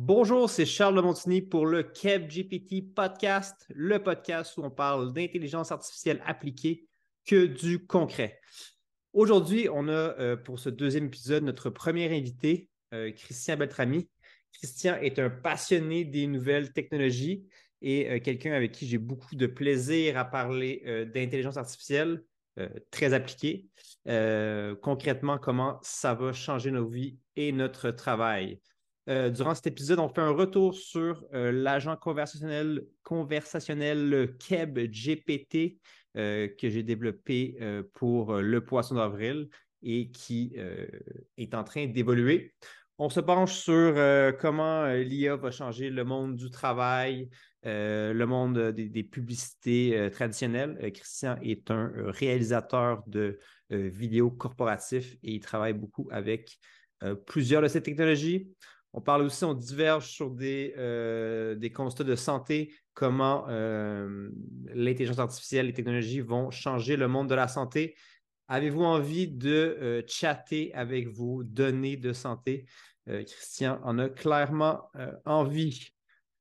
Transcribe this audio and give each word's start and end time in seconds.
Bonjour, 0.00 0.48
c'est 0.48 0.64
Charles 0.64 0.94
de 0.94 1.00
Montigny 1.00 1.42
pour 1.42 1.66
le 1.66 1.82
Kev 1.82 2.28
GPT 2.28 2.94
Podcast, 2.94 3.66
le 3.70 4.00
podcast 4.00 4.56
où 4.56 4.62
on 4.62 4.70
parle 4.70 5.12
d'intelligence 5.12 5.72
artificielle 5.72 6.22
appliquée 6.24 6.86
que 7.26 7.46
du 7.46 7.84
concret. 7.84 8.38
Aujourd'hui, 9.12 9.68
on 9.68 9.88
a 9.88 9.90
euh, 9.90 10.36
pour 10.36 10.60
ce 10.60 10.68
deuxième 10.68 11.06
épisode 11.06 11.42
notre 11.42 11.68
premier 11.68 12.16
invité, 12.16 12.68
euh, 12.94 13.10
Christian 13.10 13.56
Beltrami. 13.56 14.08
Christian 14.52 14.94
est 15.02 15.18
un 15.18 15.30
passionné 15.30 16.04
des 16.04 16.28
nouvelles 16.28 16.72
technologies 16.72 17.48
et 17.82 18.08
euh, 18.08 18.20
quelqu'un 18.20 18.52
avec 18.52 18.70
qui 18.70 18.86
j'ai 18.86 18.98
beaucoup 18.98 19.34
de 19.34 19.48
plaisir 19.48 20.16
à 20.16 20.24
parler 20.24 21.08
d'intelligence 21.12 21.56
artificielle 21.56 22.22
très 22.92 23.14
appliquée. 23.14 23.66
concrètement, 24.80 25.38
comment 25.38 25.80
ça 25.82 26.14
va 26.14 26.32
changer 26.32 26.70
nos 26.70 26.86
vies 26.86 27.18
et 27.34 27.50
notre 27.50 27.90
travail. 27.90 28.60
Euh, 29.08 29.30
durant 29.30 29.54
cet 29.54 29.66
épisode, 29.66 30.00
on 30.00 30.08
fait 30.08 30.20
un 30.20 30.32
retour 30.32 30.74
sur 30.74 31.24
euh, 31.32 31.50
l'agent 31.50 31.96
conversationnel, 31.96 32.84
conversationnel 33.02 34.36
Keb 34.38 34.78
GPT 34.78 35.78
euh, 36.16 36.48
que 36.48 36.68
j'ai 36.68 36.82
développé 36.82 37.58
pour 37.94 38.34
le 38.36 38.64
poisson 38.64 38.96
d'avril 38.96 39.48
et 39.82 40.10
qui 40.10 40.56
est 41.36 41.54
en 41.54 41.64
train 41.64 41.86
d'évoluer. 41.86 42.54
On 42.98 43.08
se 43.08 43.20
penche 43.20 43.54
sur 43.54 43.94
comment 44.40 44.86
l'IA 44.88 45.36
va 45.36 45.52
changer 45.52 45.88
le 45.88 46.04
monde 46.04 46.34
du 46.34 46.50
travail, 46.50 47.30
le 47.62 48.24
monde 48.24 48.72
des, 48.72 49.04
publicités 49.04 50.10
traditionnelles. 50.10 50.76
Christian 50.92 51.36
est 51.42 51.70
un 51.70 51.92
réalisateur 51.94 53.04
de 53.06 53.38
vidéos 53.70 54.32
corporatifs 54.32 55.14
et 55.22 55.34
il 55.34 55.40
travaille 55.40 55.74
beaucoup 55.74 56.08
avec 56.10 56.58
plusieurs 57.24 57.62
de 57.62 57.68
ces 57.68 57.82
technologies. 57.82 58.48
On 58.94 59.00
parle 59.00 59.22
aussi, 59.22 59.44
on 59.44 59.54
diverge 59.54 60.08
sur 60.08 60.30
des, 60.30 60.74
euh, 60.78 61.56
constats 61.74 62.04
de 62.04 62.14
santé, 62.14 62.74
comment 62.94 63.44
euh, 63.48 64.30
l'intelligence 64.74 65.18
artificielle, 65.18 65.66
les 65.66 65.72
technologies 65.72 66.20
vont 66.20 66.50
changer 66.50 66.96
le 66.96 67.06
monde 67.06 67.28
de 67.28 67.34
la 67.34 67.48
santé. 67.48 67.94
Avez-vous 68.48 68.82
envie 68.82 69.28
de 69.28 69.76
euh, 69.80 70.02
chatter 70.06 70.72
avec 70.74 71.08
vos 71.08 71.42
données 71.42 71.96
de 71.96 72.12
santé? 72.12 72.66
Christian 73.06 73.80
en 73.84 73.98
a 73.98 74.10
clairement 74.10 74.90
envie. 75.24 75.94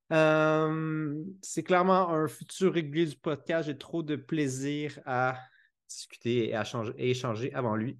c'est 0.09 1.63
clairement 1.63 2.09
un 2.09 2.27
futur 2.27 2.73
régulier 2.73 3.05
du 3.05 3.15
podcast. 3.15 3.67
J'ai 3.67 3.77
trop 3.77 4.03
de 4.03 4.17
plaisir 4.17 4.99
à 5.05 5.39
discuter 5.87 6.49
et, 6.49 7.09
échanger 7.09 7.53
avant 7.53 7.75
lui. 7.75 7.97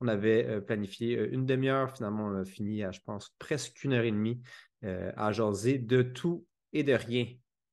On 0.00 0.08
avait 0.08 0.46
euh, 0.46 0.60
planifié 0.60 1.16
euh, 1.18 1.28
une 1.32 1.46
demi-heure. 1.46 1.94
Finalement, 1.94 2.26
on 2.26 2.36
a 2.36 2.44
fini 2.44 2.84
à, 2.84 2.92
je 2.92 3.00
pense, 3.04 3.34
presque 3.38 3.82
une 3.84 3.92
heure 3.94 4.04
et 4.04 4.10
demie 4.10 4.40
euh, 4.84 5.12
à 5.16 5.32
jaser 5.32 5.78
de 5.78 6.02
tout 6.02 6.46
et 6.72 6.82
de 6.82 6.92
rien. 6.92 7.26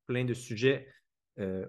Plein 0.08 0.26
de 0.26 0.34
sujets 0.34 0.88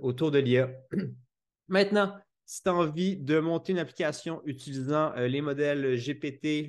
autour 0.00 0.30
de 0.30 0.38
l'IA. 0.38 0.70
Maintenant, 1.68 2.16
si 2.46 2.62
tu 2.62 2.70
as 2.70 2.74
envie 2.74 3.18
de 3.18 3.38
monter 3.38 3.72
une 3.72 3.78
application 3.78 4.40
utilisant 4.46 5.12
les 5.14 5.42
modèles 5.42 5.94
GPT, 5.98 6.66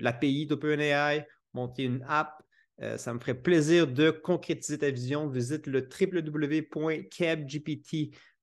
l'API 0.00 0.46
d'OpenAI, 0.46 1.26
monter 1.52 1.82
une 1.82 2.02
app, 2.08 2.42
ça 2.96 3.12
me 3.12 3.18
ferait 3.18 3.34
plaisir 3.34 3.86
de 3.86 4.10
concrétiser 4.10 4.78
ta 4.78 4.90
vision. 4.90 5.28
Visite 5.28 5.66
le 5.66 5.80
www.cabgpt.com 5.80 7.10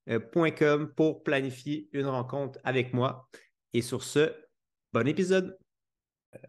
euh, 0.09 0.85
pour 0.95 1.23
planifier 1.23 1.89
une 1.91 2.05
rencontre 2.05 2.59
avec 2.63 2.93
moi. 2.93 3.27
Et 3.73 3.81
sur 3.81 4.03
ce, 4.03 4.33
bon 4.93 5.05
épisode. 5.05 5.57
Euh, 6.33 6.39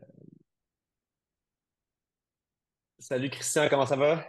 salut 2.98 3.30
Christian, 3.30 3.66
comment 3.68 3.86
ça 3.86 3.96
va? 3.96 4.24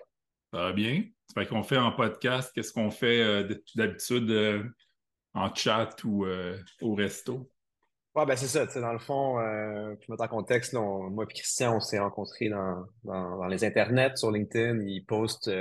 Ça 0.51 0.59
va 0.59 0.73
bien. 0.73 1.03
Ça 1.27 1.41
fait 1.41 1.47
qu'on 1.47 1.61
fait 1.61 1.77
en 1.77 1.91
podcast, 1.91 2.51
qu'est-ce 2.55 2.73
qu'on 2.73 2.89
fait 2.89 3.21
euh, 3.21 3.55
d'habitude 3.75 4.73
en 5.35 5.53
chat 5.53 5.95
ou 6.03 6.25
au 6.81 6.95
resto? 6.95 7.51
Ouais, 8.15 8.25
ben 8.25 8.35
c'est 8.35 8.47
ça. 8.47 8.65
Dans 8.81 8.93
le 8.93 8.97
fond, 8.97 9.35
pour 10.01 10.09
mettre 10.09 10.23
en 10.23 10.27
contexte, 10.27 10.73
moi 10.73 11.25
et 11.29 11.33
Christian, 11.33 11.75
on 11.75 11.79
s'est 11.79 11.99
rencontrés 11.99 12.49
dans, 12.49 12.83
dans, 13.03 13.45
les 13.45 13.63
internets, 13.63 14.15
sur 14.15 14.31
LinkedIn. 14.31 14.81
Il 14.81 15.05
poste 15.05 15.51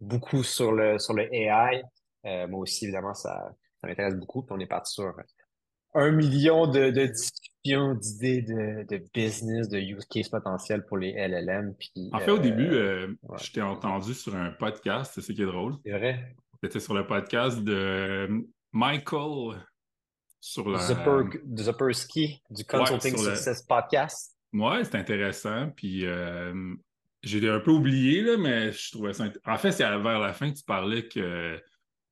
beaucoup 0.00 0.44
sur 0.44 0.70
le, 0.70 1.00
sur 1.00 1.14
le 1.14 1.34
AI. 1.34 1.82
Euh, 2.28 2.46
moi 2.48 2.60
aussi, 2.60 2.84
évidemment, 2.84 3.14
ça, 3.14 3.52
m'intéresse 3.82 4.16
beaucoup. 4.16 4.42
Puis 4.42 4.54
on 4.56 4.60
est 4.60 4.66
parti 4.66 4.92
sur 4.92 5.14
un 5.94 6.10
million 6.10 6.66
de, 6.66 6.90
discussions, 6.90 7.94
d'idées 7.94 8.42
de, 8.42 9.02
business, 9.14 9.68
de 9.68 9.78
use 9.78 10.04
case 10.06 10.28
potentiels 10.28 10.84
pour 10.84 10.98
les 10.98 11.12
LLM. 11.12 11.74
Puis, 11.78 12.10
en 12.12 12.18
fait, 12.18 12.30
au 12.30 12.38
début, 12.38 12.70
euh, 12.70 13.08
euh, 13.30 13.36
je 13.40 13.52
t'ai 13.52 13.62
entendu 13.62 14.14
sur 14.14 14.36
un 14.36 14.50
podcast, 14.50 15.12
c'est 15.14 15.20
ce 15.22 15.32
qui 15.32 15.42
est 15.42 15.46
drôle. 15.46 15.74
C'est 15.84 15.92
vrai. 15.92 16.34
C'était 16.62 16.80
sur 16.80 16.94
le 16.94 17.06
podcast 17.06 17.62
de 17.62 18.46
Michael 18.72 19.64
sur 20.40 20.68
la... 20.68 20.78
Zapersky 20.78 22.42
du 22.50 22.64
Consulting 22.64 23.16
Success 23.16 23.62
Podcast. 23.62 24.36
Ouais, 24.52 24.84
c'est 24.84 24.96
intéressant. 24.96 25.70
Puis 25.70 26.04
j'ai 27.22 27.48
un 27.48 27.60
peu 27.60 27.70
oublié, 27.70 28.22
là, 28.22 28.36
mais 28.36 28.72
je 28.72 28.92
trouvais 28.92 29.12
ça. 29.12 29.24
En 29.46 29.56
fait, 29.56 29.72
c'est 29.72 29.84
vers 29.84 30.18
la 30.18 30.32
fin 30.32 30.50
que 30.50 30.56
tu 30.56 30.64
parlais 30.64 31.06
que 31.06 31.60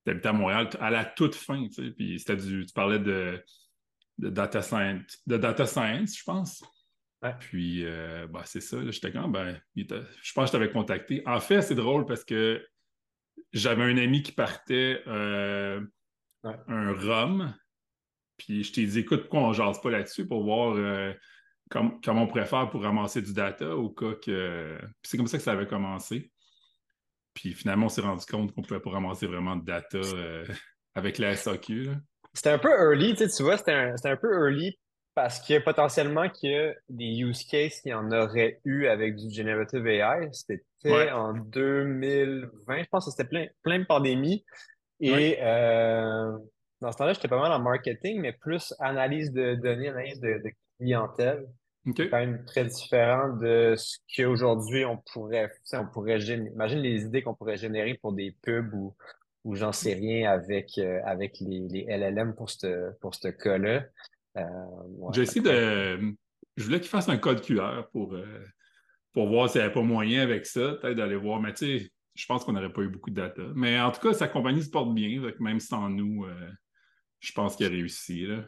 tu 0.06 0.26
à 0.26 0.32
Montréal 0.32 0.68
à 0.80 0.90
la 0.90 1.04
toute 1.04 1.34
fin, 1.34 1.66
tu 1.68 1.74
sais, 1.74 1.90
puis 1.90 2.18
c'était 2.18 2.36
du, 2.36 2.64
tu 2.66 2.72
parlais 2.72 2.98
de, 2.98 3.42
de, 4.18 4.30
data 4.30 4.62
science, 4.62 5.22
de 5.26 5.36
data 5.36 5.66
science, 5.66 6.18
je 6.18 6.24
pense. 6.24 6.62
Puis, 7.40 7.84
euh, 7.84 8.26
bah, 8.28 8.42
c'est 8.44 8.60
ça, 8.60 8.78
j'étais 8.88 9.10
quand 9.10 9.28
ben, 9.28 9.60
je 9.74 9.84
pense 10.32 10.44
que 10.44 10.46
je 10.46 10.52
t'avais 10.52 10.70
contacté. 10.70 11.22
En 11.26 11.40
fait, 11.40 11.62
c'est 11.62 11.74
drôle 11.74 12.06
parce 12.06 12.24
que 12.24 12.64
j'avais 13.52 13.82
un 13.82 13.96
ami 13.96 14.22
qui 14.22 14.32
partait 14.32 15.02
euh, 15.06 15.80
un 16.44 16.92
rhum, 16.92 17.54
puis 18.36 18.62
je 18.62 18.72
t'ai 18.72 18.86
dit, 18.86 19.00
écoute, 19.00 19.22
pourquoi 19.22 19.40
on 19.40 19.48
ne 19.48 19.54
jase 19.54 19.80
pas 19.80 19.90
là-dessus 19.90 20.26
pour 20.26 20.44
voir 20.44 20.76
euh, 20.76 21.12
comment 21.70 22.22
on 22.22 22.26
pourrait 22.26 22.46
faire 22.46 22.68
pour 22.70 22.82
ramasser 22.82 23.22
du 23.22 23.32
data 23.32 23.76
au 23.76 23.90
cas 23.90 24.14
que. 24.14 24.78
Puis 24.78 25.10
c'est 25.10 25.16
comme 25.16 25.26
ça 25.26 25.38
que 25.38 25.44
ça 25.44 25.52
avait 25.52 25.66
commencé. 25.66 26.30
Puis 27.36 27.52
finalement, 27.52 27.86
on 27.86 27.90
s'est 27.90 28.00
rendu 28.00 28.24
compte 28.24 28.52
qu'on 28.54 28.62
ne 28.62 28.66
pouvait 28.66 28.80
pas 28.80 28.90
ramasser 28.90 29.26
vraiment 29.26 29.56
de 29.56 29.64
data 29.64 29.98
euh, 29.98 30.44
avec 30.94 31.18
la 31.18 31.36
SAQ. 31.36 31.90
C'était 32.32 32.50
un 32.50 32.58
peu 32.58 32.70
early, 32.70 33.14
tu, 33.14 33.42
vois, 33.42 33.58
c'était 33.58 33.72
un, 33.72 34.16
peu 34.16 34.32
early 34.32 34.78
parce 35.14 35.46
que 35.46 35.58
potentiellement 35.58 36.28
qu'il 36.28 36.50
y 36.50 36.56
a 36.56 36.74
des 36.88 37.06
use 37.20 37.44
cases 37.44 37.80
qu'il 37.80 37.92
y 37.92 37.94
en 37.94 38.10
aurait 38.10 38.60
eu 38.64 38.86
avec 38.86 39.16
du 39.16 39.30
generative 39.34 39.86
AI. 39.86 40.28
C'était 40.32 40.62
en 41.12 41.34
2020, 41.34 42.82
je 42.82 42.88
pense 42.90 43.04
que 43.04 43.10
c'était 43.10 43.28
plein, 43.28 43.46
plein 43.62 43.78
de 43.78 43.84
pandémies. 43.84 44.44
Et 45.00 45.38
euh, 45.40 46.32
dans 46.80 46.92
ce 46.92 46.96
temps-là, 46.96 47.12
j'étais 47.12 47.28
pas 47.28 47.40
mal 47.40 47.52
en 47.52 47.58
marketing, 47.58 48.20
mais 48.20 48.32
plus 48.32 48.74
analyse 48.78 49.30
de 49.32 49.54
données, 49.54 49.88
analyse 49.88 50.20
de 50.20 50.40
clientèle. 50.78 51.46
C'est 51.94 52.08
quand 52.08 52.18
même 52.18 52.44
très 52.44 52.64
différent 52.64 53.36
de 53.36 53.74
ce 53.76 53.98
qu'aujourd'hui 54.14 54.84
on 54.84 54.98
pourrait, 55.12 55.50
on 55.72 55.86
pourrait 55.86 56.18
Imagine 56.18 56.80
les 56.80 57.02
idées 57.02 57.22
qu'on 57.22 57.34
pourrait 57.34 57.56
générer 57.56 57.94
pour 57.94 58.12
des 58.12 58.34
pubs 58.42 58.72
ou, 58.74 58.96
ou 59.44 59.54
j'en 59.54 59.72
sais 59.72 59.94
rien 59.94 60.30
avec, 60.30 60.78
euh, 60.78 61.00
avec 61.04 61.38
les, 61.40 61.60
les, 61.68 61.84
LLM 61.84 62.34
pour 62.34 62.50
ce 62.50 62.92
pour 63.00 63.12
cas-là. 63.20 63.84
Euh, 64.36 64.42
J'ai 65.12 65.22
essayé 65.22 65.40
de. 65.40 66.14
Je 66.56 66.64
voulais 66.64 66.80
qu'il 66.80 66.88
fasse 66.88 67.08
un 67.08 67.18
code 67.18 67.42
QR 67.42 67.82
pour, 67.92 68.14
euh, 68.14 68.44
pour 69.12 69.28
voir 69.28 69.48
s'il 69.48 69.60
n'y 69.60 69.66
avait 69.66 69.74
pas 69.74 69.82
moyen 69.82 70.22
avec 70.22 70.46
ça, 70.46 70.74
peut-être 70.80 70.96
d'aller 70.96 71.16
voir. 71.16 71.40
Mais 71.40 71.52
tu 71.52 71.78
sais, 71.78 71.90
je 72.14 72.26
pense 72.26 72.44
qu'on 72.44 72.52
n'aurait 72.52 72.72
pas 72.72 72.80
eu 72.80 72.88
beaucoup 72.88 73.10
de 73.10 73.16
data. 73.16 73.42
Mais 73.54 73.78
en 73.78 73.92
tout 73.92 74.00
cas, 74.00 74.14
sa 74.14 74.26
compagnie 74.26 74.62
se 74.62 74.70
porte 74.70 74.92
bien, 74.94 75.22
même 75.38 75.60
sans 75.60 75.90
nous, 75.90 76.26
je 77.20 77.32
pense 77.32 77.56
qu'il 77.56 77.66
a 77.66 77.68
réussi. 77.68 78.26
Là. 78.26 78.44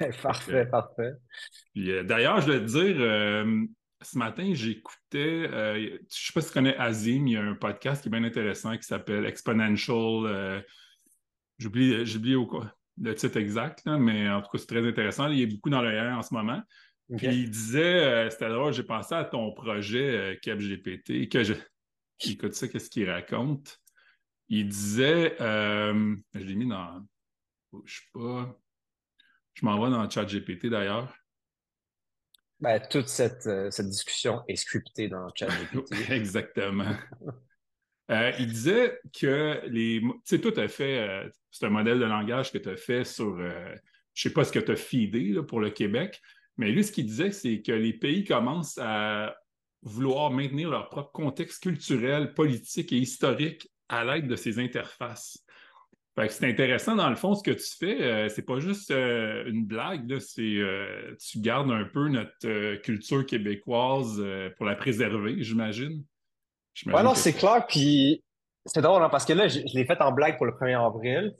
parfait, 0.22 0.66
parfait. 0.66 1.12
Euh, 1.76 2.02
d'ailleurs, 2.02 2.40
je 2.40 2.52
vais 2.52 2.60
te 2.60 2.66
dire, 2.66 2.96
euh, 2.98 3.64
ce 4.00 4.18
matin, 4.18 4.52
j'écoutais, 4.54 5.48
euh, 5.48 5.74
je 5.78 5.92
ne 5.94 5.98
sais 6.08 6.32
pas 6.34 6.40
si 6.40 6.48
tu 6.48 6.54
connais 6.54 6.76
Azim, 6.76 7.26
il 7.26 7.32
y 7.32 7.36
a 7.36 7.42
un 7.42 7.54
podcast 7.54 8.02
qui 8.02 8.08
est 8.08 8.10
bien 8.10 8.24
intéressant 8.24 8.76
qui 8.76 8.84
s'appelle 8.84 9.26
Exponential. 9.26 10.64
J'oublie 11.58 12.04
le 13.00 13.14
titre 13.14 13.36
exact, 13.36 13.86
mais 13.86 14.28
en 14.28 14.42
tout 14.42 14.50
cas, 14.50 14.58
c'est 14.58 14.66
très 14.66 14.86
intéressant. 14.86 15.28
Il 15.28 15.40
est 15.40 15.46
beaucoup 15.46 15.70
dans 15.70 15.82
le 15.82 16.12
en 16.12 16.22
ce 16.22 16.34
moment. 16.34 16.62
Puis 17.16 17.26
il 17.26 17.50
disait, 17.50 18.30
c'était 18.30 18.48
drôle, 18.48 18.72
j'ai 18.72 18.84
pensé 18.84 19.14
à 19.14 19.24
ton 19.24 19.52
projet 19.52 20.38
CapGPT, 20.42 21.28
que 21.28 21.44
je. 21.44 21.54
Écoute 22.24 22.54
ça, 22.54 22.68
qu'est-ce 22.68 22.88
qu'il 22.88 23.10
raconte? 23.10 23.80
Il 24.48 24.68
disait, 24.68 25.36
je 25.38 26.14
l'ai 26.34 26.54
mis 26.54 26.68
dans. 26.68 27.04
Je 27.84 27.94
sais 27.94 28.02
pas. 28.12 28.61
Je 29.54 29.64
m'envoie 29.64 29.90
dans 29.90 30.02
le 30.02 30.10
chat 30.10 30.24
GPT 30.24 30.66
d'ailleurs. 30.66 31.14
Ben, 32.60 32.80
toute 32.88 33.08
cette, 33.08 33.46
euh, 33.46 33.70
cette, 33.72 33.88
discussion 33.88 34.42
est 34.46 34.56
scriptée 34.56 35.08
dans 35.08 35.24
le 35.26 35.32
chat 35.34 35.48
GPT. 35.48 36.10
Exactement. 36.10 36.94
Euh, 38.10 38.32
il 38.38 38.46
disait 38.46 39.00
que 39.18 39.60
les. 39.66 40.00
Tu 40.00 40.20
sais, 40.24 40.38
toi, 40.40 40.52
tu 40.52 40.68
fait. 40.68 40.98
Euh, 40.98 41.28
c'est 41.50 41.66
un 41.66 41.70
modèle 41.70 41.98
de 41.98 42.04
langage 42.04 42.52
que 42.52 42.58
tu 42.58 42.68
as 42.68 42.76
fait 42.76 43.04
sur. 43.04 43.36
je 43.36 43.44
ne 43.44 43.76
sais 44.14 44.32
pas 44.32 44.44
ce 44.44 44.52
que 44.52 44.58
tu 44.58 44.72
as 44.72 44.76
feedé 44.76 45.34
pour 45.42 45.60
le 45.60 45.70
Québec, 45.70 46.20
mais 46.56 46.70
lui, 46.70 46.84
ce 46.84 46.92
qu'il 46.92 47.06
disait, 47.06 47.32
c'est 47.32 47.62
que 47.62 47.72
les 47.72 47.92
pays 47.92 48.24
commencent 48.24 48.78
à 48.78 49.34
vouloir 49.82 50.30
maintenir 50.30 50.70
leur 50.70 50.88
propre 50.88 51.12
contexte 51.12 51.62
culturel, 51.62 52.34
politique 52.34 52.92
et 52.92 52.98
historique 52.98 53.70
à 53.88 54.04
l'aide 54.04 54.28
de 54.28 54.36
ces 54.36 54.58
interfaces. 54.58 55.44
C'est 56.16 56.48
intéressant, 56.48 56.94
dans 56.94 57.08
le 57.08 57.16
fond, 57.16 57.34
ce 57.34 57.42
que 57.42 57.50
tu 57.50 57.76
fais. 57.78 58.02
Euh, 58.02 58.28
c'est 58.28 58.42
pas 58.42 58.60
juste 58.60 58.90
euh, 58.90 59.44
une 59.46 59.64
blague, 59.64 60.18
c'est 60.18 60.42
euh, 60.42 61.16
tu 61.18 61.40
gardes 61.40 61.70
un 61.70 61.84
peu 61.84 62.08
notre 62.08 62.76
culture 62.82 63.24
québécoise 63.24 64.22
pour 64.56 64.66
la 64.66 64.74
préserver, 64.74 65.42
j'imagine. 65.42 66.04
Oui, 66.86 67.02
non, 67.02 67.14
c'est 67.14 67.32
clair. 67.32 67.66
Puis 67.66 68.22
c'est 68.66 68.82
drôle, 68.82 69.02
hein, 69.02 69.08
parce 69.08 69.24
que 69.24 69.32
là, 69.32 69.48
je, 69.48 69.60
l'ai 69.74 69.84
fait 69.84 70.00
en 70.00 70.12
blague 70.12 70.36
pour 70.36 70.46
le 70.46 70.52
1er 70.52 70.84
avril. 70.84 71.34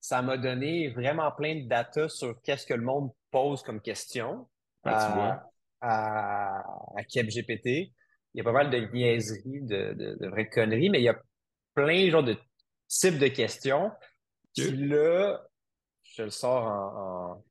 Ça 0.00 0.22
m'a 0.22 0.36
donné 0.36 0.90
vraiment 0.90 1.30
plein 1.32 1.56
de 1.62 1.68
data 1.68 2.08
sur 2.08 2.40
qu'est-ce 2.42 2.66
que 2.66 2.74
le 2.74 2.82
monde 2.82 3.10
pose 3.30 3.62
comme 3.62 3.80
question 3.80 4.46
à, 4.84 5.48
à, 5.80 6.58
à 6.96 7.02
GPT. 7.02 7.66
Il 7.66 8.38
y 8.38 8.40
a 8.40 8.44
pas 8.44 8.52
mal 8.52 8.70
de 8.70 8.78
niaiseries, 8.92 9.62
de, 9.62 9.94
de, 10.20 10.28
vraies 10.28 10.48
conneries, 10.48 10.90
mais 10.90 11.00
il 11.00 11.04
y 11.04 11.08
a 11.08 11.18
plein 11.74 12.08
genre, 12.10 12.22
de 12.22 12.36
types 12.86 13.18
de 13.18 13.28
questions. 13.28 13.90
Puis 14.56 14.88
là, 14.88 15.46
je 16.04 16.22
le 16.22 16.30
sors 16.30 16.64
en, 16.64 17.44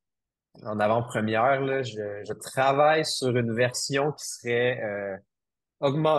en, 0.64 0.80
avant-première. 0.80 1.62
Là, 1.62 1.84
je, 1.84 2.24
je, 2.28 2.34
travaille 2.34 3.06
sur 3.06 3.36
une 3.36 3.54
version 3.54 4.12
qui 4.14 4.26
serait 4.26 4.82
euh, 4.82 5.18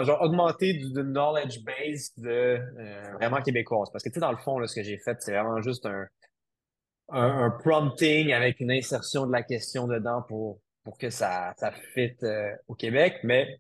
genre, 0.05 0.23
augmentée 0.23 0.75
d'une 0.75 1.13
knowledge 1.13 1.65
base 1.65 2.13
de 2.19 2.61
euh, 2.79 3.13
vraiment 3.15 3.43
québécoise. 3.43 3.91
Parce 3.91 4.05
que 4.05 4.11
tu 4.11 4.15
sais, 4.15 4.21
dans 4.21 4.31
le 4.31 4.39
fond, 4.39 4.59
là, 4.59 4.69
ce 4.69 4.77
que 4.77 4.83
j'ai 4.83 4.99
fait, 4.99 5.17
c'est 5.21 5.33
vraiment 5.33 5.61
juste 5.61 5.87
un, 5.87 6.07
un, 7.09 7.51
prompting 7.51 8.33
avec 8.33 8.61
une 8.61 8.71
insertion 8.71 9.27
de 9.27 9.33
la 9.33 9.43
question 9.43 9.89
dedans 9.89 10.23
pour, 10.23 10.61
pour 10.85 10.99
que 10.99 11.11
ça, 11.11 11.53
ça 11.57 11.73
euh, 11.99 12.57
au 12.69 12.75
Québec. 12.75 13.19
Mais 13.25 13.59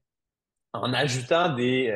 en 0.72 0.93
ajoutant 0.93 1.55
des, 1.55 1.90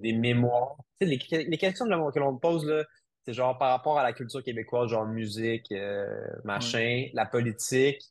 des 0.00 0.12
mémoires. 0.12 0.76
Tu 1.00 1.08
sais, 1.08 1.36
les, 1.36 1.44
les 1.44 1.58
questions 1.58 1.84
que 1.84 2.18
l'on 2.20 2.38
pose, 2.38 2.64
là, 2.64 2.84
c'est 3.30 3.34
genre 3.34 3.56
par 3.56 3.70
rapport 3.70 3.96
à 3.96 4.02
la 4.02 4.12
culture 4.12 4.42
québécoise, 4.42 4.90
genre 4.90 5.06
musique, 5.06 5.70
euh, 5.70 6.04
machin, 6.42 7.06
la 7.14 7.26
politique, 7.26 8.02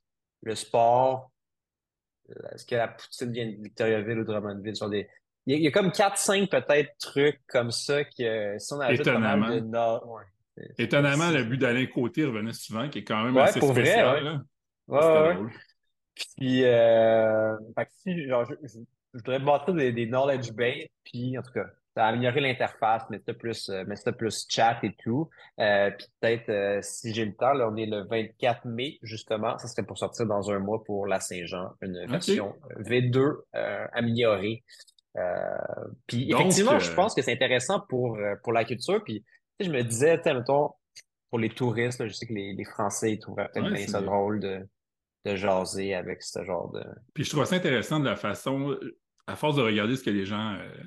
le 0.44 0.56
sport. 0.56 1.30
Euh, 2.30 2.50
est-ce 2.54 2.66
que 2.66 2.76
la 2.76 2.88
poutine 2.88 3.32
vient 3.34 3.46
de 3.46 3.62
Victoriaville 3.62 4.20
ou 4.20 4.24
Drummondville? 4.24 4.78
Sur 4.78 4.90
des... 4.90 5.10
il, 5.46 5.60
y 5.62 5.68
a, 5.68 5.72
comme 5.72 5.90
4-5 5.90 6.48
peut-être 6.48 6.92
trucs 7.00 7.42
comme 7.48 7.72
ça 7.72 8.06
que 8.06 8.58
si 8.60 8.74
on 8.74 8.80
ajoute 8.80 9.02
Étonnamment. 9.02 9.48
Pas 9.48 9.62
mal 9.62 9.70
de... 9.70 10.06
ouais, 10.08 10.24
Étonnamment, 10.78 11.32
le 11.32 11.44
but 11.44 11.58
d'Alain 11.58 11.86
Côté 11.88 12.24
revenait 12.24 12.54
souvent, 12.54 12.88
qui 12.88 13.00
est 13.00 13.04
quand 13.04 13.24
même 13.24 13.38
assez 13.38 13.60
pour 13.60 13.72
spécial. 13.72 14.24
Vrai, 14.24 14.40
ouais. 14.88 15.38
ouais, 15.38 15.52
Puis, 16.38 16.64
euh, 16.64 17.58
fait 17.78 17.86
que 17.86 17.92
si, 17.92 18.28
genre, 18.28 18.46
je, 18.46 18.54
je 18.64 18.80
voudrais 19.16 19.40
bâtir 19.40 19.74
des, 19.74 19.92
des 19.92 20.06
knowledge 20.06 20.52
base, 20.52 20.86
puis 21.04 21.38
en 21.38 21.42
tout 21.42 21.52
cas, 21.52 21.66
ça 21.96 22.06
a 22.06 22.10
amélioré 22.10 22.42
l'interface, 22.42 23.10
mettre 23.10 23.26
ça 23.26 23.34
plus, 23.34 23.70
euh, 23.70 23.84
mettre 23.86 24.02
ça 24.02 24.12
plus 24.12 24.46
chat 24.48 24.80
et 24.84 24.96
tout. 25.04 25.30
Euh, 25.60 25.92
puis 25.92 26.08
peut-être, 26.20 26.50
euh, 26.50 26.80
si 26.82 27.14
j'ai 27.14 27.26
le 27.26 27.36
temps, 27.36 27.54
là, 27.54 27.70
on 27.70 27.76
est 27.76 27.86
le 27.86 28.06
24 28.08 28.66
mai, 28.66 29.00
justement, 29.02 29.58
ça 29.58 29.68
serait 29.68 29.86
pour 29.86 29.98
sortir 29.98 30.26
dans 30.26 30.52
un 30.52 30.60
mois 30.60 30.84
pour 30.84 31.08
la 31.08 31.20
Saint-Jean, 31.20 31.72
une 31.82 32.06
version 32.08 32.56
V2 32.78 33.38
améliorée. 33.94 34.64
puis 36.08 36.32
effectivement, 36.32 36.80
je 36.80 36.94
pense 36.94 37.16
que 37.16 37.22
c'est 37.22 37.34
intéressant 37.34 37.82
pour, 37.90 38.18
pour 38.44 38.54
la 38.54 38.64
culture. 38.66 39.04
Puis 39.04 39.26
je 39.60 39.70
me 39.70 39.84
disais, 39.84 40.22
mettons, 40.26 40.72
pour 41.30 41.40
les 41.40 41.50
touristes, 41.50 42.06
je 42.08 42.14
sais 42.14 42.26
que 42.26 42.34
les, 42.34 42.54
les 42.54 42.66
Français 42.66 43.14
ils 43.14 43.20
trouvent 43.20 43.36
peut-être 43.54 43.90
ça 43.90 44.02
drôle 44.02 44.40
de 44.40 44.68
de 45.26 45.36
jaser 45.36 45.94
avec 45.94 46.24
ce 46.24 46.44
genre 46.44 46.72
de. 46.72 46.84
Puis 47.14 47.24
je 47.24 47.32
trouve 47.32 47.46
ça 47.46 47.56
intéressant 47.56 48.00
de 48.00 48.06
la 48.06 48.16
façon, 48.16 48.78
à 49.28 49.36
force 49.36 49.56
de 49.56 49.62
regarder 49.62 49.96
ce 49.96 50.04
que 50.04 50.10
les 50.10 50.26
gens, 50.26 50.54
euh, 50.54 50.84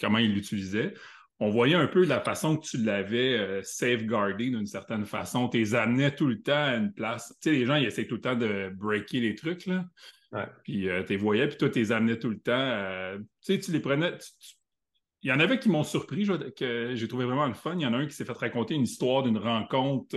comment 0.00 0.18
ils 0.18 0.32
l'utilisaient, 0.32 0.94
on 1.38 1.50
voyait 1.50 1.74
un 1.74 1.86
peu 1.86 2.04
la 2.04 2.20
façon 2.20 2.56
que 2.56 2.66
tu 2.66 2.78
l'avais 2.78 3.38
euh, 3.38 3.62
safeguardé 3.62 4.50
d'une 4.50 4.66
certaine 4.66 5.04
façon. 5.04 5.48
Tu 5.48 5.58
les 5.58 5.74
amenais 5.74 6.14
tout 6.14 6.26
le 6.26 6.40
temps 6.40 6.64
à 6.64 6.76
une 6.76 6.92
place. 6.92 7.34
Tu 7.42 7.50
sais, 7.50 7.56
les 7.56 7.66
gens, 7.66 7.76
ils 7.76 7.86
essaient 7.86 8.06
tout 8.06 8.14
le 8.14 8.20
temps 8.22 8.36
de 8.36 8.70
breaker 8.74 9.20
les 9.20 9.34
trucs, 9.34 9.66
là. 9.66 9.84
Puis 10.64 10.88
euh, 10.88 11.02
tu 11.02 11.10
les 11.10 11.16
voyais, 11.16 11.48
puis 11.48 11.56
toi, 11.56 11.70
tu 11.70 11.78
les 11.78 11.92
amenais 11.92 12.18
tout 12.18 12.28
le 12.28 12.38
temps. 12.38 13.18
tu 13.44 13.54
sais, 13.54 13.58
tu 13.58 13.72
les 13.72 13.80
prenais. 13.80 14.12
Il 15.22 15.30
y 15.30 15.32
en 15.32 15.40
avait 15.40 15.58
qui 15.58 15.68
m'ont 15.68 15.84
surpris, 15.84 16.26
que 16.56 16.92
j'ai 16.94 17.08
trouvé 17.08 17.24
vraiment 17.24 17.46
le 17.46 17.54
fun. 17.54 17.74
Il 17.74 17.82
y 17.82 17.86
en 17.86 17.94
a 17.94 17.98
un 17.98 18.06
qui 18.06 18.14
s'est 18.14 18.24
fait 18.24 18.32
raconter 18.32 18.74
une 18.74 18.82
histoire 18.82 19.22
d'une 19.22 19.38
rencontre 19.38 20.16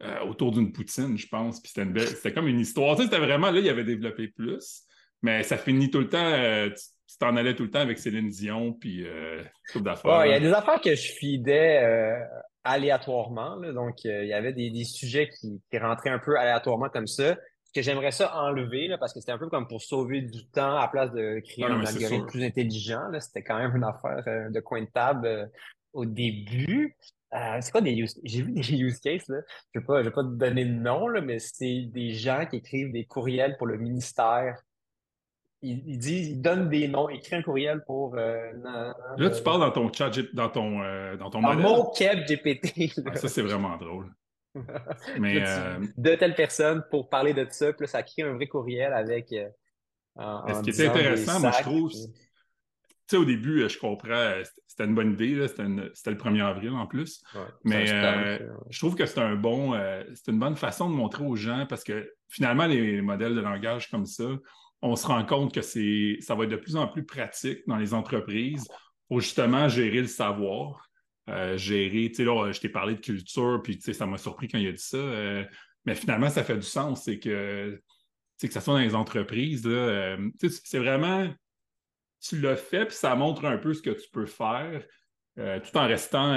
euh, 0.00 0.20
autour 0.20 0.52
d'une 0.52 0.70
poutine, 0.70 1.18
je 1.18 1.26
pense. 1.26 1.60
Puis 1.60 1.72
c'était, 1.74 2.06
c'était 2.06 2.32
comme 2.32 2.46
une 2.46 2.60
histoire. 2.60 2.94
Tu 2.94 3.02
sais, 3.02 3.08
c'était 3.08 3.24
vraiment 3.24 3.50
là, 3.50 3.58
il 3.58 3.68
avait 3.68 3.82
développé 3.82 4.28
plus. 4.28 4.84
Mais 5.22 5.42
ça 5.42 5.58
finit 5.58 5.90
tout 5.90 5.98
le 5.98 6.08
temps. 6.08 6.18
Euh, 6.18 6.70
tu 6.70 6.76
t'en 7.18 7.36
allais 7.36 7.54
tout 7.54 7.62
le 7.62 7.70
temps 7.70 7.80
avec 7.80 7.98
Céline 7.98 8.28
Dion, 8.28 8.72
puis 8.72 9.06
euh, 9.06 9.42
d'affaires. 9.76 10.26
il 10.26 10.30
y 10.30 10.34
a 10.34 10.40
des 10.40 10.52
affaires 10.52 10.80
que 10.80 10.94
je 10.94 11.12
fidais 11.12 11.82
euh, 11.82 12.18
aléatoirement. 12.64 13.56
donc, 13.72 14.04
il 14.04 14.26
y 14.26 14.34
avait 14.34 14.52
des, 14.52 14.70
des 14.70 14.84
sujets 14.84 15.28
qui, 15.28 15.62
qui, 15.70 15.78
rentraient 15.78 16.10
un 16.10 16.18
peu 16.18 16.36
aléatoirement 16.38 16.88
comme 16.88 17.06
ça, 17.06 17.36
que 17.74 17.82
j'aimerais 17.82 18.10
ça 18.10 18.34
enlever, 18.36 18.88
là, 18.88 18.98
parce 18.98 19.14
que 19.14 19.20
c'était 19.20 19.32
un 19.32 19.38
peu 19.38 19.48
comme 19.48 19.68
pour 19.68 19.80
sauver 19.80 20.22
du 20.22 20.46
temps 20.48 20.76
à 20.76 20.88
place 20.88 21.12
de 21.12 21.40
créer 21.40 21.64
un 21.64 21.84
algorithme 21.84 22.26
plus 22.26 22.44
intelligent. 22.44 23.08
Là, 23.10 23.20
c'était 23.20 23.42
quand 23.42 23.58
même 23.58 23.74
une 23.76 23.84
affaire 23.84 24.50
de 24.50 24.60
coin 24.60 24.82
de 24.82 24.90
table 24.90 25.50
au 25.92 26.04
début. 26.04 26.96
Euh, 27.34 27.58
c'est 27.60 27.70
quoi 27.70 27.80
des 27.80 27.92
use 27.92 28.18
J'ai 28.24 28.42
vu 28.42 28.52
des 28.52 28.72
use 28.72 29.00
cases, 29.00 29.28
là. 29.28 29.38
Je 29.74 29.80
ne 29.80 29.84
vais, 29.84 30.02
vais, 30.02 30.10
pas 30.10 30.22
te 30.22 30.28
donner 30.28 30.64
de 30.64 30.72
nom, 30.72 31.08
là, 31.08 31.20
mais 31.20 31.38
c'est 31.38 31.84
des 31.92 32.12
gens 32.12 32.46
qui 32.46 32.56
écrivent 32.56 32.92
des 32.92 33.04
courriels 33.04 33.56
pour 33.58 33.66
le 33.66 33.76
ministère. 33.76 34.62
Ils, 35.60 35.98
disent, 35.98 36.28
ils 36.28 36.40
donnent 36.40 36.68
des 36.68 36.86
noms, 36.86 37.08
écrit 37.08 37.36
un 37.36 37.42
courriel 37.42 37.82
pour. 37.84 38.16
Euh, 38.16 38.52
là, 39.16 39.30
tu 39.30 39.42
parles 39.42 39.60
dans 39.60 39.72
ton 39.72 39.92
chat, 39.92 40.10
dans 40.32 40.48
ton, 40.48 40.82
euh, 40.82 41.16
dans 41.16 41.30
ton 41.30 41.40
modèle. 41.40 41.62
mon 41.62 41.90
Keb 41.90 42.20
GPT. 42.26 42.92
Ah, 43.06 43.16
ça, 43.16 43.28
c'est 43.28 43.42
vraiment 43.42 43.76
drôle. 43.76 44.14
mais, 45.18 45.40
De 45.96 46.14
telle 46.14 46.34
personne 46.34 46.84
pour 46.90 47.08
parler 47.08 47.34
de 47.34 47.46
ça, 47.50 47.72
puis 47.72 47.82
là, 47.82 47.86
ça 47.88 48.02
crée 48.02 48.22
un 48.22 48.34
vrai 48.34 48.46
courriel 48.46 48.92
avec. 48.92 49.34
En, 50.14 50.46
ce 50.52 50.62
qui 50.62 50.70
est 50.70 50.88
intéressant, 50.88 51.40
moi, 51.40 51.52
je 51.56 51.62
trouve, 51.62 51.92
sais, 53.08 53.16
au 53.16 53.24
début, 53.24 53.62
euh, 53.62 53.68
je 53.68 53.78
comprends, 53.78 54.10
euh, 54.10 54.42
c'était 54.66 54.84
une 54.84 54.94
bonne 54.94 55.12
idée, 55.12 55.48
c'était 55.48 55.64
le 55.64 56.16
1er 56.16 56.44
avril 56.44 56.70
en 56.70 56.86
plus. 56.86 57.22
mais 57.64 57.90
euh, 57.90 58.38
je 58.70 58.78
trouve 58.78 58.94
que 58.94 59.06
c'est 59.06 59.20
un 59.20 59.34
bon, 59.34 59.78
c'est 60.14 60.30
une 60.30 60.38
bonne 60.38 60.56
façon 60.56 60.88
de 60.88 60.94
montrer 60.94 61.24
aux 61.24 61.36
gens 61.36 61.66
parce 61.68 61.84
que 61.84 62.12
finalement, 62.28 62.66
les, 62.66 63.00
modèles 63.00 63.34
de 63.34 63.40
langage 63.40 63.90
comme 63.90 64.06
ça, 64.06 64.28
on 64.82 64.96
se 64.96 65.06
rend 65.06 65.24
compte 65.24 65.54
que 65.54 65.62
c'est, 65.62 66.18
ça 66.20 66.34
va 66.34 66.44
être 66.44 66.50
de 66.50 66.56
plus 66.56 66.76
en 66.76 66.86
plus 66.88 67.04
pratique 67.04 67.60
dans 67.66 67.76
les 67.76 67.94
entreprises 67.94 68.66
pour 69.08 69.20
justement 69.20 69.68
gérer 69.68 70.00
le 70.00 70.06
savoir, 70.06 70.88
gérer, 71.56 72.08
tu 72.08 72.14
sais, 72.14 72.24
là, 72.24 72.52
je 72.52 72.60
t'ai 72.60 72.68
parlé 72.68 72.94
de 72.94 73.00
culture, 73.00 73.60
puis 73.62 73.78
ça 73.80 74.06
m'a 74.06 74.18
surpris 74.18 74.48
quand 74.48 74.58
il 74.58 74.68
a 74.68 74.72
dit 74.72 74.78
ça, 74.82 74.98
mais 75.84 75.94
finalement, 75.94 76.30
ça 76.30 76.44
fait 76.44 76.56
du 76.56 76.62
sens, 76.62 77.04
c'est 77.04 77.18
que, 77.18 77.80
que 78.40 78.52
ça 78.52 78.60
soit 78.60 78.74
dans 78.74 78.80
les 78.80 78.94
entreprises, 78.94 79.66
là, 79.66 80.16
c'est 80.40 80.78
vraiment 80.78 81.28
tu 82.20 82.40
l'as 82.40 82.56
fait, 82.56 82.86
puis 82.86 82.96
ça 82.96 83.14
montre 83.14 83.44
un 83.44 83.58
peu 83.58 83.74
ce 83.74 83.82
que 83.82 83.90
tu 83.90 84.08
peux 84.10 84.26
faire, 84.26 84.84
euh, 85.38 85.60
tout 85.60 85.76
en 85.76 85.86
restant. 85.86 86.34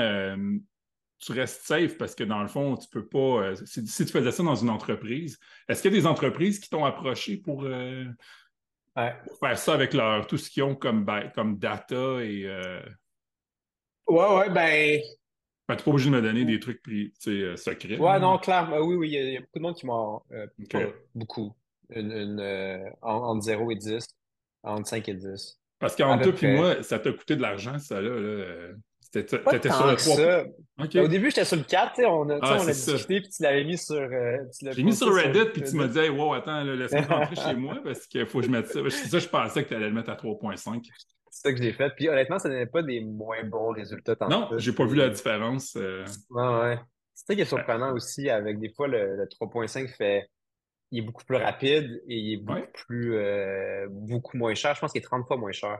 Euh, 1.21 1.33
tu 1.33 1.39
restes 1.39 1.63
safe 1.63 1.97
parce 1.97 2.15
que 2.15 2.23
dans 2.23 2.41
le 2.41 2.47
fond, 2.47 2.75
tu 2.75 2.87
peux 2.89 3.05
pas. 3.05 3.17
Euh, 3.43 3.55
si, 3.65 3.83
tu 3.83 4.11
faisais 4.11 4.31
ça 4.31 4.43
dans 4.43 4.55
une 4.55 4.69
entreprise, 4.69 5.39
est-ce 5.67 5.81
qu'il 5.81 5.91
y 5.91 5.97
a 5.97 5.99
des 5.99 6.07
entreprises 6.07 6.59
qui 6.59 6.69
t'ont 6.69 6.85
approché 6.85 7.37
pour, 7.37 7.63
faire 7.63 9.57
ça 9.57 9.73
avec 9.73 9.93
leur 9.93 10.27
tout 10.27 10.37
ce 10.37 10.49
qu'ils 10.49 10.63
ont 10.63 10.75
comme, 10.75 11.05
comme 11.35 11.57
data 11.57 12.23
et. 12.23 12.47
Ouais, 14.07 14.35
ouais, 14.35 14.49
ben. 14.49 15.01
Ben, 15.67 15.75
tu 15.77 15.81
n'es 15.81 15.85
pas 15.85 15.91
obligé 15.91 16.09
de 16.09 16.15
me 16.15 16.21
donner 16.21 16.43
des 16.43 16.59
trucs 16.59 16.81
secrets. 17.55 17.97
Ouais, 17.97 18.19
non, 18.19 18.37
clairement. 18.39 18.79
Oui, 18.79 18.95
oui, 18.95 19.09
il 19.11 19.33
y, 19.33 19.37
a 19.37 19.39
beaucoup 19.39 19.59
de 19.59 19.61
monde 19.61 19.75
qui 19.75 19.85
m'ont. 19.85 20.21
beaucoup. 21.15 21.55
Une, 21.93 22.93
entre 23.01 23.41
0 23.41 23.71
et 23.71 23.75
10. 23.75 24.05
Entre 24.63 24.87
5 24.87 25.09
et 25.09 25.13
10. 25.13 25.59
Parce 25.79 25.95
qu'entre 25.95 26.31
toi 26.31 26.49
et 26.49 26.55
moi, 26.55 26.83
ça 26.83 26.99
t'a 26.99 27.11
coûté 27.11 27.35
de 27.35 27.41
l'argent, 27.41 27.79
ça, 27.79 28.01
là. 28.01 28.19
là. 28.19 28.73
T'étais 29.11 29.69
sur 29.69 29.87
le 29.87 29.95
3. 30.87 31.03
Au 31.03 31.07
début, 31.07 31.29
j'étais 31.29 31.45
sur 31.45 31.57
le 31.57 31.63
4, 31.63 32.01
on 32.05 32.29
a, 32.29 32.39
ah, 32.41 32.57
on 32.59 32.63
a 32.63 32.65
discuté, 32.65 33.21
puis 33.21 33.29
tu 33.29 33.43
l'avais 33.43 33.63
mis 33.63 33.77
sur. 33.77 33.95
Euh, 33.95 34.37
J'ai 34.61 34.83
mis 34.83 34.95
sur 34.95 35.13
Reddit, 35.13 35.51
puis 35.53 35.63
tu 35.63 35.75
m'as 35.75 35.87
dit, 35.87 36.09
wow, 36.09 36.33
attends, 36.33 36.63
laisse-moi 36.63 37.01
rentrer 37.01 37.35
chez 37.35 37.55
moi, 37.55 37.77
parce 37.83 38.07
qu'il 38.07 38.25
faut 38.25 38.39
que 38.39 38.45
je 38.45 38.51
mette 38.51 38.67
ça. 38.67 38.79
C'est 38.89 39.07
ça, 39.07 39.19
je 39.19 39.27
pensais 39.27 39.63
que 39.63 39.69
tu 39.69 39.75
allais 39.75 39.89
le 39.89 39.93
mettre 39.93 40.09
à 40.09 40.15
3,5. 40.15 40.81
C'est 41.29 41.47
ça 41.47 41.53
que 41.53 41.61
j'ai 41.61 41.73
fait. 41.73 41.91
Puis 41.95 42.09
honnêtement, 42.09 42.39
ça 42.39 42.49
n'avait 42.49 42.65
pas 42.65 42.83
des 42.83 43.01
moins 43.01 43.43
bons 43.43 43.71
résultats. 43.71 44.15
Non, 44.29 44.49
j'ai 44.57 44.73
pas 44.73 44.85
vu 44.85 44.95
la 44.95 45.09
différence. 45.09 45.75
Euh... 45.75 46.05
ouais. 46.29 46.79
C'est 47.13 47.27
ça 47.27 47.35
qui 47.35 47.41
est 47.41 47.45
surprenant 47.45 47.93
aussi, 47.93 48.29
avec 48.29 48.59
des 48.59 48.71
fois, 48.73 48.87
le, 48.87 49.15
le 49.15 49.25
3,5 49.25 49.87
fait 49.95 50.29
il 50.91 50.99
est 50.99 51.01
beaucoup 51.01 51.23
plus 51.23 51.37
rapide 51.37 52.03
et 52.07 52.17
il 52.17 52.33
est 52.33 52.37
beaucoup 52.37 52.67
plus 52.73 53.15
euh, 53.15 53.87
beaucoup 53.89 54.37
moins 54.37 54.53
cher. 54.53 54.75
Je 54.75 54.81
pense 54.81 54.91
qu'il 54.91 54.99
est 54.99 55.05
30 55.05 55.25
fois 55.25 55.37
moins 55.37 55.51
cher. 55.51 55.79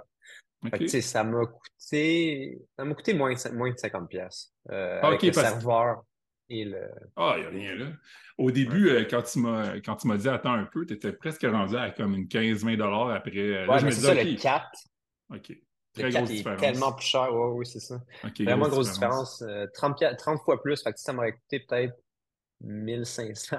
Ça 1.02 1.24
m'a 1.24 1.46
coûté 1.46 2.60
ça 2.78 2.86
m'a 2.86 2.94
coûté 2.94 3.14
moins, 3.14 3.34
moins 3.54 3.72
de 3.72 3.78
50 3.78 4.10
pièces 4.10 4.54
euh, 4.70 5.00
ah, 5.02 5.08
avec 5.08 5.24
le 5.24 5.34
serveur 5.34 6.04
et 6.50 6.66
le 6.66 6.90
Ah, 7.16 7.36
il 7.38 7.42
n'y 7.42 7.48
a 7.48 7.50
rien 7.50 7.76
là. 7.76 7.92
Au 8.38 8.52
début, 8.52 8.90
euh, 8.90 9.06
quand 9.10 9.22
tu 9.22 9.40
m'as 9.40 9.80
quand 9.82 10.06
dit 10.16 10.30
attends 10.30 10.54
un 10.54 10.66
peu, 10.66 10.86
tu 10.86 10.94
étais 10.94 11.14
presque 11.14 11.44
rendu 11.44 11.78
à 11.78 11.92
comme 11.92 12.16
une 12.16 12.26
15-20 12.26 12.78
dollars 12.78 13.12
après. 13.12 13.38
Euh, 13.38 13.68
ouais, 13.68 13.84
mais 13.84 13.92
c'est 13.92 14.02
ça 14.02 14.14
le 14.14 14.36
4. 14.36 14.66
OK. 15.34 15.58
Très 15.94 16.04
le 16.04 16.12
4 16.12 16.32
est 16.32 16.58
tellement 16.58 16.94
plus 16.94 17.06
cher. 17.06 17.30
Oui, 17.32 17.60
oui, 17.60 17.66
c'est 17.66 17.80
ça. 17.80 18.02
Vraiment 18.40 18.68
grosse 18.68 18.94
différence. 18.94 19.44
30, 19.74 20.02
euh, 20.02 20.16
30, 20.18 20.40
fois 20.42 20.62
plus. 20.62 20.82
Fait 20.82 20.92
que 20.92 21.00
ça 21.00 21.14
m'aurait 21.14 21.34
coûté 21.34 21.60
peut-être 21.60 21.96
1500. 22.62 23.58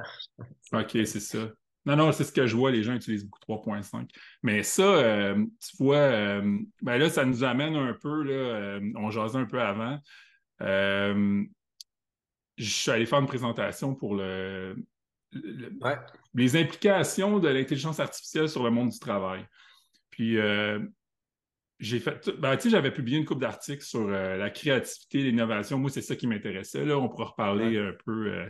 OK, 0.72 0.90
c'est 0.90 1.20
ça. 1.20 1.48
Non, 1.84 1.96
non, 1.96 2.12
c'est 2.12 2.24
ce 2.24 2.32
que 2.32 2.46
je 2.46 2.56
vois, 2.56 2.70
les 2.70 2.82
gens 2.82 2.94
utilisent 2.94 3.24
beaucoup 3.24 3.40
3.5. 3.40 4.08
Mais 4.42 4.62
ça, 4.62 4.82
euh, 4.82 5.34
tu 5.34 5.76
vois, 5.78 5.96
euh, 5.96 6.58
ben 6.80 6.98
là, 6.98 7.10
ça 7.10 7.24
nous 7.24 7.42
amène 7.42 7.74
un 7.74 7.94
peu, 7.94 8.22
là, 8.22 8.78
on 8.96 9.10
jasait 9.10 9.38
un 9.38 9.46
peu 9.46 9.60
avant. 9.60 9.98
je 10.60 11.44
suis 12.58 12.90
allé 12.90 13.06
faire 13.06 13.18
une 13.18 13.26
présentation 13.26 13.94
pour 13.94 14.14
le, 14.14 14.76
les 16.34 16.56
implications 16.56 17.38
de 17.38 17.48
l'intelligence 17.48 17.98
artificielle 17.98 18.48
sur 18.48 18.62
le 18.62 18.70
monde 18.70 18.90
du 18.90 18.98
travail. 18.98 19.44
Puis, 20.10 20.38
j'ai 21.82 21.98
fait. 21.98 22.30
Ben, 22.38 22.56
tu 22.56 22.62
sais, 22.62 22.70
j'avais 22.70 22.92
publié 22.92 23.18
une 23.18 23.24
couple 23.24 23.40
d'articles 23.40 23.84
sur 23.84 24.08
euh, 24.08 24.36
la 24.36 24.50
créativité, 24.50 25.22
l'innovation. 25.24 25.78
Moi, 25.78 25.90
c'est 25.90 26.00
ça 26.00 26.14
qui 26.14 26.28
m'intéressait. 26.28 26.84
Là, 26.84 26.96
on 26.96 27.08
pourra 27.08 27.24
reparler 27.26 27.76
un 27.76 27.92
peu 28.04 28.28
euh, 28.28 28.48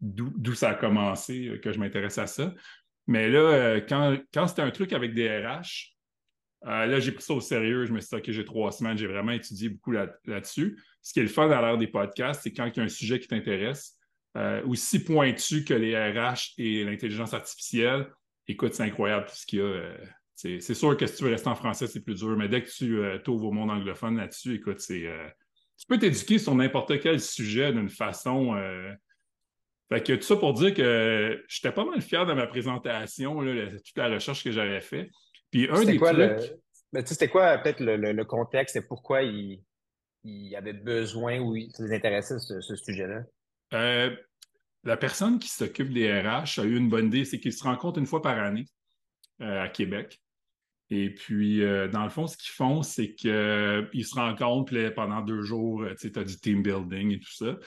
d'où 0.00 0.54
ça 0.54 0.70
a 0.70 0.74
commencé, 0.74 1.48
euh, 1.48 1.58
que 1.58 1.72
je 1.72 1.78
m'intéresse 1.78 2.18
à 2.18 2.26
ça. 2.26 2.54
Mais 3.06 3.28
là, 3.28 3.80
quand, 3.80 4.18
quand 4.34 4.46
c'était 4.46 4.62
un 4.62 4.70
truc 4.70 4.92
avec 4.92 5.14
des 5.14 5.28
RH, 5.38 5.96
là, 6.62 7.00
j'ai 7.00 7.10
pris 7.12 7.22
ça 7.22 7.32
au 7.32 7.40
sérieux. 7.40 7.86
Je 7.86 7.92
me 7.92 8.00
suis 8.00 8.10
dit, 8.10 8.16
OK, 8.16 8.30
j'ai 8.30 8.44
trois 8.44 8.70
semaines, 8.70 8.98
j'ai 8.98 9.06
vraiment 9.06 9.32
étudié 9.32 9.70
beaucoup 9.70 9.92
là-dessus. 9.92 10.78
Ce 11.00 11.14
qui 11.14 11.20
est 11.20 11.22
le 11.22 11.30
fun 11.30 11.50
à 11.50 11.62
l'ère 11.62 11.78
des 11.78 11.86
podcasts, 11.86 12.42
c'est 12.42 12.52
quand 12.52 12.66
il 12.66 12.76
y 12.76 12.80
a 12.80 12.82
un 12.82 12.88
sujet 12.88 13.18
qui 13.18 13.26
t'intéresse, 13.26 13.96
aussi 14.66 15.02
pointu 15.02 15.64
que 15.64 15.72
les 15.72 15.96
RH 15.96 16.52
et 16.58 16.84
l'intelligence 16.84 17.32
artificielle, 17.32 18.08
écoute, 18.46 18.74
c'est 18.74 18.82
incroyable 18.82 19.24
tout 19.24 19.36
ce 19.36 19.46
qu'il 19.46 19.60
y 19.60 19.62
a 19.62 19.94
c'est 20.38 20.74
sûr 20.74 20.96
que 20.96 21.06
si 21.06 21.16
tu 21.16 21.24
veux 21.24 21.30
rester 21.30 21.48
en 21.48 21.56
français, 21.56 21.88
c'est 21.88 22.00
plus 22.00 22.14
dur, 22.14 22.36
mais 22.36 22.48
dès 22.48 22.62
que 22.62 22.70
tu 22.70 22.98
euh, 22.98 23.18
t'ouvres 23.18 23.46
au 23.46 23.52
monde 23.52 23.70
anglophone 23.70 24.16
là-dessus, 24.16 24.54
écoute. 24.54 24.80
Euh, 24.90 25.28
tu 25.76 25.86
peux 25.88 25.98
t'éduquer 25.98 26.38
sur 26.38 26.54
n'importe 26.54 27.00
quel 27.00 27.20
sujet 27.20 27.72
d'une 27.72 27.88
façon. 27.88 28.54
Euh, 29.92 29.96
fait 29.96 30.02
que 30.02 30.12
tout 30.14 30.22
ça 30.22 30.36
pour 30.36 30.52
dire 30.54 30.74
que 30.74 31.42
j'étais 31.48 31.72
pas 31.72 31.84
mal 31.84 32.00
fier 32.00 32.26
de 32.26 32.32
ma 32.32 32.46
présentation, 32.46 33.40
toute 33.40 33.96
la 33.96 34.08
recherche 34.08 34.44
que 34.44 34.50
j'avais 34.50 34.80
faite. 34.80 35.08
Puis 35.50 35.68
un 35.70 35.84
des 35.84 35.96
quoi 35.96 36.12
trucs... 36.12 36.54
Ben, 36.92 37.04
c'était 37.04 37.28
quoi 37.28 37.58
peut-être 37.58 37.80
le, 37.80 38.24
contexte 38.24 38.76
et 38.76 38.82
pourquoi 38.82 39.22
il, 39.22 39.62
il 40.24 40.56
avait 40.56 40.72
besoin 40.72 41.38
ou 41.38 41.54
il 41.54 41.70
s'intéressait 41.72 42.38
ce, 42.38 42.60
ce 42.60 42.76
sujet-là? 42.76 43.24
la 44.84 44.96
personne 44.96 45.38
qui 45.38 45.48
s'occupe 45.48 45.92
des 45.92 46.10
RH 46.20 46.60
a 46.60 46.64
eu 46.64 46.76
une 46.76 46.88
bonne 46.88 47.06
idée, 47.08 47.26
c'est 47.26 47.40
qu'ils 47.40 47.52
se 47.52 47.64
rencontrent 47.64 47.98
une 47.98 48.06
fois 48.06 48.22
par 48.22 48.38
année 48.38 48.66
à 49.40 49.68
Québec. 49.68 50.18
Et 50.90 51.10
puis, 51.10 51.62
euh, 51.62 51.88
dans 51.88 52.02
le 52.02 52.08
fond, 52.08 52.26
ce 52.26 52.36
qu'ils 52.36 52.52
font, 52.52 52.82
c'est 52.82 53.14
qu'ils 53.14 53.30
euh, 53.30 54.02
se 54.02 54.14
rencontrent 54.14 54.88
pendant 54.94 55.20
deux 55.20 55.42
jours, 55.42 55.82
euh, 55.82 55.94
tu 55.94 56.10
as 56.16 56.24
du 56.24 56.36
team 56.38 56.62
building 56.62 57.12
et 57.12 57.20
tout 57.20 57.32
ça. 57.32 57.58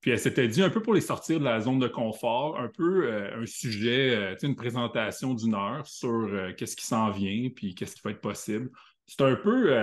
Puis 0.00 0.12
elle 0.12 0.18
s'était 0.18 0.48
dit 0.48 0.62
un 0.62 0.70
peu 0.70 0.80
pour 0.80 0.94
les 0.94 1.00
sortir 1.00 1.40
de 1.40 1.44
la 1.44 1.60
zone 1.60 1.78
de 1.78 1.88
confort, 1.88 2.58
un 2.58 2.68
peu 2.68 3.12
un 3.12 3.46
sujet, 3.46 4.36
une 4.42 4.54
présentation 4.54 5.34
d'une 5.34 5.54
heure 5.54 5.86
sur 5.86 6.30
qu'est-ce 6.56 6.76
qui 6.76 6.86
s'en 6.86 7.10
vient, 7.10 7.50
puis 7.50 7.74
qu'est-ce 7.74 7.96
qui 7.96 8.02
va 8.04 8.12
être 8.12 8.20
possible. 8.20 8.70
C'est 9.06 9.22
un 9.22 9.34
peu, 9.34 9.74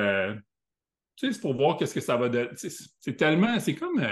tu 1.18 1.28
sais, 1.28 1.34
c'est 1.34 1.42
pour 1.42 1.54
voir 1.56 1.76
qu'est-ce 1.76 1.94
que 1.94 2.00
ça 2.00 2.16
va 2.16 2.30
donner. 2.30 2.50
C'est 2.56 3.18
tellement, 3.18 3.60
c'est 3.60 3.76
comme, 3.76 4.00
tu 4.00 4.06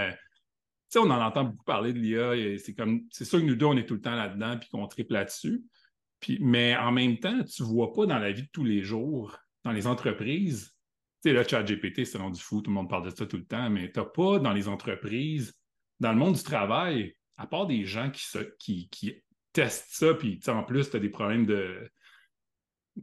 sais, 0.89 0.99
on 0.99 1.09
en 1.09 1.21
entend 1.21 1.45
beaucoup 1.45 1.63
parler 1.63 1.93
de 1.93 1.99
l'IA, 1.99 2.57
c'est 2.57 2.73
comme, 2.73 3.03
c'est 3.09 3.23
sûr 3.25 3.39
que 3.39 3.45
nous 3.45 3.55
deux, 3.55 3.67
on 3.67 3.77
est 3.77 3.85
tout 3.85 3.95
le 3.95 4.01
temps 4.01 4.15
là-dedans, 4.15 4.57
puis 4.59 4.67
qu'on 4.69 4.85
triple 4.87 5.13
là-dessus 5.13 5.63
mais 6.39 6.75
en 6.75 6.91
même 6.91 7.17
temps, 7.17 7.43
tu 7.43 7.63
ne 7.63 7.67
vois 7.67 7.93
pas 7.93 8.05
dans 8.05 8.19
la 8.19 8.31
vie 8.31 8.43
de 8.43 8.49
tous 8.51 8.63
les 8.63 8.81
jours, 8.81 9.37
dans 9.63 9.71
les 9.71 9.87
entreprises, 9.87 10.71
tu 11.23 11.29
sais, 11.29 11.33
là, 11.33 11.47
ChatGPT, 11.47 12.05
c'est 12.05 12.19
du 12.19 12.39
fou, 12.39 12.61
tout 12.61 12.69
le 12.69 12.75
monde 12.75 12.89
parle 12.89 13.05
de 13.05 13.15
ça 13.15 13.25
tout 13.25 13.37
le 13.37 13.45
temps, 13.45 13.69
mais 13.69 13.91
tu 13.91 13.99
n'as 13.99 14.05
pas 14.05 14.39
dans 14.39 14.51
les 14.51 14.67
entreprises, 14.67 15.53
dans 15.99 16.11
le 16.11 16.17
monde 16.17 16.35
du 16.35 16.43
travail, 16.43 17.15
à 17.37 17.47
part 17.47 17.67
des 17.67 17.85
gens 17.85 18.11
qui, 18.59 18.89
qui, 18.89 19.23
testent 19.53 19.89
ça, 19.91 20.15
puis 20.15 20.39
en 20.47 20.63
plus, 20.63 20.89
tu 20.89 20.97
as 20.97 20.99
des 20.99 21.09
problèmes 21.09 21.45
de, 21.45 21.87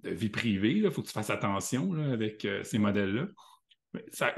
vie 0.02 0.28
privée, 0.28 0.78
il 0.78 0.90
faut 0.90 1.02
que 1.02 1.06
tu 1.06 1.12
fasses 1.12 1.30
attention 1.30 1.92
avec 2.12 2.44
euh, 2.44 2.62
ces 2.64 2.78
modèles-là. 2.78 3.26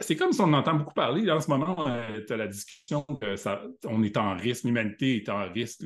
C'est 0.00 0.16
comme 0.16 0.32
si 0.32 0.40
on 0.40 0.52
entend 0.52 0.74
beaucoup 0.74 0.94
parler. 0.94 1.30
en 1.30 1.40
ce 1.40 1.50
moment, 1.50 1.86
euh, 1.86 2.22
tu 2.26 2.32
as 2.32 2.36
la 2.36 2.48
discussion 2.48 3.02
que 3.02 3.36
ça, 3.36 3.62
on 3.84 4.02
est 4.02 4.16
en 4.16 4.34
risque, 4.34 4.64
l'humanité 4.64 5.16
est 5.16 5.28
en 5.28 5.50
risque. 5.50 5.82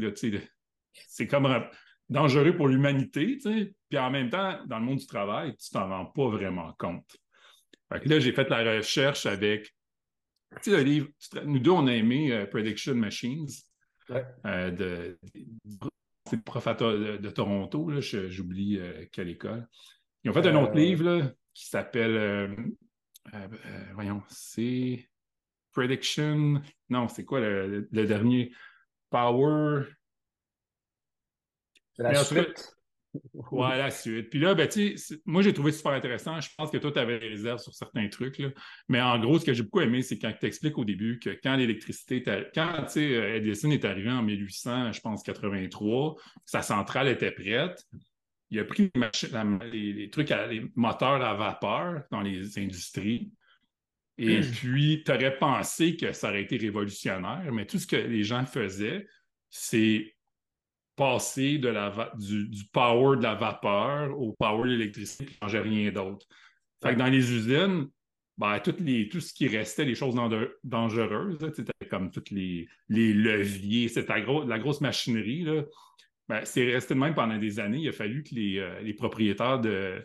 C'est 1.09 1.27
comme 1.27 1.49
dangereux 2.09 2.57
pour 2.57 2.69
l'humanité, 2.69 3.39
puis 3.89 3.99
en 3.99 4.11
même 4.11 4.31
temps, 4.31 4.61
dans 4.67 4.79
le 4.79 4.85
monde 4.85 4.99
du 4.99 5.07
travail, 5.07 5.57
tu 5.57 5.71
t'en 5.71 5.89
rends 5.89 6.07
pas 6.07 6.29
vraiment 6.29 6.73
compte. 6.79 7.17
là, 7.91 8.21
j'ai 8.21 8.33
fait 8.33 8.49
la 8.49 8.77
recherche 8.77 9.27
avec, 9.27 9.75
tu 10.63 10.71
sais, 10.71 10.77
le 10.77 10.83
livre, 10.83 11.09
nous 11.45 11.59
deux, 11.59 11.71
on 11.71 11.87
a 11.87 11.93
aimé 11.93 12.33
euh, 12.33 12.47
Prediction 12.47 12.95
Machines, 12.95 13.49
euh, 14.11 14.71
de, 14.71 15.19
le 16.33 16.41
prof 16.43 16.67
de, 16.67 17.31
Toronto, 17.31 17.91
j'oublie 18.01 18.79
euh, 18.79 19.07
quelle 19.13 19.29
école. 19.29 19.69
Ils 20.25 20.31
ont 20.31 20.35
fait 20.35 20.47
un 20.47 20.63
autre 20.63 20.75
livre 20.75 21.35
qui 21.55 21.67
s'appelle, 21.67 22.75
voyons, 23.95 24.23
c'est 24.29 25.09
Prediction, 25.73 26.63
non, 26.89 27.09
c'est 27.09 27.25
quoi 27.25 27.41
le 27.41 28.07
dernier? 28.07 28.53
Power, 29.11 29.85
la 31.99 32.25
suite? 32.25 32.76
Ouais, 33.51 33.79
la 33.79 33.91
suite. 33.91 34.31
Puis 34.31 34.39
là, 34.39 34.55
ben, 34.55 34.69
moi, 35.25 35.43
j'ai 35.43 35.53
trouvé 35.53 35.73
super 35.73 35.93
intéressant. 35.93 36.41
Je 36.41 36.49
pense 36.57 36.71
que 36.71 36.79
toi, 36.79 36.93
tu 36.93 36.99
avais 36.99 37.19
des 37.19 37.29
réserves 37.29 37.59
sur 37.59 37.75
certains 37.75 38.09
trucs. 38.09 38.39
Là. 38.39 38.49
Mais 38.89 39.01
en 39.01 39.19
gros, 39.19 39.39
ce 39.39 39.45
que 39.45 39.55
j'ai 39.55 39.63
beaucoup 39.63 39.81
aimé, 39.81 40.03
c'est 40.03 40.19
quand 40.19 40.33
tu 40.39 40.47
expliques 40.47 40.79
au 40.79 40.85
début 40.85 41.19
que 41.19 41.31
quand 41.43 41.57
l'électricité, 41.57 42.23
quand 42.55 42.97
Edison 42.97 43.71
est 43.71 43.85
arrivé 43.85 44.11
en 44.11 44.23
1800, 44.23 44.93
je 44.93 45.01
pense 45.01 45.23
83, 45.23 46.17
sa 46.45 46.63
centrale 46.63 47.09
était 47.09 47.31
prête. 47.31 47.85
Il 48.51 48.61
a 48.61 48.65
pris 48.65 48.91
les, 49.73 50.09
trucs, 50.11 50.31
à, 50.31 50.47
les 50.47 50.65
moteurs 50.77 51.23
à 51.23 51.35
vapeur 51.35 52.03
dans 52.11 52.21
les 52.21 52.59
industries. 52.59 53.33
Et 54.19 54.41
puis, 54.41 55.03
tu 55.05 55.13
aurais 55.13 55.37
pensé 55.37 55.97
que 55.97 56.13
ça 56.13 56.31
aurait 56.31 56.43
été 56.43 56.57
révolutionnaire, 56.57 57.51
mais 57.53 57.67
tout 57.67 57.79
ce 57.79 57.87
que 57.87 57.97
les 57.97 58.23
gens 58.23 58.47
faisaient, 58.47 59.07
c'est 59.51 60.16
passer 60.97 61.59
du, 61.59 62.65
power 62.73 63.19
de 63.19 63.23
la 63.23 63.35
vapeur 63.35 64.19
au 64.19 64.33
power 64.33 64.65
de 64.65 64.75
l'électricité 64.75 65.27
qui 65.27 65.35
ne 65.35 65.47
changeait 65.47 65.61
rien 65.61 65.93
d'autre. 65.93 66.27
Dans 66.83 67.07
les 67.07 67.33
usines, 67.33 67.89
ben, 68.39 68.61
les, 68.81 69.09
tout 69.09 69.21
ce 69.21 69.33
qui 69.33 69.49
restait, 69.49 69.85
les 69.85 69.95
choses 69.95 70.15
dangereuses, 70.65 71.39
c'était 71.55 71.87
comme 71.89 72.11
tous 72.11 72.25
les, 72.31 72.69
les 72.89 73.13
leviers, 73.13 73.89
c'était 73.89 74.25
la, 74.25 74.59
grosse 74.59 74.81
machinerie. 74.81 75.47
Ben, 76.29 76.45
c'est 76.45 76.65
resté 76.65 76.95
de 76.95 76.99
même 76.99 77.15
pendant 77.15 77.39
des 77.39 77.61
années. 77.61 77.79
Il 77.79 77.89
a 77.89 77.93
fallu 77.93 78.23
que 78.23 78.35
les, 78.35 78.59
euh, 78.59 78.81
les 78.81 78.95
propriétaires 78.95 79.61
de 79.61 80.05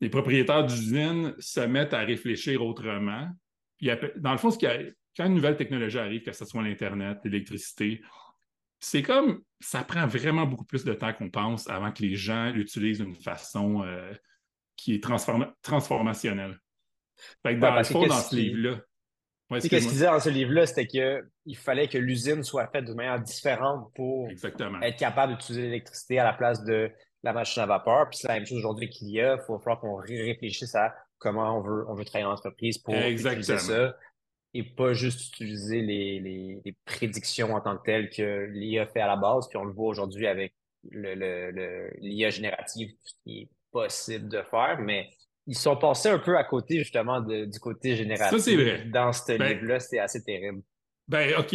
les 0.00 0.08
propriétaires 0.08 0.64
d'usines 0.64 1.34
se 1.38 1.60
mettent 1.60 1.92
à 1.92 2.00
réfléchir 2.00 2.64
autrement. 2.64 3.28
dans 4.16 4.32
le 4.32 4.38
fond, 4.38 4.50
ce 4.50 4.58
quand 5.16 5.26
une 5.26 5.34
nouvelle 5.34 5.56
technologie 5.56 5.98
arrive, 5.98 6.22
que 6.22 6.32
ce 6.32 6.44
soit 6.44 6.62
l'Internet, 6.62 7.18
l'électricité, 7.24 8.00
c'est 8.80 9.02
comme 9.02 9.42
ça 9.60 9.84
prend 9.84 10.06
vraiment 10.06 10.46
beaucoup 10.46 10.64
plus 10.64 10.84
de 10.84 10.94
temps 10.94 11.12
qu'on 11.12 11.30
pense 11.30 11.68
avant 11.68 11.92
que 11.92 12.02
les 12.02 12.16
gens 12.16 12.50
l'utilisent 12.50 12.98
d'une 12.98 13.14
façon 13.14 13.82
euh, 13.84 14.12
qui 14.76 14.94
est 14.94 15.02
transformationnelle. 15.02 16.58
Fait 17.42 17.54
que 17.54 17.60
dans 17.60 17.74
le 17.74 17.84
fond, 17.84 18.06
dans 18.06 18.14
ce 18.14 18.34
livre-là. 18.34 18.78
qu'est-ce 19.60 19.68
qu'il 19.68 19.88
disait 19.88 20.06
dans 20.06 20.20
ce 20.20 20.30
livre-là, 20.30 20.64
c'était 20.64 20.86
qu'il 20.86 21.56
fallait 21.56 21.88
que 21.88 21.98
l'usine 21.98 22.42
soit 22.42 22.66
faite 22.68 22.86
de 22.86 22.94
manière 22.94 23.20
différente 23.20 23.92
pour 23.94 24.30
être 24.30 24.98
capable 24.98 25.34
d'utiliser 25.34 25.62
l'électricité 25.64 26.18
à 26.18 26.24
la 26.24 26.32
place 26.32 26.64
de 26.64 26.90
la 27.22 27.34
machine 27.34 27.62
à 27.62 27.66
vapeur. 27.66 28.08
Puis 28.08 28.20
c'est 28.20 28.28
la 28.28 28.34
même 28.34 28.46
chose 28.46 28.58
aujourd'hui 28.58 28.88
qu'il 28.88 29.10
y 29.10 29.20
a. 29.20 29.34
Il 29.34 29.42
faut 29.46 29.58
falloir 29.58 29.80
qu'on 29.80 29.96
réfléchisse 29.96 30.74
à 30.74 30.94
comment 31.18 31.58
on 31.58 31.60
veut, 31.60 31.84
on 31.86 31.94
veut 31.94 32.06
travailler 32.06 32.24
en 32.24 32.32
entreprise 32.32 32.78
pour 32.78 32.94
utiliser 32.94 33.58
ça 33.58 33.94
et 34.54 34.62
pas 34.62 34.92
juste 34.92 35.28
utiliser 35.28 35.80
les, 35.80 36.74
prédictions 36.84 37.54
en 37.54 37.60
tant 37.60 37.76
que 37.76 37.84
telles 37.84 38.10
que 38.10 38.46
l'IA 38.52 38.86
fait 38.86 39.00
à 39.00 39.06
la 39.06 39.16
base, 39.16 39.48
puis 39.48 39.56
on 39.56 39.64
le 39.64 39.72
voit 39.72 39.88
aujourd'hui 39.88 40.26
avec 40.26 40.54
l'IA 40.90 42.26
le, 42.26 42.30
générative, 42.30 42.90
ce 43.04 43.14
qui 43.24 43.42
est 43.42 43.48
possible 43.70 44.28
de 44.28 44.42
faire, 44.50 44.78
mais 44.80 45.08
ils 45.46 45.56
sont 45.56 45.76
passés 45.76 46.08
un 46.08 46.18
peu 46.18 46.36
à 46.36 46.44
côté 46.44 46.78
justement 46.78 47.20
du 47.20 47.58
côté 47.60 47.96
génératif. 47.96 48.38
Ça, 48.38 48.44
c'est 48.44 48.56
vrai. 48.56 48.84
Dans 48.86 49.12
ce 49.12 49.36
ben 49.36 49.48
livre-là, 49.48 49.80
c'est 49.80 49.98
assez 49.98 50.22
terrible. 50.22 50.62
Ben, 51.08 51.34
OK. 51.38 51.54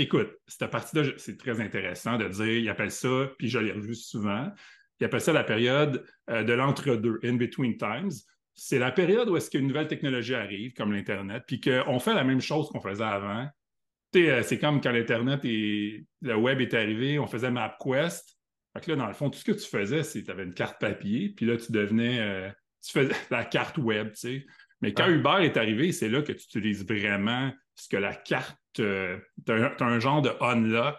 écoute, 0.00 0.30
cette 0.48 0.70
partie-là, 0.70 1.04
c'est 1.16 1.38
très 1.38 1.60
intéressant 1.60 2.16
de 2.16 2.26
dire, 2.26 2.46
ils 2.46 2.68
appellent 2.68 2.90
ça, 2.90 3.30
puis 3.38 3.48
je 3.48 3.60
l'ai 3.60 3.70
revu 3.70 3.94
souvent, 3.94 4.50
ils 4.98 5.04
appellent 5.04 5.20
ça 5.20 5.32
la 5.32 5.44
période 5.44 6.04
euh, 6.28 6.42
de 6.42 6.52
l'entre-deux, 6.52 7.20
in 7.22 7.34
between 7.34 7.76
times 7.76 8.10
c'est 8.56 8.78
la 8.78 8.90
période 8.90 9.28
où 9.28 9.36
est-ce 9.36 9.50
qu'une 9.50 9.66
nouvelle 9.66 9.86
technologie 9.86 10.34
arrive, 10.34 10.72
comme 10.72 10.92
l'Internet, 10.92 11.44
puis 11.46 11.60
qu'on 11.60 11.98
fait 11.98 12.14
la 12.14 12.24
même 12.24 12.40
chose 12.40 12.68
qu'on 12.70 12.80
faisait 12.80 13.04
avant. 13.04 13.46
Euh, 14.16 14.42
c'est 14.42 14.58
comme 14.58 14.80
quand 14.80 14.92
l'Internet 14.92 15.40
et 15.44 16.06
le 16.22 16.36
web 16.36 16.60
est 16.62 16.72
arrivé, 16.72 17.18
on 17.18 17.26
faisait 17.26 17.50
MapQuest. 17.50 18.38
Fait 18.72 18.84
que 18.84 18.90
là, 18.90 18.96
dans 18.96 19.06
le 19.06 19.12
fond, 19.12 19.28
tout 19.28 19.38
ce 19.38 19.44
que 19.44 19.52
tu 19.52 19.68
faisais, 19.68 20.02
c'est 20.02 20.20
que 20.20 20.26
tu 20.26 20.30
avais 20.30 20.44
une 20.44 20.54
carte 20.54 20.80
papier, 20.80 21.34
puis 21.36 21.44
là, 21.44 21.56
tu 21.58 21.70
devenais, 21.70 22.18
euh, 22.20 22.50
tu 22.82 22.92
fais 22.92 23.08
la 23.30 23.44
carte 23.44 23.76
web, 23.76 24.12
tu 24.12 24.16
sais. 24.16 24.46
Mais 24.80 24.92
quand 24.92 25.08
Uber 25.08 25.38
est 25.40 25.56
arrivé, 25.56 25.92
c'est 25.92 26.08
là 26.08 26.22
que 26.22 26.32
tu 26.32 26.44
utilises 26.44 26.86
vraiment 26.86 27.50
ce 27.74 27.88
que 27.88 27.96
la 27.96 28.14
carte. 28.14 28.58
Euh, 28.78 29.18
tu 29.46 29.52
as, 29.52 29.74
un 29.80 30.00
genre 30.00 30.22
de 30.22 30.30
unlock. 30.40 30.98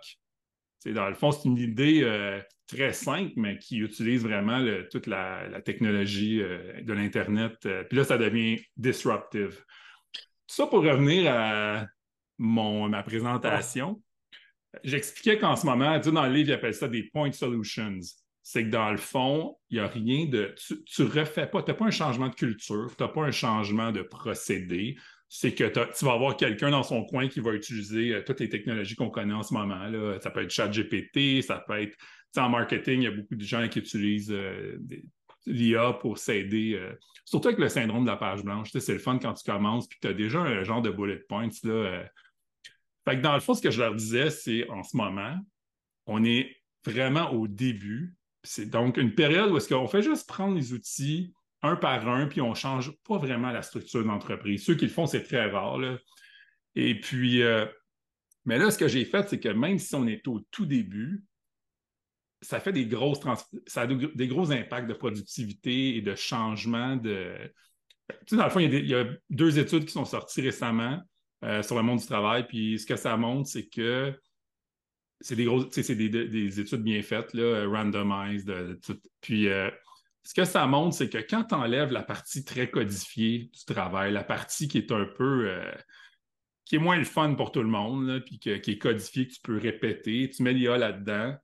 Dans 0.85 1.09
le 1.09 1.15
fond, 1.15 1.31
c'est 1.31 1.47
une 1.47 1.57
idée 1.57 2.01
euh, 2.03 2.39
très 2.67 2.93
simple, 2.93 3.33
mais 3.36 3.57
qui 3.57 3.77
utilise 3.77 4.24
vraiment 4.24 4.63
toute 4.91 5.07
la, 5.07 5.62
technologie 5.62 6.41
euh, 6.41 6.81
de 6.81 6.93
l'Internet. 6.93 7.55
Puis 7.62 7.97
là, 7.97 8.03
ça 8.03 8.17
devient 8.17 8.59
disruptive. 8.75 9.63
Ça 10.47 10.67
pour 10.67 10.83
revenir 10.83 11.31
à 11.33 11.86
mon, 12.38 12.88
ma 12.89 13.03
présentation. 13.03 14.01
J'expliquais 14.83 15.39
qu'en 15.39 15.55
ce 15.55 15.65
moment, 15.65 15.97
dans 16.00 16.25
le 16.25 16.33
livre, 16.33 16.50
il 16.50 16.53
appelle 16.53 16.74
ça 16.74 16.88
des 16.88 17.03
point 17.03 17.31
solutions 17.31 18.00
c'est 18.50 18.63
que 18.63 18.69
dans 18.69 18.91
le 18.91 18.97
fond, 18.97 19.57
il 19.69 19.74
n'y 19.77 19.83
a 19.83 19.88
rien 19.88 20.25
de. 20.25 20.55
Tu 20.57 21.01
ne 21.01 21.07
refais 21.09 21.47
pas, 21.47 21.62
tu 21.62 21.69
n'as 21.69 21.75
pas 21.75 21.83
un 21.83 21.91
changement 21.91 22.29
de 22.29 22.33
culture, 22.33 22.89
tu 22.95 23.03
n'as 23.03 23.09
pas 23.09 23.24
un 23.24 23.31
changement 23.31 23.91
de 23.91 24.01
procédé. 24.01 24.95
C'est 25.27 25.53
que 25.53 25.65
tu 25.65 26.05
vas 26.05 26.13
avoir 26.13 26.38
quelqu'un 26.38 26.71
dans 26.71 26.83
son 26.83 27.03
coin 27.03 27.27
qui 27.27 27.41
va 27.41 27.51
utiliser 27.51 28.13
euh, 28.13 28.24
toutes 28.25 28.39
les 28.39 28.47
technologies 28.47 28.95
qu'on 28.95 29.09
connaît 29.09 29.33
en 29.33 29.43
ce 29.43 29.53
moment. 29.53 29.83
Là. 29.88 30.17
Ça 30.21 30.31
peut 30.31 30.43
être 30.43 30.50
ChatGPT, 30.50 31.41
ça 31.41 31.62
peut 31.67 31.81
être. 31.81 31.97
En 32.36 32.50
marketing, 32.50 33.01
il 33.01 33.03
y 33.03 33.07
a 33.07 33.12
beaucoup 33.12 33.36
de 33.36 33.43
gens 33.43 33.67
qui 33.67 33.79
utilisent 33.79 34.31
euh, 34.31 34.77
l'IA 35.46 35.93
pour 35.93 36.17
s'aider, 36.17 36.74
euh, 36.75 36.93
surtout 37.25 37.48
avec 37.48 37.60
le 37.60 37.69
syndrome 37.69 38.03
de 38.03 38.10
la 38.10 38.17
page 38.17 38.43
blanche. 38.43 38.69
C'est 38.72 38.93
le 38.93 39.00
fun 39.00 39.17
quand 39.17 39.34
tu 39.34 39.50
commences, 39.50 39.88
puis 39.88 39.98
tu 40.01 40.07
as 40.07 40.13
déjà 40.13 40.39
un 40.39 40.63
genre 40.63 40.81
de 40.81 40.91
bullet 40.91 41.24
points. 41.27 41.50
Là, 41.63 42.03
Fait 43.05 43.15
que 43.15 43.22
dans 43.22 43.34
le 43.34 43.39
fond, 43.39 43.53
ce 43.53 43.62
que 43.62 43.72
je 43.72 43.79
leur 43.79 43.96
disais, 43.96 44.29
c'est 44.29 44.69
en 44.69 44.84
ce 44.84 44.96
moment, 44.96 45.36
on 46.05 46.24
est 46.24 46.55
vraiment 46.86 47.31
au 47.31 47.48
début 47.48 48.17
c'est 48.48 48.69
donc 48.69 48.98
une 48.98 49.13
période 49.13 49.51
où 49.51 49.57
est-ce 49.57 49.67
qu'on 49.67 49.88
fait 49.88 50.01
juste 50.01 50.27
prendre 50.27 50.55
les 50.55 50.74
outils 50.74 51.34
un 51.63 51.75
par 51.75 52.07
un, 52.07 52.27
puis 52.27 52.39
on 52.39 52.51
ne 52.51 52.55
change 52.55 52.91
pas 53.07 53.17
vraiment 53.17 53.51
la 53.51 53.62
structure 53.62 54.01
de 54.01 54.07
l'entreprise. 54.07 54.63
Ceux 54.63 54.75
qui 54.75 54.86
le 54.86 54.91
font, 54.91 55.05
c'est 55.05 55.24
très 55.24 55.50
rare. 55.50 55.79
Et 56.75 57.00
puis, 57.00 57.41
euh, 57.41 57.65
mais 58.46 58.57
là, 58.57 58.69
ce 58.72 58.77
que 58.77 58.88
j'ai 58.88 59.05
fait, 59.05 59.27
c'est 59.27 59.39
que 59.39 59.50
même 59.50 59.79
si 59.79 59.93
on 59.96 60.07
est 60.07 60.27
au 60.27 60.39
tout 60.51 60.65
début, 60.65 61.25
ça 62.41 62.60
fait 62.60 62.72
des 62.72 62.86
grosses 62.86 63.20
ça 63.65 63.82
a 63.82 63.88
des 63.88 64.27
gros 64.27 64.51
impacts 64.51 64.88
de 64.88 64.94
productivité 64.94 65.96
et 65.96 66.01
de 66.01 66.15
changement 66.15 66.96
de. 66.96 67.36
Tu 68.10 68.15
sais, 68.27 68.36
dans 68.38 68.46
le 68.46 68.50
fond, 68.50 68.60
il 68.60 68.88
y, 68.88 68.96
a 68.96 69.06
deux 69.29 69.60
études 69.60 69.86
qui 69.86 69.91
sont 69.91 70.06
sorties 70.06 70.41
récemment 70.41 71.01
euh, 71.44 71.62
sur 71.62 71.75
le 71.75 71.82
monde 71.82 72.00
du 72.00 72.06
travail, 72.06 72.48
puis 72.48 72.79
ce 72.79 72.86
que 72.86 72.96
ça 72.96 73.17
montre, 73.17 73.50
c'est 73.50 73.67
que 73.67 74.17
c'est 75.20 75.36
des 75.36 75.46
grosses, 75.46 75.67
c'est 75.72 75.96
des, 75.96 76.60
études 76.60 76.84
bien 76.84 77.01
faites, 77.01 77.34
là, 77.34 77.65
randomized, 77.67 78.79
Puis 79.20 79.50
euh, 79.50 79.70
ce 80.24 80.34
que 80.34 80.46
ça 80.46 80.65
montre, 80.67 80.96
c'est 80.96 81.10
que 81.10 81.17
quand 81.17 81.46
tu 81.46 81.56
enlèves 81.56 81.91
la 81.91 82.03
partie 82.03 82.46
très 82.46 82.70
codifiée 82.70 83.50
du 83.53 83.65
travail, 83.65 84.13
la 84.13 84.24
partie 84.24 84.67
qui 84.67 84.77
est 84.77 84.91
un 84.91 85.06
peu 85.06 85.50
euh, 85.50 85.72
qui 86.65 86.75
est 86.75 86.79
moins 86.79 86.98
le 86.98 87.06
fun 87.06 87.34
pour 87.34 87.51
tout 87.51 87.62
le 87.62 87.70
monde, 87.70 88.22
puis 88.25 88.39
qui 88.39 88.50
est 88.51 88.77
codifiée, 88.77 89.27
que 89.27 89.34
tu 89.34 89.41
peux 89.41 89.58
répéter, 89.58 90.29
tu 90.29 90.44
mets 90.44 90.53
l'IA 90.53 90.77
là-dedans, 90.77 91.36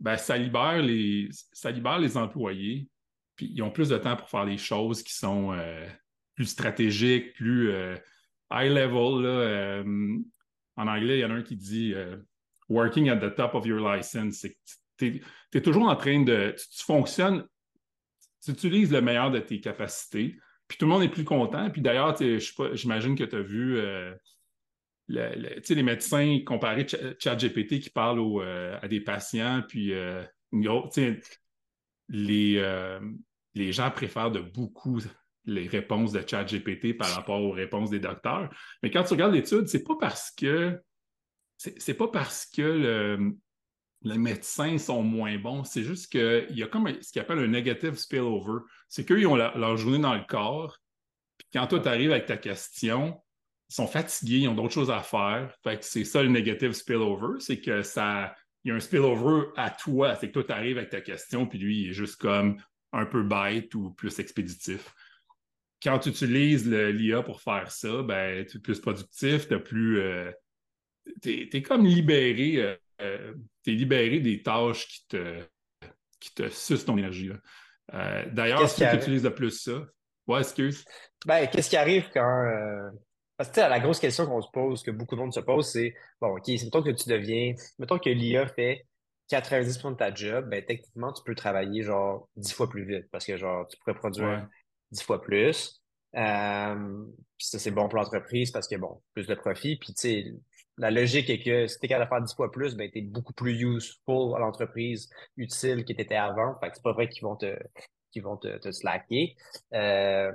ben, 0.00 0.16
ça 0.16 0.36
libère 0.36 0.82
les 0.82 1.28
ça 1.52 1.70
libère 1.70 1.98
les 1.98 2.16
employés, 2.16 2.88
puis 3.36 3.50
ils 3.54 3.62
ont 3.62 3.70
plus 3.70 3.90
de 3.90 3.98
temps 3.98 4.16
pour 4.16 4.28
faire 4.28 4.44
les 4.44 4.58
choses 4.58 5.02
qui 5.02 5.14
sont 5.14 5.52
euh, 5.52 5.86
plus 6.34 6.46
stratégiques, 6.46 7.34
plus 7.34 7.70
high 8.50 8.70
level. 8.70 10.24
en 10.76 10.86
anglais, 10.88 11.18
il 11.18 11.20
y 11.20 11.24
en 11.24 11.30
a 11.30 11.34
un 11.34 11.42
qui 11.42 11.56
dit 11.56 11.94
working 12.68 13.10
at 13.10 13.18
the 13.18 13.34
top 13.34 13.54
of 13.54 13.66
your 13.66 13.80
license. 13.80 14.46
Tu 14.96 15.22
es, 15.52 15.60
toujours 15.60 15.88
en 15.88 15.96
train 15.96 16.22
de. 16.22 16.54
Tu, 16.56 16.84
fonctionnes, 16.84 17.44
tu 18.42 18.52
utilises 18.52 18.92
le 18.92 19.00
meilleur 19.00 19.30
de 19.30 19.38
tes 19.38 19.60
capacités, 19.60 20.36
puis 20.66 20.78
tout 20.78 20.86
le 20.86 20.92
monde 20.92 21.02
est 21.02 21.08
plus 21.08 21.24
content. 21.24 21.68
Puis 21.70 21.82
d'ailleurs, 21.82 22.16
j'imagine 22.72 23.14
que 23.16 23.24
tu 23.24 23.36
as 23.36 23.42
vu 23.42 23.78
euh, 25.16 25.60
les 25.68 25.82
médecins 25.82 26.40
comparer 26.44 26.86
ChatGPT 27.18 27.80
qui 27.80 27.90
parlent 27.90 28.20
euh, 28.20 28.78
à 28.80 28.88
des 28.88 29.00
patients, 29.00 29.62
puis 29.66 29.92
euh, 29.92 30.22
les, 32.08 33.00
les 33.54 33.72
gens 33.72 33.90
préfèrent 33.90 34.30
de 34.30 34.40
beaucoup 34.40 35.00
les 35.46 35.66
réponses 35.66 36.12
de 36.12 36.22
ChatGPT 36.26 36.96
par 36.96 37.08
rapport 37.14 37.40
aux 37.40 37.52
réponses 37.52 37.90
des 37.90 38.00
docteurs. 38.00 38.50
Mais 38.82 38.90
quand 38.90 39.04
tu 39.04 39.14
regardes 39.14 39.34
l'étude, 39.34 39.68
c'est 39.68 39.84
pas 39.84 39.96
parce 39.98 40.30
que 40.30 40.80
c'est 41.56 41.94
pas 41.94 42.08
parce 42.08 42.46
que 42.46 43.18
les 44.02 44.18
médecins 44.18 44.78
sont 44.78 45.02
moins 45.02 45.36
bons, 45.38 45.62
c'est 45.64 45.82
juste 45.82 46.10
qu'il 46.10 46.56
y 46.56 46.62
a 46.62 46.66
comme 46.66 46.90
ce 47.02 47.12
qu'ils 47.12 47.20
appelle 47.20 47.38
un 47.38 47.48
negative 47.48 47.94
spillover. 47.96 48.60
C'est 48.88 49.04
qu'eux, 49.04 49.20
ils 49.20 49.26
ont 49.26 49.36
leur 49.36 49.76
journée 49.76 49.98
dans 49.98 50.14
le 50.14 50.24
corps, 50.26 50.78
puis 51.40 51.48
quand 51.54 51.66
toi, 51.66 51.80
tu 51.80 51.88
arrives 51.88 52.12
avec 52.12 52.26
ta 52.26 52.36
question, 52.36 53.18
sont 53.74 53.86
fatigués, 53.86 54.38
ils 54.38 54.48
ont 54.48 54.54
d'autres 54.54 54.74
choses 54.74 54.90
à 54.90 55.00
faire. 55.00 55.54
Fait 55.62 55.78
que 55.78 55.84
c'est 55.84 56.04
ça 56.04 56.22
le 56.22 56.28
negative 56.28 56.72
spillover, 56.72 57.40
c'est 57.40 57.60
que 57.60 57.82
ça. 57.82 58.34
Il 58.64 58.68
y 58.68 58.72
a 58.72 58.74
un 58.74 58.80
spillover 58.80 59.48
à 59.56 59.70
toi, 59.70 60.14
c'est 60.16 60.28
que 60.28 60.32
toi, 60.34 60.44
tu 60.44 60.52
arrives 60.52 60.76
avec 60.76 60.90
ta 60.90 61.00
question, 61.00 61.46
puis 61.46 61.58
lui, 61.58 61.82
il 61.82 61.90
est 61.90 61.92
juste 61.94 62.16
comme 62.16 62.60
un 62.92 63.06
peu 63.06 63.22
bête 63.22 63.74
ou 63.74 63.90
plus 63.92 64.18
expéditif. 64.18 64.92
Quand 65.82 65.98
tu 65.98 66.10
utilises 66.10 66.68
l'IA 66.68 67.22
pour 67.22 67.40
faire 67.40 67.70
ça, 67.70 68.02
ben, 68.02 68.44
tu 68.44 68.58
es 68.58 68.60
plus 68.60 68.80
productif, 68.80 69.48
tu 69.48 69.58
plus. 69.60 70.00
Euh, 70.00 70.30
tu 71.22 71.48
es, 71.50 71.62
comme 71.62 71.86
libéré, 71.86 72.56
euh, 72.56 72.76
euh, 73.00 73.34
es 73.66 73.70
libéré 73.70 74.20
des 74.20 74.42
tâches 74.42 74.86
qui 74.86 75.08
te, 75.08 75.42
qui 76.18 76.34
te 76.34 76.48
sucent 76.50 76.84
ton 76.84 76.98
énergie. 76.98 77.30
Euh, 77.94 78.24
d'ailleurs, 78.30 78.68
si 78.68 78.86
tu 78.86 78.96
utilises 78.96 79.22
de 79.22 79.30
plus 79.30 79.50
ça, 79.50 79.86
ouais, 80.26 80.40
excuse. 80.40 80.84
Ben, 81.24 81.46
qu'est-ce 81.46 81.70
qui 81.70 81.76
arrive 81.76 82.10
quand. 82.12 82.90
Parce 83.40 83.52
que 83.52 83.60
la 83.60 83.80
grosse 83.80 84.00
question 84.00 84.26
qu'on 84.26 84.42
se 84.42 84.50
pose, 84.50 84.82
que 84.82 84.90
beaucoup 84.90 85.16
de 85.16 85.20
monde 85.22 85.32
se 85.32 85.40
pose, 85.40 85.66
c'est 85.66 85.94
bon, 86.20 86.36
OK, 86.36 86.42
c'est 86.44 86.62
mettons 86.62 86.82
que 86.82 86.90
tu 86.90 87.08
deviens. 87.08 87.54
Mettons 87.78 87.98
que 87.98 88.10
l'IA 88.10 88.46
fait 88.46 88.86
90% 89.30 89.92
de 89.92 89.96
ta 89.96 90.14
job, 90.14 90.50
ben, 90.50 90.62
techniquement, 90.62 91.10
tu 91.10 91.22
peux 91.24 91.34
travailler 91.34 91.82
genre 91.82 92.28
10 92.36 92.52
fois 92.52 92.68
plus 92.68 92.84
vite 92.84 93.08
parce 93.10 93.24
que 93.24 93.38
genre, 93.38 93.66
tu 93.66 93.78
pourrais 93.78 93.94
produire 93.94 94.46
10 94.90 95.02
fois 95.02 95.22
plus. 95.22 95.80
ça, 96.12 96.76
c'est 97.38 97.70
bon 97.70 97.88
pour 97.88 97.98
l'entreprise 97.98 98.50
parce 98.50 98.68
que 98.68 98.76
bon, 98.76 99.00
plus 99.14 99.26
de 99.26 99.34
profit. 99.34 99.76
Puis, 99.76 99.94
tu 99.94 100.00
sais, 100.02 100.34
la 100.76 100.90
logique 100.90 101.30
est 101.30 101.42
que 101.42 101.66
si 101.66 101.78
tu 101.78 101.86
es 101.86 101.88
capable 101.88 102.04
de 102.04 102.08
faire 102.10 102.22
10 102.22 102.34
fois 102.34 102.52
plus, 102.52 102.76
ben, 102.76 102.90
tu 102.90 102.98
es 102.98 103.02
beaucoup 103.02 103.32
plus 103.32 103.58
useful 103.58 104.36
à 104.36 104.40
l'entreprise, 104.40 105.08
utile 105.38 105.86
que 105.86 105.94
tu 105.94 106.02
étais 106.02 106.14
avant. 106.14 106.58
Fait 106.60 106.68
que 106.68 106.74
c'est 106.74 106.82
pas 106.82 106.92
vrai 106.92 107.08
qu'ils 107.08 107.22
vont 107.22 107.36
te, 107.36 107.58
qu'ils 108.12 108.22
vont 108.22 108.36
te, 108.36 108.58
te 108.58 108.70
slacker. 108.70 109.34
Euh, 109.72 110.30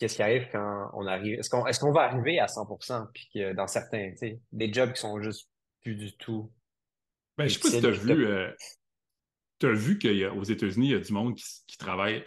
qu'est-ce 0.00 0.16
qui 0.16 0.22
arrive 0.22 0.48
quand 0.50 0.90
on 0.94 1.06
arrive? 1.06 1.38
Est-ce 1.38 1.78
qu'on, 1.80 1.92
va 1.92 2.00
arriver 2.00 2.40
à 2.40 2.46
100%? 2.46 3.06
Puis 3.14 3.30
que 3.32 3.52
dans 3.52 3.68
certains, 3.68 4.10
tu 4.10 4.16
sais, 4.16 4.40
des 4.50 4.72
jobs 4.72 4.92
qui 4.92 5.00
sont 5.00 5.22
juste 5.22 5.48
plus 5.82 5.94
du 5.94 6.16
tout. 6.16 6.50
Ben, 7.38 7.46
je 7.46 7.54
sais 7.54 7.60
pas 7.60 7.68
si 7.68 7.80
tu 7.80 7.86
as 7.86 7.90
vu, 7.90 8.26
euh, 8.26 8.50
as 9.62 9.72
vu 9.72 9.98
qu'aux 9.98 10.42
États-Unis, 10.42 10.88
il 10.88 10.92
y 10.92 10.96
a 10.96 10.98
du 10.98 11.12
monde 11.12 11.36
qui, 11.36 11.44
qui 11.68 11.78
travaille 11.78 12.24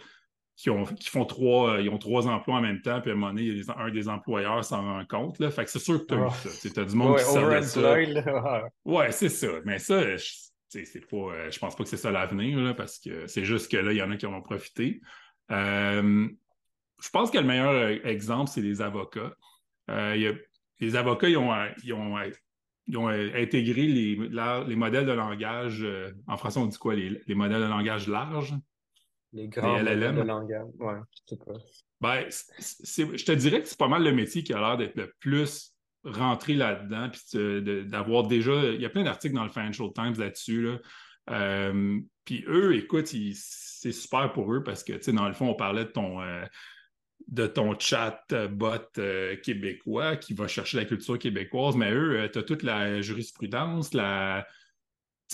qui, 0.56 0.70
ont, 0.70 0.84
qui 0.84 1.08
font 1.08 1.24
trois, 1.24 1.74
euh, 1.74 1.80
ils 1.82 1.90
ont 1.90 1.98
trois 1.98 2.28
emplois 2.28 2.56
en 2.56 2.60
même 2.60 2.80
temps, 2.80 3.00
puis 3.00 3.10
à 3.10 3.14
un 3.14 3.16
moment 3.16 3.32
donné, 3.32 3.60
un 3.76 3.90
des 3.90 4.08
employeurs 4.08 4.64
s'en 4.64 4.82
rend 4.82 5.04
compte. 5.04 5.38
Là. 5.40 5.50
Fait 5.50 5.64
que 5.64 5.70
c'est 5.70 5.78
sûr 5.78 6.00
que 6.00 6.06
tu 6.06 6.14
as 6.14 6.16
vu 6.18 6.26
ah. 6.28 6.48
ça. 6.48 6.70
Tu 6.70 6.80
as 6.80 6.84
du 6.84 6.94
monde 6.94 7.16
qui 7.16 7.24
de 7.24 7.62
ça. 7.62 8.64
Ouais, 8.84 9.12
c'est 9.12 9.28
ça. 9.28 9.48
Mais 9.64 9.78
ça, 9.78 10.16
je, 10.16 10.24
c'est 10.68 11.06
pas, 11.08 11.16
euh, 11.16 11.50
je 11.50 11.58
pense 11.58 11.74
pas 11.74 11.82
que 11.82 11.88
c'est 11.88 11.96
ça 11.96 12.10
l'avenir, 12.10 12.74
parce 12.76 12.98
que 12.98 13.26
c'est 13.26 13.44
juste 13.44 13.70
que 13.70 13.76
là, 13.76 13.92
il 13.92 13.98
y 13.98 14.02
en 14.02 14.10
a 14.10 14.16
qui 14.16 14.26
en 14.26 14.34
ont 14.34 14.42
profité. 14.42 15.00
Euh, 15.50 16.28
je 17.04 17.10
pense 17.10 17.30
que 17.30 17.38
le 17.38 17.44
meilleur 17.44 18.06
exemple, 18.06 18.50
c'est 18.50 18.62
les 18.62 18.80
avocats. 18.80 19.34
les 19.88 20.96
avocats, 20.96 21.28
ils 21.28 21.36
ont, 21.36 21.52
ils 21.82 21.92
ont, 21.92 22.16
ils 22.86 22.96
ont 22.96 23.08
intégré 23.08 23.82
les, 23.82 24.16
les, 24.16 24.76
modèles 24.76 25.06
de 25.06 25.12
langage, 25.12 25.86
en 26.26 26.36
français, 26.36 26.58
on 26.58 26.66
dit 26.66 26.78
quoi, 26.78 26.94
les, 26.94 27.20
les 27.26 27.34
modèles 27.34 27.62
de 27.62 27.66
langage 27.66 28.08
large? 28.08 28.54
Les 29.34 29.48
grands 29.48 29.76
LLM. 29.76 30.16
de 30.16 30.22
langage. 30.22 30.66
Ouais, 30.78 30.94
je 31.10 31.34
sais 31.34 31.44
pas. 31.44 31.52
Ben, 32.00 32.24
je 32.28 33.24
te 33.24 33.32
dirais 33.32 33.62
que 33.62 33.68
c'est 33.68 33.78
pas 33.78 33.88
mal 33.88 34.04
le 34.04 34.12
métier 34.12 34.44
qui 34.44 34.52
a 34.52 34.60
l'air 34.60 34.76
d'être 34.76 34.96
le 34.96 35.12
plus 35.18 35.74
rentré 36.04 36.54
là-dedans, 36.54 37.10
puis 37.10 37.84
d'avoir 37.86 38.26
déjà. 38.26 38.52
Il 38.72 38.80
y 38.80 38.86
a 38.86 38.90
plein 38.90 39.02
d'articles 39.02 39.34
dans 39.34 39.44
le 39.44 39.50
Financial 39.50 39.88
Times 39.92 40.14
là-dessus. 40.18 40.62
Là. 40.62 40.78
Euh, 41.30 42.00
puis 42.24 42.44
eux, 42.46 42.76
écoute, 42.76 43.06
c'est 43.06 43.92
super 43.92 44.32
pour 44.32 44.52
eux 44.52 44.62
parce 44.62 44.84
que, 44.84 44.92
tu 44.92 45.02
sais, 45.02 45.12
dans 45.12 45.26
le 45.26 45.34
fond, 45.34 45.48
on 45.48 45.54
parlait 45.54 45.84
de 45.84 45.90
ton. 45.90 46.22
Euh, 46.22 46.44
de 47.28 47.46
ton 47.46 47.78
chat 47.78 48.24
bot 48.50 48.98
euh, 48.98 49.36
québécois 49.36 50.16
qui 50.16 50.34
va 50.34 50.46
chercher 50.46 50.76
la 50.78 50.84
culture 50.84 51.18
québécoise, 51.18 51.76
mais 51.76 51.92
eux, 51.92 52.28
tu 52.32 52.38
as 52.38 52.42
toute 52.42 52.62
la 52.62 53.00
jurisprudence, 53.00 53.94
la, 53.94 54.46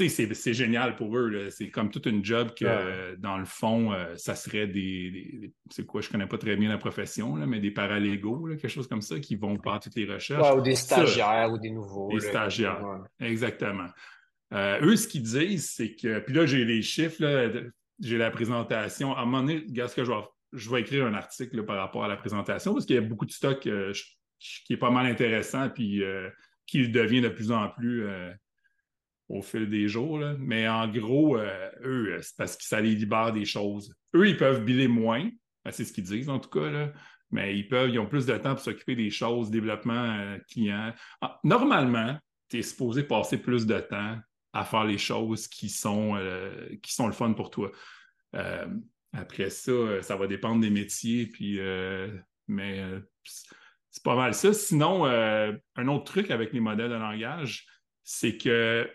c'est 0.08 0.54
génial 0.54 0.96
pour 0.96 1.16
eux. 1.16 1.48
C'est 1.50 1.68
comme 1.70 1.90
toute 1.90 2.06
une 2.06 2.24
job 2.24 2.52
que, 2.54 3.16
dans 3.16 3.38
le 3.38 3.44
fond, 3.44 3.92
euh, 3.92 4.14
ça 4.16 4.34
serait 4.34 4.66
des, 4.66 5.52
C'est 5.70 5.84
quoi, 5.84 6.00
je 6.00 6.08
connais 6.08 6.26
pas 6.26 6.38
très 6.38 6.56
bien 6.56 6.68
la 6.68 6.78
profession, 6.78 7.36
là, 7.36 7.46
mais 7.46 7.60
des 7.60 7.70
paralégaux, 7.70 8.46
quelque 8.48 8.68
chose 8.68 8.86
comme 8.86 9.02
ça, 9.02 9.18
qui 9.20 9.36
vont 9.36 9.58
faire 9.60 9.80
toutes 9.80 9.96
les 9.96 10.06
recherches. 10.06 10.56
ou 10.56 10.60
des 10.60 10.76
stagiaires 10.76 11.50
ou 11.52 11.58
des 11.58 11.70
nouveaux. 11.70 12.10
Des 12.10 12.20
stagiaires, 12.20 13.02
exactement. 13.20 13.88
Euh, 14.52 14.80
eux, 14.82 14.96
ce 14.96 15.06
qu'ils 15.06 15.22
disent, 15.22 15.70
c'est 15.70 15.94
que. 15.94 16.20
Puis 16.20 16.34
là, 16.34 16.46
j'ai 16.46 16.64
les 16.64 16.82
chiffres, 16.82 17.22
j'ai 18.00 18.18
la 18.18 18.30
présentation. 18.30 19.14
À 19.14 19.20
un 19.20 19.24
moment 19.24 19.42
donné, 19.42 19.64
regarde 19.68 19.90
ce 19.90 19.96
que 19.96 20.04
je 20.04 20.10
vais 20.10 20.16
je 20.52 20.70
vais 20.70 20.80
écrire 20.80 21.06
un 21.06 21.14
article 21.14 21.64
par 21.64 21.76
rapport 21.76 22.04
à 22.04 22.08
la 22.08 22.16
présentation 22.16 22.72
parce 22.72 22.86
qu'il 22.86 22.96
y 22.96 22.98
a 22.98 23.02
beaucoup 23.02 23.26
de 23.26 23.32
stock 23.32 23.66
euh, 23.66 23.92
qui 24.38 24.72
est 24.72 24.78
pas 24.78 24.90
mal 24.90 25.06
intéressant 25.06 25.68
puis 25.68 26.02
euh, 26.02 26.28
qui 26.66 26.88
devient 26.88 27.20
de 27.20 27.28
plus 27.28 27.52
en 27.52 27.68
plus 27.68 28.06
au 29.28 29.42
fil 29.42 29.68
des 29.68 29.88
jours. 29.88 30.20
Mais 30.38 30.68
en 30.68 30.86
gros, 30.88 31.36
eux, 31.36 32.18
c'est 32.22 32.36
parce 32.36 32.56
que 32.56 32.64
ça 32.64 32.80
les 32.80 32.94
libère 32.94 33.32
des 33.32 33.44
choses. 33.44 33.92
Eux, 34.14 34.28
ils 34.28 34.36
peuvent 34.36 34.64
biller 34.64 34.86
moins, 34.86 35.28
ben, 35.64 35.70
c'est 35.72 35.84
ce 35.84 35.92
qu'ils 35.92 36.04
disent 36.04 36.28
en 36.28 36.38
tout 36.38 36.48
cas, 36.48 36.92
mais 37.32 37.56
ils 37.58 37.68
peuvent, 37.68 37.90
ils 37.90 37.98
ont 37.98 38.06
plus 38.06 38.24
de 38.24 38.36
temps 38.36 38.54
pour 38.54 38.62
s'occuper 38.62 38.94
des 38.94 39.10
choses, 39.10 39.50
développement 39.50 40.36
client. 40.48 40.92
Ah, 41.20 41.40
normalement, 41.42 42.16
tu 42.48 42.58
es 42.58 42.62
supposé 42.62 43.02
passer 43.02 43.38
plus 43.38 43.66
de 43.66 43.80
temps 43.80 44.16
à 44.52 44.64
faire 44.64 44.84
les 44.84 44.98
choses 44.98 45.48
qui 45.48 45.68
sont, 45.68 46.16
qui 46.82 46.94
sont 46.94 47.08
le 47.08 47.12
fun 47.12 47.32
pour 47.32 47.50
toi. 47.50 47.72
Après 49.12 49.50
ça, 49.50 49.72
euh, 49.72 50.02
ça 50.02 50.16
va 50.16 50.26
dépendre 50.26 50.60
des 50.60 50.70
métiers, 50.70 51.26
puis, 51.26 51.58
euh, 51.58 52.08
mais 52.46 52.80
euh, 52.80 53.00
c'est 53.24 54.04
pas 54.04 54.14
mal 54.14 54.34
ça. 54.34 54.52
Sinon, 54.52 55.04
un 55.04 55.88
autre 55.88 56.04
truc 56.04 56.30
avec 56.30 56.52
les 56.52 56.60
modèles 56.60 56.90
de 56.90 56.94
langage, 56.94 57.66
c'est 58.04 58.36
que 58.36 58.88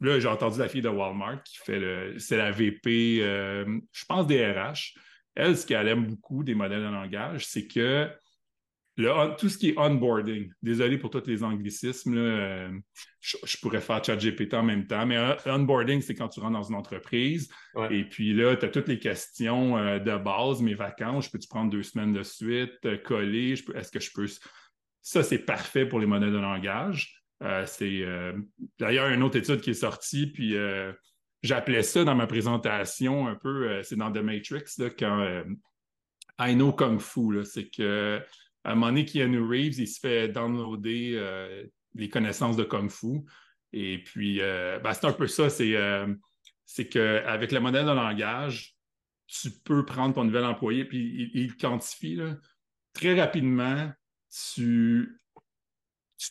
là, 0.00 0.20
j'ai 0.20 0.28
entendu 0.28 0.58
la 0.58 0.68
fille 0.68 0.82
de 0.82 0.88
Walmart 0.88 1.42
qui 1.44 1.56
fait 1.56 1.80
le. 1.80 2.18
C'est 2.18 2.36
la 2.36 2.50
VP, 2.50 3.20
je 3.20 4.04
pense, 4.06 4.26
des 4.26 4.44
RH. 4.46 4.98
Elle, 5.34 5.56
ce 5.56 5.66
qu'elle 5.66 5.88
aime 5.88 6.06
beaucoup 6.06 6.44
des 6.44 6.54
modèles 6.54 6.82
de 6.82 6.88
langage, 6.88 7.46
c'est 7.46 7.66
que 7.66 8.10
tout 8.96 9.48
ce 9.50 9.58
qui 9.58 9.70
est 9.70 9.78
onboarding, 9.78 10.50
désolé 10.62 10.96
pour 10.96 11.10
tous 11.10 11.26
les 11.26 11.44
anglicismes, 11.44 12.16
euh, 12.16 12.70
je, 13.20 13.58
pourrais 13.60 13.82
faire 13.82 14.02
ChatGPT 14.02 14.54
en 14.54 14.62
même 14.62 14.86
temps, 14.86 15.04
mais 15.04 15.18
onboarding, 15.44 16.00
c'est 16.00 16.14
quand 16.14 16.28
tu 16.28 16.40
rentres 16.40 16.54
dans 16.54 16.62
une 16.62 16.76
entreprise 16.76 17.50
et 17.90 18.04
puis 18.04 18.32
là, 18.32 18.56
tu 18.56 18.64
as 18.64 18.68
toutes 18.70 18.88
les 18.88 18.98
questions 18.98 19.76
euh, 19.76 19.98
de 19.98 20.16
base, 20.16 20.62
mes 20.62 20.74
vacances, 20.74 21.26
je 21.26 21.30
peux-tu 21.30 21.48
prendre 21.48 21.70
deux 21.70 21.82
semaines 21.82 22.14
de 22.14 22.22
suite, 22.22 22.78
euh, 22.86 22.96
coller, 22.96 23.54
est-ce 23.74 23.90
que 23.90 24.00
je 24.00 24.10
peux. 24.14 24.26
Ça, 25.02 25.22
c'est 25.22 25.40
parfait 25.40 25.84
pour 25.84 26.00
les 26.00 26.06
modèles 26.06 26.32
de 26.32 26.38
langage. 26.38 27.22
c'est 27.66 28.02
d'ailleurs 28.78 29.08
une 29.08 29.22
autre 29.22 29.36
étude 29.36 29.60
qui 29.60 29.70
est 29.70 29.74
sortie, 29.74 30.26
puis 30.26 30.56
j'appelais 31.42 31.82
ça 31.82 32.02
dans 32.02 32.14
ma 32.14 32.26
présentation 32.26 33.28
un 33.28 33.36
peu, 33.36 33.82
c'est 33.84 33.96
dans 33.96 34.10
The 34.10 34.18
Matrix, 34.18 34.64
quand 34.98 35.44
I 36.40 36.54
know 36.54 36.72
Kung 36.72 36.98
Fu, 36.98 37.44
c'est 37.44 37.70
que 37.70 38.20
à 38.66 38.72
un 38.72 38.74
moment 38.74 38.88
donné, 38.88 39.04
Keanu 39.04 39.40
Reeves, 39.42 39.78
il 39.78 39.86
se 39.86 40.00
fait 40.00 40.28
downloader 40.28 41.12
euh, 41.14 41.64
les 41.94 42.08
connaissances 42.08 42.56
de 42.56 42.64
Kung 42.64 42.90
Fu. 42.90 43.20
Et 43.72 44.02
puis, 44.02 44.40
euh, 44.40 44.80
ben, 44.80 44.92
c'est 44.92 45.06
un 45.06 45.12
peu 45.12 45.28
ça, 45.28 45.48
c'est 45.48 45.76
euh, 45.76 46.12
qu'avec 46.90 47.52
le 47.52 47.60
modèle 47.60 47.86
de 47.86 47.92
langage, 47.92 48.74
tu 49.28 49.50
peux 49.64 49.84
prendre 49.84 50.16
ton 50.16 50.24
nouvel 50.24 50.44
employé, 50.44 50.84
puis 50.84 51.30
il, 51.32 51.56
quantifie 51.56 52.18
très 52.92 53.18
rapidement, 53.18 53.92
tu, 54.56 55.20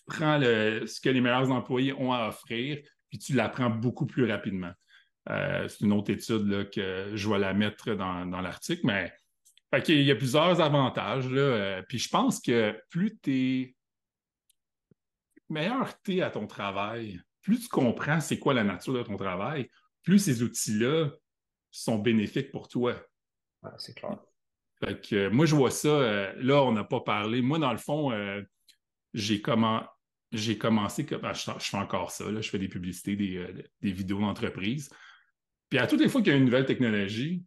prends 0.05 0.39
ce 0.41 0.99
que 0.99 1.09
les 1.09 1.21
meilleurs 1.21 1.51
employés 1.51 1.93
ont 1.93 2.11
à 2.11 2.27
offrir, 2.27 2.79
puis 3.09 3.17
tu 3.17 3.33
l'apprends 3.33 3.69
beaucoup 3.69 4.05
plus 4.05 4.29
rapidement. 4.29 4.73
c'est 5.25 5.81
une 5.81 5.93
autre 5.93 6.11
étude 6.11 6.69
que 6.69 7.11
je 7.13 7.29
vais 7.29 7.39
la 7.39 7.53
mettre 7.53 7.93
dans, 7.93 8.25
dans 8.25 8.41
l'article, 8.41 8.81
mais 8.85 9.13
il 9.87 10.03
y 10.03 10.11
a 10.11 10.15
plusieurs 10.15 10.61
avantages. 10.61 11.29
Là, 11.29 11.41
euh, 11.41 11.81
puis 11.87 11.99
je 11.99 12.09
pense 12.09 12.39
que 12.39 12.79
plus 12.89 13.17
tu 13.21 13.31
es 13.31 13.75
meilleur 15.49 16.01
tu 16.01 16.17
es 16.17 16.21
à 16.21 16.31
ton 16.31 16.47
travail, 16.47 17.19
plus 17.41 17.59
tu 17.59 17.67
comprends 17.67 18.19
c'est 18.19 18.39
quoi 18.39 18.53
la 18.53 18.63
nature 18.63 18.93
de 18.93 19.03
ton 19.03 19.17
travail, 19.17 19.69
plus 20.03 20.19
ces 20.19 20.41
outils-là 20.43 21.11
sont 21.71 21.99
bénéfiques 21.99 22.51
pour 22.51 22.67
toi. 22.67 22.95
c'est 23.77 23.95
clair. 23.95 24.17
Euh, 25.13 25.29
moi, 25.31 25.45
je 25.45 25.55
vois 25.55 25.71
ça. 25.71 25.87
Euh, 25.87 26.33
là, 26.37 26.61
on 26.63 26.71
n'a 26.71 26.83
pas 26.83 26.99
parlé. 26.99 27.41
Moi, 27.41 27.57
dans 27.59 27.71
le 27.71 27.77
fond, 27.77 28.11
j'ai 29.13 29.41
commencé. 29.41 29.87
Ben, 30.31 31.33
je, 31.33 31.51
fais 31.59 31.77
encore 31.77 32.11
ça. 32.11 32.25
je 32.29 32.49
fais 32.49 32.59
des 32.59 32.67
publicités, 32.67 33.15
des, 33.15 33.47
des 33.81 33.91
vidéos 33.91 34.19
d'entreprise. 34.19 34.89
Puis 35.69 35.79
à 35.79 35.87
toutes 35.87 36.01
les 36.01 36.09
fois 36.09 36.21
qu'il 36.21 36.31
y 36.31 36.35
a 36.35 36.37
une 36.37 36.45
nouvelle 36.45 36.65
technologie, 36.65 37.43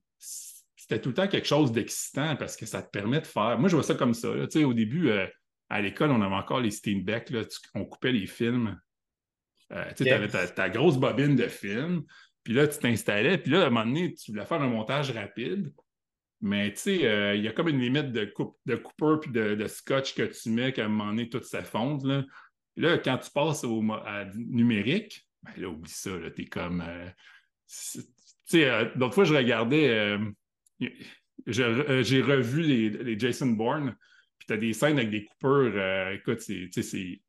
c'était 0.88 1.02
tout 1.02 1.10
le 1.10 1.14
temps 1.14 1.28
quelque 1.28 1.46
chose 1.46 1.70
d'excitant 1.70 2.34
parce 2.36 2.56
que 2.56 2.64
ça 2.64 2.82
te 2.82 2.90
permet 2.90 3.20
de 3.20 3.26
faire. 3.26 3.58
Moi, 3.58 3.68
je 3.68 3.76
vois 3.76 3.82
ça 3.82 3.94
comme 3.94 4.14
ça. 4.14 4.30
Au 4.30 4.74
début, 4.74 5.10
euh, 5.10 5.26
à 5.68 5.82
l'école, 5.82 6.10
on 6.10 6.22
avait 6.22 6.34
encore 6.34 6.60
les 6.60 6.70
Steinbeck, 6.70 7.28
là, 7.28 7.42
on 7.74 7.84
coupait 7.84 8.12
les 8.12 8.26
films. 8.26 8.80
Euh, 9.72 9.84
tu 9.94 10.08
avais 10.08 10.28
ta, 10.28 10.70
grosse 10.70 10.96
bobine 10.96 11.36
de 11.36 11.46
film, 11.46 12.04
puis 12.42 12.54
là, 12.54 12.66
tu 12.66 12.78
t'installais, 12.78 13.36
puis 13.36 13.52
là, 13.52 13.64
à 13.64 13.66
un 13.66 13.70
moment 13.70 13.84
donné, 13.84 14.14
tu 14.14 14.30
voulais 14.30 14.46
faire 14.46 14.62
un 14.62 14.68
montage 14.68 15.10
rapide. 15.10 15.70
Mais 16.40 16.72
tu 16.72 16.78
sais, 16.78 17.06
euh, 17.06 17.34
il 17.34 17.42
y 17.42 17.48
a 17.48 17.52
comme 17.52 17.68
une 17.68 17.80
limite 17.80 18.12
de, 18.12 18.24
coupe, 18.24 18.56
de 18.64 18.76
coupeur 18.76 19.20
puis 19.20 19.30
de, 19.30 19.66
scotch 19.66 20.14
que 20.14 20.22
tu 20.22 20.48
mets 20.50 20.72
qu'à 20.72 20.86
un 20.86 20.88
moment 20.88 21.10
donné, 21.10 21.28
tout 21.28 21.42
s'effondre. 21.42 22.06
Là. 22.06 22.24
là, 22.76 22.96
quand 22.96 23.18
tu 23.18 23.30
passes 23.30 23.64
au 23.64 23.82
à 23.92 24.24
numérique, 24.36 25.28
ben 25.42 25.52
là, 25.58 25.68
oublie 25.68 25.90
ça, 25.90 26.12
tu 26.34 26.42
es 26.42 26.46
comme. 26.46 26.82
tu 27.66 28.00
sais, 28.46 28.92
d'autres 28.96 29.14
fois, 29.14 29.24
je 29.24 29.34
regardais 29.34 30.16
j'ai 31.46 32.22
revu 32.22 32.62
les, 32.62 33.18
Jason 33.18 33.48
Bourne, 33.48 33.96
puis 34.38 34.46
tu 34.46 34.54
as 34.54 34.56
des 34.56 34.72
scènes 34.72 34.98
avec 34.98 35.10
des 35.10 35.24
coupeurs. 35.24 35.72
Euh, 35.74 36.14
écoute, 36.14 36.40
c'est. 36.40 37.20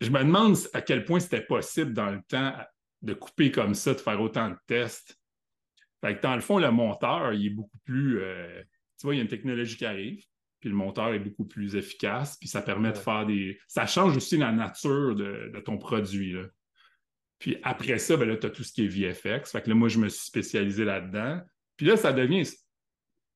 Je 0.00 0.10
me 0.10 0.18
demande 0.18 0.56
à 0.72 0.82
quel 0.82 1.04
point 1.04 1.20
c'était 1.20 1.40
possible 1.40 1.92
dans 1.92 2.10
le 2.10 2.20
temps 2.28 2.52
de 3.02 3.14
couper 3.14 3.50
comme 3.50 3.74
ça, 3.74 3.94
de 3.94 4.00
faire 4.00 4.20
autant 4.20 4.50
de 4.50 4.56
tests. 4.66 5.18
Fait 6.04 6.16
que 6.16 6.22
dans 6.22 6.34
le 6.34 6.40
fond, 6.40 6.58
le 6.58 6.70
monteur, 6.70 7.32
il 7.32 7.46
est 7.46 7.50
beaucoup 7.50 7.78
plus. 7.84 8.20
Euh, 8.20 8.62
tu 8.98 9.06
vois, 9.06 9.14
il 9.14 9.18
y 9.18 9.20
a 9.20 9.22
une 9.22 9.28
technologie 9.28 9.76
qui 9.76 9.86
arrive, 9.86 10.22
puis 10.60 10.68
le 10.68 10.76
monteur 10.76 11.14
est 11.14 11.18
beaucoup 11.18 11.46
plus 11.46 11.76
efficace, 11.76 12.36
puis 12.36 12.48
ça 12.48 12.60
permet 12.60 12.92
de 12.92 12.98
faire 12.98 13.24
des. 13.24 13.58
Ça 13.68 13.86
change 13.86 14.16
aussi 14.16 14.36
la 14.36 14.52
nature 14.52 15.14
de, 15.14 15.60
ton 15.64 15.78
produit. 15.78 16.34
Puis 17.38 17.56
après 17.62 17.98
ça, 17.98 18.16
ben 18.16 18.28
là, 18.28 18.36
tu 18.36 18.46
as 18.46 18.50
tout 18.50 18.64
ce 18.64 18.72
qui 18.72 18.84
est 18.84 18.88
VFX. 18.88 19.52
Fait 19.52 19.62
que 19.62 19.68
là, 19.68 19.74
moi, 19.74 19.88
je 19.88 19.98
me 19.98 20.08
suis 20.08 20.26
spécialisé 20.26 20.84
là-dedans. 20.84 21.40
Puis 21.76 21.86
là, 21.86 21.96
ça 21.96 22.12
devient. 22.12 22.44
Tu 22.44 22.56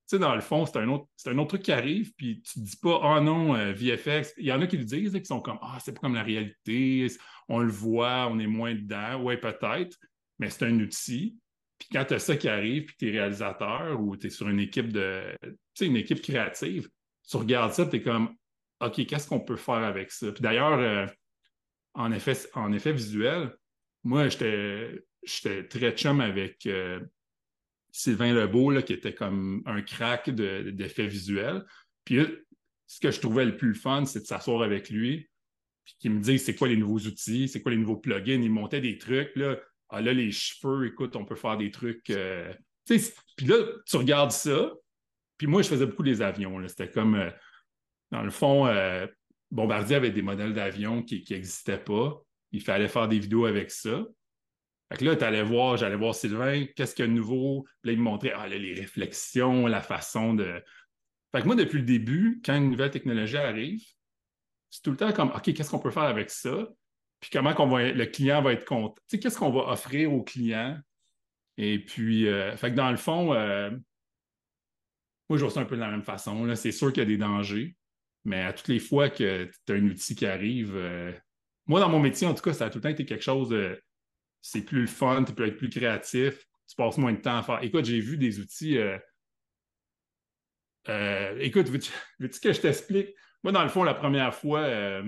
sais, 0.07 0.19
dans 0.19 0.35
le 0.35 0.41
fond, 0.41 0.65
c'est 0.65 0.79
un, 0.79 0.89
autre, 0.89 1.07
un 1.27 1.39
autre 1.39 1.49
truc 1.49 1.63
qui 1.63 1.73
arrive, 1.73 2.15
puis 2.15 2.41
tu 2.41 2.55
te 2.55 2.65
dis 2.65 2.77
pas, 2.79 3.01
oh 3.03 3.21
non, 3.21 3.55
euh, 3.55 3.73
VFX. 3.73 4.33
Il 4.39 4.47
y 4.47 4.53
en 4.53 4.63
a 4.63 4.67
qui 4.67 4.79
le 4.79 4.85
disent, 4.85 5.13
qui 5.13 5.27
sont 5.27 5.41
comme, 5.41 5.59
ah, 5.61 5.79
c'est 5.81 5.93
pas 5.93 6.01
comme 6.01 6.15
la 6.15 6.23
réalité, 6.23 7.09
on 7.49 7.61
le 7.61 7.71
voit, 7.71 8.27
on 8.31 8.39
est 8.39 8.47
moins 8.47 8.75
dedans. 8.75 9.23
Oui, 9.23 9.37
peut-être, 9.37 9.99
mais 10.39 10.49
c'est 10.49 10.65
un 10.65 10.81
outil. 10.81 11.39
Puis 11.79 11.89
quand 11.93 12.05
tu 12.07 12.15
as 12.15 12.19
ça 12.19 12.37
qui 12.37 12.49
arrive, 12.49 12.87
puis 12.87 12.97
tu 12.99 13.09
es 13.09 13.19
réalisateur 13.19 14.01
ou 14.01 14.17
tu 14.17 14.27
es 14.27 14.31
sur 14.31 14.49
une 14.49 14.61
équipe 14.61 14.93
de, 14.93 15.37
tu 15.43 15.51
sais, 15.75 15.87
une 15.87 15.97
équipe 15.97 16.23
créative, 16.23 16.89
tu 17.29 17.37
regardes 17.37 17.73
ça, 17.73 17.87
tu 17.87 17.97
es 17.97 18.03
comme, 18.03 18.35
OK, 18.81 19.07
qu'est-ce 19.07 19.29
qu'on 19.29 19.41
peut 19.41 19.57
faire 19.57 19.75
avec 19.75 20.11
ça? 20.11 20.33
Puis 20.33 20.43
d'ailleurs, 20.43 20.79
euh, 20.79 21.07
en, 21.95 22.13
effet, 22.13 22.37
en 22.55 22.73
effet 22.73 22.93
visuel, 22.93 23.55
moi, 24.05 24.29
j'étais 24.29 25.03
très 25.69 25.93
chum 25.93 26.21
avec 26.21 26.67
euh, 26.67 27.01
Sylvain 27.99 28.33
Lebeau, 28.33 28.71
là, 28.71 28.81
qui 28.81 28.93
était 28.93 29.13
comme 29.13 29.61
un 29.67 29.83
crack 29.83 30.31
d'effets 30.31 31.09
visuels. 31.09 31.65
Puis 32.05 32.21
ce 32.87 33.01
que 33.01 33.11
je 33.11 33.21
trouvais 33.21 33.45
le 33.45 33.57
plus 33.57 33.75
fun, 33.75 34.05
c'est 34.05 34.21
de 34.21 34.25
s'asseoir 34.25 34.63
avec 34.63 34.89
lui, 34.89 35.29
puis 35.85 35.95
qu'il 35.99 36.13
me 36.13 36.21
dise 36.21 36.45
c'est 36.45 36.55
quoi 36.55 36.69
les 36.69 36.77
nouveaux 36.77 37.01
outils, 37.01 37.49
c'est 37.49 37.61
quoi 37.61 37.73
les 37.73 37.77
nouveaux 37.77 37.97
plugins. 37.97 38.41
Il 38.41 38.53
montait 38.53 38.81
des 38.81 38.99
trucs. 38.99 39.35
Là, 39.35 39.59
ah, 39.89 40.01
là 40.01 40.13
les 40.13 40.31
cheveux, 40.31 40.87
écoute, 40.87 41.17
on 41.17 41.25
peut 41.25 41.35
faire 41.35 41.57
des 41.57 41.73
trucs. 41.73 42.09
Euh, 42.11 42.55
puis 42.87 43.47
là, 43.47 43.57
tu 43.85 43.97
regardes 43.97 44.31
ça. 44.31 44.73
Puis 45.37 45.49
moi, 45.49 45.63
je 45.63 45.69
faisais 45.69 45.87
beaucoup 45.87 46.05
des 46.05 46.23
avions. 46.23 46.57
C'était 46.69 46.91
comme, 46.91 47.17
euh, 47.17 47.31
dans 48.13 48.23
le 48.23 48.31
fond, 48.31 48.69
euh, 48.69 49.09
Bombardier 49.51 49.97
avait 49.97 50.13
des 50.13 50.23
modèles 50.23 50.55
d'avions 50.55 51.03
qui 51.03 51.25
n'existaient 51.29 51.83
pas. 51.83 52.23
Il 52.53 52.63
fallait 52.63 52.87
faire 52.87 53.09
des 53.09 53.19
vidéos 53.19 53.47
avec 53.47 53.73
ça. 53.73 54.07
Fait 54.91 54.99
que 54.99 55.05
là, 55.05 55.17
tu 55.17 55.25
allais 55.25 55.43
voir, 55.43 55.77
j'allais 55.77 55.97
voir 55.97 56.15
Sylvain, 56.15 56.65
qu'est-ce 56.75 56.95
qu'il 56.95 57.05
y 57.05 57.09
a 57.09 57.11
de 57.11 57.17
nouveau? 57.17 57.65
Puis 57.83 57.91
là, 57.91 57.93
il 57.93 57.99
me 57.99 58.05
montrait 58.05 58.33
ah, 58.35 58.49
les 58.49 58.75
réflexions, 58.75 59.67
la 59.67 59.83
façon 59.83 60.35
de. 60.35 60.63
Fait 61.33 61.43
que 61.43 61.47
moi, 61.47 61.57
depuis 61.57 61.79
le 61.79 61.85
début, 61.85 62.41
quand 62.45 62.57
une 62.57 62.71
nouvelle 62.71 62.91
technologie 62.91 63.37
arrive, 63.37 63.83
c'est 64.71 64.83
tout 64.83 64.91
le 64.91 64.97
temps 64.97 65.13
comme 65.13 65.31
OK, 65.31 65.53
qu'est-ce 65.53 65.71
qu'on 65.71 65.79
peut 65.79 65.91
faire 65.91 66.05
avec 66.05 66.31
ça? 66.31 66.69
Puis 67.21 67.31
comment 67.31 67.53
qu'on 67.53 67.77
le 67.77 68.07
client 68.07 68.41
va 68.43 68.53
être 68.53 68.65
content? 68.65 68.95
Tu 68.95 69.17
sais, 69.17 69.19
qu'est-ce 69.19 69.39
qu'on 69.39 69.51
va 69.51 69.71
offrir 69.71 70.13
au 70.13 70.23
client? 70.23 70.79
Et 71.57 71.79
puis, 71.85 72.29
euh, 72.29 72.57
fait 72.57 72.71
que 72.71 72.77
dans 72.77 72.91
le 72.91 72.97
fond, 72.97 73.35
euh, 73.35 73.71
moi, 75.29 75.39
je 75.39 75.45
vois 75.45 75.51
ça 75.51 75.61
un 75.61 75.65
peu 75.65 75.77
de 75.77 75.81
la 75.81 75.91
même 75.91 76.05
façon. 76.05 76.55
C'est 76.55 76.73
sûr 76.73 76.93
qu'il 76.93 77.03
y 77.03 77.07
a 77.07 77.09
des 77.09 77.19
dangers, 77.19 77.77
mais 78.25 78.43
à 78.43 78.53
toutes 78.53 78.69
les 78.69 78.79
fois 78.79 79.11
que 79.11 79.51
tu 79.67 79.73
as 79.73 79.77
un 79.77 79.85
outil 79.87 80.15
qui 80.15 80.25
arrive, 80.25 80.75
euh, 80.77 81.13
moi, 81.67 81.81
dans 81.81 81.89
mon 81.89 81.99
métier, 81.99 82.27
en 82.27 82.35
tout 82.35 82.43
cas, 82.43 82.53
ça 82.53 82.67
a 82.67 82.71
tout 82.71 82.79
le 82.79 82.83
temps 82.83 82.89
été 82.89 83.05
quelque 83.05 83.25
chose 83.25 83.49
de 83.49 83.83
c'est 84.41 84.63
plus 84.63 84.83
le 84.83 84.87
fun, 84.87 85.25
tu 85.25 85.33
peux 85.33 85.47
être 85.47 85.57
plus 85.57 85.69
créatif, 85.69 86.47
tu 86.69 86.77
passes 86.77 86.99
moins 86.99 87.13
de 87.13 87.21
temps 87.21 87.39
à 87.39 87.43
faire. 87.43 87.63
Écoute, 87.63 87.85
j'ai 87.85 88.01
vu 88.01 88.17
des 88.17 88.41
outils. 88.41 88.79
Euh, 88.79 88.99
euh, 90.89 91.37
écoute, 91.41 91.69
veux-tu, 91.69 91.93
que 92.43 92.53
je 92.53 92.61
t'explique? 92.61 93.15
Moi, 93.43 93.53
dans 93.53 93.63
le 93.63 93.69
fond, 93.69 93.85
la 93.85 93.95
première 93.95 94.35
fois, 94.35 94.61
euh, 94.61 95.03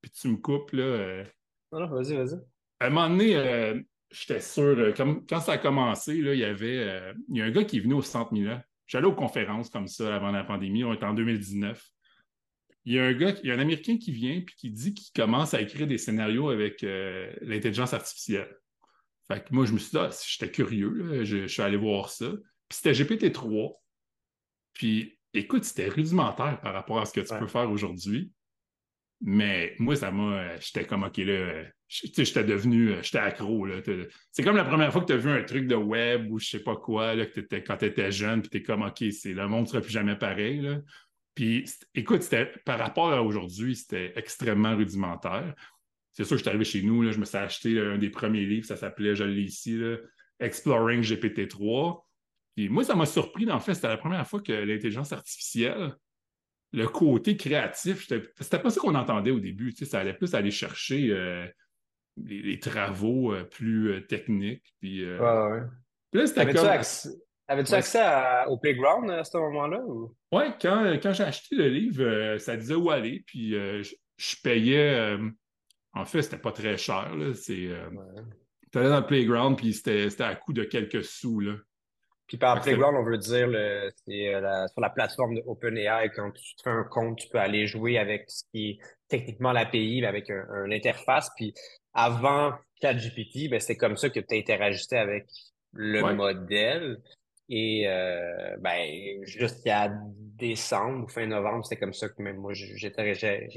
puis 0.00 0.10
tu 0.10 0.28
me 0.28 0.36
coupes, 0.36 0.72
là. 0.72 1.24
non, 1.72 1.86
vas-y, 1.88 2.14
vas-y. 2.14 2.38
À 2.80 2.86
un 2.86 2.90
moment 2.90 3.08
donné, 3.08 3.84
j'étais 4.10 4.40
sûr, 4.40 4.92
quand 4.96 5.40
ça 5.40 5.52
a 5.52 5.58
commencé, 5.58 6.20
là, 6.20 6.34
il 6.34 6.40
y 6.40 6.44
avait 6.44 7.14
il 7.28 7.38
y 7.38 7.42
a 7.42 7.44
un 7.44 7.50
gars 7.50 7.64
qui 7.64 7.78
est 7.78 7.80
venu 7.80 7.94
au 7.94 8.02
Centre 8.02 8.32
Milan. 8.32 8.60
j'allais 8.86 9.06
aux 9.06 9.14
conférences 9.14 9.70
comme 9.70 9.86
ça 9.86 10.14
avant 10.14 10.30
la 10.30 10.44
pandémie, 10.44 10.84
on 10.84 10.92
était 10.92 11.04
en 11.04 11.14
2019. 11.14 11.82
Il 12.86 12.94
y 12.94 12.98
a 12.98 13.04
un 13.04 13.12
gars, 13.14 13.34
il 13.42 13.48
y 13.48 13.50
a 13.50 13.54
un 13.54 13.58
Américain 13.58 13.96
qui 13.96 14.12
vient 14.12 14.40
puis 14.40 14.54
qui 14.56 14.70
dit 14.70 14.92
qu'il 14.92 15.10
commence 15.14 15.54
à 15.54 15.60
écrire 15.60 15.86
des 15.86 15.96
scénarios 15.96 16.50
avec 16.50 16.84
euh, 16.84 17.32
l'intelligence 17.40 17.94
artificielle. 17.94 18.54
Fait 19.28 19.42
que 19.42 19.54
moi, 19.54 19.64
je 19.64 19.72
me 19.72 19.78
suis 19.78 19.90
dit, 19.90 19.98
ah, 19.98 20.10
j'étais 20.26 20.50
curieux, 20.50 21.24
je, 21.24 21.46
suis 21.46 21.62
allé 21.62 21.76
voir 21.76 22.10
ça. 22.10 22.30
Puis 22.68 22.78
c'était 22.82 22.92
GPT-3. 22.92 23.74
Puis 24.74 25.18
écoute, 25.32 25.64
c'était 25.64 25.88
rudimentaire 25.88 26.60
par 26.60 26.74
rapport 26.74 27.00
à 27.00 27.06
ce 27.06 27.12
que 27.12 27.20
tu 27.20 27.34
peux 27.38 27.46
faire 27.46 27.70
aujourd'hui. 27.70 28.32
Mais 29.20 29.74
moi, 29.78 29.96
ça 29.96 30.10
m'a. 30.10 30.58
J'étais 30.58 30.84
comme, 30.84 31.04
OK, 31.04 31.16
là, 31.18 31.64
j'étais 31.88 32.44
devenu. 32.44 32.94
J'étais 33.02 33.18
accro. 33.18 33.64
Là. 33.64 33.76
C'est 34.32 34.42
comme 34.42 34.56
la 34.56 34.64
première 34.64 34.92
fois 34.92 35.00
que 35.00 35.06
tu 35.06 35.12
as 35.14 35.16
vu 35.16 35.30
un 35.30 35.42
truc 35.42 35.66
de 35.66 35.76
web 35.76 36.30
ou 36.30 36.38
je 36.38 36.46
sais 36.46 36.62
pas 36.62 36.76
quoi, 36.76 37.14
là, 37.14 37.24
que 37.24 37.40
étais, 37.40 37.62
quand 37.62 37.78
tu 37.78 37.86
étais 37.86 38.12
jeune, 38.12 38.42
puis 38.42 38.50
tu 38.50 38.56
es 38.58 38.62
comme, 38.62 38.82
OK, 38.82 39.02
c'est, 39.12 39.32
le 39.32 39.48
monde 39.48 39.62
ne 39.62 39.68
sera 39.68 39.80
plus 39.80 39.92
jamais 39.92 40.16
pareil. 40.16 40.60
Là. 40.60 40.78
Puis, 41.34 41.64
écoute, 41.94 42.22
c'était, 42.22 42.52
par 42.64 42.78
rapport 42.78 43.12
à 43.12 43.22
aujourd'hui, 43.22 43.74
c'était 43.74 44.12
extrêmement 44.16 44.76
rudimentaire. 44.76 45.54
C'est 46.14 46.24
sûr 46.24 46.36
que 46.36 46.38
je 46.38 46.42
suis 46.42 46.48
arrivé 46.48 46.64
chez 46.64 46.82
nous, 46.82 47.02
là, 47.02 47.12
je 47.12 47.18
me 47.18 47.24
suis 47.24 47.36
acheté 47.36 47.78
un 47.78 47.98
des 47.98 48.10
premiers 48.10 48.46
livres, 48.46 48.66
ça 48.66 48.76
s'appelait, 48.76 49.14
je 49.14 49.24
l'ai 49.24 49.42
ici, 49.42 49.80
Exploring 50.40 51.02
GPT-3. 51.02 52.02
Puis 52.56 52.68
moi, 52.68 52.84
ça 52.84 52.94
m'a 52.94 53.06
surpris, 53.06 53.50
en 53.50 53.60
fait, 53.60 53.74
c'était 53.74 53.88
la 53.88 53.96
première 53.96 54.26
fois 54.26 54.40
que 54.40 54.52
l'intelligence 54.52 55.12
artificielle 55.12 55.94
le 56.74 56.88
côté 56.88 57.36
créatif, 57.36 58.08
c'était 58.08 58.58
pas 58.58 58.70
ça 58.70 58.80
qu'on 58.80 58.94
entendait 58.94 59.30
au 59.30 59.38
début. 59.38 59.72
Ça 59.72 60.00
allait 60.00 60.14
plus 60.14 60.34
aller 60.34 60.50
chercher 60.50 61.10
euh, 61.10 61.46
les, 62.16 62.58
travaux 62.58 63.32
euh, 63.32 63.44
plus 63.44 63.92
euh, 63.92 64.00
techniques. 64.00 64.74
Puis, 64.80 65.04
ouais, 65.04 65.18
ouais. 65.18 65.60
là, 66.12 66.26
c'était 66.26 66.52
comme... 66.52 66.68
Avais-tu 67.46 67.74
accès 67.74 68.02
au 68.48 68.56
Playground 68.56 69.10
à 69.10 69.22
ce 69.22 69.36
moment-là? 69.36 69.82
Oui, 70.32 70.44
quand, 70.60 70.98
quand 71.02 71.12
j'ai 71.12 71.24
acheté 71.24 71.54
le 71.56 71.68
livre, 71.68 72.38
ça 72.38 72.56
disait 72.56 72.74
où 72.74 72.90
aller. 72.90 73.22
Puis 73.26 73.50
je, 73.50 74.36
payais. 74.42 75.16
En 75.94 76.04
fait, 76.04 76.22
c'était 76.22 76.38
pas 76.38 76.52
très 76.52 76.76
cher. 76.76 77.12
Tu 77.44 77.70
allais 78.78 78.88
dans 78.88 79.00
le 79.00 79.06
Playground, 79.06 79.56
puis 79.56 79.72
c'était 79.72 80.22
à 80.22 80.34
coût 80.34 80.52
de 80.52 80.64
quelques 80.64 81.04
sous. 81.04 81.40
Là. 81.40 81.54
Puis 82.26 82.38
par 82.38 82.60
Playground, 82.62 82.96
on 82.96 83.04
veut 83.04 83.18
dire 83.18 83.48
c'est 84.06 84.34
euh, 84.34 84.66
sur 84.68 84.80
la 84.80 84.90
plateforme 84.90 85.36
de 85.36 85.42
OpenAI, 85.46 86.10
quand 86.10 86.30
tu 86.32 86.56
te 86.56 86.62
fais 86.62 86.70
un 86.70 86.84
compte, 86.84 87.18
tu 87.18 87.28
peux 87.28 87.38
aller 87.38 87.66
jouer 87.66 87.98
avec 87.98 88.24
ce 88.28 88.44
qui 88.50 88.70
est 88.70 88.78
techniquement 89.08 89.52
l'API, 89.52 90.00
mais 90.00 90.06
avec 90.06 90.30
un, 90.30 90.70
interface. 90.70 91.30
Puis 91.36 91.52
avant 91.92 92.54
ChatGPT, 92.80 93.50
ben, 93.50 93.60
c'était 93.60 93.76
comme 93.76 93.96
ça 93.96 94.08
que 94.08 94.20
tu 94.20 94.36
interagissais 94.36 94.98
avec 94.98 95.26
le 95.72 96.14
modèle. 96.14 96.98
Et 97.50 97.86
euh, 97.86 98.56
ben, 98.58 99.22
jusqu'à 99.24 99.92
décembre 100.16 101.04
ou 101.04 101.08
fin 101.08 101.26
novembre, 101.26 101.64
c'était 101.64 101.78
comme 101.78 101.92
ça 101.92 102.08
que 102.08 102.22
même 102.22 102.38
moi 102.38 102.54
j'interagissais 102.54 103.48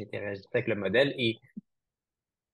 avec 0.54 0.68
le 0.68 0.76
modèle. 0.76 1.16
Et 1.18 1.38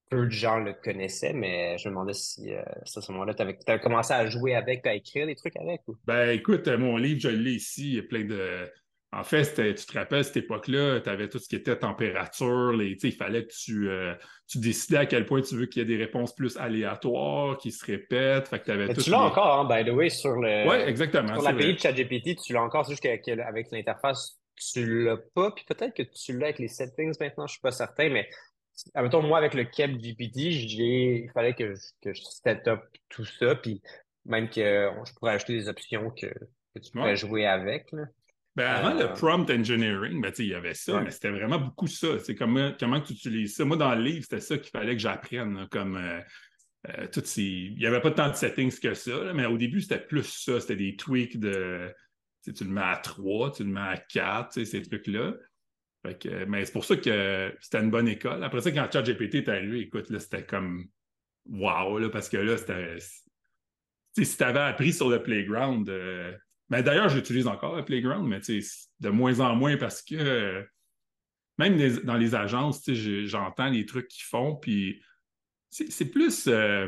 peu 0.09 0.25
de 0.25 0.31
gens 0.31 0.59
le 0.59 0.73
connaissaient, 0.73 1.33
mais 1.33 1.77
je 1.77 1.87
me 1.87 1.93
demandais 1.93 2.13
si 2.13 2.53
euh, 2.53 2.61
à 2.61 3.01
ce 3.01 3.11
moment-là, 3.11 3.33
tu 3.33 3.41
avais, 3.41 3.79
commencé 3.79 4.13
à 4.13 4.25
jouer 4.27 4.55
avec, 4.55 4.85
à 4.85 4.93
écrire 4.93 5.27
des 5.27 5.35
trucs 5.35 5.55
avec. 5.57 5.81
Ou? 5.87 5.97
Ben 6.05 6.29
écoute, 6.29 6.67
euh, 6.67 6.77
mon 6.77 6.97
livre, 6.97 7.19
je 7.21 7.29
l'ai 7.29 7.53
ici, 7.53 7.89
il 7.89 7.95
y 7.95 7.99
a 7.99 8.03
plein 8.03 8.25
de. 8.25 8.69
En 9.11 9.23
fait, 9.23 9.75
tu 9.75 9.85
te 9.85 9.97
rappelles, 9.97 10.25
cette 10.25 10.37
époque-là, 10.37 10.99
tu 10.99 11.07
avais 11.07 11.29
tout 11.29 11.37
ce 11.37 11.47
qui 11.47 11.55
était 11.55 11.77
température, 11.77 12.71
les, 12.71 12.97
il 13.03 13.11
fallait 13.11 13.45
que 13.45 13.53
tu, 13.53 13.87
euh, 13.87 14.15
tu 14.47 14.57
décidais 14.57 14.97
à 14.97 15.05
quel 15.05 15.27
point 15.27 15.41
tu 15.41 15.55
veux 15.55 15.67
qu'il 15.67 15.81
y 15.81 15.83
ait 15.83 15.97
des 15.97 16.03
réponses 16.03 16.33
plus 16.33 16.57
aléatoires, 16.57 17.59
qui 17.59 17.71
se 17.71 17.85
répètent. 17.85 18.47
Fait 18.47 18.59
que 18.59 18.71
avais 18.71 18.91
tu 18.95 19.11
l'as 19.11 19.21
encore, 19.21 19.59
hein, 19.59 19.65
by 19.69 19.87
the 19.87 19.93
way, 19.93 20.09
sur 20.09 20.31
le. 20.31 20.67
Oui, 20.67 20.77
exactement. 20.87 21.35
Sur 21.35 21.43
l'API 21.43 21.75
de 21.75 21.79
ChatGPT, 21.79 22.41
tu 22.43 22.53
l'as 22.53 22.63
encore, 22.63 22.85
c'est 22.85 22.93
juste 22.93 23.03
qu'avec 23.03 23.71
l'interface, 23.71 24.39
tu 24.55 25.03
l'as 25.05 25.17
pas. 25.35 25.51
Puis 25.51 25.65
peut-être 25.67 25.93
que 25.93 26.03
tu 26.03 26.35
l'as 26.37 26.47
avec 26.47 26.59
les 26.59 26.67
settings 26.67 27.13
maintenant, 27.19 27.45
je 27.45 27.53
suis 27.53 27.61
pas 27.61 27.71
certain, 27.71 28.09
mais 28.09 28.27
Admettons, 28.93 29.21
moi, 29.21 29.37
avec 29.37 29.53
le 29.53 29.65
Cap 29.65 29.91
GPT, 29.91 30.37
il 30.37 31.31
fallait 31.33 31.53
que, 31.53 31.73
que 32.01 32.13
je 32.13 32.21
set 32.21 32.67
up 32.67 32.81
tout 33.09 33.25
ça, 33.25 33.55
puis 33.55 33.81
même 34.25 34.49
que 34.49 34.89
je 35.05 35.13
pourrais 35.13 35.33
ajouter 35.33 35.53
des 35.53 35.67
options 35.67 36.09
que, 36.11 36.27
tu 36.81 36.91
pourrais 36.91 37.15
jouer 37.15 37.45
avec. 37.45 37.91
Ben, 38.55 38.67
avant 38.67 38.93
le 38.93 39.05
euh, 39.05 39.13
prompt 39.13 39.49
engineering, 39.49 40.21
ben, 40.21 40.31
il 40.37 40.45
y 40.45 40.53
avait 40.53 40.73
ça, 40.73 41.01
mais 41.01 41.11
c'était 41.11 41.31
vraiment 41.31 41.59
beaucoup 41.59 41.87
ça. 41.87 42.19
C'est 42.19 42.35
comment, 42.35 42.71
comment 42.79 43.01
tu 43.01 43.13
utilises 43.13 43.55
ça? 43.55 43.65
Moi, 43.65 43.77
dans 43.77 43.93
le 43.95 44.01
livre, 44.01 44.23
c'était 44.23 44.41
ça 44.41 44.57
qu'il 44.57 44.71
fallait 44.71 44.93
que 44.93 45.01
j'apprenne. 45.01 45.67
Comme 45.71 45.97
euh, 45.97 46.19
euh, 46.89 47.07
Il 47.37 47.75
n'y 47.77 47.85
avait 47.85 48.01
pas 48.01 48.11
tant 48.11 48.29
de 48.29 48.35
settings 48.35 48.79
que 48.79 48.93
ça, 48.93 49.33
mais 49.33 49.45
au 49.45 49.57
début, 49.57 49.81
c'était 49.81 49.99
plus 49.99 50.23
ça. 50.23 50.59
C'était 50.59 50.75
des 50.75 50.95
tweaks 50.95 51.39
de. 51.39 51.91
Tu 52.43 52.63
le 52.63 52.69
mets 52.71 52.81
à 52.81 52.97
3, 52.97 53.53
tu 53.53 53.63
le 53.63 53.69
mets 53.69 53.79
à 53.79 53.97
4, 53.97 54.63
ces 54.65 54.81
trucs-là 54.81 55.33
mais 56.47 56.65
c'est 56.65 56.73
pour 56.73 56.85
ça 56.85 56.97
que 56.97 57.55
c'était 57.61 57.79
une 57.79 57.91
bonne 57.91 58.07
école. 58.07 58.43
Après 58.43 58.61
ça, 58.61 58.71
quand 58.71 58.91
ChatGPT 58.91 59.35
est 59.35 59.49
arrivé, 59.49 59.81
écoute, 59.81 60.09
là, 60.09 60.19
c'était 60.19 60.45
comme 60.45 60.85
wow, 61.45 61.97
là, 61.99 62.09
parce 62.09 62.29
que 62.29 62.37
là, 62.37 62.57
c'était. 62.57 62.97
Si 64.15 64.37
tu 64.37 64.43
avais 64.43 64.59
appris 64.59 64.93
sur 64.93 65.09
le 65.09 65.23
playground, 65.23 65.89
euh, 65.89 66.35
mais 66.69 66.83
d'ailleurs, 66.83 67.09
j'utilise 67.09 67.47
encore 67.47 67.75
le 67.75 67.85
playground, 67.85 68.27
mais 68.27 68.39
de 68.39 69.09
moins 69.09 69.39
en 69.39 69.55
moins 69.55 69.77
parce 69.77 70.01
que 70.01 70.65
même 71.57 71.77
dans 72.03 72.17
les 72.17 72.35
agences, 72.35 72.89
j'entends 72.91 73.69
les 73.69 73.85
trucs 73.85 74.07
qu'ils 74.07 74.25
font, 74.25 74.55
puis 74.55 75.01
c'est 75.69 76.11
plus 76.11 76.47
euh, 76.47 76.87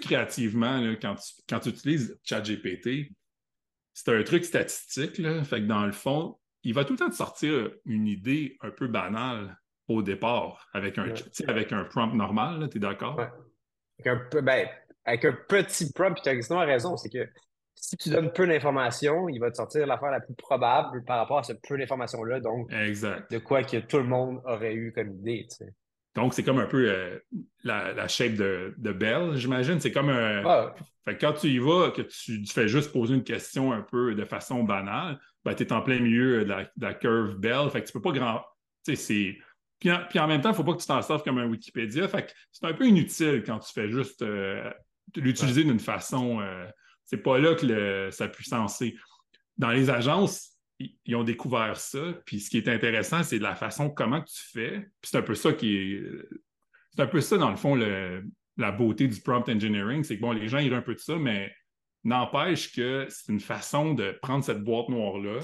créativement, 0.00 0.94
quand, 1.00 1.16
tu, 1.16 1.42
quand 1.48 1.60
tu 1.60 1.68
utilises 1.70 2.18
ChatGPT, 2.24 3.10
c'est 3.92 4.14
un 4.14 4.22
truc 4.22 4.44
statistique, 4.44 5.18
là, 5.18 5.42
fait 5.44 5.60
que 5.60 5.66
dans 5.66 5.86
le 5.86 5.92
fond, 5.92 6.39
il 6.62 6.74
va 6.74 6.84
tout 6.84 6.92
le 6.92 6.98
temps 6.98 7.10
te 7.10 7.14
sortir 7.14 7.70
une 7.84 8.06
idée 8.06 8.56
un 8.60 8.70
peu 8.70 8.86
banale 8.86 9.58
au 9.88 10.02
départ 10.02 10.68
avec 10.72 10.98
un, 10.98 11.12
avec 11.48 11.72
un 11.72 11.84
prompt 11.84 12.14
normal, 12.14 12.68
tu 12.70 12.76
es 12.76 12.80
d'accord? 12.80 13.18
Avec, 13.98 14.06
un, 14.06 14.40
ben, 14.40 14.68
avec 15.04 15.24
un 15.24 15.36
petit 15.48 15.92
prompt, 15.92 16.20
tu 16.22 16.28
as 16.28 16.32
exactement 16.32 16.60
raison, 16.60 16.96
c'est 16.96 17.10
que 17.10 17.28
si 17.74 17.96
tu 17.96 18.10
donnes 18.10 18.32
peu 18.32 18.46
d'informations, 18.46 19.28
il 19.28 19.38
va 19.38 19.50
te 19.50 19.56
sortir 19.56 19.86
l'affaire 19.86 20.10
la 20.10 20.20
plus 20.20 20.34
probable 20.34 21.02
par 21.04 21.18
rapport 21.18 21.38
à 21.38 21.42
ce 21.42 21.54
peu 21.66 21.78
d'informations-là. 21.78 22.40
Donc, 22.40 22.70
exact. 22.72 23.30
de 23.32 23.38
quoi 23.38 23.62
que 23.64 23.78
tout 23.78 23.96
le 23.96 24.04
monde 24.04 24.40
aurait 24.44 24.74
eu 24.74 24.92
comme 24.92 25.12
idée. 25.14 25.46
Donc, 26.14 26.34
c'est 26.34 26.42
comme 26.42 26.58
un 26.58 26.66
peu 26.66 26.90
euh, 26.90 27.18
la, 27.64 28.06
shape 28.06 28.34
de, 28.34 28.74
de 28.76 28.92
Bell, 28.92 29.36
j'imagine. 29.36 29.80
C'est 29.80 29.92
comme 29.92 30.10
un. 30.10 30.72
Fait 31.04 31.16
quand 31.16 31.32
tu 31.32 31.48
y 31.48 31.58
vas, 31.58 31.90
que 31.90 32.02
tu, 32.02 32.42
tu, 32.42 32.52
fais 32.52 32.68
juste 32.68 32.92
poser 32.92 33.14
une 33.14 33.24
question 33.24 33.72
un 33.72 33.80
peu 33.80 34.14
de 34.14 34.24
façon 34.26 34.62
banale, 34.64 35.18
ben, 35.44 35.54
tu 35.54 35.62
es 35.62 35.72
en 35.72 35.82
plein 35.82 36.00
milieu 36.00 36.44
de 36.44 36.54
la, 36.80 36.94
curve 36.94 37.36
Bell. 37.36 37.70
Fait 37.70 37.80
que 37.82 37.86
tu 37.86 37.92
peux 37.92 38.02
pas 38.02 38.12
grand. 38.12 38.44
c'est. 38.84 39.38
Puis 39.78 39.90
en, 39.90 40.04
puis 40.08 40.18
en, 40.18 40.26
même 40.26 40.42
temps, 40.42 40.50
il 40.50 40.52
ne 40.52 40.56
faut 40.56 40.64
pas 40.64 40.74
que 40.74 40.80
tu 40.80 40.86
t'en 40.86 41.00
serves 41.00 41.22
comme 41.22 41.38
un 41.38 41.46
Wikipédia. 41.46 42.06
Fait 42.08 42.26
que 42.26 42.32
c'est 42.52 42.66
un 42.66 42.74
peu 42.74 42.86
inutile 42.86 43.42
quand 43.46 43.58
tu 43.60 43.72
fais 43.72 43.90
juste 43.90 44.20
euh, 44.20 44.70
l'utiliser 45.16 45.64
d'une 45.64 45.80
façon. 45.80 46.40
Euh, 46.40 46.66
c'est 47.06 47.22
pas 47.22 47.38
là 47.38 47.54
que 47.54 48.10
sa 48.10 48.28
puissance 48.28 48.82
est. 48.82 48.94
Dans 49.56 49.70
les 49.70 49.90
agences, 49.90 50.58
ils 50.78 51.16
ont 51.16 51.24
découvert 51.24 51.76
ça. 51.76 52.14
Puis 52.24 52.40
ce 52.40 52.50
qui 52.50 52.58
est 52.58 52.68
intéressant, 52.68 53.22
c'est 53.22 53.38
la 53.38 53.54
façon 53.54 53.90
comment 53.90 54.22
tu 54.22 54.42
fais. 54.52 54.80
Puis 55.00 55.10
c'est 55.10 55.18
un 55.18 55.22
peu 55.22 55.34
ça 55.34 55.52
qui 55.52 55.76
est. 55.76 56.02
C'est 56.94 57.02
un 57.02 57.06
peu 57.06 57.20
ça, 57.20 57.38
dans 57.38 57.50
le 57.50 57.56
fond, 57.56 57.74
la 57.76 58.72
beauté 58.72 59.08
du 59.08 59.20
prompt 59.20 59.48
engineering. 59.48 60.04
C'est 60.04 60.16
que 60.16 60.20
bon, 60.20 60.32
les 60.32 60.48
gens 60.48 60.58
iront 60.58 60.76
un 60.76 60.82
peu 60.82 60.94
de 60.94 61.00
ça, 61.00 61.16
mais 61.16 61.52
N'empêche 62.04 62.72
que 62.72 63.06
c'est 63.10 63.30
une 63.30 63.40
façon 63.40 63.94
de 63.94 64.12
prendre 64.22 64.44
cette 64.44 64.62
boîte 64.64 64.88
noire-là 64.88 65.40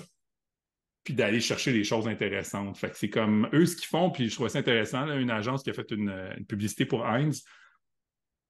puis 1.07 1.15
d'aller 1.15 1.41
chercher 1.41 1.73
des 1.73 1.85
choses 1.85 2.09
intéressantes. 2.09 2.77
Fait 2.77 2.93
c'est 2.97 3.09
comme 3.09 3.49
eux 3.53 3.65
ce 3.65 3.77
qu'ils 3.77 3.87
font, 3.87 4.11
puis 4.11 4.29
je 4.29 4.35
trouve 4.35 4.49
ça 4.49 4.59
intéressant, 4.59 5.07
une 5.07 5.31
agence 5.31 5.63
qui 5.63 5.71
a 5.71 5.73
fait 5.73 5.89
une, 5.93 6.45
publicité 6.49 6.85
pour 6.85 7.07
Heinz, 7.07 7.45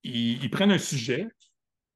ils, 0.02 0.48
prennent 0.50 0.72
un 0.72 0.78
sujet, 0.78 1.28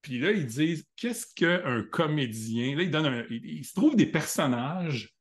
puis 0.03 0.18
là, 0.18 0.33
ils 0.33 0.44
disent 0.44 0.85
qu'est-ce 0.96 1.27
qu'un 1.35 1.83
comédien? 1.90 2.77
Là, 2.77 2.83
ils 2.83 2.90
donnent 2.90 3.07
un, 3.07 3.25
ils, 3.31 3.64
se 3.64 3.73
trouvent 3.73 3.96
des 3.96 4.05
personnages 4.05 5.14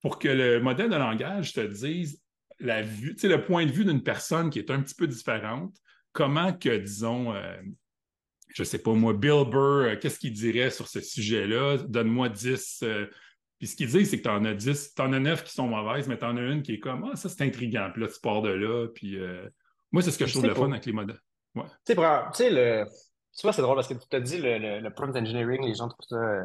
pour 0.00 0.18
que 0.18 0.28
le 0.28 0.60
modèle 0.60 0.88
de 0.88 0.96
langage 0.96 1.52
te 1.52 1.60
dise 1.60 2.22
la 2.58 2.80
vue, 2.80 3.14
le 3.22 3.44
point 3.44 3.66
de 3.66 3.72
vue 3.72 3.84
d'une 3.84 4.02
personne 4.02 4.48
qui 4.48 4.58
est 4.58 4.70
un 4.70 4.80
petit 4.80 4.94
peu 4.94 5.06
différente, 5.06 5.76
comment 6.12 6.52
que, 6.52 6.78
disons, 6.78 7.34
euh, 7.34 7.60
je 8.54 8.64
sais 8.64 8.78
pas 8.78 8.92
moi, 8.92 9.12
Bill 9.12 9.44
Burr, 9.48 9.86
euh, 9.86 9.96
qu'est-ce 9.96 10.18
qu'il 10.18 10.32
dirait 10.32 10.70
sur 10.70 10.88
ce 10.88 11.00
sujet-là? 11.00 11.78
Donne-moi 11.88 12.28
10. 12.28 12.80
Euh, 12.82 13.06
puis 13.58 13.68
ce 13.68 13.76
qu'il 13.76 13.88
dit, 13.88 14.06
c'est 14.06 14.18
que 14.18 14.22
tu 14.22 14.28
en 14.28 14.44
as 14.44 14.54
10, 14.54 14.94
tu 14.94 15.02
en 15.02 15.12
as 15.12 15.20
9 15.20 15.44
qui 15.44 15.52
sont 15.52 15.68
mauvaises, 15.68 16.08
mais 16.08 16.18
tu 16.18 16.24
en 16.24 16.36
as 16.36 16.42
une 16.42 16.62
qui 16.62 16.74
est 16.74 16.78
comme 16.78 17.08
Ah, 17.10 17.16
ça 17.16 17.28
c'est 17.28 17.44
intriguant. 17.44 17.90
Puis 17.92 18.02
là, 18.02 18.08
tu 18.08 18.20
pars 18.20 18.42
de 18.42 18.50
là. 18.50 18.88
Puis 18.94 19.18
euh, 19.18 19.48
moi, 19.90 20.02
c'est 20.02 20.10
ce 20.10 20.18
que 20.18 20.26
je 20.26 20.32
trouve 20.32 20.46
le 20.46 20.54
fun 20.54 20.70
avec 20.70 20.84
les 20.86 20.92
modèles. 20.92 21.20
Ouais. 21.54 21.64
Tu 21.86 21.94
sais, 21.94 22.50
le. 22.50 22.84
Tu 23.34 23.42
vois, 23.42 23.52
c'est 23.52 23.62
drôle 23.62 23.76
parce 23.76 23.88
que 23.88 23.94
tu 23.94 24.06
t'as 24.10 24.20
dit 24.20 24.38
le, 24.38 24.80
le, 24.80 24.90
prompt 24.90 25.16
engineering, 25.16 25.64
les 25.64 25.74
gens 25.74 25.88
trouvent 25.88 26.06
ça 26.06 26.44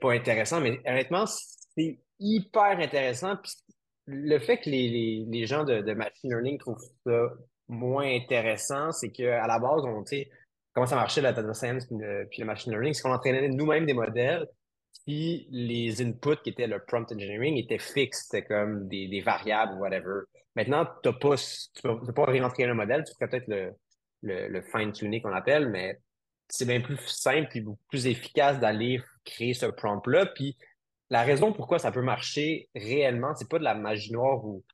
pas 0.00 0.12
intéressant, 0.12 0.60
mais 0.60 0.80
honnêtement, 0.86 1.24
c'est 1.26 1.98
hyper 2.20 2.78
intéressant. 2.78 3.36
Puis 3.36 3.52
le 4.06 4.38
fait 4.38 4.58
que 4.58 4.70
les, 4.70 4.88
les, 4.88 5.26
les 5.28 5.46
gens 5.46 5.64
de, 5.64 5.80
de, 5.80 5.92
machine 5.92 6.30
learning 6.30 6.58
trouvent 6.58 6.82
ça 7.04 7.30
moins 7.68 8.06
intéressant, 8.06 8.92
c'est 8.92 9.10
qu'à 9.10 9.46
la 9.46 9.58
base, 9.58 9.84
on, 9.84 10.04
comment 10.72 10.86
ça 10.86 10.96
marchait 10.96 11.20
la 11.20 11.32
data 11.32 11.52
science 11.54 11.86
puis 11.86 11.96
le, 11.98 12.44
machine 12.44 12.72
learning, 12.72 12.94
c'est 12.94 13.02
qu'on 13.02 13.12
entraînait 13.12 13.48
nous-mêmes 13.48 13.86
des 13.86 13.94
modèles, 13.94 14.46
puis 15.06 15.46
les 15.50 16.02
inputs 16.02 16.42
qui 16.42 16.50
étaient 16.50 16.66
le 16.66 16.84
prompt 16.84 17.10
engineering 17.12 17.56
étaient 17.56 17.78
fixes, 17.78 18.28
c'était 18.28 18.46
comme 18.46 18.88
des, 18.88 19.20
variables 19.20 19.74
ou 19.74 19.78
whatever. 19.78 20.22
Maintenant, 20.56 20.86
pas, 21.02 21.36
tu 21.36 21.86
ne 21.86 22.04
peux, 22.04 22.12
pas 22.12 22.24
réentrer 22.24 22.64
un 22.64 22.74
modèle, 22.74 23.04
tu 23.04 23.12
ferais 23.14 23.28
peut-être 23.28 23.48
le, 23.48 23.72
le, 24.22 24.48
le 24.48 24.62
fine-tuning 24.62 25.22
qu'on 25.22 25.32
appelle, 25.32 25.68
mais 25.68 25.98
c'est 26.48 26.66
bien 26.66 26.80
plus 26.80 26.98
simple 27.06 27.56
et 27.56 27.60
beaucoup 27.60 27.82
plus 27.88 28.06
efficace 28.06 28.58
d'aller 28.58 29.00
créer 29.24 29.54
ce 29.54 29.66
prompt-là. 29.66 30.26
Puis 30.26 30.56
la 31.10 31.22
raison 31.22 31.52
pourquoi 31.52 31.78
ça 31.78 31.92
peut 31.92 32.02
marcher 32.02 32.68
réellement, 32.74 33.34
c'est 33.34 33.48
pas 33.48 33.58
de 33.58 33.64
la 33.64 33.74
magie 33.74 34.12
noire 34.12 34.44
ou, 34.44 34.64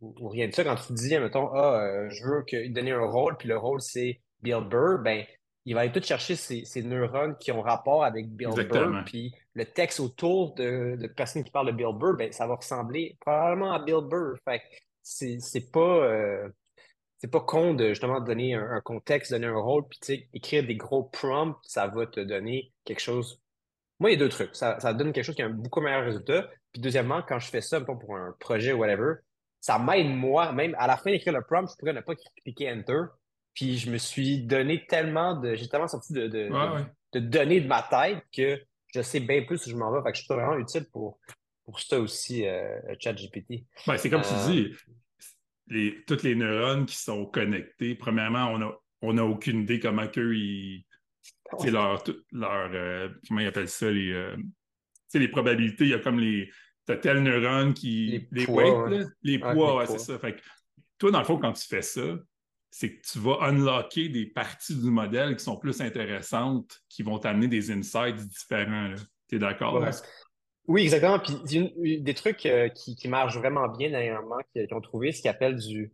ou, 0.00 0.28
rien 0.28 0.48
de 0.48 0.54
ça. 0.54 0.64
Quand 0.64 0.76
tu 0.76 0.92
dis, 0.92 1.18
mettons, 1.18 1.48
ah, 1.54 1.80
euh, 1.80 2.10
je 2.10 2.24
veux 2.24 2.42
que, 2.42 2.68
donner 2.72 2.92
un 2.92 3.04
rôle, 3.04 3.36
puis 3.36 3.48
le 3.48 3.56
rôle 3.56 3.80
c'est 3.80 4.20
Bill 4.42 4.60
Burr, 4.68 4.98
ben, 5.02 5.24
il 5.64 5.74
va 5.74 5.80
aller 5.80 5.92
tout 5.92 6.02
chercher 6.02 6.36
ces, 6.36 6.64
ces, 6.64 6.82
neurones 6.82 7.36
qui 7.38 7.50
ont 7.50 7.60
rapport 7.60 8.04
avec 8.04 8.28
Bill 8.28 8.50
Burr, 8.50 9.02
puis 9.04 9.34
le 9.54 9.64
texte 9.64 9.98
autour 10.00 10.54
de, 10.54 10.96
de 10.96 11.06
personnes 11.08 11.42
qui 11.42 11.50
parlent 11.50 11.66
de 11.66 11.72
Bill 11.72 11.94
Burr, 11.94 12.16
ben, 12.16 12.32
ça 12.32 12.46
va 12.46 12.54
ressembler 12.54 13.16
probablement 13.20 13.72
à 13.72 13.80
Bill 13.80 14.02
Burr. 14.08 14.36
Fait 14.44 14.62
c'est 15.02 15.70
pas. 15.70 16.04
Euh, 16.04 16.48
c'est 17.18 17.30
pas 17.30 17.40
con 17.40 17.72
de 17.72 17.88
justement 17.88 18.20
donner 18.20 18.54
un, 18.54 18.80
contexte, 18.82 19.32
donner 19.32 19.46
un 19.46 19.56
rôle, 19.56 19.84
puis 19.88 20.28
écrire 20.34 20.66
des 20.66 20.76
gros 20.76 21.04
prompts, 21.04 21.56
ça 21.62 21.86
va 21.86 22.06
te 22.06 22.20
donner 22.20 22.72
quelque 22.84 23.00
chose. 23.00 23.40
Moi, 23.98 24.10
il 24.10 24.12
y 24.14 24.16
a 24.16 24.18
deux 24.18 24.28
trucs. 24.28 24.54
Ça, 24.54 24.78
ça 24.80 24.92
donne 24.92 25.12
quelque 25.14 25.24
chose 25.24 25.34
qui 25.34 25.40
a 25.40 25.46
un 25.46 25.50
beaucoup 25.50 25.80
meilleur 25.80 26.04
résultat. 26.04 26.46
Puis 26.72 26.82
deuxièmement, 26.82 27.22
quand 27.26 27.38
je 27.38 27.48
fais 27.48 27.62
ça 27.62 27.80
pour 27.80 28.14
un 28.14 28.34
projet 28.38 28.74
ou 28.74 28.80
whatever, 28.80 29.14
ça 29.66 29.80
m'aide 29.80 30.14
moi, 30.14 30.52
même 30.52 30.76
à 30.78 30.86
la 30.86 30.96
fin 30.96 31.10
d'écrire 31.10 31.32
le 31.32 31.42
prompt, 31.42 31.68
je 31.68 31.76
pourrais 31.76 31.92
ne 31.92 32.00
pas 32.00 32.14
cliquer 32.44 32.70
Enter. 32.70 33.02
Puis 33.52 33.78
je 33.78 33.90
me 33.90 33.98
suis 33.98 34.38
donné 34.38 34.86
tellement 34.86 35.40
de. 35.40 35.56
J'ai 35.56 35.68
tellement 35.68 35.88
sorti 35.88 36.12
de, 36.12 36.28
de, 36.28 37.18
données 37.18 37.60
de 37.60 37.66
ma 37.66 37.82
tête 37.82 38.22
que 38.32 38.62
je 38.94 39.02
sais 39.02 39.18
bien 39.18 39.42
plus 39.42 39.66
où 39.66 39.70
je 39.70 39.74
m'en 39.74 39.90
vais. 39.90 40.00
Fait 40.04 40.12
que 40.12 40.18
je 40.18 40.22
suis 40.22 40.32
vraiment 40.32 40.56
utile 40.56 40.86
pour, 40.92 41.18
pour 41.64 41.80
ça 41.80 41.98
aussi, 41.98 42.46
euh, 42.46 42.78
ChatGPT. 43.00 43.64
Ben, 43.88 43.96
c'est 43.96 44.08
comme 44.08 44.22
tu 44.22 44.34
euh, 44.34 44.46
dis, 44.46 44.72
les, 45.66 46.04
toutes 46.04 46.22
les 46.22 46.36
neurones 46.36 46.86
qui 46.86 46.96
sont 46.96 47.26
connectés, 47.26 47.96
premièrement, 47.96 48.52
on 48.52 48.58
n'a 48.58 48.72
on 49.02 49.18
a 49.18 49.22
aucune 49.22 49.62
idée 49.62 49.80
comment 49.80 50.06
qu'eux, 50.06 50.36
ils. 50.36 50.84
C'est 51.58 51.72
leur. 51.72 52.04
leur 52.30 52.70
euh, 52.72 53.08
comment 53.26 53.40
ils 53.40 53.48
appellent 53.48 53.68
ça? 53.68 53.90
Les, 53.90 54.36
les 55.12 55.28
probabilités, 55.28 55.84
il 55.86 55.90
y 55.90 55.94
a 55.94 55.98
comme 55.98 56.20
les. 56.20 56.52
T'as 56.86 56.96
tel 56.96 57.22
neurone 57.22 57.74
qui. 57.74 58.26
Les, 58.30 58.46
poids. 58.46 58.88
les 59.22 59.38
poids, 59.38 59.86
c'est 59.86 59.98
ça. 59.98 60.18
Fait 60.18 60.36
que 60.36 60.40
toi, 60.98 61.10
dans 61.10 61.18
le 61.18 61.24
fond, 61.24 61.38
quand 61.38 61.52
tu 61.52 61.66
fais 61.66 61.82
ça, 61.82 62.16
c'est 62.70 62.94
que 62.94 63.00
tu 63.10 63.18
vas 63.18 63.38
unlocker 63.42 64.08
des 64.08 64.26
parties 64.26 64.76
du 64.76 64.90
modèle 64.90 65.36
qui 65.36 65.44
sont 65.44 65.56
plus 65.56 65.80
intéressantes, 65.80 66.80
qui 66.88 67.02
vont 67.02 67.18
t'amener 67.18 67.48
des 67.48 67.70
insights 67.70 68.16
différents. 68.16 68.94
Tu 69.28 69.36
es 69.36 69.38
d'accord? 69.38 69.84
Oui, 70.68 70.82
exactement. 70.82 71.18
Puis 71.18 72.00
des 72.00 72.14
trucs 72.14 72.44
euh, 72.46 72.68
qui, 72.68 72.96
qui, 72.96 73.08
marchent 73.08 73.36
vraiment 73.36 73.68
bien 73.68 73.90
dernièrement, 73.90 74.38
qu'ils 74.52 74.72
ont 74.72 74.80
trouvé, 74.80 75.12
ce 75.12 75.22
qu'ils 75.22 75.30
appellent 75.30 75.56
du 75.56 75.92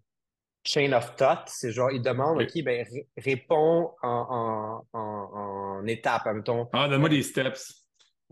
chain 0.65 0.93
of 0.93 1.15
thought. 1.17 1.45
C'est 1.47 1.73
genre, 1.73 1.91
ils 1.91 2.03
demandent, 2.03 2.43
OK, 2.43 2.63
ben, 2.63 2.87
réponds 3.17 3.93
en, 4.03 4.83
en, 4.93 4.99
en, 4.99 5.87
étapes, 5.87 6.27
mettons. 6.35 6.69
Ah, 6.73 6.89
donne-moi 6.89 7.11
des 7.11 7.23
steps. 7.23 7.82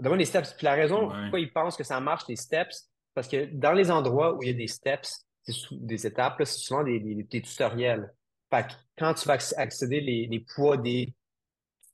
Donne-moi 0.00 0.18
des 0.18 0.24
steps. 0.24 0.54
Puis 0.54 0.64
la 0.64 0.74
raison 0.74 1.08
pourquoi 1.08 1.40
ils 1.40 1.52
pensent 1.52 1.76
que 1.76 1.84
ça 1.84 2.00
marche, 2.00 2.24
les 2.28 2.36
steps, 2.36 2.90
parce 3.14 3.28
que 3.28 3.46
dans 3.52 3.72
les 3.72 3.90
endroits 3.90 4.34
où 4.34 4.42
il 4.42 4.48
y 4.48 4.50
a 4.50 4.54
des 4.54 4.66
steps, 4.66 5.26
des 5.72 6.06
étapes, 6.06 6.36
c'est 6.38 6.58
souvent 6.58 6.82
des, 6.82 7.00
des, 7.00 7.42
tutoriels. 7.42 8.12
Fait 8.50 8.66
que 8.66 8.72
quand 8.98 9.14
tu 9.14 9.26
vas 9.26 9.38
accéder 9.56 10.00
les, 10.00 10.26
les 10.26 10.40
poids 10.54 10.76
des 10.76 11.14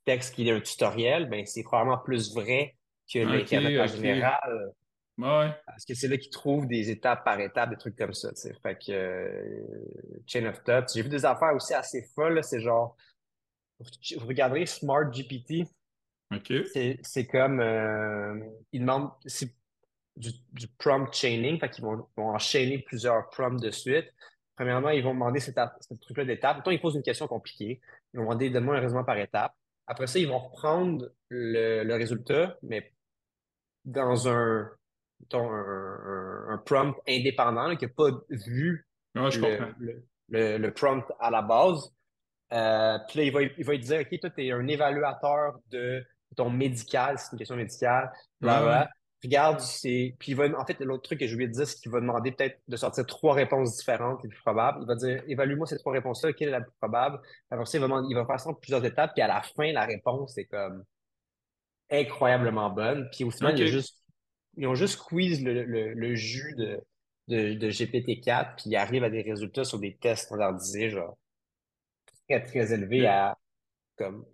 textes 0.05 0.35
qui 0.35 0.49
est 0.49 0.53
un 0.53 0.61
tutoriel, 0.61 1.29
ben, 1.29 1.45
c'est 1.47 1.63
probablement 1.63 1.99
plus 1.99 2.35
vrai 2.35 2.77
que 3.13 3.43
okay, 3.43 3.81
en 3.81 3.87
général. 3.87 4.73
Parce 5.67 5.85
que 5.85 5.95
c'est 5.95 6.09
là 6.09 6.17
qu'ils 6.17 6.31
trouvent 6.31 6.67
des 6.67 6.91
étapes 6.91 7.25
par 7.25 7.41
étape, 7.41 7.71
des 7.71 7.77
trucs 7.77 7.97
comme 7.97 8.13
ça. 8.13 8.31
Fait 8.63 8.77
que 8.77 8.93
euh, 8.93 10.23
Chain 10.27 10.47
of 10.47 10.63
Thought. 10.63 10.91
J'ai 10.95 11.03
vu 11.03 11.09
des 11.09 11.25
affaires 11.25 11.55
aussi 11.55 11.75
assez 11.75 12.03
folles. 12.15 12.43
C'est 12.45 12.61
genre. 12.61 12.97
Vous 13.81 14.27
regarderez 14.27 14.67
Smart 14.67 15.11
GPT. 15.11 15.67
C'est 17.05 17.27
comme. 17.27 17.61
Euh, 17.61 18.41
ils 18.73 18.81
demandent. 18.81 19.11
Du, 20.17 20.31
du, 20.53 20.67
prompt 20.79 21.13
chaining. 21.13 21.61
Fait 21.61 21.69
qu'ils 21.69 21.85
vont, 21.85 22.09
vont, 22.17 22.31
enchaîner 22.31 22.79
plusieurs 22.79 23.29
prompts 23.29 23.61
de 23.61 23.71
suite. 23.71 24.07
Premièrement, 24.57 24.89
ils 24.89 25.05
vont 25.05 25.13
demander 25.13 25.41
cette, 25.41 25.61
cette 25.81 26.01
truc-là 26.01 26.25
d'étape. 26.25 26.57
Mettons, 26.57 26.71
ils 26.71 26.81
posent 26.81 26.95
une 26.95 27.03
question 27.03 27.29
compliquée. 27.29 27.83
Ils 28.15 28.17
vont 28.17 28.25
demander 28.25 28.49
donne-moi 28.49 28.77
un 28.77 28.81
raisonnement 28.81 29.05
par 29.05 29.19
étape. 29.19 29.55
Après 29.87 30.07
ça, 30.07 30.19
ils 30.19 30.27
vont 30.27 30.39
reprendre 30.39 31.11
le, 31.29 31.85
le 31.85 31.95
résultat, 31.95 32.57
mais 32.63 32.93
dans 33.85 34.29
un, 34.29 34.71
un, 35.33 36.47
un, 36.49 36.59
prompt 36.59 36.97
indépendant 37.09 37.77
qui 37.77 37.85
n'a 37.85 37.93
pas 37.95 38.11
vu 38.31 38.87
le, 39.15 40.03
le, 40.29 40.59
le, 40.59 40.75
prompt 40.75 41.05
à 41.21 41.31
la 41.31 41.43
base. 41.43 41.93
Euh, 42.53 42.99
puis 43.09 43.19
là, 43.19 43.25
il 43.25 43.33
va, 43.33 43.43
il 43.43 43.65
va 43.65 43.77
dire 43.77 44.01
OK, 44.01 44.21
toi, 44.21 44.31
tu 44.31 44.47
es 44.47 44.53
un 44.53 44.67
évaluateur 44.67 45.59
de 45.71 46.05
ton 46.37 46.51
médical, 46.51 47.19
c'est 47.19 47.33
une 47.33 47.39
question 47.39 47.57
médicale. 47.57 48.13
Regarde, 49.25 49.61
c'est. 49.61 50.15
Puis 50.19 50.33
il 50.33 50.35
va. 50.37 50.47
En 50.59 50.65
fait, 50.65 50.79
l'autre 50.81 51.03
truc 51.03 51.21
que 51.21 51.27
je 51.27 51.33
voulais 51.35 51.49
dire, 51.49 51.67
c'est 51.67 51.81
qu'il 51.81 51.91
va 51.91 52.01
demander 52.01 52.33
peut-être 52.33 52.61
de 52.69 52.77
sortir 52.77 53.07
trois 53.07 53.35
réponses 53.35 53.77
différentes 53.77 54.23
les 54.23 54.29
plus 54.29 54.41
probables. 54.41 54.79
Il 54.83 54.87
va 54.87 54.95
dire 54.95 55.23
évalue-moi 55.27 55.67
ces 55.67 55.79
trois 55.79 55.93
réponses-là, 55.93 56.33
quelle 56.35 56.49
est 56.49 56.53
la 56.53 56.61
plus 56.61 56.73
probable? 56.79 57.19
Alors, 57.51 57.67
ça, 57.67 57.79
il 57.79 57.85
va, 57.85 58.03
il 58.09 58.15
va 58.15 58.27
faire 58.27 58.39
ça 58.39 58.51
en 58.51 58.55
plusieurs 58.55 58.85
étapes, 58.85 59.13
puis 59.15 59.23
à 59.23 59.27
la 59.27 59.43
fin, 59.43 59.73
la 59.73 59.85
réponse 59.87 60.37
est 60.39 60.45
comme 60.45 60.85
incroyablement 61.91 62.71
bonne. 62.71 63.09
Puis 63.11 63.25
au 63.25 63.31
final, 63.31 63.57
juste, 63.57 64.03
ils 64.57 64.67
ont 64.67 64.75
juste 64.75 64.95
squeeze 64.99 65.43
le, 65.43 65.65
le, 65.65 66.15
jus 66.15 66.55
de, 66.57 66.81
de, 67.29 67.55
de 67.55 67.71
GPT-4, 67.71 68.57
puis 68.57 68.71
ils 68.71 68.77
arrivent 68.77 69.05
à 69.05 69.11
des 69.11 69.23
résultats 69.23 69.65
sur 69.65 69.79
des 69.79 69.97
tests 69.97 70.27
standardisés, 70.27 70.91
genre 70.91 71.17
très, 72.29 72.43
très 72.43 72.73
élevés 72.73 73.07
à 73.07 73.37
comme. 73.97 74.25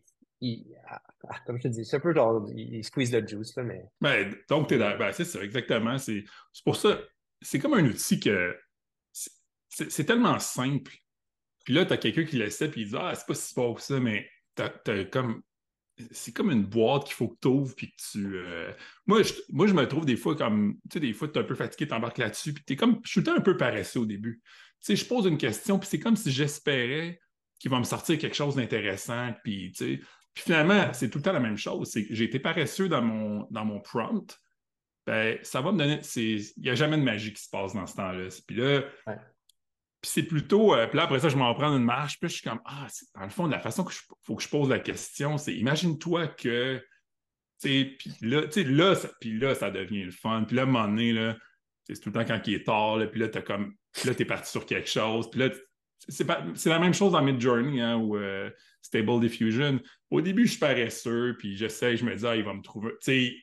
Comme 1.47 1.57
je 1.59 1.63
te 1.63 1.69
dis, 1.69 1.85
c'est 1.85 1.97
un 1.97 2.01
peu 2.01 2.15
genre, 2.15 2.47
ils 2.55 2.85
squeeze 2.85 3.13
le 3.13 3.27
juice, 3.27 3.57
là, 3.57 3.63
mais. 3.63 3.85
Ben, 4.01 4.35
donc, 4.49 4.69
t'es 4.69 4.79
dans... 4.79 4.97
ben, 4.99 5.13
c'est 5.13 5.25
ça, 5.25 5.43
exactement. 5.43 5.99
C'est 5.99 6.25
pour 6.65 6.77
ça, 6.77 7.01
c'est 7.41 7.59
comme 7.59 7.75
un 7.75 7.85
outil 7.85 8.21
que 8.21 8.57
c'est 9.69 10.05
tellement 10.05 10.39
simple. 10.39 10.93
Puis 11.65 11.75
là, 11.75 11.87
tu 11.87 11.93
as 11.93 11.97
quelqu'un 11.97 12.25
qui 12.25 12.37
l'essaie, 12.37 12.71
puis 12.71 12.83
il 12.83 12.89
dit 12.89 12.97
Ah, 12.99 13.15
c'est 13.15 13.27
pas 13.27 13.35
si 13.35 13.55
fort 13.55 13.81
ça, 13.81 14.01
mais 14.01 14.29
t'as 14.55 14.71
as 14.87 15.05
comme 15.05 15.43
c'est 16.11 16.33
comme 16.33 16.51
une 16.51 16.65
boîte 16.65 17.05
qu'il 17.05 17.15
faut 17.15 17.29
que 17.29 17.39
tu 17.41 17.49
ouvres 17.49 17.75
puis 17.75 17.89
que 17.89 18.03
tu. 18.11 18.37
Euh, 18.37 18.73
moi, 19.07 19.23
je, 19.23 19.35
moi, 19.51 19.67
je 19.67 19.75
me 19.75 19.87
trouve 19.87 20.07
des 20.07 20.17
fois 20.17 20.35
comme. 20.35 20.79
Tu 20.91 20.95
sais, 20.95 21.01
des 21.01 21.13
fois, 21.13 21.29
tu 21.29 21.39
es 21.39 21.43
un 21.43 21.45
peu 21.45 21.55
fatigué, 21.55 21.87
tu 21.87 21.95
embarques 21.95 22.19
là-dessus, 22.19 22.53
puis 22.53 22.65
tu 22.65 22.73
es 22.73 22.77
comme. 22.77 23.01
Je 23.05 23.21
suis 23.21 23.31
un 23.31 23.41
peu 23.41 23.57
paresseux 23.57 24.01
au 24.01 24.07
début. 24.07 24.41
Tu 24.81 24.87
sais, 24.87 24.97
je 24.97 25.07
pose 25.07 25.27
une 25.27 25.39
question, 25.39 25.79
puis 25.79 25.89
c'est 25.89 26.01
comme 26.01 26.17
si 26.17 26.33
j'espérais 26.33 27.21
qu'il 27.59 27.71
va 27.71 27.79
me 27.79 27.85
sortir 27.85 28.19
quelque 28.19 28.35
chose 28.35 28.57
d'intéressant, 28.57 29.33
puis 29.45 29.73
tu 29.73 29.99
sais. 29.99 30.01
Puis 30.35 30.45
finalement, 30.45 30.93
c'est 30.93 31.11
tout 31.11 31.19
le 31.19 31.23
temps 31.23 31.33
la 31.33 31.41
même 31.41 31.59
chose. 31.59 31.91
C'est 31.91 32.07
j'ai 32.11 32.25
été 32.25 32.39
paresseux 32.39 32.89
dans 32.89 33.03
mon, 33.03 33.47
dans 33.51 33.65
mon 33.65 33.81
prompt. 33.81 34.39
Ben, 35.07 35.39
ça 35.43 35.61
va 35.61 35.73
me 35.73 35.79
donner. 35.79 36.01
Il 36.17 36.45
n'y 36.59 36.71
a 36.71 36.75
jamais 36.75 36.97
de 36.97 37.03
magie 37.03 37.33
qui 37.33 37.43
se 37.43 37.51
passe 37.51 37.75
dans 37.75 37.87
ce 37.87 37.97
temps-là. 37.97 38.29
Puis 38.47 38.57
là, 38.57 38.83
puis 40.03 40.11
c'est 40.11 40.23
plutôt. 40.25 40.75
Euh, 40.75 40.87
puis 40.89 40.97
là, 40.97 41.05
après 41.05 41.21
ça, 41.21 41.29
je 41.29 41.37
m'en 41.37 41.55
prends 41.55 41.77
une 41.77 41.85
marche. 41.85 42.19
Puis 42.19 42.29
je 42.29 42.35
suis 42.37 42.49
comme, 42.49 42.61
ah, 42.65 42.89
dans 43.15 43.23
le 43.23 43.31
fond, 43.31 43.47
de 43.47 43.53
la 43.53 43.61
façon 43.61 43.85
qu'il 43.85 43.95
faut 44.23 44.35
que 44.35 44.43
je 44.43 44.49
pose 44.49 44.69
la 44.69 44.81
question, 44.81 45.39
c'est 45.39 45.55
imagine-toi 45.55 46.29
que. 46.29 46.85
Puis 47.63 47.97
là, 48.23 48.43
là, 48.57 48.95
ça, 48.97 49.09
puis 49.21 49.39
là, 49.39 49.55
ça 49.55 49.71
devient 49.71 50.03
le 50.03 50.11
fun. 50.11 50.43
Puis 50.45 50.57
là, 50.57 50.63
à 50.63 50.65
un 50.65 50.69
moment 50.69 50.89
donné, 50.89 51.13
là, 51.13 51.37
c'est 51.85 52.01
tout 52.01 52.09
le 52.09 52.15
temps 52.15 52.25
quand 52.25 52.41
il 52.49 52.55
est 52.55 52.65
tard. 52.65 52.97
Là, 52.97 53.07
puis 53.07 53.21
là, 53.21 53.29
t'as 53.29 53.43
comme. 53.43 53.75
Puis 53.93 54.09
là, 54.09 54.15
t'es 54.15 54.25
parti 54.25 54.51
sur 54.51 54.67
quelque 54.67 54.89
chose. 54.89 55.31
Puis 55.31 55.39
là, 55.39 55.51
c'est, 56.09 56.27
la 56.67 56.79
même 56.81 56.95
chose 56.95 57.13
dans 57.13 57.23
Midjourney 57.23 57.81
hein, 57.81 57.97
ou 57.97 58.17
euh, 58.17 58.51
Stable 58.83 59.21
Diffusion. 59.21 59.81
Au 60.11 60.21
début, 60.21 60.47
je 60.47 60.53
suis 60.53 60.61
paresseux, 60.61 61.37
puis 61.39 61.57
j'essaie, 61.57 61.97
je 61.97 62.05
me 62.05 62.15
dis, 62.15 62.27
ah, 62.27 62.37
il 62.37 62.45
va 62.45 62.53
me 62.53 62.63
trouver. 62.63 62.91
Tu 62.91 62.97
sais, 63.01 63.35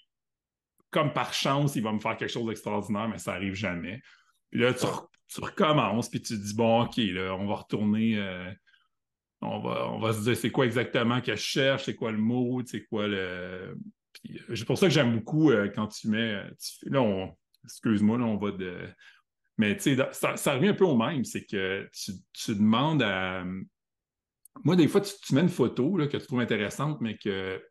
comme 0.91 1.13
par 1.13 1.33
chance, 1.33 1.75
il 1.75 1.83
va 1.83 1.91
me 1.91 1.99
faire 1.99 2.17
quelque 2.17 2.31
chose 2.31 2.47
d'extraordinaire, 2.47 3.07
mais 3.07 3.17
ça 3.17 3.33
arrive 3.33 3.53
jamais. 3.53 4.01
Puis 4.51 4.59
là, 4.59 4.73
tu, 4.73 4.85
tu 5.27 5.41
recommences, 5.41 6.09
puis 6.09 6.21
tu 6.21 6.37
te 6.37 6.43
dis, 6.43 6.55
bon, 6.55 6.83
OK, 6.83 6.97
là, 6.97 7.35
on 7.35 7.47
va 7.47 7.55
retourner, 7.55 8.17
euh, 8.17 8.51
on, 9.41 9.59
va, 9.59 9.89
on 9.91 9.99
va 9.99 10.13
se 10.13 10.21
dire, 10.21 10.35
c'est 10.35 10.51
quoi 10.51 10.65
exactement 10.65 11.21
que 11.21 11.35
je 11.35 11.41
cherche, 11.41 11.85
c'est 11.85 11.95
quoi 11.95 12.11
le 12.11 12.17
mot, 12.17 12.61
c'est 12.65 12.85
quoi 12.85 13.07
le. 13.07 13.77
Puis, 14.13 14.41
c'est 14.55 14.65
pour 14.65 14.77
ça 14.77 14.87
que 14.87 14.93
j'aime 14.93 15.15
beaucoup 15.15 15.51
euh, 15.51 15.69
quand 15.73 15.87
tu 15.87 16.09
mets. 16.09 16.43
là, 16.83 17.01
on, 17.01 17.35
excuse-moi, 17.63 18.17
là, 18.17 18.25
on 18.25 18.37
va 18.37 18.51
de. 18.51 18.87
Mais 19.57 19.75
tu 19.75 19.95
sais, 19.95 20.37
ça, 20.37 20.53
revient 20.53 20.69
un 20.69 20.73
peu 20.73 20.85
au 20.85 20.95
même, 20.95 21.23
c'est 21.25 21.45
que 21.45 21.89
tu, 21.93 22.55
demandes 22.55 23.03
à. 23.03 23.43
Moi, 24.63 24.75
des 24.75 24.87
fois, 24.87 25.01
tu, 25.01 25.35
mets 25.35 25.41
une 25.41 25.49
photo 25.49 25.97
là, 25.97 26.07
que 26.07 26.17
tu 26.17 26.25
trouves 26.25 26.39
intéressante, 26.39 26.99
mais 27.01 27.17
que 27.17 27.61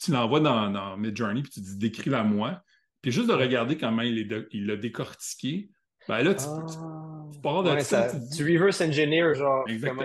tu, 0.00 0.10
l'envoies 0.10 0.40
dans, 0.40 0.70
dans 0.70 0.96
Midjourney, 0.96 1.42
puis 1.42 1.52
tu 1.52 1.60
dis 1.60 1.76
décris-la 1.76 2.22
moi. 2.22 2.62
Puis 3.02 3.12
juste 3.12 3.28
de 3.28 3.34
regarder 3.34 3.78
comment 3.78 4.02
il 4.02 4.66
l'a 4.66 4.76
décortiqué, 4.76 5.70
ben 6.08 6.22
là, 6.22 6.34
tu, 6.34 6.44
ah. 6.46 7.76
de 7.76 7.80
ça, 7.80 8.10
Tu 8.36 8.44
reverse 8.44 8.80
engineer, 8.80 9.34
genre, 9.34 9.64
comment 9.82 10.04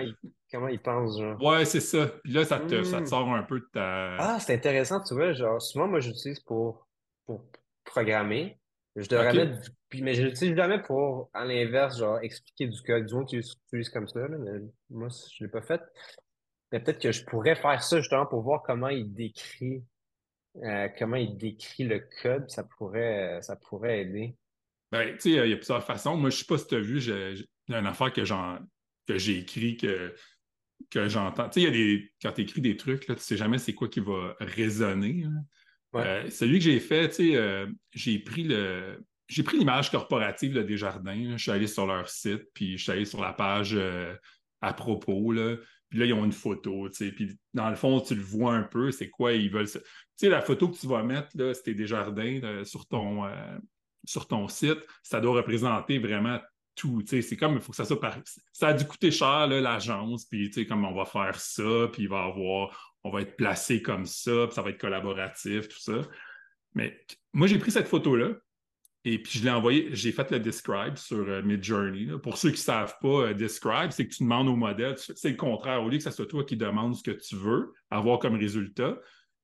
comment 0.50 0.68
il 0.68 0.80
pense, 0.80 1.18
genre. 1.18 1.42
Ouais, 1.42 1.64
c'est 1.64 1.80
ça. 1.80 2.06
Puis 2.22 2.32
là, 2.32 2.44
ça 2.44 2.60
te, 2.60 2.82
ça 2.82 2.98
te 2.98 3.02
Hmm. 3.02 3.06
sort 3.06 3.28
un 3.34 3.42
peu 3.42 3.60
de 3.60 3.66
ta. 3.72 4.16
Ah, 4.18 4.40
c'est 4.40 4.54
intéressant, 4.54 5.02
tu 5.02 5.14
vois. 5.14 5.32
Genre, 5.32 5.60
souvent, 5.60 5.88
moi, 5.88 6.00
j'utilise 6.00 6.40
pour, 6.40 6.86
pour 7.26 7.44
programmer. 7.84 8.58
Je 8.96 9.08
devrais 9.08 9.28
Ok. 9.28 9.34
mettre 9.34 9.60
du- 9.90 10.02
mais 10.02 10.14
je 10.14 10.22
l'utilise 10.22 10.56
jamais 10.56 10.82
pour, 10.82 11.30
à 11.34 11.44
l'inverse, 11.44 11.98
genre, 11.98 12.18
expliquer 12.20 12.66
du 12.66 12.80
code. 12.82 13.04
Du 13.06 13.14
moins, 13.14 13.24
tu 13.26 13.36
l'utilises 13.36 13.90
comme 13.90 14.08
ça, 14.08 14.20
là, 14.26 14.38
mais 14.38 14.58
moi, 14.90 15.08
je 15.08 15.44
l'ai 15.44 15.50
pas 15.50 15.60
fait. 15.62 15.80
Mais 16.72 16.80
peut-être 16.80 17.00
que 17.00 17.12
je 17.12 17.24
pourrais 17.24 17.54
faire 17.56 17.82
ça, 17.82 17.98
justement, 18.00 18.26
pour 18.26 18.42
voir 18.42 18.62
comment 18.62 18.88
il 18.88 19.12
décrit, 19.12 19.84
euh, 20.62 20.88
comment 20.98 21.16
il 21.16 21.36
décrit 21.36 21.84
le 21.84 22.08
code. 22.22 22.50
Ça 22.50 22.64
pourrait, 22.64 23.40
ça 23.42 23.56
pourrait 23.56 24.00
aider. 24.00 24.34
Ben, 24.90 25.12
tu 25.14 25.20
sais, 25.20 25.30
il 25.30 25.50
y 25.50 25.52
a 25.52 25.56
plusieurs 25.56 25.84
façons. 25.84 26.16
Moi, 26.16 26.30
je 26.30 26.38
sais 26.38 26.44
pas 26.44 26.58
si 26.58 26.66
tu 26.66 26.74
as 26.76 26.80
vu, 26.80 26.98
il 27.00 27.46
y 27.68 27.74
a 27.74 27.78
une 27.78 27.86
affaire 27.86 28.12
que 28.12 28.24
j'ai 29.18 29.38
écrit, 29.38 29.76
que, 29.76 30.14
que 30.90 31.08
j'entends. 31.08 31.48
Tu 31.50 31.60
sais, 31.60 31.60
il 31.60 31.64
y 31.64 31.68
a 31.68 31.70
des. 31.70 32.12
Quand 32.22 32.32
tu 32.32 32.40
écris 32.42 32.60
des 32.62 32.76
trucs, 32.76 33.06
là, 33.08 33.14
tu 33.14 33.20
sais 33.22 33.36
jamais 33.36 33.58
c'est 33.58 33.74
quoi 33.74 33.88
qui 33.88 34.00
va 34.00 34.34
résonner. 34.40 35.22
là. 35.24 35.40
Euh, 35.94 36.28
celui 36.30 36.58
que 36.58 36.64
j'ai 36.64 36.80
fait, 36.80 37.08
tu 37.08 37.14
sais, 37.14 37.36
euh, 37.36 37.66
j'ai 37.92 38.18
pris 38.18 38.44
le. 38.44 39.04
J'ai 39.28 39.42
pris 39.42 39.58
l'image 39.58 39.90
corporative 39.90 40.54
là, 40.54 40.62
des 40.62 40.76
jardins. 40.76 41.14
là. 41.14 41.36
Je 41.36 41.42
suis 41.42 41.50
allé 41.50 41.66
sur 41.66 41.86
leur 41.86 42.08
site, 42.08 42.44
puis 42.54 42.78
je 42.78 42.82
suis 42.82 42.92
allé 42.92 43.04
sur 43.04 43.20
la 43.20 43.32
page 43.32 43.74
euh, 43.74 44.14
à 44.60 44.72
propos. 44.72 45.32
Là. 45.32 45.56
Puis 45.88 45.98
là, 45.98 46.06
ils 46.06 46.12
ont 46.12 46.24
une 46.24 46.32
photo, 46.32 46.88
tu 46.88 46.96
sais. 46.96 47.12
Puis 47.12 47.36
dans 47.52 47.68
le 47.68 47.76
fond, 47.76 48.00
tu 48.00 48.14
le 48.14 48.22
vois 48.22 48.54
un 48.54 48.62
peu, 48.62 48.92
c'est 48.92 49.10
quoi 49.10 49.32
ils 49.32 49.50
veulent. 49.50 49.68
Tu 49.68 49.80
sais, 50.16 50.28
la 50.28 50.42
photo 50.42 50.68
que 50.68 50.78
tu 50.78 50.86
vas 50.86 51.02
mettre, 51.02 51.28
là, 51.34 51.54
c'était 51.54 51.74
des 51.74 51.86
jardins 51.86 52.38
là, 52.40 52.64
sur 52.64 52.86
ton. 52.86 53.24
sur 54.04 54.28
ton 54.28 54.46
site, 54.46 54.78
ça 55.02 55.20
doit 55.20 55.36
représenter 55.36 55.98
vraiment 55.98 56.38
tout. 56.76 57.02
C'est 57.06 57.36
comme, 57.36 57.54
il 57.54 57.60
faut 57.60 57.72
que 57.72 57.76
ça 57.76 57.84
soit 57.84 57.98
par... 57.98 58.16
Ça 58.52 58.68
a 58.68 58.74
dû 58.74 58.86
coûter 58.86 59.10
cher, 59.10 59.48
l'agence, 59.48 60.26
puis 60.26 60.48
tu 60.50 60.60
sais, 60.60 60.66
comme 60.66 60.84
on 60.84 60.94
va 60.94 61.04
faire 61.04 61.40
ça, 61.40 61.88
puis 61.92 62.02
il 62.02 62.08
va 62.08 62.24
avoir, 62.24 62.95
on 63.06 63.10
va 63.10 63.22
être 63.22 63.36
placé 63.36 63.82
comme 63.82 64.04
ça, 64.04 64.46
puis 64.46 64.54
ça 64.54 64.62
va 64.62 64.70
être 64.70 64.80
collaboratif, 64.80 65.68
tout 65.68 65.78
ça. 65.78 66.00
Mais 66.74 67.00
moi, 67.32 67.46
j'ai 67.46 67.58
pris 67.58 67.70
cette 67.70 67.86
photo-là, 67.86 68.34
et 69.04 69.22
puis 69.22 69.38
je 69.38 69.44
l'ai 69.44 69.50
envoyé, 69.50 69.88
j'ai 69.92 70.10
fait 70.10 70.28
le 70.32 70.40
describe 70.40 70.96
sur 70.96 71.28
euh, 71.28 71.40
Midjourney. 71.42 72.06
là. 72.06 72.18
Pour 72.18 72.36
ceux 72.36 72.48
qui 72.50 72.56
ne 72.56 72.60
savent 72.62 72.96
pas, 73.00 73.28
euh, 73.28 73.34
describe, 73.34 73.92
c'est 73.92 74.08
que 74.08 74.12
tu 74.12 74.24
demandes 74.24 74.48
au 74.48 74.56
modèle, 74.56 74.96
c'est 74.98 75.30
le 75.30 75.36
contraire, 75.36 75.82
au 75.84 75.88
lieu 75.88 75.98
que 75.98 76.02
ce 76.04 76.10
soit 76.10 76.26
toi 76.26 76.44
qui 76.44 76.56
demandes 76.56 76.96
ce 76.96 77.04
que 77.04 77.12
tu 77.12 77.36
veux 77.36 77.72
avoir 77.90 78.18
comme 78.18 78.34
résultat, 78.34 78.98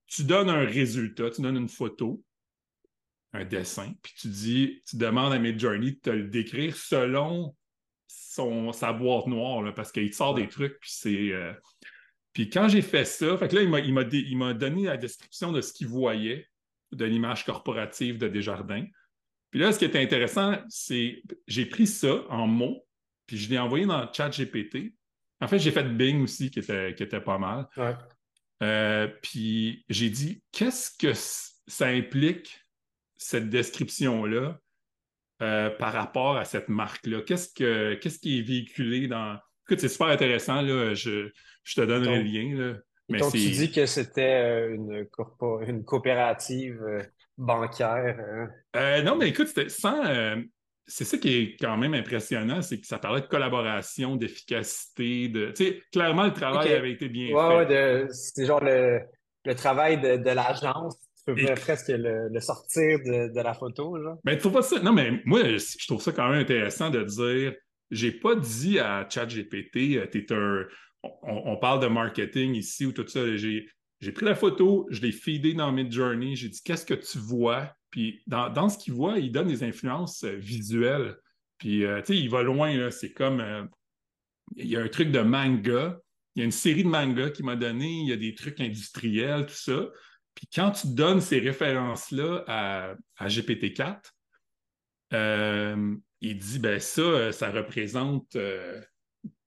tu 0.09 0.25
donnes 0.25 0.51
un 0.51 0.65
résultat, 0.65 1.31
tu 1.31 1.43
donnes 1.43 1.57
une 1.57 1.69
photo, 1.69 2.23
un 3.33 3.45
dessin, 3.45 3.93
puis 4.03 4.13
tu 4.19 4.29
dis, 4.29 4.83
tu 4.89 4.97
demandes 4.97 5.33
à 5.33 5.39
Midjourney 5.39 5.93
de 5.93 6.01
te 6.01 6.11
le 6.11 6.25
décrire 6.25 6.77
selon 6.77 7.55
son, 8.09 8.73
sa 8.73 8.93
boîte 8.93 9.29
noire, 9.29 9.63
là, 9.63 9.71
parce 9.71 9.93
qu'il 9.93 10.11
te 10.11 10.17
sort 10.17 10.35
des 10.35 10.49
trucs, 10.49 10.81
puis 10.81 10.91
c'est. 10.93 11.31
euh, 11.33 11.53
Puis 12.33 12.49
quand 12.49 12.69
j'ai 12.69 12.83
fait 12.83 13.05
ça, 13.05 13.37
fait 13.37 13.49
que 13.49 13.57
là, 13.57 13.63
il 13.63 14.37
m'a, 14.39 14.55
donné 14.55 14.85
la 14.85 14.97
description 14.97 15.53
de 15.53 15.61
ce 15.61 15.73
qu'il 15.73 15.87
voyait 15.87 16.47
de 16.93 17.05
l'image 17.05 17.45
corporative 17.45 18.19
de 18.19 18.29
Desjardins. 18.29 18.87
Puis 19.51 19.61
là, 19.61 19.73
ce 19.73 19.79
qui 19.79 19.85
était 19.85 20.01
intéressant, 20.01 20.59
c'est 20.69 21.23
j'ai 21.47 21.67
pris 21.67 21.87
ça 21.87 22.23
en 22.31 22.47
mots, 22.47 22.87
puis 23.27 23.37
je 23.37 23.51
l'ai 23.51 23.59
envoyé 23.59 23.85
dans 23.85 24.01
le 24.01 24.09
chat 24.13 24.31
GPT. 24.31 24.95
En 25.41 25.49
fait, 25.49 25.59
j'ai 25.59 25.73
fait 25.73 25.85
Bing 25.85 26.23
aussi, 26.23 26.51
qui 26.51 26.61
était, 26.61 26.95
qui 26.95 27.03
était 27.03 27.21
pas 27.21 27.37
mal. 27.37 27.67
Ouais. 27.77 27.95
Euh, 28.63 29.09
puis 29.23 29.85
j'ai 29.89 30.09
dit, 30.09 30.43
qu'est-ce 30.53 30.91
que 30.97 31.13
ça 31.67 31.89
implique, 31.89 32.61
cette 33.17 33.51
description-là, 33.51 34.59
euh, 35.43 35.71
par 35.71 35.93
rapport 35.93 36.37
à 36.37 36.45
cette 36.45 36.69
marque-là? 36.69 37.23
Qu'est-ce, 37.23 37.53
que, 37.53 37.95
qu'est-ce 37.95 38.21
qui 38.21 38.39
est 38.39 38.43
véhiculé 38.43 39.09
dans... 39.09 39.39
Écoute, 39.67 39.81
c'est 39.81 39.89
super 39.89 40.09
intéressant, 40.09 40.63
là. 40.63 40.95
Je, 40.95 41.31
je 41.63 41.75
te 41.81 41.81
donnerai 41.87 42.23
le 42.23 42.25
lien, 42.25 42.59
là. 42.59 42.79
Mais 43.09 43.19
Donc, 43.19 43.33
tu 43.33 43.39
dis 43.51 43.71
que 43.71 43.85
c'était 43.87 44.43
euh, 44.43 44.75
une, 44.75 45.07
corpo- 45.07 45.61
une 45.61 45.85
coopérative 45.85 46.81
euh, 46.83 47.03
bancaire. 47.37 48.17
hein? 48.19 48.49
Euh, 48.77 49.03
non, 49.03 49.17
mais 49.17 49.29
écoute, 49.29 49.49
c'était 49.49 49.69
sans... 49.69 50.05
euh, 50.07 50.37
c'est 50.87 51.05
ça 51.05 51.19
qui 51.19 51.29
est 51.35 51.57
quand 51.61 51.77
même 51.77 51.95
impressionnant, 51.95 52.63
c'est 52.63 52.81
que 52.81 52.87
ça 52.87 52.99
parlait 52.99 53.21
de 53.21 53.27
collaboration, 53.27 54.17
d'efficacité, 54.17 55.29
de... 55.29 55.53
Tu 55.55 55.65
sais, 55.65 55.83
clairement, 55.93 56.25
le 56.25 56.33
travail 56.33 56.73
avait 56.73 56.93
été 56.93 57.09
bien 57.09 57.35
Ouais, 57.35 57.67
fait. 57.67 57.75
ouais, 57.75 58.07
c'est 58.11 58.47
genre 58.47 58.63
le, 58.63 59.01
le 59.45 59.55
travail 59.55 60.01
de, 60.01 60.17
de 60.17 60.31
l'agence. 60.31 60.97
Tu 61.27 61.35
peux 61.35 61.41
Et- 61.41 61.55
presque 61.55 61.89
le, 61.89 62.29
le 62.29 62.41
sortir 62.41 62.99
de, 63.05 63.33
de 63.33 63.41
la 63.41 63.55
photo, 63.55 63.97
genre. 64.03 64.19
Mais 64.25 64.35
tu 64.37 64.41
trouves 64.41 64.55
pas 64.55 64.63
ça? 64.63 64.81
Non, 64.81 64.93
mais 64.93 65.23
moi, 65.25 65.41
je 65.57 65.87
trouve 65.87 66.03
ça 66.03 66.13
quand 66.13 66.29
même 66.29 66.41
intéressant 66.41 66.91
de 66.91 67.03
dire 67.05 67.55
j'ai 67.91 68.11
pas 68.11 68.35
dit 68.35 68.79
à 68.79 69.07
ChatGPT, 69.09 70.11
t'es 70.11 70.33
un. 70.33 70.65
On, 71.03 71.57
parle 71.57 71.81
de 71.81 71.89
marketing 71.89 72.55
ici 72.55 72.87
ou 72.87 72.93
tout 72.93 73.07
ça. 73.07 73.37
J'ai, 73.37 73.67
pris 74.15 74.25
la 74.25 74.35
photo, 74.35 74.87
je 74.91 75.01
l'ai 75.01 75.13
feedé 75.13 75.55
dans 75.55 75.73
Midjourney, 75.73 76.37
j'ai 76.37 76.49
dit 76.49 76.61
qu'est-ce 76.63 76.87
que 76.87 76.95
tu 76.95 77.19
vois? 77.19 77.75
Puis 77.91 78.23
dans, 78.27 78.69
ce 78.69 78.79
qu'il 78.79 78.95
voit, 78.95 79.19
il 79.19 79.33
donne 79.33 79.49
des 79.49 79.65
influences 79.65 80.25
euh, 80.25 80.37
visuelles. 80.37 81.17
Puis, 81.59 81.85
euh, 81.85 82.01
tu 82.01 82.15
sais, 82.15 82.19
il 82.19 82.31
va 82.31 82.43
loin. 82.43 82.91
C'est 82.91 83.13
comme. 83.13 83.41
euh, 83.41 83.65
il 84.57 84.67
y 84.67 84.77
a 84.77 84.81
un 84.81 84.89
truc 84.89 85.11
de 85.11 85.21
manga. 85.21 85.99
Il 86.35 86.41
y 86.41 86.43
a 86.43 86.45
une 86.45 86.53
série 86.53 86.85
de 86.85 86.89
mangas 86.89 87.31
qu'il 87.31 87.45
m'a 87.45 87.57
donné. 87.57 87.87
Il 87.87 88.09
y 88.09 88.13
a 88.13 88.17
des 88.17 88.35
trucs 88.35 88.61
industriels, 88.61 89.47
tout 89.47 89.55
ça. 89.55 89.89
Puis 90.35 90.49
quand 90.53 90.71
tu 90.71 90.89
donnes 90.89 91.21
ces 91.21 91.39
références-là 91.41 92.45
à, 92.47 92.95
à 93.17 93.29
GPT-4, 93.29 94.01
euh, 95.13 95.95
il 96.21 96.39
dit, 96.39 96.59
ben 96.59 96.81
ça, 96.81 97.33
ça 97.33 97.51
représente 97.51 98.37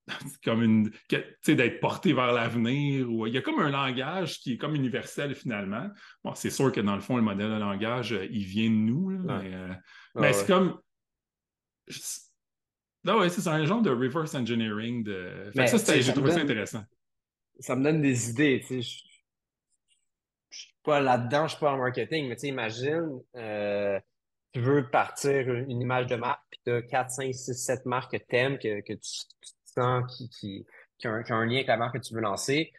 comme 0.43 0.63
une... 0.63 0.91
Tu 1.07 1.17
sais, 1.41 1.55
d'être 1.55 1.79
porté 1.79 2.13
vers 2.13 2.31
l'avenir. 2.31 3.09
Ou... 3.11 3.27
Il 3.27 3.33
y 3.33 3.37
a 3.37 3.41
comme 3.41 3.59
un 3.59 3.69
langage 3.69 4.39
qui 4.39 4.53
est 4.53 4.57
comme 4.57 4.75
universel 4.75 5.35
finalement. 5.35 5.89
Bon, 6.23 6.35
c'est 6.35 6.49
sûr 6.49 6.71
que 6.71 6.81
dans 6.81 6.95
le 6.95 7.01
fond, 7.01 7.15
le 7.15 7.23
modèle 7.23 7.49
de 7.49 7.59
langage, 7.59 8.13
euh, 8.13 8.27
il 8.29 8.45
vient 8.45 8.69
de 8.69 8.75
nous. 8.75 9.09
là, 9.09 9.37
Ouais. 9.37 9.49
Mais, 9.49 9.55
euh, 9.55 9.67
Ah 9.73 10.21
mais 10.21 10.27
ouais. 10.27 10.33
c'est 10.33 10.47
comme... 10.47 10.79
Non, 13.03 13.19
ouais, 13.19 13.29
c'est 13.29 13.47
un 13.47 13.65
genre 13.65 13.81
de 13.81 13.91
reverse 13.91 14.33
engineering. 14.33 15.03
De... 15.03 15.45
Fait 15.47 15.51
que 15.51 15.57
Mais, 15.59 15.67
ça, 15.67 15.99
j'ai 15.99 16.13
trouvé 16.13 16.31
ça 16.31 16.39
intéressant. 16.39 16.83
Ça 17.59 17.75
me 17.75 17.83
donne 17.83 18.01
des 18.01 18.29
idées, 18.29 18.61
tu 18.61 18.81
sais. 18.81 19.05
Je 20.49 20.59
suis 20.59 20.75
pas 20.83 20.99
là-dedans, 20.99 21.47
je 21.47 21.51
suis 21.51 21.59
pas 21.59 21.73
en 21.73 21.77
marketing, 21.77 22.27
mais 22.27 22.35
tu 22.35 22.41
sais, 22.41 22.47
imagine, 22.47 23.21
euh, 23.35 23.99
tu 24.53 24.61
veux 24.61 24.89
partir 24.89 25.53
une, 25.53 25.69
une 25.69 25.81
image 25.81 26.07
de 26.07 26.15
marque, 26.15 26.41
puis 26.49 26.59
tu 26.65 26.71
as 26.71 26.81
4, 26.81 27.11
5, 27.11 27.33
6, 27.33 27.53
7 27.53 27.85
marques 27.85 28.17
que 28.17 28.17
tu 28.17 28.35
aimes, 28.35 28.57
que, 28.57 28.81
que 28.81 28.93
tu, 28.93 29.09
qui, 30.07 30.29
qui, 30.29 30.65
qui, 30.97 31.07
ont, 31.07 31.13
un- 31.13 31.45
lien 31.45 31.55
avec 31.55 31.67
la 31.67 31.77
marque 31.77 31.95
que 31.95 32.05
tu 32.05 32.13
veux 32.13 32.21
lancer. 32.21 32.71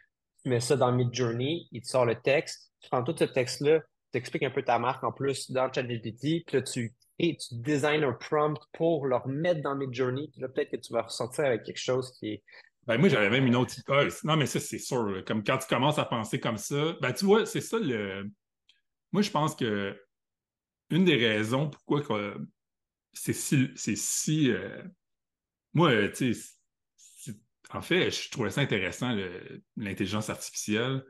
Tu 0.43 0.49
mets 0.49 0.59
ça 0.59 0.75
dans 0.75 0.91
Midjourney, 0.91 1.67
il 1.71 1.81
te 1.81 1.87
sort 1.87 2.05
le 2.05 2.15
texte. 2.15 2.71
Tu 2.81 2.89
prends 2.89 3.03
tout 3.03 3.15
ce 3.17 3.25
texte-là, 3.25 3.81
tu 4.11 4.17
expliques 4.17 4.43
un 4.43 4.51
peu 4.51 4.63
ta 4.63 4.79
marque 4.79 5.03
en 5.03 5.11
plus 5.11 5.51
dans 5.51 5.71
ChatGPT, 5.71 6.45
puis 6.45 6.53
là, 6.53 6.61
tu, 6.61 6.93
et 7.19 7.35
tu 7.37 7.55
designes 7.55 8.03
un 8.03 8.13
prompt 8.13 8.59
pour 8.73 9.07
le 9.07 9.15
remettre 9.15 9.61
dans 9.61 9.75
Midjourney. 9.75 10.29
Puis 10.31 10.41
là, 10.41 10.49
peut-être 10.49 10.71
que 10.71 10.77
tu 10.77 10.93
vas 10.93 11.03
ressortir 11.03 11.45
avec 11.45 11.63
quelque 11.63 11.79
chose 11.79 12.11
qui 12.17 12.33
est. 12.33 12.43
Ben, 12.85 12.97
moi, 12.97 13.09
j'avais 13.09 13.29
même 13.29 13.45
une 13.45 13.55
autre 13.55 13.77
hypothèse. 13.77 14.23
Non, 14.23 14.37
mais 14.37 14.45
ça, 14.45 14.59
c'est 14.59 14.79
sûr. 14.79 15.23
Comme 15.25 15.43
quand 15.43 15.57
tu 15.57 15.67
commences 15.67 15.99
à 15.99 16.05
penser 16.05 16.39
comme 16.39 16.57
ça, 16.57 16.95
ben, 17.01 17.11
tu 17.11 17.25
vois, 17.25 17.45
c'est 17.45 17.61
ça 17.61 17.79
le. 17.79 18.29
Moi, 19.11 19.21
je 19.21 19.31
pense 19.31 19.55
que 19.55 19.99
une 20.89 21.03
des 21.03 21.17
raisons 21.17 21.69
pourquoi 21.69 22.01
c'est 23.13 23.33
si. 23.33 23.71
Si 23.75 24.51
euh, 24.51 24.83
Moi, 25.73 26.07
tu 26.09 26.33
sais, 26.33 26.56
en 27.73 27.81
fait, 27.81 28.11
je 28.11 28.29
trouvais 28.29 28.49
ça 28.49 28.61
intéressant, 28.61 29.15
l'intelligence 29.75 30.29
artificielle, 30.29 31.03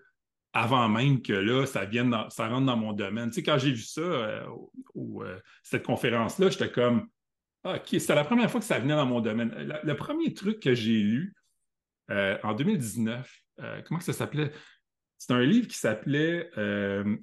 avant 0.54 0.90
même 0.90 1.22
que 1.22 1.34
là, 1.34 1.66
ça 1.66 1.86
vienne 1.86 2.14
rentre 2.14 2.66
dans 2.66 2.78
mon 2.78 2.94
domaine. 2.94 3.30
Tu 3.30 3.36
sais, 3.36 3.44
quand 3.44 3.58
j'ai 3.58 3.72
vu 3.72 3.82
ça, 3.82 4.02
euh, 4.02 4.48
euh, 4.96 5.40
cette 5.62 5.84
conférence-là, 5.84 6.50
j'étais 6.50 6.72
comme. 6.72 7.08
Ah, 7.64 7.76
OK, 7.76 7.88
c'était 7.88 8.16
la 8.16 8.24
première 8.24 8.50
fois 8.50 8.60
que 8.60 8.66
ça 8.66 8.80
venait 8.80 8.96
dans 8.96 9.06
mon 9.06 9.22
domaine. 9.22 9.54
Le 9.84 9.96
premier 9.96 10.34
truc 10.34 10.60
que 10.60 10.74
j'ai 10.74 11.00
lu, 11.00 11.36
euh, 12.10 12.38
en 12.44 12.54
2019. 12.54 13.32
Euh, 13.60 13.82
comment 13.86 14.00
ça 14.00 14.14
s'appelait? 14.14 14.52
C'est 15.18 15.34
un 15.34 15.42
livre 15.42 15.68
qui 15.68 15.78
s'appelait. 15.78 16.50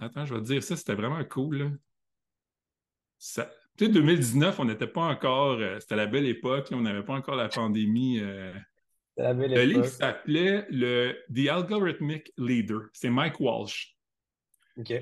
attends, 0.01 0.27
je 0.27 0.35
vais 0.35 0.41
dire 0.41 0.63
ça, 0.63 0.77
c'était 0.77 0.95
vraiment 0.95 1.25
cool. 1.25 1.79
Ça, 3.19 3.51
tu 3.79 3.87
sais, 3.87 3.91
2019, 3.91 4.61
on 4.61 4.65
n'était 4.67 4.87
pas 4.87 5.03
encore. 5.03 5.59
c'était 5.81 5.97
la 5.97 6.07
belle 6.07 6.27
époque, 6.27 6.69
on 6.73 6.83
n'avait 6.83 7.05
pas 7.05 7.15
encore 7.15 7.37
la 7.37 7.49
pandémie. 7.49 8.21
Le 9.55 9.65
livre 9.65 9.85
s'appelait 9.87 10.67
le 10.71 11.17
The 11.35 11.49
Algorithmic 11.49 12.33
Leader. 12.37 12.83
C'est 12.93 13.11
Mike 13.11 13.39
Walsh. 13.41 13.97
OK. 14.77 14.93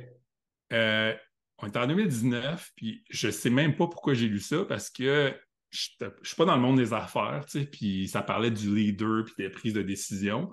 Euh, 0.73 1.15
on 1.59 1.67
est 1.67 1.77
en 1.77 1.87
2019, 1.87 2.73
puis 2.77 3.05
je 3.11 3.31
sais 3.31 3.51
même 3.51 3.77
pas 3.77 3.87
pourquoi 3.87 4.15
j'ai 4.15 4.29
lu 4.29 4.41
ça, 4.41 4.65
parce 4.65 4.91
que 4.91 5.35
je 5.71 5.89
ne 6.03 6.11
suis 6.23 6.37
pas 6.37 6.45
dans 6.45 6.57
le 6.57 6.61
monde 6.61 6.77
des 6.77 6.93
affaires, 6.93 7.45
tu 7.47 7.61
sais, 7.61 7.67
puis 7.67 8.09
ça 8.09 8.23
parlait 8.23 8.51
du 8.51 8.75
leader, 8.75 9.25
puis 9.25 9.35
des 9.39 9.49
prises 9.49 9.73
de 9.73 9.83
décision, 9.83 10.51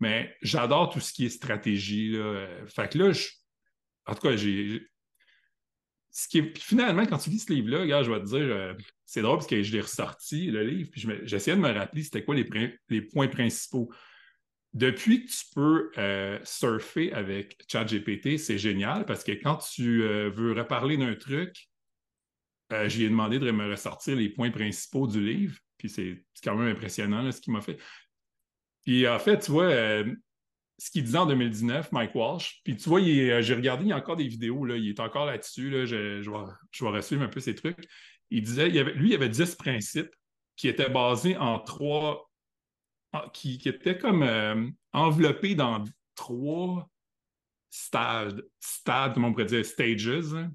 mais 0.00 0.34
j'adore 0.42 0.90
tout 0.90 1.00
ce 1.00 1.12
qui 1.12 1.24
est 1.26 1.30
stratégie, 1.30 2.10
là. 2.10 2.46
Fait 2.66 2.90
que 2.90 2.98
là, 2.98 3.12
je- 3.12 3.28
en 4.06 4.14
tout 4.14 4.20
cas, 4.28 4.36
j'ai... 4.36 4.82
Ce 6.18 6.26
qui 6.26 6.38
est... 6.38 6.58
finalement, 6.58 7.06
quand 7.06 7.18
tu 7.18 7.30
lis 7.30 7.38
ce 7.38 7.52
livre-là, 7.52 8.02
je 8.02 8.10
vais 8.10 8.18
te 8.18 8.24
dire, 8.24 8.40
euh, 8.40 8.74
c'est 9.06 9.22
drôle 9.22 9.36
parce 9.36 9.46
que 9.46 9.62
je 9.62 9.72
l'ai 9.72 9.80
ressorti, 9.80 10.50
le 10.50 10.64
livre, 10.64 10.90
puis 10.90 11.08
j'essayais 11.22 11.56
de 11.56 11.62
me 11.62 11.72
rappeler 11.72 12.02
c'était 12.02 12.24
quoi 12.24 12.34
les, 12.34 13.02
points 13.02 13.28
principaux. 13.28 13.88
depuis 14.72 15.24
que 15.24 15.30
tu 15.30 15.44
peux 15.54 15.92
euh, 15.96 16.40
surfer 16.42 17.12
avec 17.12 17.56
ChatGPT, 17.70 18.36
c'est 18.36 18.58
génial 18.58 19.06
parce 19.06 19.22
que 19.22 19.30
quand 19.30 19.58
tu 19.58 20.02
euh, 20.02 20.28
veux 20.28 20.54
reparler 20.54 20.96
d'un 20.96 21.14
truc, 21.14 21.68
euh, 22.72 22.88
j'ai 22.88 23.08
demandé 23.08 23.38
de 23.38 23.52
me 23.52 23.70
ressortir 23.70 24.16
les 24.16 24.28
points 24.28 24.50
principaux 24.50 25.06
du 25.06 25.24
livre. 25.24 25.56
Puis 25.76 25.88
c'est 25.88 26.24
quand 26.42 26.56
même 26.56 26.74
impressionnant 26.74 27.30
ce 27.30 27.40
qu'il 27.40 27.52
m'a 27.52 27.60
fait. 27.60 27.78
Puis 28.82 29.06
en 29.06 29.20
fait, 29.20 29.38
tu 29.38 29.52
vois, 29.52 30.02
ce 30.78 30.90
qu'il 30.90 31.04
disait 31.04 31.18
en 31.18 31.26
2019, 31.26 31.90
Mike 31.92 32.14
Walsh, 32.14 32.60
puis 32.64 32.76
tu 32.76 32.88
vois, 32.88 33.00
j'ai 33.00 33.54
regardé, 33.54 33.84
il 33.84 33.88
y 33.88 33.92
a 33.92 33.96
encore 33.96 34.16
des 34.16 34.28
vidéos, 34.28 34.64
là, 34.64 34.76
il 34.76 34.88
est 34.88 35.00
encore 35.00 35.26
là-dessus, 35.26 35.70
là, 35.70 35.84
je, 35.84 36.22
je, 36.22 36.30
vais, 36.30 37.02
je 37.02 37.14
vais 37.16 37.24
un 37.24 37.28
peu 37.28 37.40
ces 37.40 37.54
trucs. 37.54 37.88
Il 38.30 38.42
disait, 38.42 38.68
il 38.68 38.78
avait, 38.78 38.92
lui, 38.92 39.10
il 39.10 39.14
avait 39.14 39.28
10 39.28 39.56
principes 39.56 40.14
qui 40.56 40.68
étaient 40.68 40.90
basés 40.90 41.36
en 41.36 41.58
trois 41.58 42.28
qui, 43.32 43.60
était 43.64 43.98
comme 43.98 44.22
euh, 44.22 44.68
enveloppé 44.92 45.54
dans 45.54 45.82
trois 46.14 46.88
stades, 47.70 48.44
stades, 48.60 49.16
on 49.16 49.32
pourrait 49.32 49.46
dire, 49.46 49.64
stages. 49.64 50.34
Hein. 50.34 50.52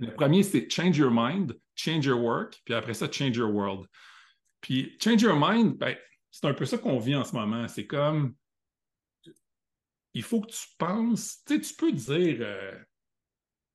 Le 0.00 0.14
premier, 0.14 0.42
c'est 0.42 0.70
change 0.70 0.96
your 0.96 1.10
mind, 1.12 1.58
change 1.74 2.06
your 2.06 2.20
work, 2.20 2.60
puis 2.64 2.74
après 2.74 2.94
ça, 2.94 3.10
change 3.10 3.36
your 3.36 3.52
world. 3.52 3.86
Puis 4.60 4.96
change 5.02 5.22
your 5.22 5.36
mind, 5.38 5.76
ben, 5.76 5.96
c'est 6.30 6.46
un 6.46 6.54
peu 6.54 6.64
ça 6.64 6.78
qu'on 6.78 6.98
vit 6.98 7.14
en 7.14 7.24
ce 7.24 7.34
moment. 7.34 7.68
C'est 7.68 7.86
comme, 7.86 8.34
il 10.16 10.22
faut 10.22 10.40
que 10.40 10.50
tu 10.50 10.66
penses, 10.78 11.42
tu 11.46 11.54
sais, 11.54 11.60
tu 11.60 11.74
peux 11.74 11.92
dire, 11.92 12.38
euh, 12.40 12.72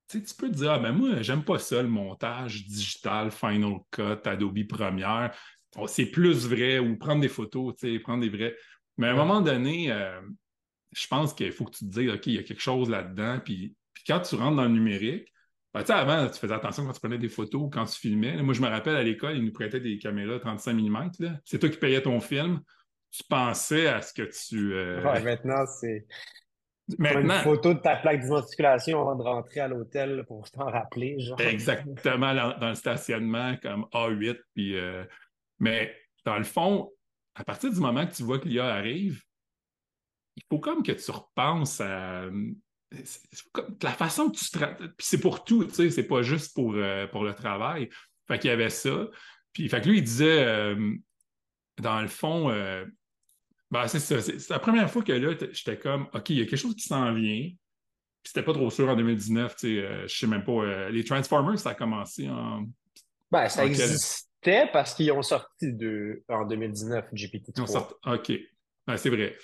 tu 0.10 0.22
peux 0.38 0.50
dire, 0.50 0.72
ah 0.72 0.80
ben 0.80 0.92
moi, 0.92 1.22
j'aime 1.22 1.44
pas 1.44 1.60
ça, 1.60 1.82
le 1.82 1.88
montage 1.88 2.66
digital, 2.66 3.32
Final 3.32 3.76
Cut, 3.92 4.28
Adobe 4.28 4.68
Premiere 4.68 5.32
c'est 5.88 6.08
plus 6.08 6.48
vrai 6.48 6.80
ou 6.80 6.98
prendre 6.98 7.22
des 7.22 7.30
photos, 7.30 7.76
prendre 8.04 8.22
des 8.22 8.30
vrais. 8.30 8.56
Mais 8.98 9.08
à 9.08 9.12
un 9.12 9.16
moment 9.16 9.42
donné, 9.42 9.92
euh, 9.92 10.20
je 10.92 11.08
pense 11.08 11.34
qu'il 11.34 11.52
faut 11.52 11.66
que 11.66 11.72
tu 11.72 11.86
te 11.88 11.92
dises, 12.00 12.10
OK, 12.10 12.28
il 12.28 12.34
y 12.34 12.40
a 12.40 12.44
quelque 12.44 12.62
chose 12.62 12.90
là-dedans. 12.90 13.40
Puis, 13.44 13.76
quand 14.06 14.20
tu 14.20 14.36
rentres 14.36 14.58
dans 14.58 14.64
le 14.64 14.70
numérique, 14.70 15.32
ben, 15.74 15.84
avant, 15.88 16.28
tu 16.28 16.38
faisais 16.40 16.54
attention 16.54 16.86
quand 16.86 16.92
tu 16.92 17.00
prenais 17.00 17.18
des 17.18 17.30
photos 17.30 17.62
ou 17.62 17.70
quand 17.70 17.86
tu 17.86 17.98
filmais. 17.98 18.42
moi, 18.44 18.54
je 18.54 18.62
me 18.62 18.68
rappelle 18.68 18.98
à 18.98 19.04
l'école, 19.04 19.38
ils 19.38 19.46
nous 19.46 19.54
prêtaient 19.54 19.80
des 19.80 19.98
caméras 19.98 20.40
35 20.40 20.74
mm. 20.74 21.40
C'est 21.46 21.60
toi 21.60 21.70
qui 21.70 21.78
payais 21.78 22.02
ton 22.02 22.20
film. 22.20 22.60
Tu 23.12 23.24
pensais 23.30 23.88
à 23.88 24.02
ce 24.02 24.14
que 24.14 24.24
tu. 24.24 24.74
Euh, 24.74 25.02
maintenant, 25.22 25.66
c'est. 25.66 26.06
Maintenant, 26.98 27.36
une 27.36 27.44
photo 27.44 27.74
de 27.74 27.80
ta 27.80 27.96
plaque 27.98 28.22
d'immatriculation 28.22 29.02
avant 29.02 29.16
de 29.16 29.24
rentrer 29.24 29.62
à 29.62 29.68
l'hôtel 29.68 30.26
pour 30.28 30.50
t'en 30.52 30.66
rappeler. 30.66 31.18
Exactement, 31.40 32.34
dans, 32.34 32.70
le 32.70 32.76
stationnement, 32.76 33.56
comme 33.62 33.86
A8. 33.94 34.38
Puis, 34.54 34.78
euh, 34.78 35.04
mais 35.60 35.96
dans 36.26 36.38
le 36.38 36.44
fond, 36.44 36.92
à 37.36 37.44
partir 37.44 37.72
du 37.72 37.80
moment 37.80 38.06
que 38.06 38.14
tu 38.14 38.24
vois 38.24 38.40
que 38.40 38.48
l'IA 38.48 38.68
arrive, 38.74 39.22
il 40.36 40.44
faut 40.50 40.60
comme 40.60 40.84
que 40.84 40.92
tu 40.92 41.12
repenses 41.12 41.82
à 41.82 42.26
la 43.82 43.92
façon 43.92 44.30
que 44.30 44.38
tu. 44.38 44.58
Puis 44.98 45.08
c'est 45.08 45.20
pour 45.20 45.44
tout, 45.44 45.66
tu 45.66 45.74
sais, 45.74 45.90
c'est 45.90 46.08
pas 46.08 46.22
juste 46.22 46.54
pour, 46.54 46.74
euh, 46.76 47.08
pour 47.08 47.24
le 47.24 47.34
travail. 47.34 47.90
Fait 48.28 48.40
qu'il 48.40 48.50
y 48.50 48.54
avait 48.54 48.70
ça. 48.70 49.08
Puis, 49.54 49.68
fait 49.70 49.82
que 49.82 49.90
lui, 49.90 49.98
il 49.98 50.04
disait, 50.04 50.46
euh, 50.46 50.96
dans 51.80 52.02
le 52.02 52.08
fond, 52.08 52.50
euh, 52.50 52.86
ben, 53.72 53.88
c'est 53.88 54.00
ça. 54.00 54.22
C'est 54.22 54.50
la 54.50 54.60
première 54.60 54.90
fois 54.90 55.02
que 55.02 55.14
là, 55.14 55.34
j'étais 55.52 55.78
comme, 55.78 56.08
OK, 56.14 56.30
il 56.30 56.40
y 56.40 56.42
a 56.42 56.46
quelque 56.46 56.58
chose 56.58 56.76
qui 56.76 56.88
s'en 56.88 57.14
vient. 57.14 57.50
Puis 58.24 58.30
c'était 58.34 58.44
pas 58.44 58.54
trop 58.54 58.70
sûr 58.70 58.88
en 58.88 58.96
2019, 58.96 59.56
tu 59.56 59.60
sais, 59.82 60.08
je 60.08 60.16
sais 60.16 60.28
même 60.28 60.44
pas. 60.44 60.90
les 60.92 61.04
Transformers, 61.04 61.58
ça 61.58 61.72
a 61.72 61.74
commencé 61.74 62.30
en. 62.30 62.66
Ben, 63.32 63.50
ça 63.50 63.66
existe 63.66 64.32
c'était 64.44 64.68
parce 64.72 64.94
qu'ils 64.96 65.12
ont 65.12 65.22
sorti 65.22 65.72
de, 65.72 66.24
en 66.28 66.46
2019 66.46 67.14
GPT-3. 67.14 68.16
OK. 68.16 68.32
c'est 68.98 69.10
vrai. 69.10 69.38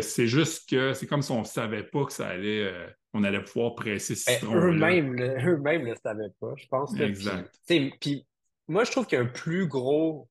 c'est 0.00 0.26
juste 0.26 0.68
que 0.68 0.92
c'est 0.92 1.06
comme 1.06 1.22
si 1.22 1.32
on 1.32 1.40
ne 1.40 1.44
savait 1.44 1.82
pas 1.82 2.04
que 2.04 2.12
ça 2.12 2.28
allait, 2.28 2.62
euh, 2.62 2.86
on 3.12 3.24
allait 3.24 3.42
pouvoir 3.42 3.74
presser 3.74 4.14
ce 4.14 4.44
ben, 4.44 4.54
Eux-mêmes 4.54 5.14
ne 5.14 5.90
le 5.90 5.96
savaient 6.00 6.30
pas, 6.40 6.54
je 6.56 6.66
pense. 6.68 6.98
exact. 6.98 7.52
Puis, 8.00 8.26
moi, 8.68 8.84
je 8.84 8.92
trouve 8.92 9.06
qu'il 9.06 9.18
y 9.18 9.20
a 9.20 9.24
un 9.24 9.28
plus 9.28 9.66
gros, 9.66 10.28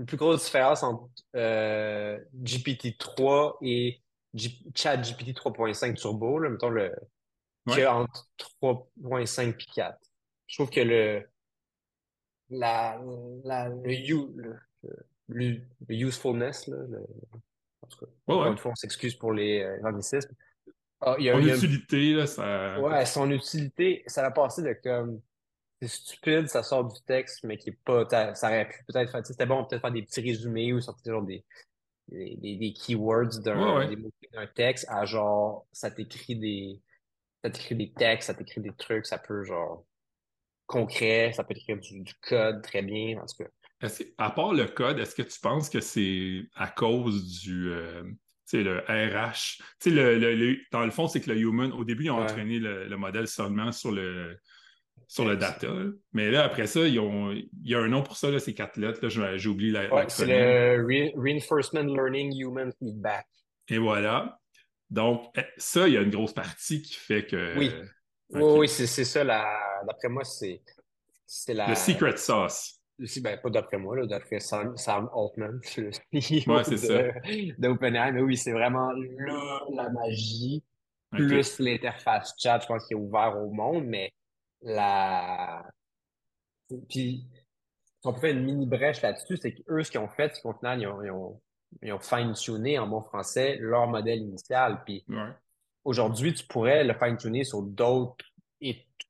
une 0.00 0.06
plus 0.06 0.16
grosse 0.16 0.44
différence 0.46 0.82
entre 0.82 1.10
euh, 1.36 2.18
GPT-3 2.42 3.56
et 3.60 4.00
ChatGPT 4.74 5.36
3.5 5.36 5.94
Turbo, 6.00 6.38
là, 6.38 6.48
mettons 6.48 6.70
le, 6.70 6.90
entre 7.66 8.30
3.5 8.62 9.48
et 9.50 9.54
4. 9.74 9.98
Je 10.46 10.56
trouve 10.56 10.70
que 10.70 10.80
le, 10.80 11.28
la, 12.48 12.98
la, 13.44 13.68
le, 13.68 14.58
le, 15.28 15.60
usefulness, 15.90 16.66
là, 16.68 16.78
en 17.82 17.86
tout 17.86 18.06
cas, 18.06 18.46
une 18.48 18.56
fois, 18.56 18.70
on 18.70 18.76
s'excuse 18.76 19.14
pour 19.14 19.34
les 19.34 19.60
euh, 19.60 19.80
anglicismes. 19.84 20.34
Ah, 21.02 21.16
son 21.18 21.40
utilité, 21.40 22.14
là, 22.14 22.26
ça. 22.26 22.80
Ouais, 22.80 23.04
son 23.04 23.30
utilité, 23.30 24.02
ça 24.06 24.22
va 24.22 24.30
passer 24.30 24.62
de 24.62 24.72
comme. 24.82 25.20
C'est 25.80 25.88
stupide, 25.88 26.48
ça 26.48 26.62
sort 26.62 26.84
du 26.84 27.00
texte, 27.06 27.42
mais 27.44 27.56
qui 27.56 27.70
est 27.70 27.78
pas. 27.84 28.06
Ça 28.34 28.48
aurait 28.48 28.68
pu 28.68 28.84
peut-être 28.86 29.10
faire. 29.10 29.26
C'était 29.26 29.46
bon, 29.46 29.64
peut-être 29.64 29.80
faire 29.80 29.92
des 29.92 30.02
petits 30.02 30.20
résumés 30.20 30.72
ou 30.72 30.80
sortir 30.80 31.14
genre 31.14 31.22
des, 31.22 31.44
des, 32.08 32.56
des, 32.56 32.72
keywords 32.72 33.40
d'un 33.40 34.46
texte 34.54 34.86
à 34.88 35.06
genre, 35.06 35.66
ça 35.72 35.90
t'écrit 35.90 36.36
des. 36.36 36.80
Ça 37.42 37.50
t'écrit 37.50 37.76
des 37.76 37.92
textes, 37.92 38.26
ça 38.26 38.34
t'écrit 38.34 38.60
des 38.60 38.74
trucs, 38.74 39.06
ça 39.06 39.18
peut 39.18 39.42
genre 39.44 39.86
concret, 40.70 41.32
ça 41.34 41.42
peut 41.42 41.54
écrire 41.56 41.78
du, 41.78 42.14
code 42.22 42.62
très 42.62 42.82
bien, 42.82 43.18
en 43.18 43.26
tout 43.26 43.44
cas. 43.44 43.88
à 44.18 44.30
part 44.30 44.52
le 44.52 44.66
code, 44.66 44.98
est-ce 44.98 45.14
que 45.14 45.22
tu 45.22 45.40
penses 45.40 45.68
que 45.68 45.80
c'est 45.80 46.42
à 46.54 46.68
cause 46.68 47.40
du 47.40 47.72
euh, 47.72 48.04
le 48.52 48.78
RH? 48.80 49.62
Le, 49.86 50.70
dans 50.70 50.84
le 50.84 50.90
fond, 50.90 51.08
c'est 51.08 51.20
que 51.20 51.30
le 51.30 51.38
human, 51.38 51.72
au 51.72 51.84
début, 51.84 52.04
ils 52.04 52.10
ont 52.10 52.22
entraîné 52.22 52.58
le, 52.58 52.96
modèle 52.96 53.26
seulement 53.26 53.72
sur 53.72 53.90
le, 53.90 54.38
sur 55.08 55.24
le 55.24 55.36
data. 55.36 55.68
Mais 56.12 56.30
là, 56.30 56.44
après 56.44 56.66
ça, 56.66 56.80
ils 56.80 56.98
ont, 57.00 57.32
il 57.32 57.48
y 57.64 57.74
a 57.74 57.78
un 57.78 57.88
nom 57.88 58.02
pour 58.02 58.16
ça, 58.16 58.38
ces 58.38 58.54
quatre 58.54 58.76
lettres. 58.78 59.08
J'ai 59.08 59.48
oublié 59.48 59.72
la. 59.72 60.08
c'est 60.08 60.26
le 60.26 61.12
Reinforcement 61.16 61.82
Learning 61.82 62.32
Human 62.40 62.72
Feedback. 62.78 63.26
Et 63.68 63.78
voilà. 63.78 64.38
Donc, 64.90 65.26
eh, 65.36 65.42
ça, 65.56 65.86
il 65.86 65.94
y 65.94 65.96
a 65.96 66.00
une 66.00 66.10
grosse 66.10 66.32
partie 66.32 66.82
qui 66.82 66.94
fait 66.94 67.26
que. 67.26 67.58
Oui. 67.58 67.70
Oui, 68.32 68.68
c'est 68.68 68.86
ça. 68.86 69.24
D'après 69.24 70.08
moi, 70.08 70.24
c'est 70.24 70.62
la. 71.48 71.68
Le 71.68 71.74
secret 71.74 72.16
sauce. 72.16 72.76
Ben, 73.22 73.38
pas 73.42 73.48
d'après 73.48 73.78
moi, 73.78 74.06
d'après 74.06 74.40
Sam, 74.40 74.74
Altman, 74.86 75.58
le 75.78 75.90
CEO 76.12 77.54
d'OpenAI. 77.58 78.12
Mais 78.12 78.20
oui, 78.20 78.36
c'est 78.36 78.52
vraiment 78.52 78.92
là 78.92 79.60
la 79.72 79.88
magie, 79.88 80.62
plus 81.10 81.58
l'interface 81.60 82.34
chat, 82.38 82.60
je 82.60 82.66
pense, 82.66 82.86
qui 82.86 82.92
est 82.92 82.96
ouvert 82.96 83.38
au 83.38 83.50
monde, 83.50 83.84
mais 83.86 84.12
la. 84.62 85.64
Puis, 86.88 87.26
on 88.04 88.12
peut 88.12 88.20
faire 88.20 88.36
une 88.36 88.44
mini 88.44 88.66
brèche 88.66 89.02
là-dessus, 89.02 89.36
c'est 89.36 89.52
qu'eux, 89.52 89.82
ce 89.82 89.90
qu'ils 89.90 90.00
ont 90.00 90.08
fait, 90.08 90.34
c'est 90.34 90.42
qu'au 90.42 90.52
final, 90.54 90.80
ils 90.80 90.86
ont, 90.86 91.40
ils 91.82 91.92
ont, 91.92 91.98
fine-tuné 91.98 92.78
en 92.78 92.86
bon 92.86 93.02
français 93.02 93.56
leur 93.60 93.86
modèle 93.88 94.20
initial. 94.20 94.82
Puis, 94.84 95.04
Aujourd'hui, 95.84 96.34
tu 96.34 96.44
pourrais 96.44 96.84
le 96.84 96.94
fine-tuner 96.94 97.44
sur 97.44 97.62
d'autres 97.62 98.24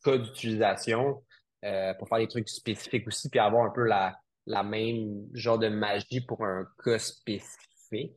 cas 0.04 0.16
d'utilisation 0.16 1.22
euh, 1.64 1.92
pour 1.94 2.08
faire 2.08 2.18
des 2.18 2.28
trucs 2.28 2.48
spécifiques 2.48 3.06
aussi, 3.06 3.28
puis 3.28 3.40
avoir 3.40 3.66
un 3.66 3.70
peu 3.70 3.84
la, 3.84 4.18
la 4.46 4.62
même 4.62 5.26
genre 5.34 5.58
de 5.58 5.68
magie 5.68 6.20
pour 6.20 6.44
un 6.44 6.66
cas 6.82 6.98
spécifique. 6.98 8.16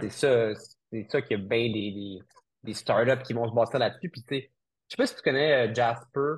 C'est 0.00 0.10
ça, 0.10 0.54
c'est 0.90 1.06
ça 1.10 1.22
qu'il 1.22 1.38
y 1.38 1.40
a 1.40 1.44
bien 1.44 1.70
des, 1.72 2.20
des, 2.62 2.72
startups 2.72 3.22
qui 3.24 3.32
vont 3.32 3.48
se 3.48 3.52
baser 3.52 3.78
là-dessus. 3.78 4.08
Puis 4.08 4.22
tu 4.22 4.36
sais, 4.36 4.50
je 4.88 4.94
sais 4.94 4.96
pas 4.96 5.06
si 5.06 5.16
tu 5.16 5.22
connais 5.22 5.68
euh, 5.68 5.74
Jasper. 5.74 6.34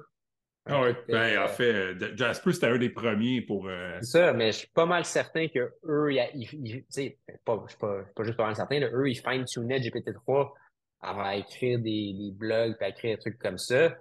Ah 0.67 0.81
oui, 0.81 0.91
ben, 1.09 1.43
en 1.43 1.49
fait, 1.49 2.17
Jasper, 2.17 2.53
c'était 2.53 2.69
un 2.69 2.79
des 2.79 2.89
premiers 2.89 3.43
pour. 3.43 3.69
Euh, 3.69 3.99
c'est 4.01 4.19
ça, 4.19 4.33
mais 4.33 4.51
je 4.53 4.59
suis 4.59 4.69
pas 4.69 4.87
mal 4.87 5.05
certain 5.05 5.49
que 5.49 5.75
eux, 5.85 6.11
ils, 6.12 6.85
sais, 6.89 7.19
pas, 7.45 7.62
je 7.67 7.71
suis 7.71 7.79
pas, 7.79 8.03
pas, 8.17 8.25
juste 8.25 8.37
pas 8.37 8.47
mal 8.47 8.57
certain, 8.57 8.81
eux, 8.81 9.11
ils 9.11 9.17
fine-tunaient 9.17 9.81
GPT-3 9.81 10.53
à 11.01 11.37
écrire 11.37 11.79
des, 11.79 12.15
des 12.15 12.31
blogs, 12.33 12.77
puis 12.77 12.87
à 12.87 12.89
écrire 12.89 13.17
des 13.17 13.21
trucs 13.21 13.39
comme 13.39 13.59
ça, 13.59 13.95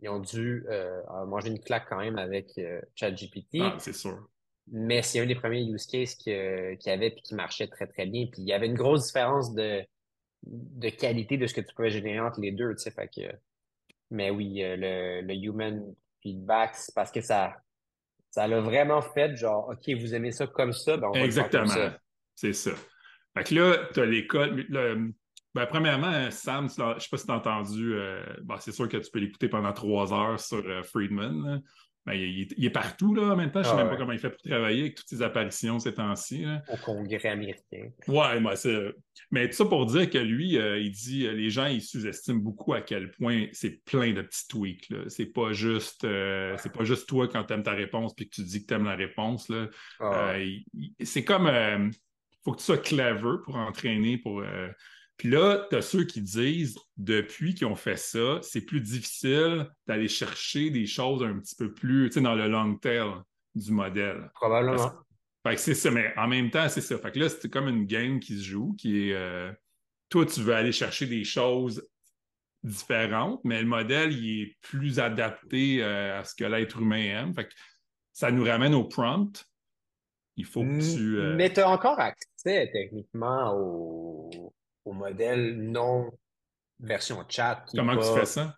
ils 0.00 0.08
ont 0.08 0.20
dû 0.20 0.64
euh, 0.68 1.02
manger 1.26 1.48
une 1.48 1.60
claque 1.60 1.86
quand 1.88 1.98
même 1.98 2.18
avec 2.18 2.56
euh, 2.58 2.80
ChatGPT. 2.94 3.58
Ah, 3.60 3.76
c'est 3.78 3.94
sûr. 3.94 4.28
Mais 4.68 5.02
c'est 5.02 5.20
un 5.20 5.26
des 5.26 5.34
premiers 5.34 5.62
use 5.62 5.86
cases 5.86 6.14
qu'il 6.14 6.78
y 6.84 6.90
avait 6.90 7.10
puis 7.10 7.22
qui 7.22 7.34
marchait 7.34 7.68
très, 7.68 7.86
très 7.86 8.06
bien. 8.06 8.26
Puis 8.26 8.42
il 8.42 8.48
y 8.48 8.52
avait 8.52 8.66
une 8.66 8.74
grosse 8.74 9.06
différence 9.06 9.54
de, 9.54 9.82
de 10.42 10.88
qualité 10.88 11.36
de 11.36 11.46
ce 11.46 11.54
que 11.54 11.60
tu 11.60 11.72
pouvais 11.74 11.90
générer 11.90 12.20
entre 12.20 12.40
les 12.40 12.50
deux, 12.50 12.74
tu 12.74 12.82
sais. 12.82 12.90
Fait 12.90 13.08
que, 13.08 13.32
mais 14.10 14.30
oui, 14.30 14.62
euh, 14.62 14.76
le, 14.76 15.26
le 15.26 15.34
human 15.34 15.94
feedback, 16.22 16.74
c'est 16.74 16.94
parce 16.94 17.10
que 17.10 17.20
ça, 17.20 17.54
ça 18.30 18.46
l'a 18.46 18.60
vraiment 18.60 19.02
fait 19.02 19.34
genre, 19.36 19.68
OK, 19.68 19.94
vous 19.98 20.14
aimez 20.14 20.32
ça 20.32 20.46
comme 20.46 20.72
ça, 20.72 20.96
ben 20.96 21.08
on 21.08 21.12
va 21.12 21.20
Exactement. 21.20 21.90
C'est 22.34 22.52
ça. 22.52 22.72
Fait 23.36 23.44
que 23.44 23.54
là, 23.54 23.88
tu 23.92 24.00
as 24.00 24.06
l'école, 24.06 24.66
ben, 25.56 25.66
premièrement, 25.66 26.30
Sam, 26.30 26.68
je 26.68 26.82
ne 26.82 26.98
sais 26.98 27.08
pas 27.10 27.16
si 27.16 27.24
tu 27.24 27.32
as 27.32 27.36
entendu, 27.36 27.94
euh, 27.94 28.22
ben, 28.42 28.56
c'est 28.58 28.72
sûr 28.72 28.88
que 28.90 28.98
tu 28.98 29.10
peux 29.10 29.20
l'écouter 29.20 29.48
pendant 29.48 29.72
trois 29.72 30.12
heures 30.12 30.38
sur 30.38 30.58
euh, 30.58 30.82
Friedman. 30.82 31.62
Ben, 32.06 32.14
il, 32.14 32.64
est 32.64 32.70
partout 32.70 33.14
là, 33.14 33.32
en 33.32 33.36
même 33.36 33.50
temps. 33.50 33.62
Je 33.64 33.68
ne 33.68 33.74
sais 33.74 33.80
Ah 33.80 33.82
même 33.84 33.90
pas 33.90 33.96
comment 33.96 34.12
il 34.12 34.18
fait 34.20 34.30
pour 34.30 34.40
travailler 34.40 34.80
avec 34.82 34.94
toutes 34.94 35.08
ses 35.08 35.22
apparitions 35.22 35.80
ces 35.80 35.92
temps-ci. 35.92 36.44
Au 36.72 36.76
Congrès 36.76 37.28
américain. 37.28 37.90
Ouais, 38.06 38.38
moi, 38.38 38.54
c'est. 38.54 38.94
Mais 39.32 39.48
tout 39.48 39.56
ça 39.56 39.64
pour 39.64 39.86
dire 39.86 40.08
que 40.08 40.18
lui, 40.18 40.56
euh, 40.56 40.78
il 40.78 40.92
dit 40.92 41.26
euh, 41.26 41.32
les 41.32 41.50
gens, 41.50 41.66
ils 41.66 41.82
sous-estiment 41.82 42.38
beaucoup 42.38 42.74
à 42.74 42.80
quel 42.80 43.10
point 43.10 43.46
c'est 43.52 43.84
plein 43.84 44.12
de 44.12 44.22
petits 44.22 44.46
tweaks. 44.48 44.88
Là. 44.90 44.98
C'est 45.08 45.26
pas 45.32 45.52
juste 45.52 46.04
euh, 46.04 46.54
c'est 46.58 46.72
pas 46.72 46.84
juste 46.84 47.08
toi 47.08 47.26
quand 47.26 47.42
tu 47.44 47.54
aimes 47.54 47.62
ta 47.64 47.72
réponse 47.72 48.14
puis 48.14 48.28
que 48.28 48.36
tu 48.36 48.42
dis 48.42 48.62
que 48.62 48.68
tu 48.68 48.74
aimes 48.74 48.84
la 48.84 48.94
réponse. 48.94 49.48
Là. 49.48 49.68
Ah, 49.98 50.30
Euh, 50.30 50.44
il- 50.44 50.64
il- 50.74 51.06
c'est 51.06 51.24
comme 51.24 51.50
faut 52.44 52.52
que 52.52 52.58
tu 52.58 52.64
sois 52.64 52.78
clever 52.78 53.38
pour 53.44 53.56
entraîner 53.56 54.18
pour. 54.18 54.44
Puis 55.16 55.30
là, 55.30 55.66
tu 55.70 55.76
as 55.76 55.82
ceux 55.82 56.04
qui 56.04 56.20
disent 56.20 56.78
depuis 56.96 57.54
qu'ils 57.54 57.66
ont 57.66 57.76
fait 57.76 57.96
ça, 57.96 58.38
c'est 58.42 58.60
plus 58.60 58.80
difficile 58.80 59.66
d'aller 59.86 60.08
chercher 60.08 60.70
des 60.70 60.86
choses 60.86 61.22
un 61.22 61.38
petit 61.38 61.56
peu 61.56 61.72
plus, 61.72 62.08
tu 62.10 62.14
sais, 62.14 62.20
dans 62.20 62.34
le 62.34 62.48
long 62.48 62.76
tail 62.76 63.08
du 63.54 63.72
modèle. 63.72 64.30
probablement. 64.34 64.92
Fait 65.46 65.54
que 65.54 65.60
c'est 65.60 65.74
ça, 65.74 65.90
mais 65.90 66.12
en 66.16 66.26
même 66.28 66.50
temps, 66.50 66.68
c'est 66.68 66.80
ça. 66.80 66.98
Fait 66.98 67.12
que 67.12 67.18
là, 67.20 67.28
c'est 67.28 67.48
comme 67.48 67.68
une 67.68 67.86
game 67.86 68.20
qui 68.20 68.36
se 68.36 68.42
joue, 68.44 68.74
qui 68.74 69.08
est 69.08 69.14
euh, 69.14 69.50
toi, 70.08 70.26
tu 70.26 70.40
veux 70.40 70.54
aller 70.54 70.72
chercher 70.72 71.06
des 71.06 71.24
choses 71.24 71.88
différentes, 72.62 73.40
mais 73.44 73.60
le 73.60 73.66
modèle, 73.68 74.12
il 74.12 74.42
est 74.42 74.56
plus 74.60 74.98
adapté 74.98 75.82
euh, 75.82 76.18
à 76.20 76.24
ce 76.24 76.34
que 76.34 76.44
l'être 76.44 76.80
humain 76.80 77.22
aime. 77.22 77.34
Fait 77.34 77.44
que 77.44 77.52
ça 78.12 78.30
nous 78.30 78.44
ramène 78.44 78.74
au 78.74 78.84
prompt. 78.84 79.46
Il 80.36 80.44
faut 80.44 80.62
que 80.62 80.94
tu. 80.96 81.16
euh, 81.18 81.34
Mais 81.36 81.52
tu 81.52 81.60
as 81.60 81.68
encore 81.68 81.98
accès 82.00 82.68
techniquement 82.72 83.54
au, 83.56 84.52
au 84.86 84.92
modèle 84.92 85.56
non 85.60 86.10
version 86.80 87.22
chat. 87.28 87.64
comment 87.74 87.96
pas- 87.96 88.02
tu 88.14 88.18
fais 88.20 88.26
ça? 88.26 88.56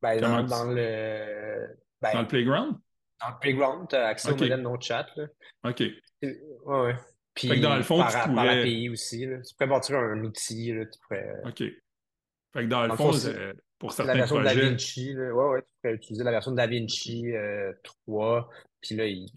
Ben, 0.00 0.20
comment 0.20 0.42
dans, 0.42 0.44
tu- 0.44 0.50
dans 0.50 0.72
le, 0.72 1.76
ben, 2.00 2.12
dans 2.14 2.20
le 2.22 2.28
playground? 2.28 2.76
dans 3.20 3.28
le 3.30 3.38
playground, 3.40 3.88
tu 3.88 3.96
as 3.96 4.06
accès 4.06 4.30
au 4.30 4.36
modèle 4.36 4.60
non 4.62 4.80
chat. 4.80 5.06
Là. 5.16 5.26
OK. 5.64 5.80
Ouais, 6.22 6.32
ouais. 6.66 6.96
Puis 7.34 7.48
Fait 7.48 7.56
que 7.56 7.60
dans 7.62 7.76
le 7.76 7.82
fond, 7.82 7.98
par, 7.98 8.08
tu 8.08 8.14
par 8.16 8.28
pourrais- 8.28 8.60
API 8.60 8.88
aussi. 8.90 9.26
Là. 9.26 9.40
Tu 9.42 9.54
pourrais 9.54 9.68
bâtir 9.70 9.96
un 9.96 10.20
outil. 10.24 10.72
Là, 10.72 10.84
tu 10.86 10.98
pourrais, 11.00 11.34
OK. 11.44 11.58
Fait 11.58 12.62
que 12.64 12.66
dans 12.66 12.82
le 12.82 12.88
Dans 12.88 12.96
fond, 12.96 13.12
fond, 13.12 13.12
c'est- 13.12 13.34
euh, 13.36 13.52
pour 13.78 13.92
C'est 13.92 14.02
la 14.02 14.14
certains 14.14 14.18
version 14.18 14.38
de. 14.38 14.44
DaVinci. 14.44 15.12
Là. 15.14 15.32
Ouais, 15.34 15.48
ouais, 15.54 15.62
tu 15.62 15.68
pourrais 15.82 15.94
utiliser 15.94 16.24
la 16.24 16.30
version 16.32 16.50
de 16.52 16.56
DaVinci 16.56 17.32
euh, 17.32 17.72
3. 17.82 18.48
Puis 18.80 18.94
là, 18.96 19.06
ils... 19.06 19.28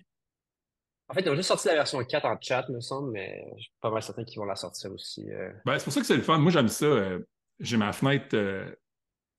En 1.11 1.13
fait, 1.13 1.21
ils 1.23 1.29
ont 1.29 1.35
juste 1.35 1.49
sorti 1.49 1.67
la 1.67 1.73
version 1.73 2.01
4 2.01 2.23
en 2.25 2.37
chat, 2.39 2.69
me 2.69 2.79
semble, 2.79 3.11
mais 3.11 3.43
je 3.57 3.63
suis 3.63 3.73
pas 3.81 3.91
mal 3.91 4.01
certain 4.01 4.23
qu'ils 4.23 4.39
vont 4.39 4.45
la 4.45 4.55
sortir 4.55 4.93
aussi. 4.93 5.29
euh. 5.29 5.51
Ben, 5.65 5.77
c'est 5.77 5.83
pour 5.83 5.91
ça 5.91 5.99
que 5.99 6.05
c'est 6.05 6.15
le 6.15 6.21
fun. 6.21 6.37
Moi, 6.37 6.53
j'aime 6.53 6.69
ça. 6.69 6.85
euh, 6.85 7.19
j'ai 7.59 7.75
ma 7.75 7.91
fenêtre 7.91 8.33
euh, 8.33 8.73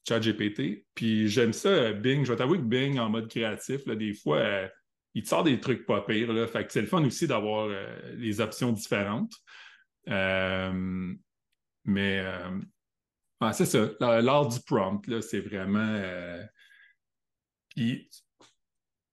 ChatGPT, 0.07 0.85
puis 0.95 1.29
j'aime 1.29 1.55
ça, 1.55 1.71
euh, 1.71 1.93
Bing. 1.95 2.27
Je 2.27 2.33
vais 2.33 2.37
t'avouer 2.37 2.59
que 2.59 2.65
Bing, 2.65 2.99
en 2.99 3.09
mode 3.09 3.27
créatif, 3.29 3.87
là, 3.87 3.95
des 3.97 4.13
fois, 4.13 4.69
il 5.15 5.23
te 5.23 5.29
sort 5.29 5.45
des 5.45 5.61
trucs 5.61 5.87
pas 5.87 6.03
pires. 6.03 6.31
Là, 6.35 6.47
fait 6.47 6.67
que 6.67 6.73
c'est 6.73 6.83
le 6.83 6.87
fun 6.87 7.03
aussi 7.07 7.27
d'avoir 7.27 7.69
les 8.17 8.41
options 8.43 8.71
différentes. 8.73 9.33
Mais 10.07 10.71
c'est 13.55 13.65
ça. 13.67 13.89
La- 13.99 14.21
L'art 14.21 14.49
du 14.49 14.61
prompt, 14.61 15.07
là, 15.07 15.23
c'est 15.23 15.41
vraiment. 15.41 15.99
Puis, 17.71 18.11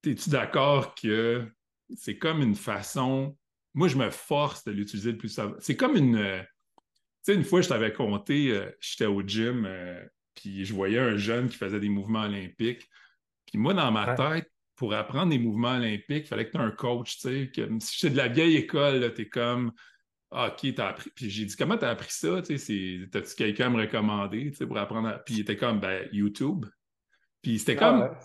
es-tu 0.05 0.29
d'accord 0.29 0.93
que 0.93 1.49
c'est 1.95 2.17
comme 2.17 2.41
une 2.41 2.55
façon. 2.55 3.37
Moi, 3.73 3.87
je 3.87 3.97
me 3.97 4.09
force 4.09 4.63
de 4.63 4.71
l'utiliser 4.71 5.11
le 5.11 5.17
plus. 5.17 5.39
C'est 5.59 5.75
comme 5.75 5.95
une. 5.95 6.15
euh, 6.15 6.41
Tu 7.25 7.33
sais, 7.33 7.35
une 7.35 7.43
fois, 7.43 7.61
je 7.61 7.67
t'avais 7.69 7.91
compté, 7.93 8.51
euh, 8.51 8.71
j'étais 8.79 9.05
au 9.05 9.21
gym, 9.21 9.65
euh, 9.65 10.01
puis 10.35 10.63
je 10.65 10.73
voyais 10.73 10.99
un 10.99 11.17
jeune 11.17 11.49
qui 11.49 11.57
faisait 11.57 11.79
des 11.79 11.89
mouvements 11.89 12.21
olympiques. 12.23 12.89
Puis 13.45 13.57
moi, 13.57 13.73
dans 13.73 13.91
ma 13.91 14.15
Ouais. 14.15 14.15
tête, 14.41 14.51
pour 14.77 14.93
apprendre 14.93 15.29
des 15.31 15.39
mouvements 15.39 15.75
olympiques, 15.75 16.25
il 16.25 16.27
fallait 16.27 16.45
que 16.47 16.51
tu 16.51 16.57
aies 16.57 16.61
un 16.61 16.71
coach, 16.71 17.15
tu 17.17 17.21
sais. 17.21 17.51
Que, 17.53 17.67
si 17.81 17.97
j'étais 17.99 18.11
de 18.11 18.17
la 18.17 18.29
vieille 18.29 18.55
école, 18.55 19.13
tu 19.13 19.23
es 19.23 19.27
comme. 19.29 19.73
Ah, 20.31 20.47
OK, 20.55 20.73
t'as 20.75 20.89
appris. 20.89 21.09
Puis 21.15 21.29
j'ai 21.29 21.43
dit, 21.45 21.55
comment 21.57 21.77
t'as 21.77 21.89
appris 21.89 22.11
ça? 22.11 22.41
Tu 22.41 22.57
sais, 22.57 22.57
c'est- 22.57 23.09
T'as-tu 23.11 23.35
quelqu'un 23.35 23.65
à 23.67 23.69
me 23.69 23.81
recommander 23.81 24.51
tu 24.51 24.57
sais, 24.57 24.65
pour 24.67 24.77
apprendre? 24.77 25.07
à- 25.09 25.19
Puis 25.19 25.35
il 25.35 25.39
était 25.41 25.57
comme, 25.57 25.79
ben, 25.79 26.07
YouTube. 26.13 26.65
Puis 27.41 27.59
c'était 27.59 27.75
comme, 27.75 28.01
Ah 28.03 28.11
ouais. 28.11 28.17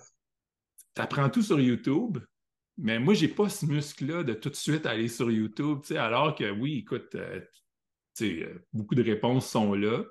t'apprends 0.95 1.29
tout 1.31 1.43
sur 1.43 1.59
YouTube, 1.61 2.19
mais 2.79 2.99
moi, 2.99 3.15
j'ai 3.15 3.29
pas 3.29 3.49
ce 3.49 3.67
muscle-là 3.67 4.23
de 4.25 4.35
tout 4.35 4.51
de 4.51 4.57
suite 4.57 4.87
aller 4.87 5.09
sur 5.09 5.31
YouTube, 5.31 5.81
alors 5.97 6.35
que 6.35 6.51
oui, 6.51 6.79
écoute, 6.79 7.15
euh, 7.15 7.41
euh, 8.23 8.55
beaucoup 8.73 8.95
de 8.95 9.03
réponses 9.03 9.49
sont 9.51 9.75
là. 9.75 10.03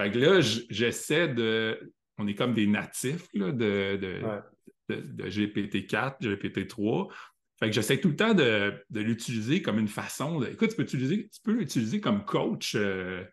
Fait 0.00 0.10
que 0.10 0.18
là, 0.18 0.40
j'essaie 0.40 1.28
de. 1.28 1.92
On 2.18 2.26
est 2.26 2.34
comme 2.34 2.54
des 2.54 2.66
natifs 2.66 3.26
là, 3.34 3.52
de, 3.52 3.96
de, 3.96 4.22
Ouais. 4.24 4.40
de- 4.88 5.00
de 5.24 5.28
GPT-4, 5.30 6.20
GPT-3. 6.20 7.12
Fait 7.58 7.66
que 7.68 7.72
j'essaie 7.74 7.98
tout 8.00 8.08
le 8.08 8.16
temps 8.16 8.34
de, 8.34 8.74
de 8.90 9.00
l'utiliser 9.00 9.62
comme 9.62 9.78
une 9.78 9.88
façon 9.88 10.40
de. 10.40 10.46
Écoute, 10.48 10.70
tu 10.70 10.76
peux 10.76 10.82
l'utiliser, 10.82 11.28
tu 11.32 11.40
peux 11.42 11.52
l'utiliser 11.52 12.00
comme 12.00 12.24
coach. 12.24 12.74
euh. 12.74 13.24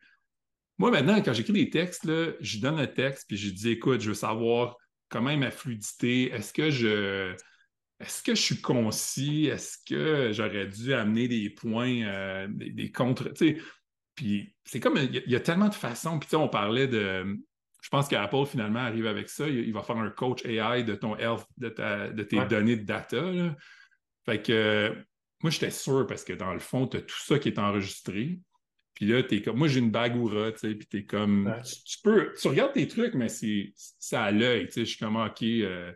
Moi, 0.78 0.92
maintenant, 0.92 1.22
quand 1.22 1.34
j'écris 1.34 1.54
des 1.54 1.70
textes, 1.70 2.06
là, 2.06 2.32
je 2.40 2.60
donne 2.60 2.80
le 2.80 2.88
texte 2.94 3.26
puis 3.28 3.38
je 3.38 3.50
dis 3.52 3.70
écoute, 3.72 4.00
je 4.02 4.10
veux 4.10 4.14
savoir 4.16 4.78
comment 5.10 5.30
est 5.32 5.38
ma 5.38 5.52
fluidité. 5.52 6.32
Est-ce 6.32 6.54
que 6.54 6.70
je. 6.70 7.36
Est-ce 8.00 8.24
que 8.24 8.34
je 8.36 8.42
suis 8.42 8.62
concis? 8.62 9.48
Est-ce 9.48 9.78
que 9.88 10.32
j'aurais 10.32 10.68
dû 10.68 10.94
amener 10.94 11.28
des 11.28 11.50
points, 11.50 12.04
euh, 12.04 12.48
des, 12.50 12.70
des 12.72 12.92
contre. 12.92 13.30
Tu 13.34 13.56
sais, 13.56 13.58
puis 14.16 14.56
c'est 14.64 14.80
comme, 14.80 14.98
il 14.98 15.14
y, 15.16 15.18
a- 15.18 15.22
il 15.26 15.32
y 15.32 15.36
a 15.36 15.40
tellement 15.42 15.68
de 15.70 15.74
façons. 15.76 16.18
Puis 16.20 16.28
tu 16.28 16.32
sais, 16.32 16.36
on 16.38 16.48
parlait 16.50 16.88
de, 16.88 17.38
je 17.82 17.90
pense 17.90 18.08
qu'Apple 18.08 18.46
finalement 18.46 18.80
arrive 18.80 19.06
avec 19.08 19.30
ça. 19.30 19.48
Il, 19.48 19.60
il 19.60 19.74
va 19.74 19.84
faire 19.84 19.98
un 19.98 20.10
coach 20.12 20.46
AI 20.46 20.84
de 20.84 20.96
ton 20.96 21.18
health, 21.18 21.46
de, 21.58 21.70
ta- 21.70 22.10
de 22.10 22.24
tes 22.24 22.38
Ouais. 22.40 22.48
données 22.48 22.78
de 22.78 22.86
data. 22.86 23.22
là. 23.22 23.56
Fait 24.26 24.42
que 24.42 24.52
euh, 24.54 24.96
moi, 25.42 25.52
j'étais 25.52 25.72
sûr 25.72 26.06
parce 26.08 26.24
que 26.24 26.34
dans 26.34 26.54
le 26.54 26.60
fond, 26.60 26.88
tu 26.88 26.98
as 26.98 27.02
tout 27.02 27.18
ça 27.20 27.38
qui 27.40 27.50
est 27.50 27.60
enregistré. 27.60 28.40
Puis 28.94 29.06
là, 29.08 29.24
t'es 29.24 29.42
comme, 29.42 29.58
moi, 29.58 29.68
j'ai 29.70 29.80
une 29.80 29.92
bague 29.92 30.16
Oura, 30.18 30.52
tu 30.52 30.60
sais, 30.60 30.76
puis 30.76 30.86
t'es 30.88 31.06
comme, 31.06 31.48
Ouais. 31.48 31.62
tu, 31.62 31.76
tu 31.84 31.98
peux, 32.04 32.34
tu 32.40 32.48
regardes 32.50 32.74
tes 32.74 32.88
trucs, 32.88 33.14
mais 33.14 33.30
c'est 33.30 33.72
c'est 33.76 34.18
à 34.18 34.32
l'œil, 34.32 34.68
tu 34.68 34.74
sais. 34.74 34.80
Je 34.82 34.90
suis 34.90 34.98
comme, 35.00 35.16
OK, 35.16 35.42
euh, 35.44 35.94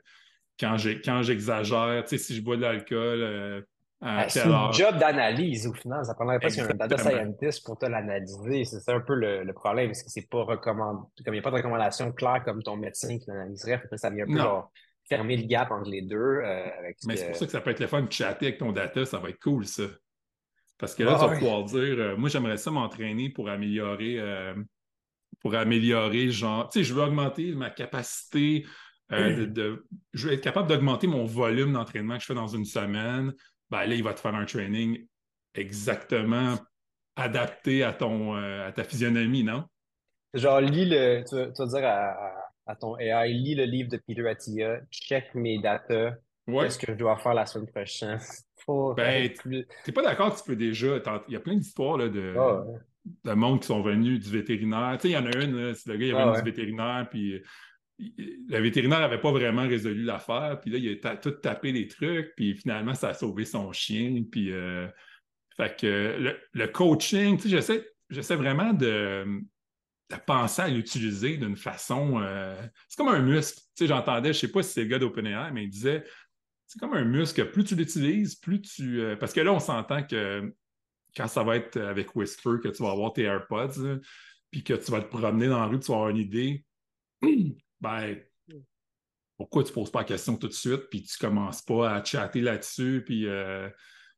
quand 0.59 0.77
j'exagère, 0.77 2.03
tu 2.03 2.09
sais, 2.09 2.17
si 2.23 2.35
je 2.35 2.41
bois 2.41 2.55
de 2.57 2.61
l'alcool 2.61 3.21
euh, 3.21 3.61
Ah, 4.01 4.27
C'est 4.29 4.41
un 4.41 4.71
job 4.71 4.97
d'analyse 4.97 5.65
au 5.67 5.73
final. 5.73 6.03
Ça 6.05 6.13
prendrait 6.13 6.39
presque 6.39 6.59
un 6.59 6.67
data 6.73 6.97
scientist 6.97 7.65
pour 7.65 7.77
te 7.77 7.85
l'analyser. 7.85 8.65
C'est 8.65 8.79
ça 8.79 8.93
un 8.93 8.99
peu 9.01 9.15
le, 9.15 9.43
le 9.43 9.53
problème, 9.53 9.87
parce 9.87 10.03
que 10.03 10.09
c'est 10.09 10.29
pas 10.29 10.43
recommandé. 10.43 10.99
Comme 11.25 11.33
il 11.33 11.37
n'y 11.37 11.39
a 11.39 11.41
pas 11.41 11.51
de 11.51 11.55
recommandation 11.55 12.11
claire 12.11 12.43
comme 12.43 12.61
ton 12.63 12.75
médecin 12.75 13.17
qui 13.17 13.25
l'analyserait, 13.27 13.81
ça 13.95 14.09
vient 14.09 14.25
un 14.25 14.27
peu 14.27 14.37
genre, 14.37 14.71
fermer 15.07 15.37
le 15.37 15.47
gap 15.47 15.71
entre 15.71 15.89
les 15.89 16.01
deux. 16.01 16.17
euh, 16.17 16.65
avec 16.79 16.97
Mais 17.05 17.15
c'est 17.17 17.27
pour 17.27 17.35
ça 17.37 17.45
que 17.45 17.51
ça 17.51 17.61
peut 17.61 17.71
être 17.71 17.79
le 17.79 17.87
fun 17.87 18.01
de 18.01 18.11
chatter 18.11 18.47
avec 18.47 18.57
ton 18.59 18.71
data, 18.71 19.05
ça 19.05 19.19
va 19.19 19.29
être 19.29 19.39
cool, 19.39 19.65
ça. 19.65 19.83
Parce 20.77 20.95
que 20.95 21.03
là, 21.03 21.15
tu 21.15 21.25
vas 21.25 21.37
pouvoir 21.37 21.63
dire, 21.63 21.95
euh, 21.97 22.15
moi, 22.17 22.29
j'aimerais 22.29 22.57
ça 22.57 22.71
m'entraîner 22.71 23.29
pour 23.29 23.49
améliorer, 23.49 24.17
pour 25.41 25.55
améliorer, 25.55 26.29
genre, 26.29 26.69
tu 26.69 26.79
sais, 26.79 26.83
je 26.83 26.93
veux 26.93 27.01
augmenter 27.03 27.53
ma 27.53 27.69
capacité 27.69 28.65
euh, 29.13 29.35
de, 29.37 29.45
de- 29.45 29.85
je 30.13 30.27
veux 30.27 30.33
être 30.33 30.41
capable 30.41 30.67
d'augmenter 30.69 31.07
mon 31.07 31.25
volume 31.25 31.73
d'entraînement 31.73 32.15
que 32.15 32.21
je 32.21 32.25
fais 32.27 32.33
dans 32.33 32.47
une 32.47 32.65
semaine. 32.65 33.33
Ben 33.69 33.85
là, 33.85 33.95
il 33.95 34.03
va 34.03 34.13
te 34.13 34.19
faire 34.19 34.35
un 34.35 34.45
training 34.45 35.05
exactement 35.55 36.55
adapté 37.15 37.83
à 37.83 37.93
ton, 37.93 38.35
euh, 38.35 38.67
à 38.67 38.71
ta 38.71 38.83
physionomie, 38.83 39.43
non? 39.43 39.65
Genre, 40.33 40.61
lis 40.61 40.85
le. 40.89 41.23
Tu 41.27 41.35
vas, 41.35 41.47
tu 41.47 41.61
vas 41.61 41.67
dire 41.67 41.87
à, 41.87 42.33
à- 42.65 42.75
ton 42.75 42.97
AI, 42.97 43.29
lis 43.33 43.55
le 43.55 43.65
livre 43.65 43.89
de 43.89 43.97
Peter 43.97 44.27
Attia, 44.27 44.79
check 44.91 45.33
mes 45.35 45.59
data, 45.61 46.15
Ouais. 46.47 46.65
qu'est-ce 46.65 46.77
que 46.79 46.91
je 46.91 46.97
dois 46.97 47.17
faire 47.19 47.33
la 47.33 47.45
semaine 47.45 47.67
prochaine? 47.71 48.19
Ben, 48.95 49.29
plus. 49.33 49.67
T'es 49.83 49.91
pas 49.91 50.01
d'accord 50.03 50.33
que 50.33 50.39
tu 50.39 50.45
peux 50.47 50.55
déjà. 50.55 50.95
Il 51.27 51.33
y 51.33 51.35
a 51.35 51.39
plein 51.41 51.55
d'histoires 51.55 51.97
là, 51.97 52.07
de, 52.07 52.33
Ah, 52.37 52.61
ouais. 52.61 52.79
de 53.25 53.33
monde 53.33 53.59
qui 53.59 53.67
sont 53.67 53.81
venus 53.81 54.21
du 54.23 54.31
vétérinaire. 54.31 54.93
Tu 54.93 55.01
sais, 55.01 55.09
il 55.09 55.11
y 55.11 55.17
en 55.17 55.25
a 55.25 55.35
une, 55.43 55.53
là, 55.57 55.73
c'est 55.73 55.89
le 55.89 55.97
gars, 55.97 56.05
il 56.05 56.11
est 56.11 56.13
Ah 56.13 56.21
venu 56.23 56.31
ouais. 56.31 56.41
du 56.41 56.49
vétérinaire, 56.49 57.07
puis 57.11 57.41
le 57.99 58.59
vétérinaire 58.59 58.99
n'avait 58.99 59.21
pas 59.21 59.31
vraiment 59.31 59.67
résolu 59.67 60.03
l'affaire, 60.03 60.59
puis 60.61 60.71
là, 60.71 60.77
il 60.77 60.99
a 61.03 61.17
tout 61.17 61.31
tapé 61.31 61.71
les 61.71 61.87
trucs, 61.87 62.33
puis 62.35 62.55
finalement, 62.55 62.95
ça 62.95 63.09
a 63.09 63.13
sauvé 63.13 63.45
son 63.45 63.71
chien, 63.71 64.23
puis... 64.29 64.51
euh, 64.51 64.87
fait 65.55 65.79
que 65.79 66.35
le, 66.53 66.67
coaching, 66.67 67.37
tu 67.37 67.49
sais, 67.49 67.85
j'essaie, 68.09 68.35
vraiment 68.35 68.73
de, 68.73 69.41
penser 70.25 70.63
à 70.63 70.67
l'utiliser 70.67 71.37
d'une 71.37 71.55
façon... 71.55 72.19
euh, 72.21 72.59
c'est 72.87 72.97
comme 72.97 73.13
un 73.13 73.21
muscle. 73.21 73.59
Tu 73.59 73.83
sais, 73.83 73.87
j'entendais, 73.87 74.33
je 74.33 74.39
sais 74.39 74.51
pas 74.51 74.63
si 74.63 74.73
c'est 74.73 74.83
le 74.83 74.87
gars 74.87 74.99
d'OpenAI, 74.99 75.51
mais 75.51 75.65
il 75.65 75.69
disait, 75.69 76.03
c'est 76.65 76.79
comme 76.79 76.93
un 76.93 77.05
muscle, 77.05 77.51
plus 77.51 77.63
tu 77.63 77.75
l'utilises, 77.75 78.35
plus 78.35 78.61
tu... 78.61 78.99
euh, 79.01 79.15
parce 79.15 79.33
que 79.33 79.41
là, 79.41 79.53
on 79.53 79.59
s'entend 79.59 80.03
que 80.03 80.51
quand 81.15 81.27
ça 81.27 81.43
va 81.43 81.57
être 81.57 81.79
avec 81.79 82.15
Whisper, 82.15 82.55
que 82.63 82.69
tu 82.69 82.81
vas 82.81 82.91
avoir 82.91 83.13
tes 83.13 83.23
AirPods, 83.23 83.99
puis 84.49 84.63
que 84.63 84.73
tu 84.73 84.91
vas 84.91 85.01
te 85.01 85.07
promener 85.15 85.47
dans 85.47 85.59
la 85.59 85.67
rue, 85.67 85.79
tu 85.79 85.91
vas 85.91 85.97
avoir 85.97 86.09
une 86.09 86.17
idée, 86.17 86.65
ben, 87.83 88.17
pourquoi 89.37 89.63
tu 89.63 89.69
ne 89.69 89.73
poses 89.75 89.91
pas 89.91 89.99
la 89.99 90.05
question 90.05 90.37
tout 90.37 90.47
de 90.47 90.53
suite, 90.53 90.89
puis 90.89 91.03
tu 91.03 91.15
ne 91.21 91.27
commences 91.29 91.61
pas 91.61 91.95
à 91.95 92.03
chatter 92.03 92.41
là-dessus, 92.41 93.03
puis 93.05 93.27
euh, 93.27 93.67
tu 93.69 93.75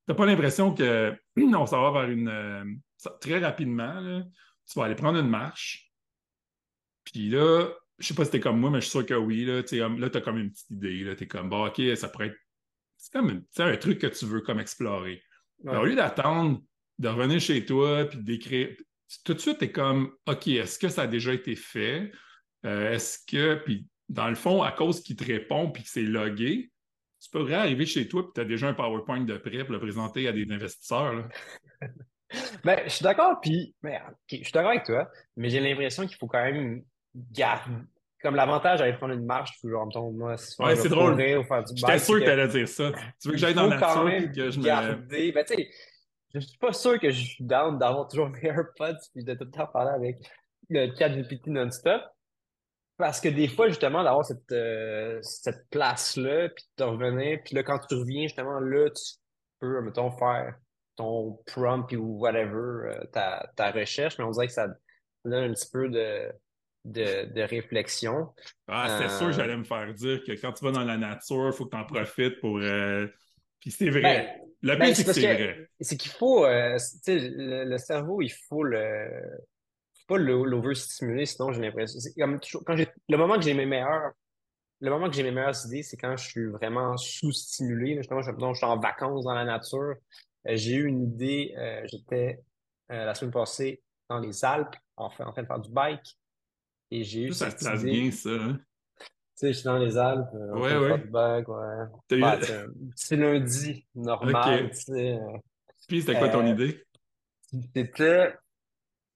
n'as 0.10 0.16
pas 0.16 0.26
l'impression 0.26 0.74
que 0.74 1.14
on 1.38 1.66
s'en 1.66 1.82
va 1.92 2.02
vers 2.02 2.10
une. 2.12 2.28
euh, 2.30 2.64
ça- 2.98 3.18
très 3.20 3.40
rapidement, 3.40 4.00
là, 4.00 4.24
tu 4.70 4.80
vas 4.80 4.86
aller 4.86 4.96
prendre 4.96 5.20
une 5.20 5.30
marche, 5.30 5.92
puis 7.04 7.30
là, 7.30 7.70
je 7.98 8.08
sais 8.08 8.14
pas 8.14 8.26
si 8.26 8.32
t'es 8.32 8.40
comme 8.40 8.60
moi, 8.60 8.70
mais 8.70 8.82
je 8.82 8.86
suis 8.86 8.92
sûr 8.92 9.06
que 9.06 9.14
oui. 9.14 9.46
Là, 9.46 9.64
tu 9.64 9.82
as 9.82 10.22
comme 10.22 10.38
une 10.38 10.52
petite 10.52 10.70
idée. 10.72 11.16
Tu 11.18 11.24
es 11.24 11.28
comme, 11.28 11.50
bon, 11.50 11.66
OK, 11.68 11.82
ça 11.96 12.10
pourrait 12.10 12.28
être. 12.28 12.38
C'est 12.98 13.12
comme 13.14 13.42
un 13.60 13.78
truc 13.78 14.00
que 14.00 14.08
tu 14.08 14.26
veux 14.26 14.42
comme 14.42 14.60
explorer. 14.60 15.22
au 15.80 15.86
lieu 15.86 15.96
d'attendre 15.96 16.62
de 17.00 17.08
revenir 17.08 17.40
chez 17.40 17.64
toi 17.66 18.06
puis 18.06 18.18
d'écrire, 18.20 18.76
tout 19.24 19.34
de 19.34 19.40
suite, 19.40 19.60
tu 19.60 19.66
es 19.66 19.72
comme, 19.72 20.12
OK, 20.28 20.48
est-ce 20.50 20.78
que 20.80 20.90
ça 20.90 21.04
a 21.04 21.08
déjà 21.08 21.34
été 21.34 21.56
fait? 21.56 22.12
Euh, 22.66 22.94
est-ce 22.94 23.20
que, 23.26 23.56
puis 23.64 23.88
dans 24.10 24.28
le 24.28 24.36
fond, 24.36 24.62
à 24.64 24.72
cause 24.72 25.02
qu'il 25.02 25.16
te 25.16 25.24
répond 25.24 25.72
puis 25.72 25.84
que 25.84 25.90
c'est 25.90 26.02
logué, 26.02 26.72
tu 27.22 27.30
peux 27.32 27.54
arriver 27.54 27.86
chez 27.86 28.08
toi 28.08 28.22
et 28.22 28.34
tu 28.34 28.42
as 28.42 28.46
déjà 28.46 28.68
un 28.68 28.74
PowerPoint 28.74 29.22
de 29.22 29.38
prêt 29.38 29.64
pour 29.64 29.74
le 29.74 29.80
présenter 29.80 30.28
à 30.28 30.32
des 30.32 30.46
investisseurs. 30.52 31.28
ben, 32.64 32.82
je 32.86 32.90
suis 32.90 33.04
d'accord, 33.04 33.40
puis 33.42 33.74
je 33.84 34.36
suis 34.36 34.52
d'accord 34.52 34.72
avec 34.72 34.84
toi, 34.84 35.10
mais 35.36 35.50
j'ai 35.50 35.60
l'impression 35.60 36.06
qu'il 36.06 36.18
faut 36.18 36.28
quand 36.28 36.44
même 36.44 36.84
garder. 37.32 37.72
Comme 38.22 38.36
l'avantage 38.36 38.80
d'aller 38.80 38.94
prendre 38.94 39.14
une 39.14 39.26
marche, 39.26 39.60
toujours 39.62 39.82
en 39.82 40.12
moi, 40.12 40.32
ouais, 40.32 40.76
c'est 40.76 40.90
drôle. 40.90 41.16
J'étais 41.18 42.00
sûr 42.00 42.20
que 42.20 42.24
tu 42.24 42.30
allais 42.30 42.48
dire 42.48 42.68
ça. 42.68 42.92
Tu 43.22 43.28
veux 43.28 43.34
que 43.34 43.40
j'aille 43.40 43.54
dans 43.54 43.68
la 43.68 43.78
nature 43.78 44.10
et 44.10 44.32
que 44.32 44.50
je 44.50 44.60
garder, 44.60 45.28
me. 45.28 45.32
Ben, 45.32 45.46
tu 45.46 45.56
sais, 45.56 45.70
je 46.34 46.40
suis 46.40 46.58
pas 46.58 46.74
sûr 46.74 47.00
que 47.00 47.12
je 47.12 47.24
suis 47.24 47.44
down 47.44 47.78
d'avoir 47.78 48.08
toujours 48.08 48.30
mes 48.30 48.44
AirPods 48.44 48.98
et 49.16 49.24
de 49.24 49.34
tout 49.36 49.44
le 49.44 49.52
temps 49.52 49.68
parler 49.68 49.92
avec 49.92 50.18
le 50.70 50.92
chat 50.98 51.10
GPT 51.10 51.48
non-stop. 51.48 52.02
Parce 52.98 53.20
que 53.20 53.28
des 53.28 53.48
fois, 53.48 53.68
justement, 53.68 54.04
d'avoir 54.04 54.26
cette, 54.26 54.52
euh, 54.52 55.20
cette 55.22 55.70
place-là, 55.70 56.50
puis 56.50 56.64
de 56.78 56.84
revenir, 56.84 57.40
puis 57.44 57.56
là, 57.56 57.64
quand 57.64 57.80
tu 57.80 57.96
reviens, 57.96 58.24
justement, 58.24 58.60
là, 58.60 58.90
tu 58.90 59.18
peux, 59.60 59.82
mettons, 59.82 60.12
faire 60.12 60.56
ton 60.96 61.38
prompt 61.46 61.92
ou 61.94 62.20
whatever, 62.20 62.88
euh, 62.88 63.04
ta, 63.12 63.52
ta, 63.58 63.72
recherche, 63.72 64.18
mais 64.18 64.24
on 64.24 64.32
dirait 64.32 64.48
que 64.48 64.54
ça 64.54 64.68
donne 65.26 65.52
un 65.52 65.54
petit 65.54 65.70
peu 65.70 65.90
de, 65.90 66.32
de, 66.86 67.34
de 67.34 67.42
réflexion. 67.42 68.34
Ah, 68.70 68.98
c'était 68.98 69.10
sûr 69.10 69.28
que 69.28 69.32
euh, 69.32 69.32
j'allais 69.34 69.58
me 69.58 69.66
faire 69.66 69.94
dire 69.94 70.24
que 70.26 70.32
quand 70.32 70.54
tu 70.54 70.64
vas 70.64 70.72
dans 70.72 70.86
la 70.86 70.98
nature, 70.98 71.48
il 71.48 71.54
faut 71.54 71.66
que 71.66 71.72
tu 71.72 71.78
en 71.78 71.86
profites 71.86 72.40
pour. 72.40 72.60
Puis 73.60 73.72
c'est 73.72 73.90
vrai. 73.90 74.02
Ben, 74.02 74.28
le 74.62 74.78
ben, 74.78 74.96
c'est 74.96 75.04
que 75.04 75.12
c'est 75.12 75.34
vrai. 75.34 75.70
C'est 75.82 75.98
qu'il 75.98 76.12
faut. 76.12 76.46
le, 76.46 77.66
le, 77.66 77.78
cerveau, 77.78 78.22
il 78.22 78.32
faut 78.48 78.64
le 78.64 79.10
pas 80.08 80.18
l'overstimuler, 80.18 81.26
sinon 81.26 81.52
j'ai 81.52 81.62
l'impression. 81.62 82.00
Comme 82.18 82.40
quand 82.66 82.76
le 82.76 83.18
moment 83.18 83.36
que 83.36 83.42
j'ai 83.42 83.54
mes 83.54 83.66
meilleurs, 83.66 84.12
le 84.82 84.90
moment 84.90 85.10
que 85.10 85.16
j'ai 85.16 85.24
mes 85.24 85.32
meilleures 85.32 85.66
idées, 85.66 85.84
c'est 85.84 85.98
quand 85.98 86.16
je 86.18 86.28
suis 86.28 86.46
vraiment 86.46 86.96
sous-stimulé. 86.98 87.96
Justement, 87.98 88.22
je, 88.22 88.32
je 88.32 88.54
suis 88.54 88.66
en 88.66 88.80
vacances 88.80 89.24
dans 89.24 89.34
la 89.34 89.46
nature. 89.46 89.96
Euh, 90.48 90.56
j'ai 90.56 90.76
eu 90.76 90.86
une 90.86 91.04
idée, 91.04 91.56
euh, 91.58 91.82
j'étais 91.86 92.40
euh, 92.92 93.06
la 93.06 93.16
semaine 93.16 93.32
passée 93.32 93.82
dans 94.10 94.20
les 94.20 94.46
Alpes, 94.46 94.76
en, 94.98 95.06
en 95.06 95.10
train 95.10 95.42
de 95.42 95.48
faire 95.48 95.60
du 95.60 95.72
bike. 95.72 96.18
Et 96.92 97.04
j'ai 97.04 97.24
eu 97.24 97.34
ça, 97.34 97.50
cette 97.50 97.62
ça 97.62 97.76
idée. 97.76 97.92
bien, 97.92 98.12
ça. 98.12 98.30
Hein? 98.30 98.60
Tu 99.00 99.06
sais, 99.34 99.48
je 99.48 99.58
suis 99.58 99.66
dans 99.66 99.78
les 99.78 99.98
Alpes, 99.98 100.30
en 100.34 100.60
ouais, 100.62 100.78
ouais. 100.78 100.88
faire 100.88 101.00
du 101.00 101.10
bike, 101.10 101.48
ouais. 101.48 102.62
c'est 102.96 103.18
lundi, 103.18 103.86
normal, 103.96 104.70
tu 104.70 104.82
sais. 104.82 105.20
Puis, 105.88 106.02
c'était 106.02 106.18
quoi 106.18 106.30
ton 106.30 106.46
idée? 106.46 106.84
C'était 107.42 107.86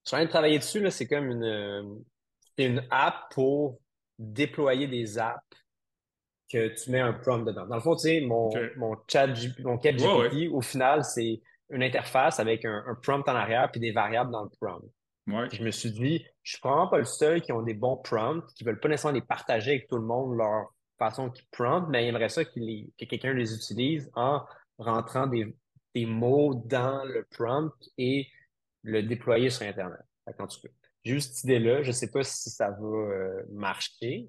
suis 0.10 0.16
en 0.16 0.20
train 0.20 0.26
de 0.26 0.30
travailler 0.30 0.60
dessus, 0.60 0.80
là, 0.80 0.92
c'est 0.92 1.08
comme 1.08 1.30
une, 1.30 2.04
une 2.58 2.84
app 2.90 3.32
pour 3.32 3.80
déployer 4.18 4.88
des 4.88 5.18
apps 5.18 5.44
que 6.52 6.68
tu 6.70 6.92
mets 6.92 7.00
un 7.00 7.14
prompt 7.14 7.46
dedans. 7.46 7.68
Dans 7.68 7.76
le 7.76 7.82
fond, 7.82 7.96
tu 7.96 8.02
sais, 8.02 8.22
mon, 8.22 8.50
mon 8.78 8.98
chat, 9.08 9.28
mon 9.60 9.76
GPT, 9.76 10.52
au 10.52 10.62
final, 10.62 11.04
c'est 11.04 11.42
une 11.70 11.84
interface 11.84 12.40
avec 12.40 12.66
un, 12.66 12.98
prompt 13.04 13.28
en 13.30 13.36
arrière 13.36 13.70
puis 13.72 13.80
des 13.80 13.92
variables 13.92 14.32
dans 14.32 14.44
le 14.44 14.50
prompt. 14.60 14.84
Je 15.52 15.64
me 15.64 15.70
suis 15.70 15.92
dit, 15.92 16.26
je 16.42 16.54
suis 16.54 16.60
probablement 16.60 16.90
pas 16.90 16.98
le 16.98 17.06
seul 17.06 17.42
qui 17.42 17.52
ont 17.52 17.62
des 17.62 17.76
bons 17.76 17.98
prompts, 17.98 18.44
qui 18.56 18.64
veulent 18.64 18.80
pas 18.80 18.90
nécessairement 18.90 19.20
les 19.20 19.26
partager 19.26 19.72
avec 19.72 19.88
tout 19.88 19.98
le 19.98 20.06
monde, 20.06 20.36
leur 20.36 20.74
façon 20.98 21.30
qu'ils 21.30 21.46
prompt, 21.52 21.88
mais 21.88 22.04
il 22.04 22.08
aimerait 22.08 22.30
ça 22.30 22.44
que 22.44 22.52
quelqu'un 22.98 23.34
les 23.34 23.54
utilise 23.54 24.10
en 24.16 24.42
rentrant 24.80 25.28
des, 25.28 25.56
des 25.94 26.08
mots 26.08 26.56
dans 26.66 27.04
le 27.04 27.28
prompt 27.30 27.72
et 28.00 28.28
le 28.84 29.04
déployer 29.04 29.50
sur 29.50 29.66
Internet. 29.66 30.02
Quand 30.38 30.48
tu 30.48 30.62
peux. 30.62 30.70
J'ai 31.04 31.14
eu 31.16 31.22
cette 31.22 31.44
idée-là. 31.44 31.82
Je 31.82 31.88
ne 31.88 31.94
sais 31.94 32.12
pas 32.12 32.24
si 32.24 32.50
ça 32.50 32.70
va 32.70 32.86
euh, 32.86 33.44
marcher, 33.52 34.28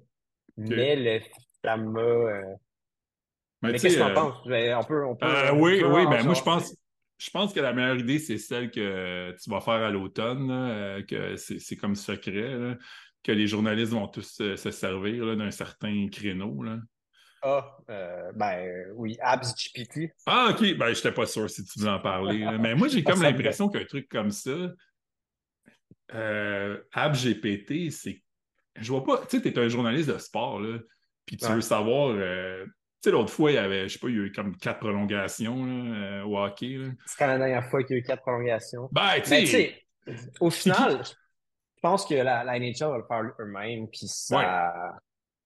mais 0.57 0.95
le, 0.95 1.21
ça 1.63 1.77
m'a. 1.77 1.99
Euh, 1.99 2.43
mais, 3.61 3.73
qu'est-ce 3.73 3.87
que 3.87 3.93
tu 3.93 4.01
en 4.01 4.09
euh, 4.09 4.13
penses? 4.13 4.47
Ben, 4.47 4.77
on 4.77 4.83
peut, 4.83 5.05
on 5.05 5.15
peut, 5.15 5.51
oui, 5.53 5.83
oui, 5.83 6.07
ben 6.07 6.23
moi 6.23 6.33
je 6.33 6.41
pense. 6.41 6.75
Je 7.17 7.29
pense 7.29 7.53
que 7.53 7.59
la 7.59 7.71
meilleure 7.71 7.97
idée, 7.97 8.17
c'est 8.17 8.39
celle 8.39 8.71
que 8.71 9.35
tu 9.39 9.49
vas 9.51 9.61
faire 9.61 9.73
à 9.73 9.91
l'automne, 9.91 11.05
que 11.05 11.35
c'est 11.35 11.75
comme 11.75 11.93
secret, 11.93 12.75
que 13.21 13.31
les 13.31 13.45
journalistes 13.45 13.91
vont 13.91 14.07
tous 14.07 14.41
se 14.55 14.71
servir 14.71 15.37
d'un 15.37 15.51
certain 15.51 16.07
créneau. 16.11 16.63
Là. 16.63 16.79
Ah, 17.43 17.77
euh, 17.89 18.31
ben 18.35 18.85
oui, 18.95 19.17
Abs 19.19 19.55
GPT. 19.55 20.13
Ah, 20.27 20.49
ok, 20.51 20.59
ben 20.77 20.93
je 20.93 20.97
n'étais 20.97 21.11
pas 21.11 21.25
sûr 21.25 21.49
si 21.49 21.63
tu 21.65 21.79
voulais 21.79 21.91
en 21.91 21.99
parler. 21.99 22.45
Mais 22.59 22.75
moi, 22.75 22.87
j'ai 22.87 23.03
comme 23.03 23.21
l'impression 23.21 23.69
qu'un 23.69 23.85
truc 23.85 24.07
comme 24.09 24.31
ça, 24.31 24.51
euh, 26.13 26.77
Abs 26.93 27.23
GPT, 27.23 27.91
c'est. 27.91 28.21
Je 28.75 28.91
vois 28.91 29.03
pas. 29.03 29.25
Tu 29.27 29.37
sais, 29.37 29.41
tu 29.41 29.49
es 29.49 29.59
un 29.59 29.69
journaliste 29.69 30.09
de 30.09 30.17
sport, 30.17 30.59
là, 30.59 30.77
puis 31.25 31.37
tu 31.37 31.47
veux 31.47 31.61
savoir. 31.61 32.09
Euh, 32.09 32.63
tu 32.65 33.09
sais, 33.09 33.11
l'autre 33.11 33.33
fois, 33.33 33.51
il 33.51 33.55
y 33.55 33.57
avait, 33.57 33.89
je 33.89 33.93
sais 33.93 33.99
pas, 33.99 34.09
il 34.09 34.15
y 34.15 34.19
a 34.19 34.23
eu 34.23 34.31
comme 34.31 34.55
quatre 34.55 34.79
prolongations 34.79 35.65
là, 35.65 36.23
au 36.25 36.37
hockey. 36.37 36.77
C'est 37.07 37.17
quand 37.17 37.27
la 37.27 37.39
dernière 37.39 37.67
fois 37.67 37.83
qu'il 37.83 37.95
y 37.95 37.99
a 37.99 38.01
eu 38.01 38.03
quatre 38.03 38.21
prolongations. 38.21 38.87
Ben, 38.91 39.19
tu 39.23 39.47
sais. 39.47 39.83
Au 40.39 40.51
final, 40.51 41.03
je 41.03 41.79
pense 41.81 42.05
que 42.05 42.13
la, 42.13 42.43
la, 42.43 42.59
NHL 42.59 42.89
va 42.89 42.97
le 42.97 43.03
faire 43.07 43.23
eux-mêmes, 43.39 43.87
puis 43.87 44.07
ça. 44.07 44.93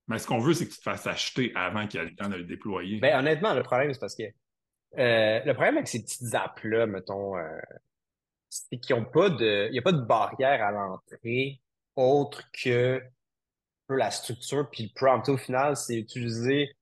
Mais 0.08 0.20
ce 0.20 0.28
qu'on 0.28 0.40
veut, 0.40 0.54
c'est 0.54 0.68
que 0.68 0.72
tu 0.72 0.78
te 0.78 0.84
fasses 0.84 1.08
acheter 1.08 1.52
avant 1.56 1.88
qu'il 1.88 2.00
y 2.00 2.04
ait 2.04 2.10
le 2.10 2.16
temps 2.16 2.30
de 2.30 2.36
le 2.36 2.44
déployer. 2.44 3.00
Ben, 3.00 3.20
honnêtement, 3.20 3.54
le 3.54 3.64
problème, 3.64 3.92
c'est 3.94 4.00
parce 4.00 4.16
que 4.16 4.24
euh, 4.24 5.40
le 5.44 5.54
problème 5.54 5.78
avec 5.78 5.88
ces 5.88 6.02
petites 6.04 6.34
apps-là, 6.34 6.86
mettons, 6.86 7.38
euh, 7.38 7.60
c'est 8.50 8.78
qu'ils 8.78 8.96
n'ont 8.96 9.06
pas 9.06 9.30
de. 9.30 9.68
Il 9.68 9.72
n'y 9.72 9.80
a 9.80 9.82
pas 9.82 9.92
de 9.92 10.02
barrière 10.02 10.64
à 10.64 10.72
l'entrée 10.72 11.62
autre 11.96 12.44
que 12.52 13.02
la 13.90 14.12
structure 14.12 14.70
puis 14.70 14.84
le 14.84 14.90
prompt. 14.96 15.28
Au 15.30 15.38
final, 15.38 15.76
c'est 15.76 15.96
utiliser, 15.96 16.76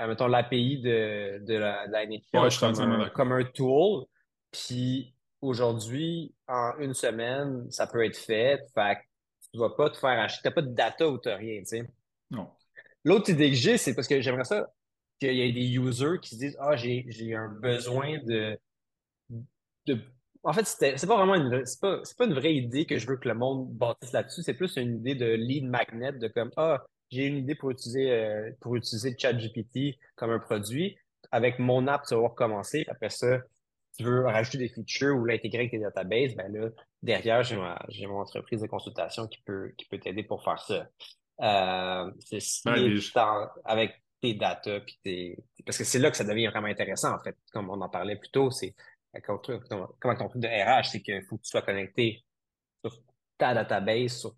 euh, 0.00 0.06
mettons, 0.06 0.26
l'API 0.26 0.80
de, 0.80 1.44
de 1.44 1.54
la, 1.54 1.86
de 1.86 1.92
la 1.92 3.10
comme, 3.10 3.32
un, 3.32 3.44
tool. 3.44 4.04
Puis 4.50 5.14
aujourd'hui, 5.40 6.34
en 6.46 6.72
une 6.78 6.94
semaine, 6.94 7.70
ça 7.70 7.86
peut 7.86 8.04
être 8.04 8.16
fait. 8.16 8.60
Fait 8.74 8.96
que 8.96 9.00
tu 9.50 9.58
ne 9.58 9.60
vas 9.60 9.70
pas 9.70 9.90
te 9.90 9.96
faire 9.96 10.18
acheter. 10.20 10.42
Tu 10.42 10.48
n'as 10.48 10.54
pas 10.54 10.62
de 10.62 10.74
data 10.74 11.08
ou 11.08 11.18
tu 11.18 11.28
rien, 11.28 11.60
tu 11.60 11.66
sais. 11.66 11.90
Non. 12.30 12.50
L'autre 13.04 13.30
idée 13.30 13.50
que 13.50 13.56
j'ai, 13.56 13.78
c'est 13.78 13.94
parce 13.94 14.08
que 14.08 14.20
j'aimerais 14.20 14.44
ça 14.44 14.68
qu'il 15.20 15.34
y 15.34 15.42
ait 15.42 15.52
des 15.52 15.68
users 15.76 16.18
qui 16.22 16.30
se 16.30 16.36
disent 16.36 16.56
Ah, 16.60 16.76
j'ai, 16.76 17.34
un 17.34 17.48
besoin 17.48 18.18
de, 18.24 18.58
de. 19.86 19.98
En 20.44 20.52
fait, 20.52 20.66
c'est 20.66 21.06
pas 21.06 21.16
vraiment 21.16 21.34
une 21.34 21.66
c'est 21.66 21.80
pas, 21.80 22.00
pas 22.16 22.24
une 22.24 22.34
vraie 22.34 22.54
idée 22.54 22.86
que 22.86 22.98
je 22.98 23.06
veux 23.06 23.16
que 23.16 23.28
le 23.28 23.34
monde 23.34 23.70
bâtisse 23.72 24.12
là-dessus. 24.12 24.42
C'est 24.42 24.54
plus 24.54 24.76
une 24.76 24.98
idée 24.98 25.14
de 25.14 25.26
lead 25.26 25.64
magnet, 25.64 26.12
de 26.12 26.28
comme 26.28 26.50
Ah, 26.56 26.84
j'ai 27.10 27.26
une 27.26 27.38
idée 27.38 27.54
pour 27.54 27.70
utiliser 27.70 28.10
euh, 28.12 28.50
utiliser 28.74 29.16
ChatGPT 29.18 29.98
comme 30.16 30.30
un 30.30 30.38
produit. 30.38 30.96
Avec 31.30 31.58
mon 31.58 31.86
app, 31.88 32.04
tu 32.06 32.14
vas 32.14 32.20
voir 32.20 32.34
commencer. 32.34 32.84
Après 32.88 33.10
ça, 33.10 33.40
tu 33.96 34.04
veux 34.04 34.24
rajouter 34.24 34.58
des 34.58 34.68
features 34.68 35.16
ou 35.16 35.24
l'intégrer 35.24 35.60
avec 35.60 35.72
tes 35.72 35.78
databases, 35.80 36.34
ben 36.36 36.52
là, 36.52 36.68
derrière, 37.02 37.42
j'ai 37.42 37.56
ma, 37.56 37.78
j'ai 37.88 38.06
mon 38.06 38.20
entreprise 38.20 38.60
de 38.60 38.66
consultation 38.66 39.26
qui 39.26 39.42
peut, 39.42 39.72
qui 39.76 39.86
peut 39.86 39.98
t'aider 39.98 40.22
pour 40.22 40.44
faire 40.44 40.60
ça. 40.60 40.88
Euh, 41.40 42.10
avec 43.64 44.02
tes 44.20 44.34
data, 44.34 44.80
puis 44.80 45.36
parce 45.64 45.78
que 45.78 45.84
c'est 45.84 46.00
là 46.00 46.10
que 46.10 46.16
ça 46.16 46.24
devient 46.24 46.48
vraiment 46.48 46.66
intéressant, 46.66 47.14
en 47.14 47.20
fait, 47.20 47.36
comme 47.52 47.70
on 47.70 47.80
en 47.80 47.88
parlait 47.88 48.16
plus 48.16 48.30
tôt, 48.30 48.50
c'est 48.50 48.74
comme 49.24 49.40
ton 49.40 50.28
truc 50.28 50.42
de 50.42 50.48
RH, 50.48 50.90
c'est 50.90 51.02
qu'il 51.02 51.22
faut 51.24 51.36
que 51.36 51.42
tu 51.42 51.50
sois 51.50 51.62
connecté 51.62 52.24
sur 52.84 53.00
ta 53.36 53.54
database, 53.54 54.18
sur 54.18 54.36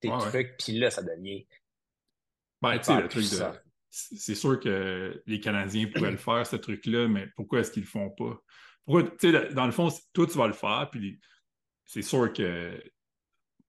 tes 0.00 0.08
trucs, 0.08 0.56
puis 0.58 0.78
là, 0.78 0.90
ça 0.90 1.02
devient. 1.02 1.46
Ben, 2.60 2.78
tu 2.78 2.84
sais, 2.84 3.00
le 3.00 3.08
truc 3.08 3.24
de. 3.24 3.60
C'est 3.88 4.34
sûr 4.34 4.60
que 4.60 5.22
les 5.24 5.40
Canadiens 5.40 5.86
pourraient 5.86 6.10
le 6.10 6.18
faire, 6.18 6.46
ce 6.46 6.56
truc-là, 6.56 7.08
mais 7.08 7.28
pourquoi 7.34 7.60
est-ce 7.60 7.70
qu'ils 7.70 7.84
le 7.84 7.88
font 7.88 8.10
pas? 8.10 8.38
Pourquoi, 8.84 9.04
tu 9.04 9.32
sais, 9.32 9.54
dans 9.54 9.64
le 9.64 9.72
fond, 9.72 9.88
toi, 10.12 10.26
tu 10.26 10.36
vas 10.36 10.46
le 10.46 10.52
faire, 10.52 10.88
puis 10.92 11.18
c'est 11.86 12.02
sûr 12.02 12.30
que. 12.32 12.78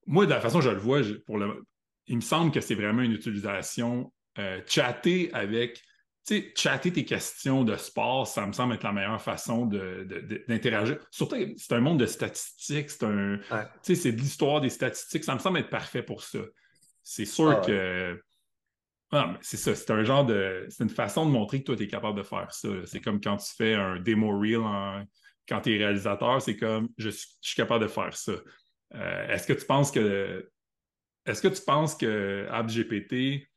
Moi, 0.06 0.26
de 0.26 0.32
la 0.32 0.42
façon 0.42 0.58
dont 0.58 0.64
je 0.66 0.70
le 0.70 0.78
vois, 0.78 1.02
pour 1.26 1.38
le, 1.38 1.66
il 2.08 2.18
me 2.18 2.22
semble 2.22 2.52
que 2.52 2.62
c'est 2.62 2.76
vraiment 2.76 3.02
une 3.02 3.14
utilisation. 3.14 4.12
Euh, 4.40 4.62
chatter 4.68 5.32
avec, 5.34 5.82
tu 6.26 6.36
sais, 6.36 6.54
chatter 6.56 6.94
tes 6.94 7.06
questions 7.06 7.64
de 7.64 7.76
sport, 7.76 8.28
ça 8.28 8.46
me 8.46 8.54
semble 8.54 8.76
être 8.76 8.84
la 8.84 8.92
meilleure 8.92 9.22
façon 9.22 9.66
d'interagir. 9.66 11.00
Surtout, 11.10 11.38
c'est 11.58 11.74
un 11.74 11.80
monde 11.80 12.00
de 12.00 12.06
statistiques, 12.06 12.92
c'est 12.92 13.04
un, 13.04 13.38
tu 13.38 13.48
sais, 13.82 13.96
c'est 13.96 14.12
de 14.12 14.18
l'histoire 14.18 14.62
des 14.62 14.70
statistiques, 14.70 15.24
ça 15.24 15.34
me 15.34 15.40
semble 15.40 15.58
être 15.60 15.72
parfait 15.72 16.04
pour 16.04 16.24
ça. 16.24 16.40
C'est 17.04 17.26
sûr 17.26 17.50
ah 17.50 17.66
que. 17.66 18.22
Ah, 19.12 19.38
c'est 19.42 19.58
ça, 19.58 19.74
c'est 19.74 19.90
un 19.92 20.04
genre 20.04 20.26
de. 20.26 20.68
C'est 20.70 20.84
une 20.84 20.90
façon 20.90 21.26
de 21.26 21.32
montrer 21.32 21.62
que 21.62 21.66
toi, 21.66 21.76
tu 21.76 21.84
es 21.84 21.88
capable 21.88 22.18
de 22.18 22.24
faire 22.24 22.54
ça. 22.54 22.70
C'est 22.86 23.00
comme 23.00 23.20
quand 23.22 23.38
tu 23.38 23.56
fais 23.56 23.74
un 23.74 24.00
démo 24.00 24.38
reel 24.38 24.62
quand 25.48 25.62
tu 25.62 25.74
es 25.74 25.78
réalisateur, 25.78 26.42
c'est 26.42 26.58
comme 26.58 26.90
je 26.98 27.10
suis, 27.10 27.56
capable 27.56 27.84
de 27.84 27.90
faire 27.90 28.16
ça. 28.16 28.34
Euh, 28.96 29.28
est-ce 29.30 29.48
que 29.48 29.54
tu 29.54 29.66
penses 29.66 29.92
que 29.92 30.50
est-ce 31.28 31.42
que 31.42 31.50
tu 31.50 31.62
penses 31.62 31.96
que 31.96 32.48
AppGPT, 32.50 33.48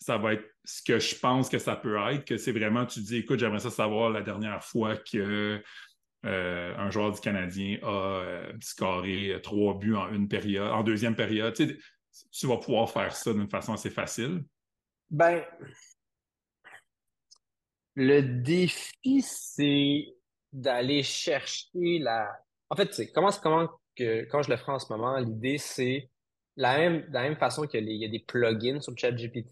ça 0.00 0.16
va 0.16 0.34
être 0.34 0.44
ce 0.64 0.82
que 0.82 0.98
je 0.98 1.14
pense 1.14 1.48
que 1.48 1.58
ça 1.58 1.76
peut 1.76 1.96
être, 2.10 2.24
que 2.24 2.36
c'est 2.36 2.52
vraiment, 2.52 2.86
tu 2.86 3.00
dis, 3.00 3.18
écoute, 3.18 3.38
j'aimerais 3.38 3.60
ça 3.60 3.70
savoir 3.70 4.10
la 4.10 4.22
dernière 4.22 4.64
fois 4.64 4.96
que 4.96 5.62
euh, 6.24 6.76
un 6.76 6.90
joueur 6.90 7.12
du 7.12 7.20
Canadien 7.20 7.78
a 7.82 8.20
euh, 8.22 8.52
scoré 8.60 9.38
trois 9.42 9.78
buts 9.78 9.94
en 9.94 10.12
une 10.12 10.28
période, 10.28 10.68
en 10.68 10.82
deuxième 10.82 11.14
période? 11.14 11.54
Tu, 11.54 11.80
tu 12.32 12.46
vas 12.46 12.56
pouvoir 12.56 12.90
faire 12.90 13.14
ça 13.14 13.32
d'une 13.32 13.48
façon 13.48 13.74
assez 13.74 13.90
facile. 13.90 14.44
Ben, 15.10 15.44
le 17.94 18.20
défi, 18.22 19.22
c'est 19.22 20.06
d'aller 20.52 21.02
chercher 21.02 21.98
la. 22.00 22.28
En 22.70 22.76
fait, 22.76 23.12
comment, 23.14 23.30
comment 23.42 23.68
que, 23.96 24.24
quand 24.24 24.42
je 24.42 24.50
le 24.50 24.56
ferai 24.56 24.72
en 24.72 24.78
ce 24.78 24.92
moment, 24.92 25.16
l'idée, 25.18 25.58
c'est 25.58 26.10
la 26.58 26.76
même, 26.76 27.02
de 27.02 27.14
la 27.14 27.22
même 27.22 27.36
façon 27.36 27.66
qu'il 27.66 27.88
y 27.88 28.04
a 28.04 28.08
des 28.08 28.18
plugins 28.18 28.80
sur 28.80 28.92
ChatGPT, 28.96 29.50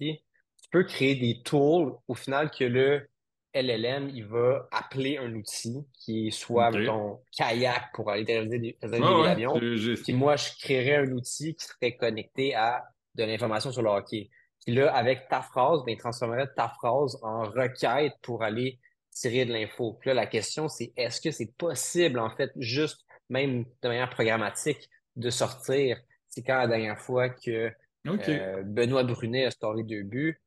tu 0.62 0.68
peux 0.70 0.84
créer 0.84 1.14
des 1.14 1.42
tools 1.42 1.94
au 2.08 2.14
final 2.14 2.50
que 2.50 2.64
le 2.64 3.08
LLM, 3.54 4.10
il 4.12 4.26
va 4.26 4.68
appeler 4.70 5.16
un 5.16 5.32
outil 5.34 5.86
qui 5.94 6.26
est 6.26 6.30
soit, 6.30 6.70
ton 6.72 7.20
kayak 7.32 7.90
pour 7.94 8.10
aller 8.10 8.24
réaliser 8.24 8.58
des, 8.58 8.76
réaliser 8.82 9.22
des 9.22 9.28
avions. 9.28 9.54
Puis 10.02 10.12
moi, 10.12 10.36
je 10.36 10.50
créerais 10.60 10.96
un 10.96 11.12
outil 11.12 11.54
qui 11.54 11.64
serait 11.64 11.96
connecté 11.96 12.54
à 12.54 12.84
de 13.14 13.24
l'information 13.24 13.72
sur 13.72 13.82
le 13.82 13.88
hockey. 13.88 14.28
Puis 14.66 14.74
là, 14.74 14.92
avec 14.94 15.28
ta 15.28 15.40
phrase, 15.40 15.84
ben, 15.86 15.92
il 15.92 15.96
transformerait 15.96 16.48
ta 16.54 16.68
phrase 16.68 17.18
en 17.22 17.44
requête 17.44 18.12
pour 18.20 18.42
aller 18.42 18.78
tirer 19.12 19.46
de 19.46 19.52
l'info. 19.52 19.96
Puis 20.00 20.08
là, 20.08 20.14
la 20.14 20.26
question, 20.26 20.68
c'est 20.68 20.92
est-ce 20.96 21.20
que 21.20 21.30
c'est 21.30 21.56
possible, 21.56 22.18
en 22.18 22.30
fait, 22.30 22.50
juste, 22.56 23.06
même 23.30 23.64
de 23.64 23.88
manière 23.88 24.10
programmatique, 24.10 24.90
de 25.14 25.30
sortir? 25.30 25.98
C'est 26.36 26.42
quand 26.42 26.58
la 26.58 26.66
dernière 26.66 27.00
fois 27.00 27.30
que 27.30 27.72
euh, 28.06 28.62
Benoît 28.62 29.04
Brunet 29.04 29.46
a 29.46 29.50
scoré 29.50 29.84
deux 29.84 30.02
buts, 30.02 30.38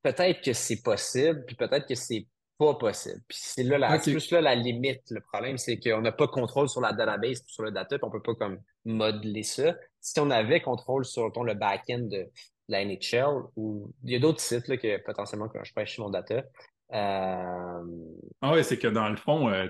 peut-être 0.00 0.40
que 0.44 0.52
c'est 0.52 0.80
possible, 0.80 1.44
puis 1.44 1.56
peut-être 1.56 1.88
que 1.88 1.96
c'est 1.96 2.28
pas 2.56 2.76
possible. 2.76 3.20
Puis 3.26 3.38
c'est 3.40 3.64
là 3.64 3.78
la, 3.78 3.98
plus 3.98 4.30
là 4.30 4.40
la 4.40 4.54
limite. 4.54 5.02
Le 5.10 5.20
problème, 5.20 5.58
c'est 5.58 5.80
qu'on 5.80 6.02
n'a 6.02 6.12
pas 6.12 6.28
contrôle 6.28 6.68
sur 6.68 6.80
la 6.80 6.92
database, 6.92 7.42
sur 7.48 7.64
le 7.64 7.72
data, 7.72 7.98
puis 7.98 8.06
on 8.06 8.12
peut 8.12 8.22
pas 8.22 8.36
comme 8.36 8.60
modeler 8.84 9.42
ça. 9.42 9.74
Si 10.00 10.20
on 10.20 10.30
avait 10.30 10.60
contrôle 10.60 11.04
sur 11.04 11.28
le 11.42 11.54
back-end 11.54 12.02
de 12.02 12.28
la 12.68 12.84
NHL, 12.84 13.42
ou 13.56 13.92
il 14.04 14.12
y 14.12 14.14
a 14.14 14.20
d'autres 14.20 14.40
sites 14.40 14.68
là, 14.68 14.76
que 14.76 14.98
potentiellement 14.98 15.48
quand 15.48 15.64
je 15.64 15.74
pêche 15.74 15.98
mon 15.98 16.10
data. 16.10 16.44
Euh... 16.92 17.84
Ah 18.40 18.52
oui, 18.52 18.62
c'est 18.62 18.78
que 18.78 18.86
dans 18.86 19.08
le 19.08 19.16
fond, 19.16 19.48
euh, 19.48 19.66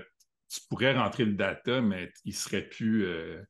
tu 0.47 0.59
pourrais 0.69 0.95
rentrer 0.95 1.25
le 1.25 1.33
data, 1.33 1.81
mais 1.81 2.11
il 2.23 2.35
serait 2.35 2.61
plus. 2.61 3.07
Euh, 3.07 3.41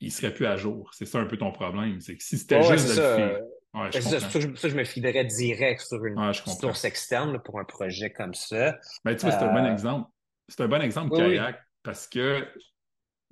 il 0.00 0.10
serait 0.10 0.32
plus 0.32 0.46
à 0.46 0.56
jour. 0.56 0.90
C'est 0.94 1.06
ça 1.06 1.18
un 1.18 1.26
peu 1.26 1.36
ton 1.36 1.52
problème. 1.52 2.00
C'est 2.00 2.16
que 2.16 2.22
si 2.22 2.38
c'était 2.38 2.62
juste 2.62 2.96
de 2.96 3.00
le 3.00 3.60
Ouais, 3.72 3.92
ça, 3.92 4.18
ça, 4.18 4.40
je 4.40 4.74
me 4.74 4.84
fiderais 4.84 5.24
direct 5.24 5.80
sur 5.80 6.04
une 6.04 6.32
source 6.32 6.84
externe 6.84 7.40
pour 7.44 7.60
un 7.60 7.64
projet 7.64 8.10
comme 8.10 8.34
ça. 8.34 8.72
Mais 9.04 9.12
ben, 9.12 9.16
tu 9.16 9.26
vois, 9.26 9.30
c'est 9.30 9.44
un 9.44 9.52
bon 9.52 9.64
euh, 9.64 9.72
exemple. 9.72 10.10
C'est 10.48 10.60
un 10.62 10.68
bon 10.68 10.82
exemple, 10.82 11.16
Kayak, 11.16 11.60
parce 11.84 12.08
que 12.08 12.48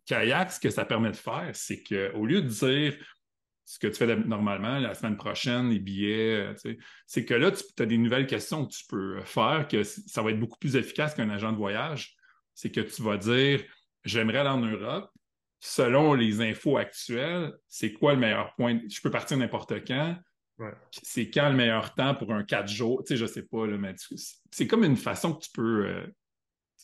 Kayak, 0.06 0.52
ce 0.52 0.60
que 0.60 0.70
ça 0.70 0.84
permet 0.84 1.10
de 1.10 1.16
faire, 1.16 1.50
c'est 1.54 1.82
qu'au 1.82 2.24
lieu 2.24 2.42
de 2.42 2.46
dire 2.46 2.94
ce 3.64 3.80
que 3.80 3.88
tu 3.88 3.94
fais 3.94 4.14
normalement 4.14 4.78
la 4.78 4.94
semaine 4.94 5.16
prochaine, 5.16 5.70
les 5.70 5.80
billets, 5.80 6.54
euh, 6.54 6.76
c'est 7.06 7.24
que 7.24 7.34
là, 7.34 7.50
tu 7.50 7.82
as 7.82 7.86
des 7.86 7.98
nouvelles 7.98 8.28
questions 8.28 8.64
que 8.64 8.72
tu 8.72 8.84
peux 8.88 9.20
faire, 9.24 9.66
que 9.66 9.82
ça 9.82 10.22
va 10.22 10.30
être 10.30 10.38
beaucoup 10.38 10.58
plus 10.58 10.76
efficace 10.76 11.16
qu'un 11.16 11.30
agent 11.30 11.50
de 11.50 11.56
voyage. 11.56 12.14
C'est 12.54 12.70
que 12.70 12.80
tu 12.80 13.02
vas 13.02 13.16
dire 13.16 13.64
J'aimerais 14.04 14.38
aller 14.38 14.50
en 14.50 14.60
Europe, 14.60 15.10
selon 15.60 16.14
les 16.14 16.40
infos 16.40 16.76
actuelles, 16.76 17.52
c'est 17.66 17.92
quoi 17.92 18.14
le 18.14 18.20
meilleur 18.20 18.54
point? 18.54 18.80
Je 18.88 19.00
peux 19.00 19.10
partir 19.10 19.36
n'importe 19.36 19.86
quand. 19.86 20.16
C'est 20.90 21.30
quand 21.30 21.48
le 21.48 21.54
meilleur 21.54 21.94
temps 21.94 22.14
pour 22.16 22.32
un 22.32 22.42
4 22.42 22.68
jours? 22.68 23.04
Tu 23.04 23.14
sais, 23.14 23.16
je 23.16 23.26
sais 23.26 23.42
pas, 23.42 23.66
là, 23.66 23.76
mais 23.78 23.94
c'est 24.50 24.66
comme 24.66 24.82
une 24.84 24.96
façon 24.96 25.34
que 25.34 25.44
tu 25.44 25.50
peux. 25.52 25.86
Euh, 25.86 26.06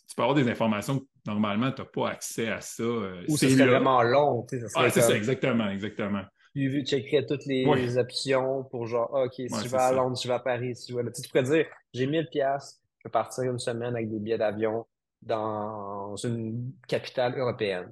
tu 0.09 0.15
peux 0.15 0.23
avoir 0.23 0.37
des 0.37 0.49
informations 0.49 1.01
que 1.01 1.07
normalement, 1.27 1.73
tu 1.73 1.83
n'as 1.83 1.89
pas 1.89 2.11
accès 2.11 2.49
à 2.49 2.61
ça. 2.61 2.83
Euh, 2.85 3.25
Ou 3.29 3.37
c'est 3.37 3.49
vraiment 3.49 4.03
long. 4.03 4.47
Tu 4.49 4.61
sais, 4.61 4.69
ça 4.69 4.91
c'est 4.91 5.01
ça, 5.01 5.17
exactement, 5.17 5.69
exactement. 5.71 6.23
Tu 6.55 6.85
checkerais 6.87 7.27
toutes 7.27 7.47
les, 7.47 7.99
options 7.99 8.63
pour 8.71 8.87
genre, 8.87 9.11
ah, 9.13 9.25
OK, 9.25 9.35
si 9.35 9.49
je 9.49 9.69
vais 9.69 9.77
à 9.77 9.91
Londres, 9.91 10.17
si 10.17 10.25
je 10.25 10.29
vais 10.29 10.35
à 10.35 10.41
Paris, 10.41 10.77
si 10.77 10.93
je 10.93 10.97
vais 10.97 11.03
Tu, 11.11 11.23
tu 11.23 11.29
pourrais 11.29 11.43
dire, 11.43 11.67
j'ai 11.93 12.07
1000 12.07 12.29
pièces 12.31 12.85
je 13.05 13.09
vais 13.09 13.13
partir 13.13 13.45
une 13.45 13.59
semaine 13.59 13.95
avec 13.95 14.11
des 14.11 14.19
billets 14.19 14.39
d'avion 14.39 14.87
dans 15.25 16.17
une 16.17 16.73
capitale 16.87 17.39
européenne. 17.39 17.91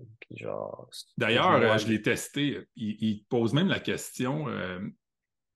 D'ailleurs, 1.19 1.53
euh, 1.53 1.79
je 1.79 1.89
l'ai 1.89 2.01
testé. 2.01 2.67
Il, 2.77 3.25
pose 3.29 3.53
même 3.53 3.69
la 3.69 3.81
question 3.81 4.47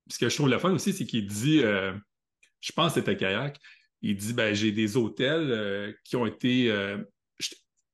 ce 0.09 0.19
que 0.19 0.29
je 0.29 0.35
trouve 0.35 0.49
le 0.49 0.59
fun 0.59 0.73
aussi, 0.73 0.93
c'est 0.93 1.07
qu'il 1.07 1.27
dit, 1.27 1.61
euh, 1.63 1.93
je 2.61 2.73
pense 2.73 2.95
que 2.95 3.01
c'était 3.01 3.17
Kayak, 3.17 3.59
il 4.03 4.17
dit 4.17 4.33
ben, 4.33 4.55
j'ai 4.55 4.73
des 4.73 4.97
hôtels 4.97 5.51
euh, 5.51 5.93
qui 6.05 6.17
ont 6.17 6.27
été. 6.27 6.71
Euh, 6.71 6.99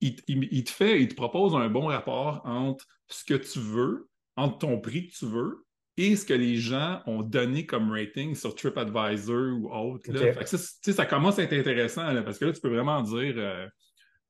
il, 0.01 0.64
te 0.64 0.70
fait, 0.70 1.01
il 1.01 1.09
te 1.09 1.14
propose 1.14 1.55
un 1.55 1.68
bon 1.68 1.87
rapport 1.87 2.43
entre 2.45 2.85
ce 3.09 3.24
que 3.24 3.35
tu 3.35 3.61
veux, 3.61 4.11
entre 4.35 4.59
ton 4.59 4.80
prix 4.80 5.07
que 5.07 5.14
tu 5.14 5.26
veux 5.26 5.64
et 5.97 6.16
ce 6.16 6.24
que 6.24 6.34
les 6.34 6.57
gens 6.57 7.03
ont 7.07 7.22
donné 7.22 7.66
comme 7.66 7.90
rating 7.90 8.34
sur 8.34 8.55
TripAdvisor 8.55 9.59
ou 9.59 9.70
autre. 9.72 10.11
ça, 10.47 10.93
ça, 10.93 11.07
commence 11.07 11.38
à 11.38 11.43
être 11.43 11.53
intéressant 11.53 12.03
parce 12.24 12.38
que 12.38 12.47
là, 12.47 12.53
tu 12.53 12.61
peux 12.61 12.72
vraiment 12.72 13.03
dire 13.03 13.34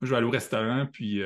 je 0.01 0.09
vais 0.09 0.17
aller 0.17 0.25
au 0.25 0.31
restaurant, 0.31 0.85
puis 0.91 1.23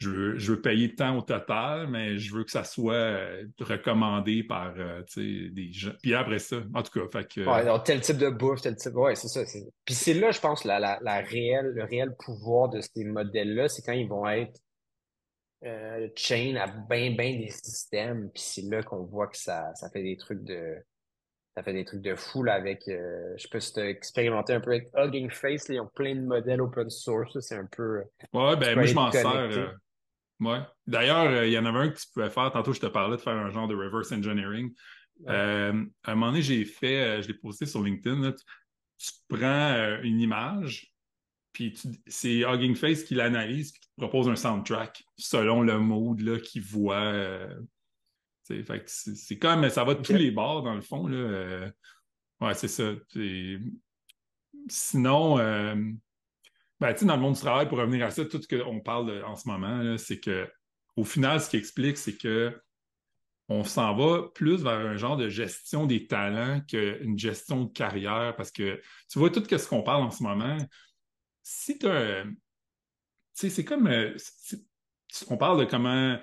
je 0.00 0.52
veux, 0.52 0.60
payer 0.60 0.94
tant 0.94 1.16
au 1.18 1.20
total, 1.20 1.86
mais 1.88 2.18
je 2.18 2.34
veux 2.34 2.44
que 2.44 2.50
ça 2.50 2.64
soit 2.64 2.94
euh, 2.94 3.44
recommandé 3.60 4.42
par 4.42 4.72
euh, 4.78 5.02
des 5.16 5.72
gens. 5.72 5.92
Puis 6.02 6.14
après 6.14 6.38
ça, 6.38 6.56
en 6.74 6.82
tout 6.82 6.98
cas, 6.98 7.06
fait 7.12 7.28
que. 7.28 7.40
Ouais, 7.46 7.82
tel 7.84 8.00
type 8.00 8.16
de 8.16 8.30
bouffe, 8.30 8.62
tel 8.62 8.76
type. 8.76 8.94
Ouais, 8.94 9.14
c'est 9.14 9.28
ça. 9.28 9.42
Puis 9.84 9.94
c'est 9.94 10.14
là, 10.14 10.30
je 10.30 10.40
pense, 10.40 10.64
la, 10.64 10.98
la, 11.00 11.20
réelle, 11.20 11.72
le 11.74 11.84
réel 11.84 12.14
pouvoir 12.18 12.70
de 12.70 12.80
ces 12.80 13.04
modèles-là, 13.04 13.68
c'est 13.68 13.82
quand 13.82 13.92
ils 13.92 14.08
vont 14.08 14.26
être 14.26 14.58
euh, 15.64 16.08
chain 16.16 16.56
à 16.56 16.66
bien, 16.66 17.10
bien 17.10 17.38
des 17.38 17.48
systèmes. 17.48 18.30
Puis 18.30 18.42
c'est 18.42 18.62
là 18.62 18.82
qu'on 18.82 19.04
voit 19.04 19.28
que 19.28 19.36
ça, 19.36 19.74
ça 19.74 19.90
fait 19.90 20.02
des 20.02 20.16
trucs 20.16 20.44
de. 20.44 20.76
Ça 21.56 21.64
fait 21.64 21.72
des 21.72 21.84
trucs 21.84 22.02
de 22.02 22.14
fou 22.14 22.44
là, 22.44 22.54
avec. 22.54 22.84
je 22.86 23.34
sais 23.36 23.48
pas 23.48 23.60
si 23.60 23.78
expérimenté 23.80 24.52
un 24.52 24.60
peu 24.60 24.70
avec 24.70 24.88
Hugging 24.94 25.30
Face. 25.30 25.68
ils 25.68 25.80
ont 25.80 25.90
plein 25.94 26.14
de 26.14 26.20
modèles 26.20 26.60
open 26.60 26.88
source. 26.88 27.38
C'est 27.40 27.56
un 27.56 27.66
peu. 27.66 28.02
Ouais, 28.32 28.56
ben 28.56 28.74
moi 28.76 28.84
je 28.84 28.94
m'en 28.94 29.10
sers. 29.10 29.74
Oui. 30.40 30.56
D'ailleurs, 30.86 31.30
euh, 31.30 31.46
il 31.46 31.52
y 31.52 31.58
en 31.58 31.66
avait 31.66 31.78
un 31.78 31.88
que 31.90 31.98
tu 31.98 32.06
pouvais 32.12 32.30
faire. 32.30 32.50
Tantôt, 32.50 32.72
je 32.72 32.80
te 32.80 32.86
parlais 32.86 33.16
de 33.16 33.20
faire 33.20 33.34
un 33.34 33.50
genre 33.50 33.68
de 33.68 33.74
reverse 33.74 34.10
engineering. 34.10 34.72
Euh, 35.28 35.84
à 36.02 36.12
un 36.12 36.14
moment 36.14 36.28
donné, 36.28 36.42
j'ai 36.42 36.64
fait, 36.64 37.00
euh, 37.00 37.22
je 37.22 37.28
l'ai 37.28 37.34
posté 37.34 37.66
sur 37.66 37.82
LinkedIn. 37.82 38.32
tu, 38.32 39.10
prends 39.28 40.00
une 40.02 40.20
image, 40.20 40.89
puis 41.52 41.78
c'est 42.06 42.40
Hugging 42.40 42.74
Face 42.74 43.04
qui 43.04 43.14
l'analyse, 43.14 43.72
puis 43.72 43.80
qui 43.80 43.88
te 43.88 44.00
propose 44.00 44.28
un 44.28 44.36
soundtrack 44.36 45.02
selon 45.16 45.62
le 45.62 45.78
mode 45.78 46.40
qu'il 46.42 46.62
voit. 46.62 47.12
c'est 48.44 49.38
comme 49.38 49.68
ça 49.68 49.84
va 49.84 49.94
de 49.94 50.02
tous 50.02 50.12
les 50.12 50.30
bords, 50.30 50.62
dans 50.62 50.74
le 50.74 50.80
fond. 50.80 51.06
Là. 51.06 51.70
ouais, 52.40 52.54
c'est 52.54 52.68
ça. 52.68 52.92
Sinon, 54.68 55.36
ben, 56.80 56.94
dans 57.02 57.16
le 57.16 57.20
monde 57.20 57.34
du 57.34 57.40
travail, 57.40 57.68
pour 57.68 57.78
revenir 57.78 58.06
à 58.06 58.10
ça, 58.10 58.24
tout 58.24 58.40
ce 58.40 58.56
qu'on 58.56 58.80
parle 58.80 59.22
en 59.24 59.36
ce 59.36 59.48
moment, 59.48 59.98
c'est 59.98 60.20
que 60.20 60.48
au 60.96 61.04
final, 61.04 61.40
ce 61.40 61.50
qui 61.50 61.56
explique, 61.56 61.98
c'est 61.98 62.16
que 62.16 62.58
on 63.48 63.64
s'en 63.64 63.96
va 63.96 64.28
plus 64.34 64.62
vers 64.62 64.78
un 64.78 64.96
genre 64.96 65.16
de 65.16 65.28
gestion 65.28 65.84
des 65.84 66.06
talents 66.06 66.60
qu'une 66.68 67.18
gestion 67.18 67.64
de 67.64 67.72
carrière, 67.72 68.34
parce 68.36 68.52
que 68.52 68.80
tu 69.10 69.18
vois 69.18 69.30
tout 69.30 69.42
ce 69.44 69.68
qu'on 69.68 69.82
parle 69.82 70.04
en 70.04 70.10
ce 70.10 70.22
moment. 70.22 70.56
Si 71.52 71.76
tu 71.76 71.88
as. 71.88 72.24
c'est 73.34 73.64
comme. 73.64 73.88
Euh, 73.88 74.16
on 75.26 75.36
parle 75.36 75.58
de 75.58 75.64
comment 75.64 76.16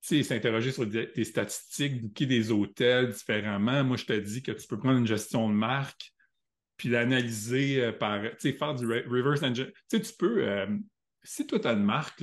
s'interroger 0.00 0.70
sur 0.70 0.86
des, 0.86 1.24
statistiques, 1.24 2.00
booker 2.00 2.26
des 2.26 2.52
hôtels 2.52 3.10
différemment. 3.10 3.82
Moi, 3.82 3.96
je 3.96 4.04
te 4.04 4.12
dis 4.12 4.40
que 4.40 4.52
tu 4.52 4.68
peux 4.68 4.78
prendre 4.78 4.98
une 4.98 5.08
gestion 5.08 5.48
de 5.48 5.54
marque 5.54 6.12
puis 6.76 6.88
l'analyser 6.88 7.82
euh, 7.82 7.92
par, 7.92 8.22
tu 8.22 8.36
sais, 8.38 8.52
faire 8.52 8.76
du 8.76 8.86
reverse 8.86 9.42
engine. 9.42 9.66
Tu 9.90 9.96
sais, 9.96 10.00
tu 10.00 10.12
peux, 10.16 10.48
euh, 10.48 10.68
si 11.24 11.44
toi, 11.44 11.58
tu 11.58 11.66
as 11.66 11.72
une 11.72 11.82
marque, 11.82 12.22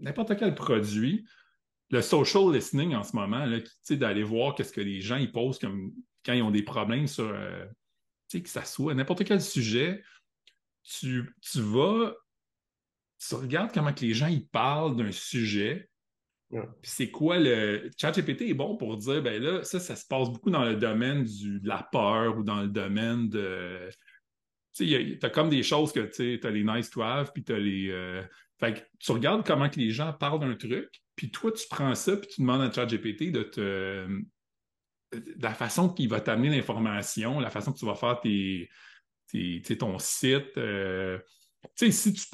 n'importe 0.00 0.34
quel 0.38 0.54
produit, 0.54 1.26
le 1.90 2.00
social 2.00 2.50
listening 2.50 2.94
en 2.94 3.02
ce 3.02 3.14
moment, 3.14 3.46
tu 3.46 3.70
sais, 3.82 3.96
d'aller 3.98 4.22
voir 4.22 4.54
qu'est-ce 4.54 4.72
que 4.72 4.80
les 4.80 5.02
gens 5.02 5.16
ils 5.16 5.30
posent 5.30 5.58
quand 5.58 6.32
ils 6.32 6.42
ont 6.42 6.50
des 6.50 6.62
problèmes 6.62 7.06
sur, 7.06 7.30
tu 8.28 8.38
sais, 8.38 8.42
que 8.42 8.48
ça 8.48 8.64
soit 8.64 8.94
n'importe 8.94 9.24
quel 9.24 9.42
sujet, 9.42 10.02
tu, 10.86 11.34
tu 11.40 11.60
vas, 11.60 12.14
tu 13.18 13.34
regardes 13.34 13.72
comment 13.72 13.92
que 13.92 14.04
les 14.04 14.14
gens 14.14 14.28
ils 14.28 14.46
parlent 14.46 14.96
d'un 14.96 15.12
sujet, 15.12 15.88
c'est 16.82 17.10
quoi 17.10 17.38
le. 17.38 17.90
ChatGPT 17.98 18.42
est 18.42 18.54
bon 18.54 18.76
pour 18.76 18.96
dire, 18.96 19.22
ben 19.22 19.42
là, 19.42 19.64
ça, 19.64 19.80
ça 19.80 19.96
se 19.96 20.06
passe 20.06 20.30
beaucoup 20.30 20.50
dans 20.50 20.64
le 20.64 20.76
domaine 20.76 21.24
du, 21.24 21.60
de 21.60 21.68
la 21.68 21.86
peur 21.90 22.38
ou 22.38 22.44
dans 22.44 22.62
le 22.62 22.68
domaine 22.68 23.28
de. 23.28 23.90
Tu 24.72 24.88
sais, 24.88 25.18
t'as 25.20 25.30
comme 25.30 25.48
des 25.48 25.62
choses 25.62 25.92
que 25.92 26.00
tu 26.00 26.46
as 26.46 26.50
les 26.50 26.62
nice 26.62 26.90
to 26.90 27.02
have, 27.02 27.32
puis 27.32 27.42
t'as 27.42 27.58
les. 27.58 27.88
Euh, 27.90 28.22
fait 28.60 28.74
que 28.74 28.80
tu 29.00 29.12
regardes 29.12 29.44
comment 29.44 29.68
que 29.68 29.80
les 29.80 29.90
gens 29.90 30.12
parlent 30.12 30.40
d'un 30.40 30.54
truc, 30.54 30.88
Puis 31.16 31.30
toi, 31.30 31.50
tu 31.52 31.66
prends 31.68 31.94
ça, 31.94 32.16
puis 32.16 32.28
tu 32.28 32.40
demandes 32.40 32.62
à 32.62 32.70
ChatGPT 32.70 33.32
de 33.32 33.42
te. 33.42 34.06
de 35.12 35.42
la 35.42 35.54
façon 35.54 35.88
qu'il 35.88 36.08
va 36.08 36.20
t'amener 36.20 36.50
l'information, 36.50 37.40
la 37.40 37.50
façon 37.50 37.72
que 37.72 37.78
tu 37.78 37.86
vas 37.86 37.96
faire 37.96 38.20
tes, 38.20 38.70
ton 39.78 39.98
site. 39.98 40.56
Euh, 40.56 41.18
si 41.74 42.12
tu. 42.12 42.26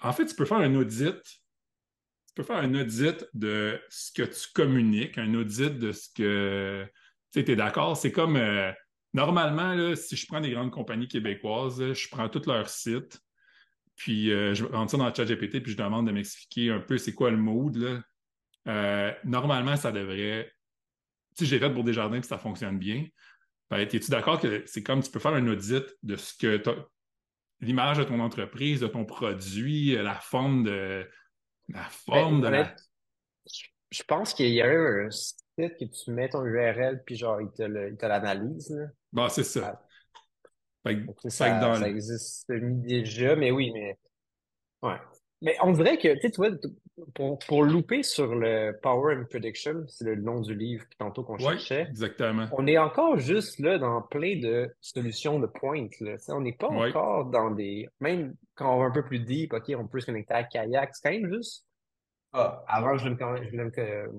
En 0.00 0.12
fait, 0.12 0.26
tu 0.26 0.34
peux 0.34 0.44
faire 0.44 0.58
un 0.58 0.74
audit. 0.74 1.22
Tu 1.22 2.34
peux 2.34 2.42
faire 2.42 2.56
un 2.56 2.74
audit 2.74 3.24
de 3.32 3.80
ce 3.88 4.12
que 4.12 4.22
tu 4.22 4.48
communiques, 4.54 5.18
un 5.18 5.34
audit 5.34 5.78
de 5.78 5.92
ce 5.92 6.08
que. 6.14 6.86
Tu 7.32 7.40
es 7.40 7.56
d'accord? 7.56 7.96
C'est 7.96 8.12
comme. 8.12 8.36
Euh, 8.36 8.72
normalement, 9.12 9.74
là, 9.74 9.96
si 9.96 10.16
je 10.16 10.26
prends 10.26 10.40
des 10.40 10.50
grandes 10.50 10.70
compagnies 10.70 11.08
québécoises, 11.08 11.92
je 11.92 12.08
prends 12.08 12.28
tous 12.28 12.46
leurs 12.46 12.68
sites, 12.68 13.20
puis 13.96 14.32
euh, 14.32 14.54
je 14.54 14.64
rentre 14.64 14.92
ça 14.92 14.96
dans 14.96 15.08
le 15.08 15.14
chat 15.14 15.24
GPT, 15.24 15.62
puis 15.62 15.72
je 15.72 15.76
demande 15.76 16.06
de 16.06 16.12
m'expliquer 16.12 16.70
un 16.70 16.80
peu 16.80 16.98
c'est 16.98 17.14
quoi 17.14 17.30
le 17.30 17.36
mood. 17.36 17.76
Là. 17.76 19.16
normalement, 19.24 19.76
ça 19.76 19.92
devrait. 19.92 20.52
Si 21.36 21.46
j'ai 21.46 21.58
fait 21.58 21.70
pour 21.70 21.82
des 21.82 21.92
jardins 21.92 22.20
puis 22.20 22.28
ça 22.28 22.38
fonctionne 22.38 22.78
bien, 22.78 23.06
es-tu 23.72 24.10
d'accord 24.10 24.40
que 24.40 24.62
c'est 24.66 24.82
comme 24.82 25.02
tu 25.02 25.10
peux 25.10 25.18
faire 25.18 25.34
un 25.34 25.46
audit 25.48 25.84
de 26.02 26.16
ce 26.16 26.34
que 26.36 26.62
l'image 27.60 27.98
de 27.98 28.04
ton 28.04 28.20
entreprise, 28.20 28.80
de 28.80 28.86
ton 28.86 29.04
produit, 29.04 29.94
la 29.96 30.14
forme 30.14 30.64
de 30.64 31.08
la 31.68 31.84
forme 31.84 32.40
de 32.42 32.48
la... 32.48 32.74
Je 33.90 34.02
pense 34.02 34.34
qu'il 34.34 34.50
y 34.50 34.60
a 34.60 34.68
un 34.68 35.10
site 35.10 35.36
que 35.56 35.84
tu 35.84 36.10
mets 36.10 36.28
ton 36.28 36.44
URL 36.44 37.02
puis 37.04 37.16
genre 37.16 37.40
il 37.40 37.50
te 37.50 38.06
l'analyse. 38.06 38.76
Bon, 39.12 39.28
c'est 39.28 39.44
ça. 39.44 39.80
Ah. 40.84 40.90
ça, 41.28 41.78
ça 41.78 41.88
existe 41.88 42.50
déjà, 42.50 43.36
mais 43.36 43.50
oui, 43.50 43.70
mais 43.72 43.98
ouais. 44.82 44.98
Mais 45.44 45.56
on 45.62 45.72
dirait 45.72 45.98
que, 45.98 46.18
tu 46.26 46.30
vois, 46.36 46.48
pour, 47.14 47.38
pour 47.38 47.64
louper 47.64 48.02
sur 48.02 48.34
le 48.34 48.72
Power 48.82 49.14
and 49.14 49.24
Prediction, 49.28 49.84
c'est 49.88 50.04
le 50.04 50.14
nom 50.14 50.40
du 50.40 50.54
livre 50.54 50.86
tantôt 50.98 51.22
qu'on 51.22 51.36
cherchait. 51.36 51.82
exactement. 51.82 52.48
On 52.52 52.66
est 52.66 52.78
encore 52.78 53.18
juste 53.18 53.58
là 53.58 53.76
dans 53.76 54.00
plein 54.00 54.40
de 54.40 54.74
solutions 54.80 55.38
de 55.38 55.46
pointe. 55.46 56.00
Là. 56.00 56.16
On 56.28 56.40
n'est 56.40 56.56
pas 56.56 56.68
encore 56.68 57.26
dans 57.26 57.50
des. 57.50 57.86
Même 58.00 58.34
quand 58.54 58.74
on 58.74 58.80
va 58.80 58.86
un 58.86 58.90
peu 58.90 59.04
plus 59.04 59.18
deep, 59.18 59.52
OK, 59.52 59.70
on 59.76 59.86
peut 59.86 60.00
se 60.00 60.06
connecter 60.06 60.32
à 60.32 60.44
Kayak, 60.44 60.94
c'est 60.94 61.08
quand 61.08 61.14
même 61.14 61.30
juste. 61.30 61.66
Ah, 62.32 62.64
avant, 62.66 62.96
je 62.96 63.10
voulais 63.10 63.64
me, 63.64 64.10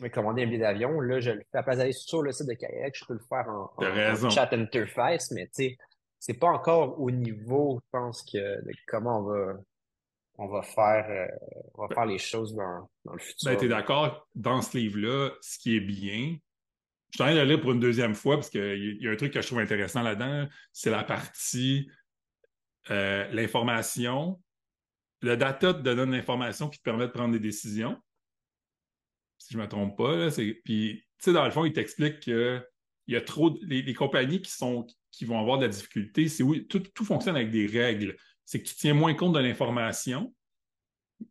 me, 0.00 0.08
commander 0.08 0.44
un 0.44 0.46
billet 0.46 0.58
d'avion. 0.58 1.00
Là, 1.00 1.18
je 1.18 1.32
le 1.32 1.42
fais 1.50 1.58
à 1.58 1.64
place 1.64 1.78
d'aller 1.78 1.92
sur 1.92 2.22
le 2.22 2.30
site 2.30 2.46
de 2.46 2.54
Kayak, 2.54 2.94
je 2.96 3.04
peux 3.04 3.14
le 3.14 3.20
faire 3.28 3.48
en, 3.48 4.30
chat 4.30 4.52
interface, 4.52 5.32
mais 5.32 5.46
tu 5.46 5.50
sais, 5.54 5.78
c'est 6.20 6.38
pas 6.38 6.48
encore 6.48 7.00
au 7.00 7.10
niveau, 7.10 7.80
je 7.84 7.98
pense, 7.98 8.22
que 8.22 8.64
de 8.64 8.72
comment 8.86 9.18
on 9.18 9.22
va 9.22 9.54
on 10.38 10.46
va 10.46 10.62
faire, 10.62 11.06
euh, 11.10 11.26
on 11.74 11.82
va 11.82 11.88
ben 11.88 11.94
faire 11.96 12.06
les 12.06 12.18
choses 12.18 12.54
dans, 12.54 12.88
le 13.12 13.18
futur. 13.18 13.50
Ben, 13.50 13.58
tu 13.58 13.64
es 13.66 13.68
d'accord, 13.68 14.28
dans 14.36 14.62
ce 14.62 14.78
livre-là, 14.78 15.30
ce 15.42 15.58
qui 15.58 15.76
est 15.76 15.80
bien, 15.80 16.36
je 17.10 17.16
suis 17.16 17.22
en 17.22 17.26
train 17.26 17.34
de 17.34 17.40
le 17.40 17.44
lire 17.46 17.60
pour 17.60 17.72
une 17.72 17.80
deuxième 17.80 18.14
fois 18.14 18.36
parce 18.36 18.48
qu'il 18.48 18.98
y 19.00 19.08
a 19.08 19.10
un 19.10 19.16
truc 19.16 19.32
que 19.32 19.40
je 19.40 19.46
trouve 19.46 19.58
intéressant 19.58 20.02
là-dedans, 20.02 20.48
c'est 20.72 20.90
la 20.90 21.02
partie 21.02 21.90
euh, 22.90 23.26
l'information. 23.32 24.40
Le 25.20 25.36
data 25.36 25.74
te 25.74 25.80
donne 25.80 26.12
l'information 26.12 26.68
qui 26.68 26.78
te 26.78 26.84
permet 26.84 27.06
de 27.06 27.12
prendre 27.12 27.32
des 27.32 27.40
décisions. 27.40 27.96
Si 29.38 29.52
je 29.52 29.58
ne 29.58 29.62
me 29.62 29.68
trompe 29.68 29.96
pas, 29.96 30.16
là, 30.16 30.30
puis, 30.64 31.02
tu 31.02 31.04
sais, 31.18 31.32
dans 31.32 31.44
le 31.44 31.50
fond, 31.50 31.64
il 31.64 31.72
t'explique 31.72 32.20
qu'il 32.20 32.62
y 33.08 33.16
a 33.16 33.20
trop. 33.20 33.58
Les, 33.62 33.94
compagnies 33.94 34.40
qui, 34.40 34.50
sont, 34.50 34.86
qui 35.10 35.24
vont 35.24 35.40
avoir 35.40 35.58
de 35.58 35.64
la 35.64 35.68
difficulté, 35.68 36.28
c'est 36.28 36.42
oui, 36.42 36.66
tout, 36.68 36.80
tout 36.80 37.04
fonctionne 37.04 37.36
avec 37.36 37.50
des 37.50 37.66
règles 37.66 38.16
c'est 38.48 38.62
que 38.62 38.66
tu 38.66 38.76
tiens 38.76 38.94
moins 38.94 39.12
compte 39.12 39.34
de 39.34 39.40
l'information, 39.40 40.34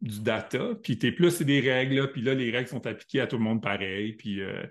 du 0.01 0.19
data, 0.19 0.75
puis 0.83 0.99
tu 0.99 1.07
es 1.07 1.11
plus 1.11 1.31
c'est 1.31 1.45
des 1.45 1.61
règles, 1.61 2.11
puis 2.11 2.21
là, 2.21 2.35
les 2.35 2.51
règles 2.51 2.69
sont 2.69 2.85
appliquées 2.85 3.21
à 3.21 3.25
tout 3.25 3.37
le 3.37 3.43
monde 3.43 3.59
pareil. 3.59 4.13
Puis 4.13 4.39
euh, 4.39 4.67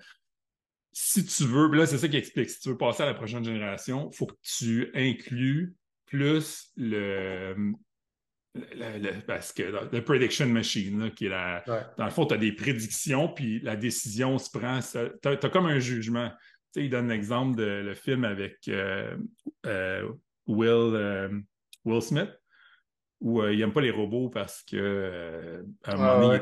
si 0.93 1.27
tu 1.27 1.43
veux, 1.43 1.69
là, 1.75 1.87
c'est 1.87 1.99
ça 1.99 2.07
qui 2.07 2.17
explique, 2.17 2.49
si 2.49 2.61
tu 2.61 2.69
veux 2.69 2.77
passer 2.77 3.03
à 3.03 3.07
la 3.07 3.15
prochaine 3.15 3.45
génération, 3.45 4.11
il 4.13 4.17
faut 4.17 4.27
que 4.27 4.37
tu 4.43 4.93
inclues 4.95 5.75
plus 6.05 6.71
le. 6.77 7.73
parce 9.27 9.53
que 9.53 9.65
le 9.91 10.05
prediction 10.05 10.47
machine, 10.47 11.11
qui 11.17 11.27
est 11.27 11.31
la. 11.31 11.65
Dans 11.99 12.05
le 12.05 12.13
fond, 12.13 12.27
tu 12.27 12.35
as 12.35 12.39
des 12.39 12.53
prédictions, 12.53 13.27
puis 13.27 13.59
la 13.59 13.75
décision 13.75 14.39
se 14.39 14.57
prend. 14.57 14.79
Tu 15.21 15.29
as, 15.29 15.51
comme 15.51 15.67
un 15.67 15.81
jugement. 15.81 16.31
Tu 16.31 16.81
sais, 16.81 16.85
il 16.85 16.91
donne 16.91 17.09
l'exemple 17.09 17.57
de 17.57 17.65
le 17.65 17.95
film 17.95 18.25
avec 18.25 18.69
euh, 18.69 19.17
euh, 19.67 20.09
Will. 20.47 21.43
Will 21.87 22.03
Smith, 22.03 22.31
où 23.21 23.41
euh, 23.41 23.53
il 23.53 23.59
n'aime 23.61 23.73
pas 23.73 23.81
les 23.81 23.91
robots 23.91 24.29
parce 24.29 24.63
que 24.63 24.77
euh, 24.77 25.63
un 25.85 25.97
moment 25.97 26.39
donné, 26.39 26.41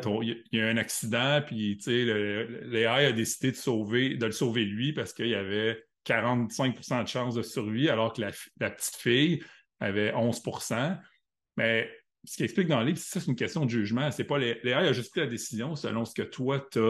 il, 0.51 0.59
y 0.59 0.61
a 0.61 0.67
un 0.67 0.77
accident, 0.77 1.41
puis 1.47 1.79
l'AI 1.87 3.07
a 3.07 3.13
décidé 3.13 3.53
de, 3.53 3.57
sauver, 3.57 4.17
de 4.17 4.27
le 4.27 4.33
sauver 4.33 4.65
lui 4.65 4.93
parce 4.93 5.13
qu'il 5.13 5.29
y 5.29 5.35
avait 5.35 5.85
45% 6.07 7.03
de 7.03 7.09
chances 7.09 7.35
de 7.35 7.43
survie, 7.43 7.89
alors 7.89 8.13
que 8.13 8.23
la, 8.23 8.71
petite 8.71 8.97
fille 8.97 9.45
avait 9.81 10.13
11% 10.13 10.99
Mais 11.57 11.91
ce 12.25 12.37
qui 12.37 12.45
explique 12.45 12.69
dans 12.69 12.81
le 12.81 12.87
livre, 12.87 12.99
c'est 12.99 13.27
une 13.27 13.37
question 13.37 13.65
de 13.65 13.71
jugement. 13.71 14.11
C'est 14.11 14.25
pas 14.25 14.39
l'AI 14.39 14.73
a 14.73 14.93
juste 14.93 15.11
pris 15.11 15.21
la 15.21 15.27
décision 15.27 15.77
selon 15.77 16.05
ce 16.05 16.15
que 16.15 16.23
toi, 16.23 16.67
tu 16.73 16.81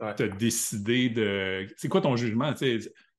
as, 0.00 0.28
décidé 0.38 1.10
de. 1.10 1.66
C'est 1.76 1.88
quoi 1.88 2.00
ton 2.00 2.16
jugement? 2.16 2.54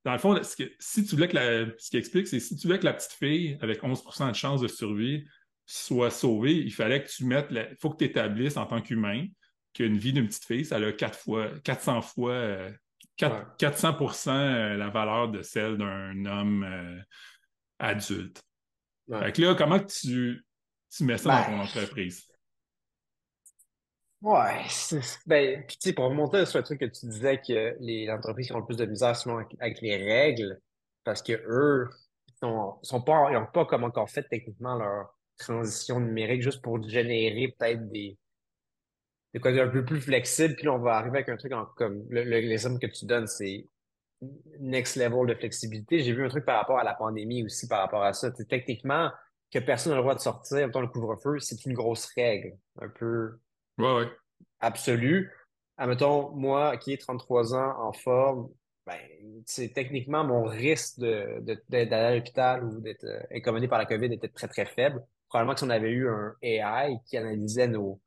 Dans 0.05 0.11
le 0.11 0.17
fond, 0.17 0.39
si 0.43 1.05
tu 1.05 1.15
voulais 1.15 1.29
que 1.29 1.35
la, 1.35 1.65
ce 1.77 1.89
qui 1.89 1.97
explique, 1.97 2.27
c'est 2.27 2.39
si 2.39 2.57
tu 2.57 2.67
voulais 2.67 2.79
que 2.79 2.85
la 2.85 2.93
petite 2.93 3.13
fille 3.13 3.57
avec 3.61 3.81
11% 3.81 4.29
de 4.29 4.35
chance 4.35 4.61
de 4.61 4.67
survie 4.67 5.25
soit 5.65 6.11
sauvée, 6.11 6.55
il 6.55 6.73
fallait 6.73 7.03
que 7.03 7.09
tu 7.09 7.25
mettes, 7.25 7.47
il 7.51 7.77
faut 7.79 7.89
que 7.89 7.97
tu 7.97 8.05
établisses 8.05 8.57
en 8.57 8.65
tant 8.65 8.81
qu'humain 8.81 9.25
qu'une 9.73 9.97
vie 9.97 10.13
d'une 10.13 10.27
petite 10.27 10.45
fille, 10.45 10.65
ça 10.65 10.75
a 10.75 10.91
4 10.91 11.17
fois, 11.17 11.49
400 11.63 12.01
fois, 12.01 12.57
400 13.17 13.97
euh, 13.97 14.31
euh, 14.31 14.77
la 14.77 14.89
valeur 14.89 15.29
de 15.29 15.41
celle 15.41 15.77
d'un 15.77 16.25
homme 16.25 16.63
euh, 16.63 16.99
adulte. 17.79 18.41
Fait 19.09 19.31
que 19.31 19.41
là, 19.41 19.55
comment 19.55 19.79
tu, 19.79 20.45
tu 20.95 21.03
mets 21.03 21.17
ça 21.17 21.29
dans 21.29 21.45
ton 21.45 21.57
ben, 21.57 21.63
entreprise? 21.63 22.27
Ouais, 24.23 24.63
ben, 25.27 25.65
puis 25.67 25.75
tu 25.77 25.89
sais, 25.89 25.93
pour 25.93 26.05
remonter 26.05 26.45
sur 26.45 26.57
le 26.57 26.63
truc 26.63 26.79
que 26.79 26.85
tu 26.85 27.07
disais 27.07 27.41
que 27.45 27.75
les 27.81 28.09
entreprises 28.09 28.47
qui 28.47 28.53
ont 28.53 28.59
le 28.59 28.65
plus 28.65 28.77
de 28.77 28.85
misère 28.85 29.17
souvent 29.17 29.39
avec, 29.59 29.81
les 29.81 29.97
règles, 29.97 30.61
parce 31.03 31.21
que 31.21 31.33
eux, 31.45 31.89
sont, 32.39 32.79
sont 32.83 33.01
pas, 33.01 33.27
ils 33.31 33.33
n'ont 33.33 33.47
pas 33.47 33.65
comme 33.65 33.83
encore 33.83 34.09
fait 34.09 34.23
techniquement 34.23 34.77
leur 34.77 35.13
transition 35.37 35.99
numérique 35.99 36.41
juste 36.41 36.61
pour 36.61 36.81
générer 36.87 37.53
peut-être 37.59 37.89
des, 37.91 38.17
des 39.33 39.59
un 39.59 39.67
peu 39.67 39.83
plus 39.83 39.99
flexible, 39.99 40.55
puis 40.55 40.67
là, 40.67 40.73
on 40.73 40.79
va 40.79 40.95
arriver 40.95 41.17
avec 41.17 41.27
un 41.27 41.35
truc 41.35 41.51
en, 41.51 41.65
comme 41.75 42.05
le, 42.09 42.23
l'exemple 42.23 42.79
que 42.79 42.87
tu 42.87 43.05
donnes, 43.05 43.27
c'est 43.27 43.67
next 44.61 44.95
level 44.95 45.27
de 45.27 45.35
flexibilité. 45.35 45.99
J'ai 45.99 46.13
vu 46.13 46.23
un 46.23 46.29
truc 46.29 46.45
par 46.45 46.59
rapport 46.59 46.79
à 46.79 46.85
la 46.85 46.93
pandémie 46.93 47.43
aussi, 47.43 47.67
par 47.67 47.81
rapport 47.81 48.03
à 48.03 48.13
ça. 48.13 48.31
techniquement, 48.31 49.11
que 49.51 49.59
personne 49.59 49.91
n'a 49.91 49.97
le 49.97 50.03
droit 50.03 50.15
de 50.15 50.21
sortir, 50.21 50.71
temps 50.71 50.79
le 50.79 50.87
couvre-feu, 50.87 51.39
c'est 51.39 51.65
une 51.65 51.73
grosse 51.73 52.05
règle, 52.15 52.57
un 52.81 52.87
peu 52.87 53.37
Ouais, 53.77 53.95
ouais. 53.95 54.11
Absolu. 54.59 55.31
Admettons, 55.77 56.31
moi 56.31 56.77
qui 56.77 56.93
ai 56.93 56.97
33 56.97 57.55
ans 57.55 57.87
en 57.87 57.93
forme, 57.93 58.49
ben, 58.85 58.99
techniquement 59.73 60.23
mon 60.23 60.43
risque 60.43 60.99
de, 60.99 61.41
d'aller 61.69 61.93
à 61.93 62.15
l'hôpital 62.15 62.63
ou 62.63 62.79
d'être 62.81 63.05
euh, 63.05 63.21
incommodé 63.33 63.67
par 63.67 63.79
la 63.79 63.85
COVID 63.85 64.13
était 64.13 64.29
très, 64.29 64.47
très 64.47 64.65
faible. 64.65 65.03
Probablement 65.29 65.53
que 65.53 65.59
si 65.59 65.65
on 65.65 65.69
avait 65.69 65.89
eu 65.91 66.09
un 66.09 66.35
AI 66.41 66.97
qui 67.05 67.17
analysait 67.17 67.67
nos, 67.67 67.99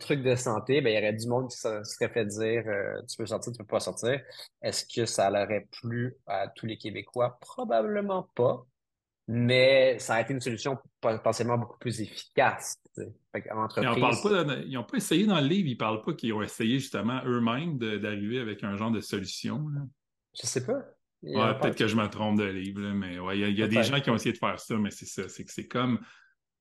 trucs 0.00 0.22
de 0.22 0.34
santé, 0.34 0.80
ben, 0.80 0.90
il 0.90 0.96
y 0.96 0.98
aurait 0.98 1.12
du 1.12 1.26
monde 1.28 1.50
qui 1.50 1.58
se 1.58 1.84
serait 1.84 2.08
fait 2.08 2.24
dire 2.26 2.64
euh, 2.66 3.02
tu 3.08 3.16
peux 3.16 3.26
sortir, 3.26 3.52
tu 3.52 3.58
peux 3.58 3.66
pas 3.66 3.80
sortir. 3.80 4.20
Est-ce 4.62 4.84
que 4.86 5.06
ça 5.06 5.30
l'aurait 5.30 5.68
plu 5.70 6.16
à 6.26 6.48
tous 6.48 6.66
les 6.66 6.78
Québécois? 6.78 7.38
Probablement 7.40 8.28
pas 8.34 8.66
mais 9.26 9.98
ça 9.98 10.14
a 10.14 10.20
été 10.20 10.34
une 10.34 10.40
solution 10.40 10.76
potentiellement 11.00 11.58
beaucoup 11.58 11.78
plus 11.78 12.00
efficace. 12.00 12.76
ils 12.96 14.72
n'ont 14.74 14.84
pas, 14.84 14.96
essayé 14.96 15.26
dans 15.26 15.40
le 15.40 15.46
livre, 15.46 15.68
ils 15.68 15.74
ne 15.74 15.78
parlent 15.78 16.02
pas 16.02 16.12
qu'ils 16.12 16.32
ont 16.32 16.42
essayé 16.42 16.78
justement 16.78 17.22
eux-mêmes 17.24 17.78
d'arriver 17.78 18.38
avec 18.38 18.62
un 18.64 18.76
genre 18.76 18.90
de 18.90 19.00
solution. 19.00 19.68
Là. 19.68 19.80
Je 20.40 20.46
sais 20.46 20.64
pas. 20.64 20.82
Ouais, 21.22 21.58
peut-être 21.58 21.76
que 21.76 21.86
je 21.86 21.96
me 21.96 22.06
trompe 22.08 22.38
de 22.38 22.44
livre, 22.44 22.82
mais 22.92 23.18
ouais, 23.18 23.38
il 23.38 23.58
y 23.58 23.62
a, 23.62 23.66
des 23.66 23.82
gens 23.82 23.98
qui 24.00 24.10
ont 24.10 24.14
essayé 24.14 24.34
de 24.34 24.38
faire 24.38 24.60
ça, 24.60 24.76
mais 24.76 24.90
c'est 24.90 25.06
ça, 25.06 25.26
c'est 25.28 25.44
que 25.44 25.52
c'est 25.52 25.66
comme 25.66 25.98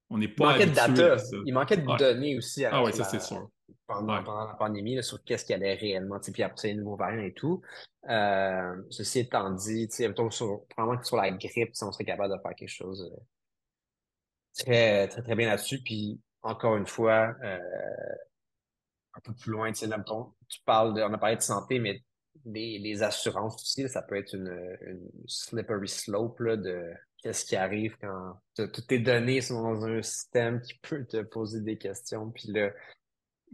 on 0.09 0.17
n'est 0.17 0.29
pas. 0.29 0.57
Il 0.57 0.67
manquait 0.67 0.67
de 0.67 0.95
data. 0.95 1.23
Il 1.45 1.53
manquait 1.53 1.77
de 1.77 1.97
données 1.97 2.37
aussi. 2.37 2.63
ah 2.63 2.81
oui, 2.81 2.93
ça 2.93 3.03
c'est 3.03 3.21
sûr 3.21 3.49
pendant, 3.93 4.47
la 4.47 4.53
pandémie 4.53 5.01
sur 5.03 5.23
qu'est-ce 5.23 5.45
qu'il 5.45 5.53
y 5.53 5.55
avait 5.55 5.73
réellement. 5.73 6.19
Puis 6.19 6.43
après, 6.43 6.71
a 6.71 6.73
nouveaux 6.73 6.95
variants 6.95 7.23
et 7.23 7.33
tout. 7.33 7.61
Euh, 8.09 8.75
ceci 8.89 9.19
étant 9.19 9.51
dit, 9.51 9.87
sur, 9.89 10.65
probablement 10.67 10.99
que 10.99 11.07
sur 11.07 11.17
la 11.17 11.31
grippe, 11.31 11.73
on 11.81 11.91
serait 11.91 12.05
capable 12.05 12.35
de 12.35 12.41
faire 12.41 12.55
quelque 12.55 12.69
chose 12.69 13.11
euh, 13.13 13.19
très, 14.57 15.07
très, 15.07 15.21
très 15.21 15.35
bien 15.35 15.47
là-dessus. 15.47 15.81
Puis 15.81 16.19
encore 16.41 16.75
une 16.75 16.87
fois, 16.87 17.35
euh, 17.43 17.59
un 19.15 19.19
peu 19.21 19.33
plus 19.33 19.51
loin, 19.51 19.71
tu 19.71 19.87
parles 20.65 20.93
de, 20.93 21.01
on 21.01 21.13
a 21.13 21.17
parlé 21.17 21.37
de 21.37 21.41
santé, 21.41 21.79
mais 21.79 22.03
les, 22.45 23.03
assurances 23.03 23.55
aussi, 23.55 23.87
ça 23.87 24.01
peut 24.01 24.17
être 24.17 24.33
une, 24.35 24.99
slippery 25.27 25.87
slope 25.87 26.39
là, 26.39 26.57
de 26.57 26.91
qu'est-ce 27.17 27.45
qui 27.45 27.55
arrive 27.55 27.95
quand 28.01 28.37
toutes 28.55 28.87
tes 28.87 28.99
données 28.99 29.41
sont 29.41 29.61
dans 29.61 29.85
un 29.85 30.01
système 30.01 30.61
qui 30.61 30.73
peut 30.79 31.05
te 31.05 31.21
poser 31.21 31.61
des 31.61 31.77
questions. 31.77 32.29
Puis 32.31 32.51
là, 32.51 32.71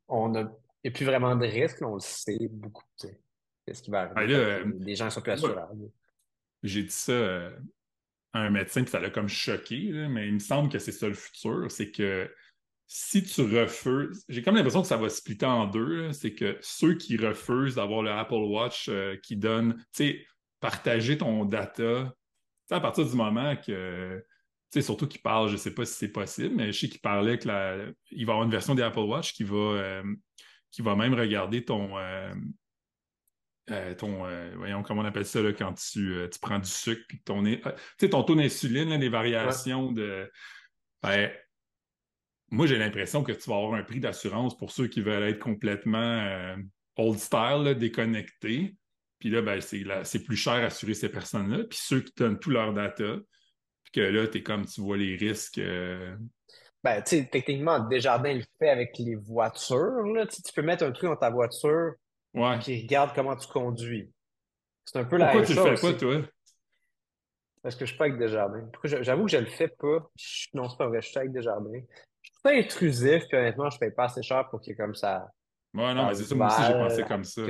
on 0.10 0.36
a, 0.36 0.42
il 0.42 0.46
n'y 0.86 0.90
a 0.90 0.92
plus 0.92 1.06
vraiment 1.06 1.36
de 1.36 1.46
risque, 1.46 1.82
on 1.82 1.96
le 1.96 2.00
sait 2.00 2.38
beaucoup. 2.50 2.84
Qu'est-ce 3.66 3.82
qui 3.82 3.92
va 3.92 4.02
arriver? 4.02 4.34
Là, 4.34 4.60
les 4.80 4.96
gens 4.96 5.10
sont 5.10 5.22
plus 5.22 5.32
assurables. 5.32 5.90
J'ai 6.64 6.84
dit 6.84 6.92
ça 6.92 7.12
euh, 7.12 7.52
à 8.34 8.40
un 8.40 8.50
médecin, 8.50 8.82
puis 8.82 8.92
ça 8.92 9.00
l'a 9.00 9.10
comme 9.10 9.30
choqué, 9.30 9.92
mais 10.10 10.28
il 10.28 10.34
me 10.34 10.40
semble 10.40 10.70
que 10.70 10.80
c'est 10.80 10.92
ça 10.92 11.08
le 11.08 11.14
futur. 11.14 11.72
C'est 11.72 11.92
que 11.92 12.30
si 12.88 13.24
tu 13.24 13.42
refuses, 13.42 14.26
j'ai 14.28 14.42
comme 14.42 14.56
l'impression 14.56 14.82
que 14.82 14.88
ça 14.88 14.98
va 14.98 15.10
splitter 15.10 15.46
en 15.46 15.68
deux. 15.68 16.12
C'est 16.12 16.34
que 16.34 16.58
ceux 16.62 16.96
qui 16.96 17.18
refusent 17.18 17.76
d'avoir 17.76 18.02
le 18.02 18.12
Apple 18.12 18.34
Watch 18.34 18.90
euh, 18.90 19.16
qui 19.22 19.36
donne, 19.36 19.76
tu 19.76 19.86
sais, 19.94 20.26
partager 20.60 21.18
ton 21.18 21.46
data, 21.46 22.14
à 22.72 22.80
partir 22.80 23.06
du 23.06 23.16
moment 23.16 23.56
que 23.56 24.24
sais, 24.72 24.82
surtout 24.82 25.08
qu'il 25.08 25.22
parle, 25.22 25.48
je 25.48 25.54
ne 25.54 25.58
sais 25.58 25.74
pas 25.74 25.86
si 25.86 25.96
c'est 25.96 26.12
possible, 26.12 26.56
mais 26.56 26.72
je 26.72 26.80
sais 26.80 26.90
qu'il 26.90 27.02
parlait 27.02 27.40
que 27.40 27.48
la, 27.48 27.78
il 28.12 28.26
va 28.26 28.34
avoir 28.34 28.46
une 28.46 28.52
version 28.52 28.76
des 28.76 28.84
Apple 28.84 29.00
Watch 29.00 29.34
qui 29.34 29.44
va, 29.44 29.56
euh, 29.56 30.04
qui 30.72 30.82
va 30.82 30.96
même 30.96 31.14
regarder 31.14 31.66
ton. 31.66 31.98
Euh, 31.98 32.34
euh, 33.72 33.94
ton 33.94 34.26
voyons 34.58 34.82
comment 34.82 35.04
on 35.04 35.06
appelle 35.06 35.28
ça 35.28 35.44
là, 35.44 35.54
quand 35.54 35.74
tu, 35.74 36.18
tu 36.32 36.40
prends 36.42 36.58
du 36.58 36.68
sucre 36.68 37.04
puis 37.08 37.22
ton 37.22 37.44
tu 37.44 37.62
sais 38.00 38.10
ton 38.10 38.24
taux 38.24 38.34
d'insuline 38.34 38.90
les 38.96 39.10
variations 39.10 39.92
de 39.92 40.28
ben, 41.04 41.30
moi 42.50 42.66
j'ai 42.66 42.80
l'impression 42.80 43.22
que 43.22 43.32
tu 43.32 43.48
vas 43.48 43.58
avoir 43.58 43.76
un 43.76 43.84
prix 43.84 44.00
d'assurance 44.00 44.58
pour 44.58 44.72
ceux 44.72 44.88
qui 44.88 45.02
veulent 45.02 45.22
être 45.22 45.38
complètement 45.38 46.56
old 46.96 47.20
style 47.20 47.76
déconnectés 47.78 48.76
puis 49.20 49.30
là 49.30 49.44
ben, 49.44 49.62
c'est 49.62 50.24
plus 50.24 50.36
cher 50.36 50.56
assurer 50.56 50.96
ces 50.96 51.10
personnes 51.10 51.56
là 51.56 51.64
puis 51.64 51.78
ceux 51.80 52.02
qui 52.02 52.14
donnent 52.18 52.40
tout 52.40 52.50
leur 52.50 52.74
data 52.74 53.18
que 53.94 54.02
là, 54.02 54.28
tu 54.28 54.40
es 54.40 54.44
comme 54.44 54.66
tu 54.66 54.82
vois 54.82 54.98
les 54.98 55.16
risques. 55.16 55.58
Euh, 55.58 56.16
ben, 56.84 57.02
tu 57.02 57.18
sais, 57.18 57.30
techniquement, 57.30 57.80
Desjardins 57.80 58.34
le 58.34 58.44
fait 58.58 58.70
avec 58.70 58.98
les 58.98 59.16
voitures. 59.16 60.06
Là. 60.14 60.26
Tu, 60.28 60.42
peux 60.54 60.62
mettre 60.62 60.86
un 60.86 60.92
truc 60.92 61.10
dans 61.10 61.16
ta 61.16 61.30
voiture 61.30 61.94
qui 62.62 62.82
regarde 62.82 63.12
comment 63.14 63.36
tu 63.36 63.48
conduis. 63.48 64.10
C'est 64.86 65.00
un 65.00 65.06
peu 65.06 65.18
la 65.18 65.34
même 65.34 65.46
chose. 65.46 65.56
Pourquoi 65.56 65.74
tu 65.74 65.76
le 65.76 65.78
fais 65.78 65.94
pas, 65.94 66.00
toi? 66.00 66.30
Parce 67.62 67.76
que 67.76 67.86
je 67.86 67.90
suis 67.90 67.98
pas 67.98 68.06
avec 68.06 68.18
Desjardins. 68.18 68.70
J'avoue 68.84 69.26
que 69.26 69.32
je 69.32 69.38
le 69.38 69.46
fais 69.46 69.68
pas. 69.68 70.10
Non, 70.54 70.70
c'est 70.70 70.78
pas 70.78 70.88
vrai, 70.88 71.02
je 71.02 71.10
suis 71.10 71.18
avec 71.18 71.32
Desjardins. 71.32 71.82
Je 72.22 72.30
suis 72.30 72.42
pas 72.42 72.54
intrusif, 72.54 73.28
puis 73.28 73.38
honnêtement, 73.38 73.70
je 73.70 73.78
paye 73.78 73.92
pas 73.92 74.06
assez 74.06 74.24
cher 74.24 74.48
pour 74.50 74.62
qu'il 74.62 74.72
y 74.72 74.74
ait 74.74 74.78
comme 74.78 74.96
ça. 74.96 75.28
Ouais, 75.74 75.94
non, 75.94 76.08
mais 76.08 76.16
c'est 76.16 76.24
ça, 76.24 76.36
moi 76.36 76.48
aussi, 76.48 76.64
j'ai 76.66 76.74
pensé 76.74 77.04
comme 77.04 77.24
ça. 77.24 77.42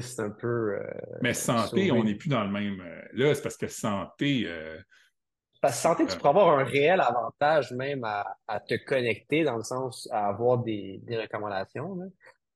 C'est 0.00 0.22
un 0.22 0.30
peu. 0.30 0.74
Euh, 0.74 0.82
mais 1.20 1.34
santé, 1.34 1.90
on 1.92 2.04
n'est 2.04 2.14
plus 2.14 2.28
dans 2.28 2.44
le 2.44 2.50
même. 2.50 2.80
Euh, 2.80 3.02
là, 3.12 3.34
c'est 3.34 3.42
parce 3.42 3.56
que 3.56 3.68
santé. 3.68 4.44
Euh, 4.46 4.78
parce 5.60 5.76
que 5.76 5.82
santé, 5.82 6.06
tu 6.06 6.16
pourrais 6.16 6.30
avoir 6.30 6.58
un 6.58 6.64
réel 6.64 7.00
avantage 7.00 7.72
même 7.72 8.04
à, 8.04 8.60
te 8.60 8.74
connecter, 8.84 9.44
dans 9.44 9.56
le 9.56 9.62
sens 9.62 10.08
à 10.10 10.28
avoir 10.28 10.58
des, 10.58 11.00
des 11.04 11.16
recommandations 11.18 11.94
là, 11.94 12.06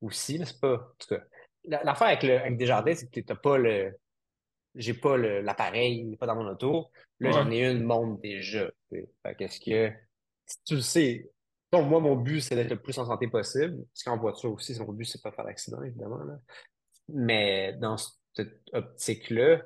aussi. 0.00 0.40
C'est 0.44 0.60
pas. 0.60 0.74
En 0.74 0.94
tout 0.98 1.14
cas, 1.14 1.22
l'affaire 1.84 2.08
avec, 2.08 2.22
le, 2.22 2.40
avec 2.40 2.56
Desjardins, 2.56 2.94
c'est 2.94 3.10
que 3.10 3.20
tu 3.20 3.26
n'as 3.28 3.36
pas 3.36 3.58
le. 3.58 3.96
J'ai 4.74 4.94
pas 4.94 5.16
l'appareil, 5.16 6.16
pas 6.16 6.26
dans 6.26 6.36
mon 6.36 6.48
auto. 6.48 6.90
Là, 7.20 7.30
j'en 7.30 7.50
ai 7.50 7.70
une 7.70 7.82
monde 7.82 8.20
déjà. 8.20 8.68
qu'est-ce 9.38 9.60
que. 9.60 9.92
Si 10.44 10.62
tu 10.64 10.74
le 10.76 10.80
sais, 10.80 11.30
donc, 11.72 11.88
moi, 11.88 12.00
mon 12.00 12.16
but, 12.16 12.40
c'est 12.40 12.54
d'être 12.54 12.70
le 12.70 12.80
plus 12.80 12.96
en 12.98 13.06
santé 13.06 13.26
possible. 13.28 13.84
Parce 13.92 14.02
qu'en 14.04 14.16
voiture 14.16 14.52
aussi, 14.52 14.78
mon 14.80 14.92
but, 14.92 15.04
c'est 15.04 15.22
pas 15.22 15.32
faire 15.32 15.44
d'accident, 15.44 15.82
évidemment. 15.82 16.22
Là. 16.24 16.38
Mais 17.08 17.74
dans 17.74 17.96
cette 17.96 18.70
optique-là, 18.72 19.62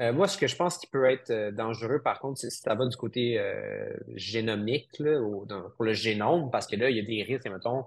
euh, 0.00 0.12
moi, 0.12 0.26
ce 0.26 0.36
que 0.36 0.46
je 0.46 0.56
pense 0.56 0.78
qui 0.78 0.88
peut 0.88 1.08
être 1.08 1.30
euh, 1.30 1.52
dangereux, 1.52 2.02
par 2.02 2.18
contre, 2.18 2.40
c'est 2.40 2.50
si 2.50 2.60
ça 2.60 2.74
va 2.74 2.86
du 2.86 2.96
côté 2.96 3.38
euh, 3.38 3.92
génomique, 4.16 4.98
là, 4.98 5.20
ou 5.20 5.46
pour 5.76 5.84
le 5.84 5.92
génome, 5.92 6.50
parce 6.50 6.66
que 6.66 6.76
là, 6.76 6.90
il 6.90 6.96
y 6.96 7.00
a 7.00 7.04
des 7.04 7.22
risques. 7.22 7.48
Mettons, 7.48 7.86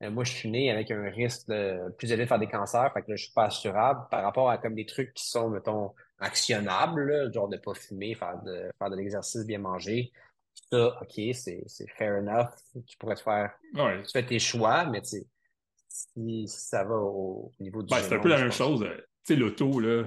moi, 0.00 0.22
je 0.22 0.30
suis 0.32 0.48
né 0.48 0.70
avec 0.70 0.92
un 0.92 1.10
risque 1.10 1.48
de, 1.48 1.90
plus 1.96 2.12
élevé 2.12 2.24
de 2.24 2.28
faire 2.28 2.38
des 2.38 2.46
cancers, 2.46 2.92
fait 2.92 3.02
que 3.02 3.10
là, 3.10 3.16
je 3.16 3.24
suis 3.24 3.32
pas 3.32 3.46
assurable 3.46 4.06
par 4.10 4.22
rapport 4.22 4.48
à 4.48 4.58
comme 4.58 4.76
des 4.76 4.86
trucs 4.86 5.12
qui 5.14 5.26
sont, 5.26 5.50
mettons, 5.50 5.92
actionnables, 6.20 7.32
genre 7.34 7.48
de 7.48 7.56
pas 7.56 7.74
fumer, 7.74 8.14
faire 8.14 8.40
de, 8.44 8.70
faire 8.78 8.90
de 8.90 8.96
l'exercice, 8.96 9.44
bien 9.44 9.58
manger. 9.58 10.12
Ça, 10.70 11.00
OK, 11.00 11.20
c'est 11.34 11.66
fair 11.96 12.18
enough. 12.18 12.50
Tu 12.86 12.96
pourrais 12.98 13.16
te 13.16 13.22
faire, 13.22 13.52
tu 13.74 14.12
fais 14.12 14.24
tes 14.24 14.38
choix, 14.38 14.84
mais 14.84 15.02
tu 15.02 15.24
si 16.14 16.46
ça 16.48 16.84
va 16.84 16.96
au, 16.96 17.52
niveau 17.60 17.82
du. 17.82 17.90
Ben, 17.90 18.02
c'est 18.02 18.14
un 18.14 18.20
peu 18.20 18.28
la 18.28 18.38
même 18.38 18.52
chose. 18.52 18.82
Euh, 18.82 18.96
tu 19.24 19.34
sais, 19.34 19.36
l'auto, 19.36 19.80
là, 19.80 20.04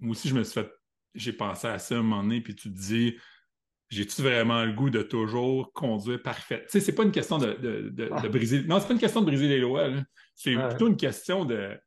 moi 0.00 0.12
aussi, 0.12 0.28
je 0.28 0.34
me 0.34 0.44
suis 0.44 0.54
fait. 0.54 0.70
J'ai 1.14 1.32
pensé 1.32 1.66
à 1.66 1.78
ça 1.78 1.94
un 1.96 2.02
moment 2.02 2.22
donné, 2.22 2.42
puis 2.42 2.54
tu 2.54 2.70
te 2.70 2.78
dis, 2.78 3.16
j'ai-tu 3.88 4.22
vraiment 4.22 4.64
le 4.64 4.72
goût 4.72 4.90
de 4.90 5.02
toujours 5.02 5.72
conduire 5.72 6.20
parfait? 6.22 6.62
Tu 6.64 6.72
sais, 6.72 6.80
c'est 6.80 6.94
pas 6.94 7.04
une 7.04 7.12
question 7.12 7.38
de, 7.38 7.54
de, 7.54 7.88
de, 7.90 8.08
ah. 8.12 8.28
briser. 8.28 8.62
Non, 8.64 8.80
c'est 8.80 8.88
pas 8.88 8.94
une 8.94 9.00
question 9.00 9.20
de 9.20 9.26
briser 9.26 9.48
les 9.48 9.58
lois. 9.58 9.88
C'est 10.34 10.54
plutôt 10.54 10.88
une 10.88 10.96
question 10.96 11.44
de. 11.44 11.78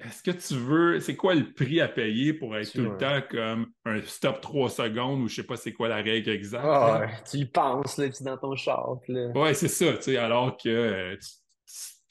Est-ce 0.00 0.22
que 0.22 0.30
tu 0.32 0.54
veux. 0.54 1.00
C'est 1.00 1.16
quoi 1.16 1.34
le 1.34 1.50
prix 1.52 1.80
à 1.80 1.88
payer 1.88 2.34
pour 2.34 2.56
être 2.56 2.70
tout 2.70 2.82
le 2.82 2.96
temps 2.98 3.20
comme 3.30 3.68
un 3.86 4.02
stop 4.02 4.42
3 4.42 4.68
secondes 4.68 5.22
ou 5.22 5.28
je 5.28 5.36
sais 5.36 5.44
pas 5.44 5.56
c'est 5.56 5.72
quoi 5.72 5.88
la 5.88 5.96
règle 5.96 6.30
exacte? 6.30 6.64
Ah, 6.66 7.06
tu 7.28 7.38
y 7.38 7.44
penses, 7.46 7.96
là, 7.96 8.10
tu 8.10 8.22
dans 8.22 8.36
ton 8.36 8.54
char. 8.54 8.98
Ouais, 9.08 9.54
c'est 9.54 9.68
ça, 9.68 9.94
tu 9.94 10.02
sais, 10.02 10.16
alors 10.18 10.58
que 10.58 11.16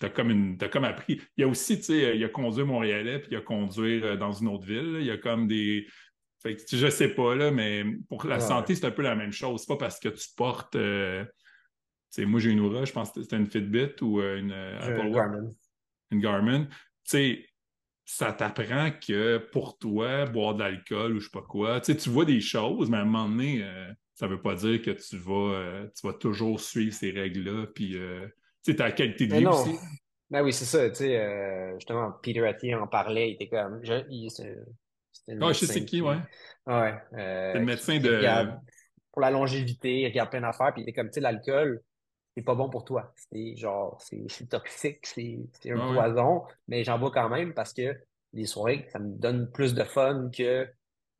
euh, 0.01 0.07
t'as 0.07 0.09
comme, 0.09 0.31
une, 0.31 0.57
as 0.61 0.67
comme 0.67 0.83
appris. 0.83 1.21
Il 1.37 1.41
y 1.41 1.43
a 1.43 1.47
aussi, 1.47 1.77
tu 1.77 1.83
sais, 1.83 2.15
il 2.15 2.21
y 2.21 2.23
a 2.23 2.29
conduire 2.29 2.65
Montréalais, 2.65 3.19
puis 3.19 3.29
il 3.31 3.33
y 3.35 3.37
a 3.37 3.41
conduire 3.41 4.05
euh, 4.05 4.17
dans 4.17 4.31
une 4.31 4.47
autre 4.47 4.65
ville. 4.65 4.97
Il 4.99 5.05
y 5.05 5.11
a 5.11 5.17
comme 5.17 5.47
des. 5.47 5.87
Fait 6.41 6.55
que, 6.55 6.75
je 6.75 6.89
sais 6.89 7.09
pas, 7.09 7.35
là, 7.35 7.51
mais 7.51 7.85
pour 8.09 8.25
la 8.25 8.39
santé, 8.39 8.73
c'est 8.73 8.85
un 8.85 8.91
peu 8.91 9.03
la 9.03 9.15
même 9.15 9.31
chose. 9.31 9.61
C'est 9.61 9.67
pas 9.67 9.77
parce 9.77 9.99
que 9.99 10.09
tu 10.09 10.27
portes. 10.35 10.75
Euh, 10.75 11.23
sais, 12.09 12.25
moi, 12.25 12.39
j'ai 12.39 12.49
une 12.49 12.59
Oura, 12.59 12.83
je 12.83 12.91
pense 12.91 13.11
que 13.11 13.21
c'était 13.21 13.37
une 13.37 13.45
Fitbit 13.45 14.01
ou 14.01 14.19
euh, 14.19 14.39
une 14.39 14.51
Apple 14.51 15.11
Garmin. 15.11 15.51
Une 16.09 16.19
Garmin. 16.19 16.65
Tu 16.65 16.69
sais, 17.03 17.45
ça 18.05 18.33
t'apprend 18.33 18.89
que 18.91 19.37
pour 19.51 19.77
toi, 19.77 20.25
boire 20.25 20.55
de 20.55 20.59
l'alcool 20.59 21.15
ou 21.15 21.19
je 21.19 21.25
sais 21.25 21.31
pas 21.31 21.43
quoi, 21.43 21.79
tu 21.79 21.91
sais, 21.91 21.97
tu 21.97 22.09
vois 22.09 22.25
des 22.25 22.41
choses, 22.41 22.89
mais 22.89 22.97
à 22.97 23.01
un 23.01 23.05
moment 23.05 23.29
donné, 23.29 23.65
ça 24.15 24.27
veut 24.27 24.41
pas 24.41 24.55
dire 24.55 24.81
que 24.81 24.91
tu 24.91 25.17
vas, 25.17 25.87
tu 25.95 26.05
vas 26.05 26.13
toujours 26.13 26.59
suivre 26.59 26.93
ces 26.93 27.11
règles-là, 27.11 27.67
puis 27.73 27.97
c'est 28.61 28.75
ta 28.75 28.91
qualité 28.91 29.27
de 29.27 29.35
vie 29.35 29.45
aussi. 29.45 29.75
Ben 30.29 30.41
oui, 30.43 30.53
c'est 30.53 30.65
ça. 30.65 30.89
Tu 30.89 30.95
sais, 30.95 31.17
euh, 31.17 31.73
justement, 31.75 32.11
Peter 32.23 32.47
Attier 32.47 32.73
en 32.73 32.87
parlait. 32.87 33.31
Il 33.31 33.33
était 33.33 33.49
comme. 33.49 33.81
Je, 33.83 34.05
il, 34.09 34.29
ouais, 35.27 35.53
je 35.53 35.65
sais 35.65 35.83
qui, 35.83 36.01
ouais. 36.01 36.17
Ouais. 36.65 36.93
Euh, 37.13 37.51
c'est 37.53 37.59
le 37.59 37.65
médecin 37.65 37.99
de. 37.99 38.49
pour 39.11 39.21
la 39.21 39.29
longévité, 39.29 40.01
il 40.01 40.07
regarde 40.07 40.29
plein 40.29 40.41
d'affaires. 40.41 40.71
Puis 40.73 40.81
il 40.81 40.83
était 40.83 40.93
comme, 40.93 41.09
tu 41.09 41.15
sais, 41.15 41.19
l'alcool, 41.19 41.81
c'est 42.35 42.43
pas 42.43 42.55
bon 42.55 42.69
pour 42.69 42.85
toi. 42.85 43.13
C'est 43.29 43.57
genre, 43.57 44.01
c'est 44.01 44.47
toxique, 44.49 45.05
c'est 45.05 45.49
un 45.69 45.93
poison. 45.93 46.43
Mais 46.69 46.85
j'en 46.85 46.97
bois 46.97 47.11
quand 47.11 47.27
même 47.27 47.53
parce 47.53 47.73
que 47.73 47.93
les 48.31 48.45
soirées, 48.45 48.87
ça 48.93 48.99
me 48.99 49.17
donne 49.17 49.51
plus 49.51 49.73
de 49.73 49.83
fun 49.83 50.29
que 50.33 50.65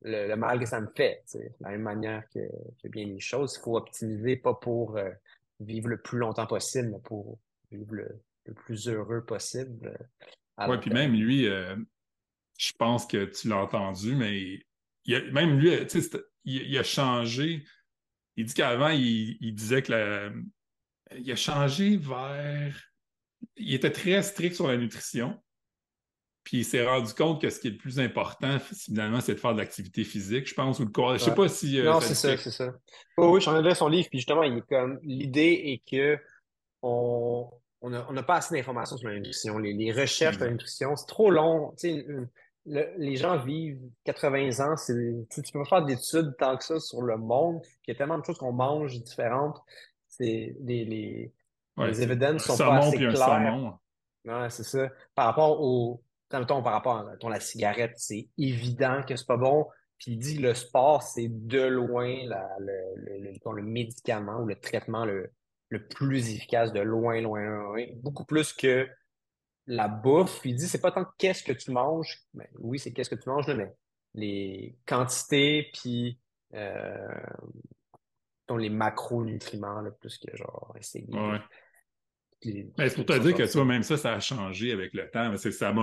le, 0.03 0.35
mal 0.35 0.57
que 0.59 0.65
ça 0.65 0.80
me 0.80 0.88
fait. 0.95 1.22
De 1.34 1.41
la 1.59 1.72
même 1.72 1.81
manière 1.81 2.23
que, 2.34 2.39
que 2.81 2.88
bien 2.88 3.05
les 3.05 3.19
choses, 3.19 3.57
il 3.57 3.63
faut 3.63 3.76
optimiser, 3.76 4.38
pas 4.38 4.53
pour. 4.53 4.95
Euh, 4.95 5.09
vivre 5.63 5.88
le 5.88 6.01
plus 6.01 6.17
longtemps 6.17 6.47
possible, 6.47 6.99
pour 7.03 7.39
vivre 7.71 7.93
le, 7.93 8.21
plus 8.53 8.88
heureux 8.88 9.23
possible. 9.23 9.97
Oui, 10.67 10.77
puis 10.79 10.91
même 10.91 11.13
lui, 11.13 11.47
euh, 11.47 11.75
je 12.57 12.71
pense 12.77 13.05
que 13.05 13.25
tu 13.25 13.47
l'as 13.47 13.57
entendu, 13.57 14.15
mais 14.15 14.59
il 15.05 15.31
même 15.31 15.57
lui, 15.57 15.71
il, 16.43 16.77
a 16.77 16.83
changé. 16.83 17.63
Il 18.35 18.45
dit 18.45 18.53
qu'avant, 18.53 18.89
il, 18.89 19.53
disait 19.55 19.81
que 19.81 19.91
la, 19.91 20.31
il 21.17 21.31
a 21.31 21.35
changé 21.35 21.97
vers. 21.97 22.79
Il 23.55 23.73
était 23.73 23.91
très 23.91 24.21
strict 24.21 24.55
sur 24.55 24.67
la 24.67 24.77
nutrition. 24.77 25.41
Puis 26.43 26.57
il 26.59 26.65
s'est 26.65 26.85
rendu 26.85 27.13
compte 27.13 27.39
que 27.39 27.49
ce 27.49 27.59
qui 27.59 27.68
est 27.68 27.72
le 27.72 27.77
plus 27.77 27.99
important, 27.99 28.57
finalement, 28.59 29.22
c'est 29.22 29.35
de 29.35 29.39
faire 29.39 29.53
de 29.53 29.59
l'activité 29.59 30.03
physique, 30.03 30.47
je 30.47 30.55
pense, 30.55 30.80
ou 30.80 30.85
le 30.85 30.89
corps. 30.89 31.13
Je 31.13 31.23
sais 31.23 31.35
pas 31.35 31.47
si. 31.47 31.80
Euh, 31.80 31.85
non, 31.85 32.01
c'est 32.01 32.15
ça, 32.15 32.35
c'est 32.38 32.51
ça. 32.51 32.73
oui, 33.18 33.39
je 33.39 33.49
suis 33.49 33.76
son 33.76 33.88
livre, 33.88 34.07
puis 34.09 34.19
justement, 34.19 34.43
il 34.43 34.57
est 34.57 34.68
comme. 34.68 34.99
L'idée 35.03 35.61
est 35.65 35.84
que 35.89 36.18
on 36.81 37.89
n'a 37.89 38.23
pas 38.23 38.35
assez 38.35 38.55
d'informations 38.55 38.97
sur 38.97 39.07
la 39.07 39.15
nutrition. 39.15 39.57
Les, 39.57 39.91
recherches 39.91 40.38
de 40.38 40.45
la 40.45 40.51
nutrition, 40.51 40.95
c'est 40.95 41.07
trop 41.07 41.30
long. 41.30 41.73
les 42.65 43.15
gens 43.18 43.38
vivent 43.43 43.80
80 44.05 44.65
ans. 44.65 44.76
Tu 44.85 44.93
ne 44.93 45.51
peux 45.51 45.59
pas 45.59 45.65
faire 45.65 45.85
d'études 45.85 46.35
tant 46.39 46.57
que 46.57 46.63
ça 46.63 46.80
sur 46.80 47.01
le 47.03 47.18
monde. 47.18 47.61
Il 47.88 47.91
y 47.91 47.95
a 47.95 47.95
tellement 47.95 48.18
de 48.18 48.26
choses 48.26 48.38
qu'on 48.38 48.53
mange 48.53 48.99
différentes. 48.99 49.59
C'est 50.07 50.55
les, 50.61 50.85
les, 50.85 51.34
les 51.77 52.01
évidences 52.01 52.43
sont 52.43 52.57
pas 52.57 52.77
assez 52.77 52.97
claires. 52.97 53.77
Ouais, 54.26 54.49
c'est 54.49 54.63
ça. 54.63 54.89
Par 55.15 55.26
rapport 55.26 55.61
au, 55.61 56.03
par 56.31 56.73
rapport 56.73 56.97
à 56.97 57.29
la 57.29 57.39
cigarette, 57.39 57.93
c'est 57.97 58.27
évident 58.37 59.01
que 59.07 59.15
c'est 59.15 59.27
pas 59.27 59.37
bon. 59.37 59.67
Puis 59.97 60.13
il 60.13 60.17
dit 60.17 60.37
que 60.37 60.41
le 60.41 60.53
sport, 60.53 61.03
c'est 61.03 61.27
de 61.29 61.61
loin 61.61 62.25
le, 62.59 63.61
médicament 63.61 64.41
ou 64.41 64.45
le 64.47 64.59
traitement 64.59 65.05
le, 65.05 65.31
plus 65.89 66.33
efficace, 66.33 66.73
de 66.73 66.81
loin, 66.81 67.21
loin, 67.21 67.43
loin. 67.43 67.85
Beaucoup 67.97 68.25
plus 68.25 68.51
que 68.53 68.89
la 69.67 69.87
bouffe. 69.87 70.41
Il 70.43 70.55
dit 70.55 70.67
c'est 70.67 70.81
pas 70.81 70.91
tant 70.91 71.05
qu'est-ce 71.17 71.43
que 71.43 71.53
tu 71.53 71.71
manges. 71.71 72.19
ben 72.33 72.47
oui, 72.59 72.79
c'est 72.79 72.91
qu'est-ce 72.91 73.09
que 73.09 73.21
tu 73.21 73.29
manges, 73.29 73.47
mais 73.47 73.71
les 74.13 74.75
quantités, 74.85 75.69
puis 75.73 76.19
euh, 76.53 77.07
les 78.57 78.69
macronutriments, 78.69 79.83
plus 79.99 80.17
que 80.17 80.35
genre 80.35 80.73
essayer 80.77 81.07
Ben, 82.43 82.89
c'est 82.89 82.95
pour 82.95 83.05
te 83.05 83.19
dire 83.19 83.35
que 83.35 83.51
toi, 83.51 83.65
même 83.65 83.84
ça, 83.84 83.97
ça 83.97 84.13
a 84.13 84.19
changé 84.19 84.72
avec 84.72 84.93
le 84.93 85.09
temps. 85.09 85.35
Ça 85.38 85.73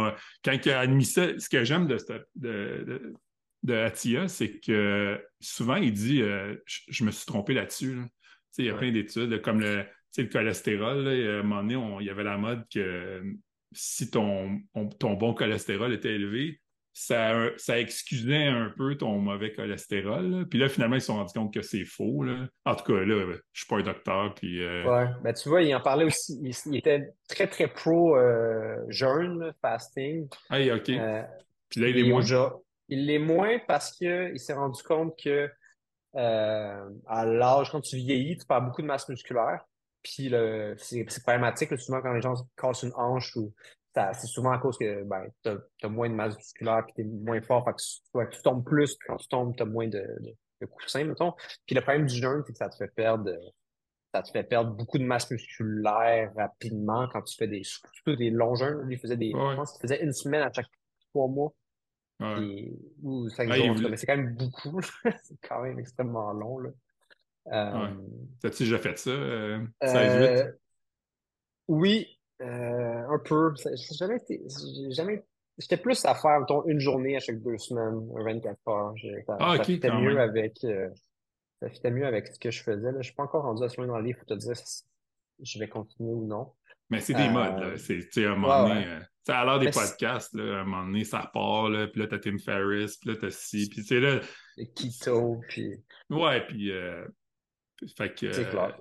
quand 0.44 0.52
il 0.52 0.70
a 0.70 0.80
admis 0.80 1.04
ça, 1.04 1.38
ce 1.38 1.48
que 1.48 1.62
j'aime 1.64 1.86
de, 1.86 1.98
de, 2.36 3.14
de, 3.62 3.74
Atia, 3.74 4.26
c'est 4.28 4.58
que 4.58 5.22
souvent, 5.40 5.76
il 5.76 5.92
dit 5.92 6.20
euh, 6.22 6.56
je, 6.66 7.04
me 7.04 7.10
suis 7.10 7.26
trompé 7.26 7.54
là-dessus. 7.54 8.00
Il 8.58 8.64
y 8.64 8.70
a 8.70 8.74
plein 8.74 8.90
d'études, 8.90 9.40
comme 9.40 9.60
le, 9.60 9.84
le 10.16 10.24
cholestérol. 10.24 11.06
à 11.06 11.38
un 11.38 11.42
moment 11.42 11.62
donné, 11.62 12.00
il 12.00 12.06
y 12.06 12.10
avait 12.10 12.24
la 12.24 12.38
mode 12.38 12.64
que 12.72 13.22
si 13.72 14.10
ton, 14.10 14.60
ton 14.98 15.14
bon 15.14 15.34
cholestérol 15.34 15.92
était 15.92 16.14
élevé, 16.14 16.60
ça, 16.98 17.32
ça 17.56 17.78
excusait 17.78 18.48
un 18.48 18.72
peu 18.76 18.96
ton 18.96 19.18
mauvais 19.18 19.52
cholestérol. 19.52 20.46
Puis 20.50 20.58
là, 20.58 20.68
finalement, 20.68 20.96
ils 20.96 21.00
se 21.00 21.06
sont 21.06 21.14
rendus 21.14 21.32
compte 21.32 21.54
que 21.54 21.62
c'est 21.62 21.84
faux. 21.84 22.24
En 22.64 22.74
tout 22.74 22.92
cas, 22.92 23.00
là, 23.04 23.34
je 23.52 23.60
suis 23.60 23.68
pas 23.68 23.76
un 23.76 23.82
docteur. 23.82 24.34
Puis, 24.34 24.64
euh, 24.64 24.84
Ouais, 24.84 25.08
ben, 25.22 25.32
tu 25.32 25.48
vois, 25.48 25.62
il 25.62 25.72
en 25.76 25.80
parlait 25.80 26.04
aussi. 26.04 26.40
Il, 26.42 26.76
était 26.76 27.12
très, 27.28 27.46
très 27.46 27.68
pro 27.68 28.16
euh, 28.16 28.84
jeûne, 28.88 29.52
fasting. 29.62 30.28
Ah, 30.50 30.58
OK. 30.58 30.88
Euh, 30.88 31.22
puis 31.68 31.80
là, 31.80 31.88
il 31.88 31.98
est 31.98 32.08
moins. 32.08 32.24
Il 32.88 33.06
l'est 33.06 33.18
moins 33.18 33.58
parce 33.68 33.92
qu'il 33.92 34.40
s'est 34.40 34.54
rendu 34.54 34.82
compte 34.82 35.16
que 35.22 35.48
à 36.14 37.24
l'âge, 37.24 37.70
quand 37.70 37.80
tu 37.80 37.96
vieillis, 37.96 38.38
tu 38.38 38.46
perds 38.46 38.62
beaucoup 38.62 38.82
de 38.82 38.88
masse 38.88 39.08
musculaire. 39.08 39.60
Puis 40.02 40.32
c'est 40.78 41.22
problématique, 41.22 41.78
souvent 41.78 42.02
quand 42.02 42.12
les 42.12 42.22
gens 42.22 42.34
cassent 42.56 42.82
une 42.82 42.94
hanche 42.96 43.36
ou 43.36 43.52
c'est 44.12 44.26
souvent 44.26 44.52
à 44.52 44.58
cause 44.58 44.78
que 44.78 45.04
ben, 45.04 45.26
tu 45.42 45.50
as, 45.50 45.88
moins 45.88 46.08
de 46.08 46.14
masse 46.14 46.36
musculaire 46.36 46.84
et 46.88 46.92
tu 46.94 47.00
es 47.02 47.04
moins 47.04 47.40
fort. 47.40 47.64
Fait 47.64 48.26
que, 48.26 48.36
tu 48.36 48.42
tombes 48.42 48.64
plus, 48.64 48.96
puis 48.96 49.08
quand 49.08 49.16
tu 49.16 49.28
tombes, 49.28 49.56
tu 49.56 49.62
as 49.62 49.66
moins 49.66 49.88
de, 49.88 49.98
de, 49.98 50.34
de 50.60 50.66
coussins, 50.66 51.04
mettons. 51.04 51.32
Puis 51.66 51.74
le 51.74 51.80
problème 51.80 52.06
du 52.06 52.14
jeûne, 52.14 52.42
c'est 52.46 52.52
que 52.52 52.58
ça 52.58 52.68
te 52.68 52.76
fait 52.76 52.92
perdre 52.94 53.30
ça 54.14 54.22
te 54.22 54.30
fait 54.30 54.42
perdre 54.42 54.70
beaucoup 54.72 54.98
de 54.98 55.04
masse 55.04 55.30
musculaire 55.30 56.32
rapidement 56.34 57.08
quand 57.12 57.22
tu 57.22 57.36
fais 57.36 57.46
des, 57.46 57.62
surtout 57.62 58.16
des 58.16 58.30
longs 58.30 58.54
jeûnes. 58.54 58.80
Lui, 58.82 58.94
il 58.94 58.98
faisait 58.98 59.16
des, 59.16 59.30
je 59.30 59.56
pense 59.56 59.72
qu'il 59.72 59.82
faisait 59.82 60.02
une 60.02 60.12
semaine 60.12 60.42
à 60.42 60.52
chaque 60.52 60.66
trois 61.10 61.28
mois. 61.28 61.52
ou 63.02 63.28
cinq 63.28 63.52
jours. 63.52 63.76
Mais 63.90 63.96
c'est 63.96 64.06
quand 64.06 64.16
même 64.16 64.34
beaucoup. 64.34 64.80
c'est 65.22 65.38
quand 65.46 65.62
même 65.62 65.78
extrêmement 65.78 66.32
long. 66.32 66.58
Là. 66.58 66.70
Euh, 67.52 67.94
T'as-tu 68.40 68.64
déjà 68.64 68.78
fait 68.78 68.98
ça? 68.98 69.10
Euh, 69.10 69.64
16, 69.82 69.92
8? 69.92 70.26
Euh, 70.26 70.52
oui, 71.68 72.17
euh, 72.40 73.08
un 73.08 73.18
peu. 73.18 73.52
Jamais, 73.98 74.18
jamais. 74.90 75.24
J'étais 75.58 75.76
plus 75.76 76.04
à 76.04 76.14
faire, 76.14 76.40
mettons, 76.40 76.64
une 76.66 76.78
journée 76.78 77.16
à 77.16 77.20
chaque 77.20 77.42
deux 77.42 77.58
semaines, 77.58 78.08
24 78.14 78.58
heures. 78.68 78.94
Ça, 79.26 79.36
ah, 79.40 79.56
ça 79.64 79.94
mieux 79.98 80.20
avec. 80.20 80.62
Euh, 80.64 80.88
ça 81.60 81.68
fitait 81.68 81.90
mieux 81.90 82.06
avec 82.06 82.28
ce 82.28 82.38
que 82.38 82.52
je 82.52 82.62
faisais. 82.62 82.92
Là. 82.92 82.98
Je 83.00 83.06
suis 83.06 83.14
pas 83.14 83.24
encore 83.24 83.42
rendu 83.42 83.64
à 83.64 83.68
ce 83.68 83.80
moment 83.80 83.94
dans 83.94 83.98
le 83.98 84.04
livre 84.04 84.18
pour 84.18 84.28
te 84.28 84.34
dire 84.34 84.56
si 84.56 84.84
je 85.42 85.58
vais 85.58 85.68
continuer 85.68 86.12
ou 86.12 86.24
non. 86.24 86.52
Mais 86.90 87.00
c'est 87.00 87.14
des 87.14 87.28
modes, 87.28 87.58
là. 87.58 87.76
C'est, 87.76 88.24
à 88.24 88.30
un 88.30 88.36
moment 88.36 88.68
donné, 88.68 88.86
euh, 88.86 89.00
à 89.28 89.44
l'heure 89.44 89.58
des 89.58 89.70
podcasts, 89.70 90.32
là, 90.34 90.58
à 90.58 90.60
un 90.60 90.64
moment 90.64 90.86
donné, 90.86 91.04
ça 91.04 91.28
part, 91.34 91.68
là, 91.68 91.86
puis 91.88 92.00
là, 92.00 92.06
t'as 92.06 92.18
Tim 92.18 92.38
Ferriss, 92.38 92.96
puis 92.96 93.10
là, 93.10 93.16
t'as 93.20 93.30
ci, 93.30 93.68
puis 93.68 93.82
c'est 93.82 94.00
là... 94.00 94.20
Le 94.56 94.64
keto, 94.64 95.40
puis... 95.48 95.84
Ouais, 96.08 96.46
puis... 96.46 96.72
fait 97.94 98.14
que... 98.14 98.32
C'est 98.32 98.48
clair. 98.48 98.80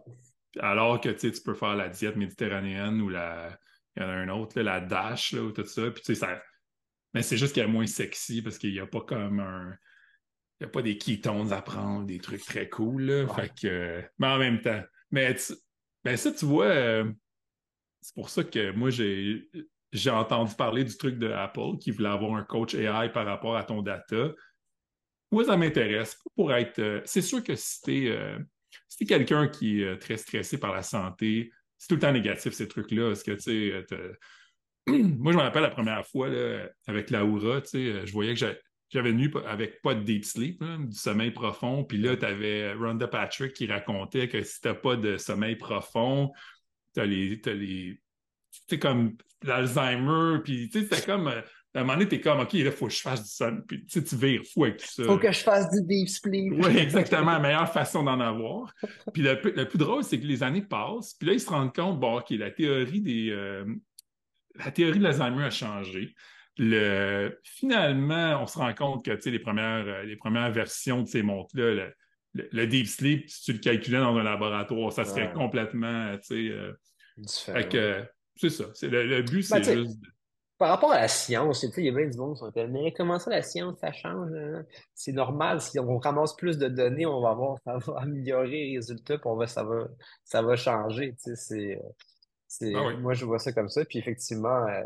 Alors 0.62 1.02
que 1.02 1.10
tu 1.10 1.32
peux 1.44 1.54
faire 1.54 1.76
la 1.76 1.90
diète 1.90 2.16
méditerranéenne 2.16 3.02
ou 3.02 3.10
la. 3.10 3.58
Il 3.96 4.04
y 4.04 4.06
en 4.06 4.10
a 4.10 4.14
un 4.14 4.30
autre, 4.30 4.60
la 4.62 4.80
Dash 4.80 5.34
ou 5.34 5.52
tout 5.52 5.66
ça. 5.66 5.90
Puis, 5.90 6.16
ça... 6.16 6.42
Mais 7.14 7.24
c'est 7.24 7.38
juste 7.38 7.58
y 7.58 7.62
a 7.62 7.68
moins 7.68 7.88
sexy 7.88 8.44
parce 8.44 8.60
qu'il 8.60 8.72
n'y 8.72 8.80
a 8.80 8.86
pas 8.86 9.02
comme 9.02 9.40
un. 9.40 9.76
Il 10.60 10.64
n'y 10.64 10.68
a 10.68 10.70
pas 10.70 10.82
des 10.82 10.98
ketones 10.98 11.52
à 11.52 11.62
prendre, 11.62 12.06
des 12.06 12.20
trucs 12.20 12.44
très 12.44 12.68
cool. 12.70 13.28
Fait 13.36 13.52
que... 13.60 14.04
Mais 14.18 14.28
en 14.28 14.38
même 14.38 14.62
temps. 14.62 14.82
Mais 15.12 15.36
ben, 16.04 16.18
ça, 16.18 16.32
tu 16.32 16.46
vois, 16.46 16.66
euh, 16.66 17.12
c'est 18.02 18.16
pour 18.16 18.30
ça 18.30 18.44
que 18.44 18.72
moi, 18.72 18.90
j'ai 18.90 19.50
j'ai 19.92 20.10
entendu 20.10 20.54
parler 20.56 20.84
du 20.84 20.96
truc 20.98 21.18
de 21.18 21.32
Apple 21.32 21.78
qui 21.80 21.92
voulait 21.92 22.10
avoir 22.10 22.36
un 22.36 22.44
coach 22.44 22.76
AI 22.76 23.10
par 23.10 23.26
rapport 23.26 23.56
à 23.56 23.64
ton 23.64 23.82
data. 23.82 24.34
Moi, 25.32 25.46
ça 25.46 25.58
m'intéresse. 25.58 26.18
Pour 26.36 26.54
être. 26.54 26.80
Euh, 26.80 27.02
c'est 27.06 27.22
sûr 27.22 27.44
que 27.44 27.56
si 27.56 27.82
tu 27.82 28.08
es 28.08 28.38
si 28.98 29.06
quelqu'un 29.06 29.48
qui 29.48 29.82
est 29.82 29.86
euh, 29.86 29.96
très 29.96 30.18
stressé 30.18 30.58
par 30.58 30.74
la 30.74 30.82
santé, 30.82 31.52
c'est 31.78 31.88
tout 31.88 31.96
le 31.96 32.02
temps 32.02 32.12
négatif 32.12 32.54
ces 32.54 32.68
trucs-là. 32.68 33.14
Que, 33.14 33.32
tu 33.34 33.40
sais, 33.40 33.86
euh, 33.94 34.14
moi, 34.88 35.32
je 35.32 35.38
me 35.38 35.44
rappelle 35.44 35.62
la 35.62 35.70
première 35.70 36.06
fois 36.06 36.30
là, 36.30 36.68
avec 36.88 37.12
Laura, 37.12 37.62
tu 37.62 37.70
sais, 37.70 37.78
euh, 37.78 38.06
je 38.06 38.12
voyais 38.12 38.34
que 38.34 38.58
j'avais 38.90 39.14
nu 39.14 39.32
avec 39.46 39.84
pas 39.84 39.94
de 39.94 40.02
deep 40.02 40.26
sleep, 40.26 40.64
du 40.64 40.98
sommeil 40.98 41.30
profond. 41.30 41.84
Puis 41.84 42.00
là, 42.00 42.18
tu 42.18 42.26
avais 42.26 42.74
Rhonda 42.74 43.08
Patrick 43.08 43.54
qui 43.54 43.68
racontait 43.68 44.28
que 44.28 44.42
si 44.42 44.62
tu 44.62 44.74
pas 44.74 44.96
de 44.96 45.18
sommeil 45.18 45.56
profond, 45.56 46.32
tu 46.96 47.02
as 47.02 47.06
les. 47.06 47.40
As 47.46 47.54
les 47.54 48.02
comme 48.82 49.16
l'Alzheimer, 49.44 50.40
puis 50.44 50.68
tu 50.70 50.88
sais, 50.88 51.06
comme 51.06 51.32
à 51.78 51.82
un 51.82 51.84
moment 51.84 51.94
donné, 51.94 52.08
t'es 52.08 52.20
comme, 52.20 52.40
OK, 52.40 52.54
là, 52.54 52.60
il 52.60 52.72
faut 52.72 52.88
que 52.88 52.94
je 52.94 53.02
fasse 53.02 53.24
du 53.24 53.30
sun. 53.30 53.64
Puis 53.68 53.86
tu 53.86 54.00
sais, 54.00 54.04
tu 54.04 54.16
vires 54.16 54.42
fou 54.52 54.64
avec 54.64 54.78
tout 54.78 54.88
ça. 54.88 55.04
Faut 55.04 55.20
que 55.20 55.32
je 55.32 55.40
fasse 55.40 55.70
du 55.70 55.84
deep 55.84 56.10
sleep. 56.10 56.54
Oui, 56.58 56.76
exactement. 56.78 57.34
La 57.34 57.40
meilleure 57.40 57.72
façon 57.72 58.04
d'en 58.04 58.20
avoir. 58.20 58.74
Puis 59.14 59.22
le, 59.22 59.40
plus 59.40 59.78
drôle, 59.78 60.04
c'est 60.04 60.20
que 60.20 60.26
les 60.26 60.42
années 60.42 60.64
passent. 60.64 61.14
Puis 61.14 61.28
là, 61.28 61.34
ils 61.34 61.40
se 61.40 61.50
rendent 61.50 61.76
compte, 61.76 62.00
bon, 62.00 62.18
OK, 62.18 62.32
la 62.32 62.50
théorie 62.50 63.02
des. 63.02 63.30
Euh, 63.30 63.66
la 64.56 64.72
théorie 64.72 64.98
de 64.98 65.04
l'Alzheimer 65.04 65.44
a 65.44 65.52
changé. 65.52 66.16
Le, 66.58 67.40
finalement, 67.44 68.42
on 68.42 68.48
se 68.48 68.58
rend 68.58 68.74
compte 68.74 69.06
que, 69.06 69.12
tu 69.12 69.22
sais, 69.22 69.32
les 69.32 69.38
premières, 69.38 69.86
euh, 69.86 70.04
les 70.04 70.16
premières 70.16 70.52
versions 70.52 71.04
de 71.04 71.08
ces 71.08 71.22
montres-là, 71.22 71.92
le, 72.34 72.68
deep 72.68 72.88
sleep, 72.88 73.30
si 73.30 73.44
tu 73.44 73.54
le 73.54 73.60
calculais 73.60 74.00
dans 74.00 74.18
un 74.18 74.24
laboratoire, 74.24 74.92
ça 74.92 75.06
serait 75.06 75.32
complètement, 75.32 76.18
tu 76.18 76.24
sais. 76.24 76.50
Euh, 76.50 76.74
Différent. 77.18 78.06
c'est 78.36 78.50
ça. 78.50 78.66
le, 78.82 79.22
but, 79.22 79.48
ben, 79.48 79.64
c'est 79.64 79.78
juste 79.78 80.00
par 80.58 80.70
rapport 80.70 80.92
à 80.92 81.02
la 81.02 81.08
science, 81.08 81.64
il 81.64 81.86
y 81.86 81.90
a 81.90 81.94
plein 81.94 82.10
de 82.10 82.18
monde 82.18 82.34
qui 82.34 82.40
sont 82.40 82.52
mais 82.70 82.92
comment 82.94 83.20
ça 83.20 83.30
la 83.30 83.42
science, 83.42 83.78
ça 83.80 83.92
change? 83.92 84.32
Hein? 84.34 84.66
C'est 84.96 85.12
normal, 85.12 85.62
si 85.62 85.80
on 85.80 85.98
ramasse 86.00 86.36
plus 86.36 86.58
de 86.58 86.68
données, 86.68 87.06
on 87.06 87.22
va 87.22 87.34
voir, 87.34 87.58
ça 87.64 87.78
va 87.78 88.00
améliorer 88.02 88.50
les 88.50 88.78
résultats, 88.78 89.18
puis 89.18 89.28
on 89.28 89.36
va, 89.36 89.48
ça 89.48 89.64
va, 89.64 89.88
ça 90.24 90.42
va 90.42 90.56
changer. 90.56 91.14
C'est, 91.18 91.80
c'est, 92.48 92.74
ah 92.76 92.94
Moi, 92.98 93.14
je 93.14 93.26
vois 93.26 93.40
ça 93.40 93.52
comme 93.52 93.70
ça. 93.70 93.86
Puis 93.86 94.00
effectivement, 94.00 94.66
euh, 94.68 94.82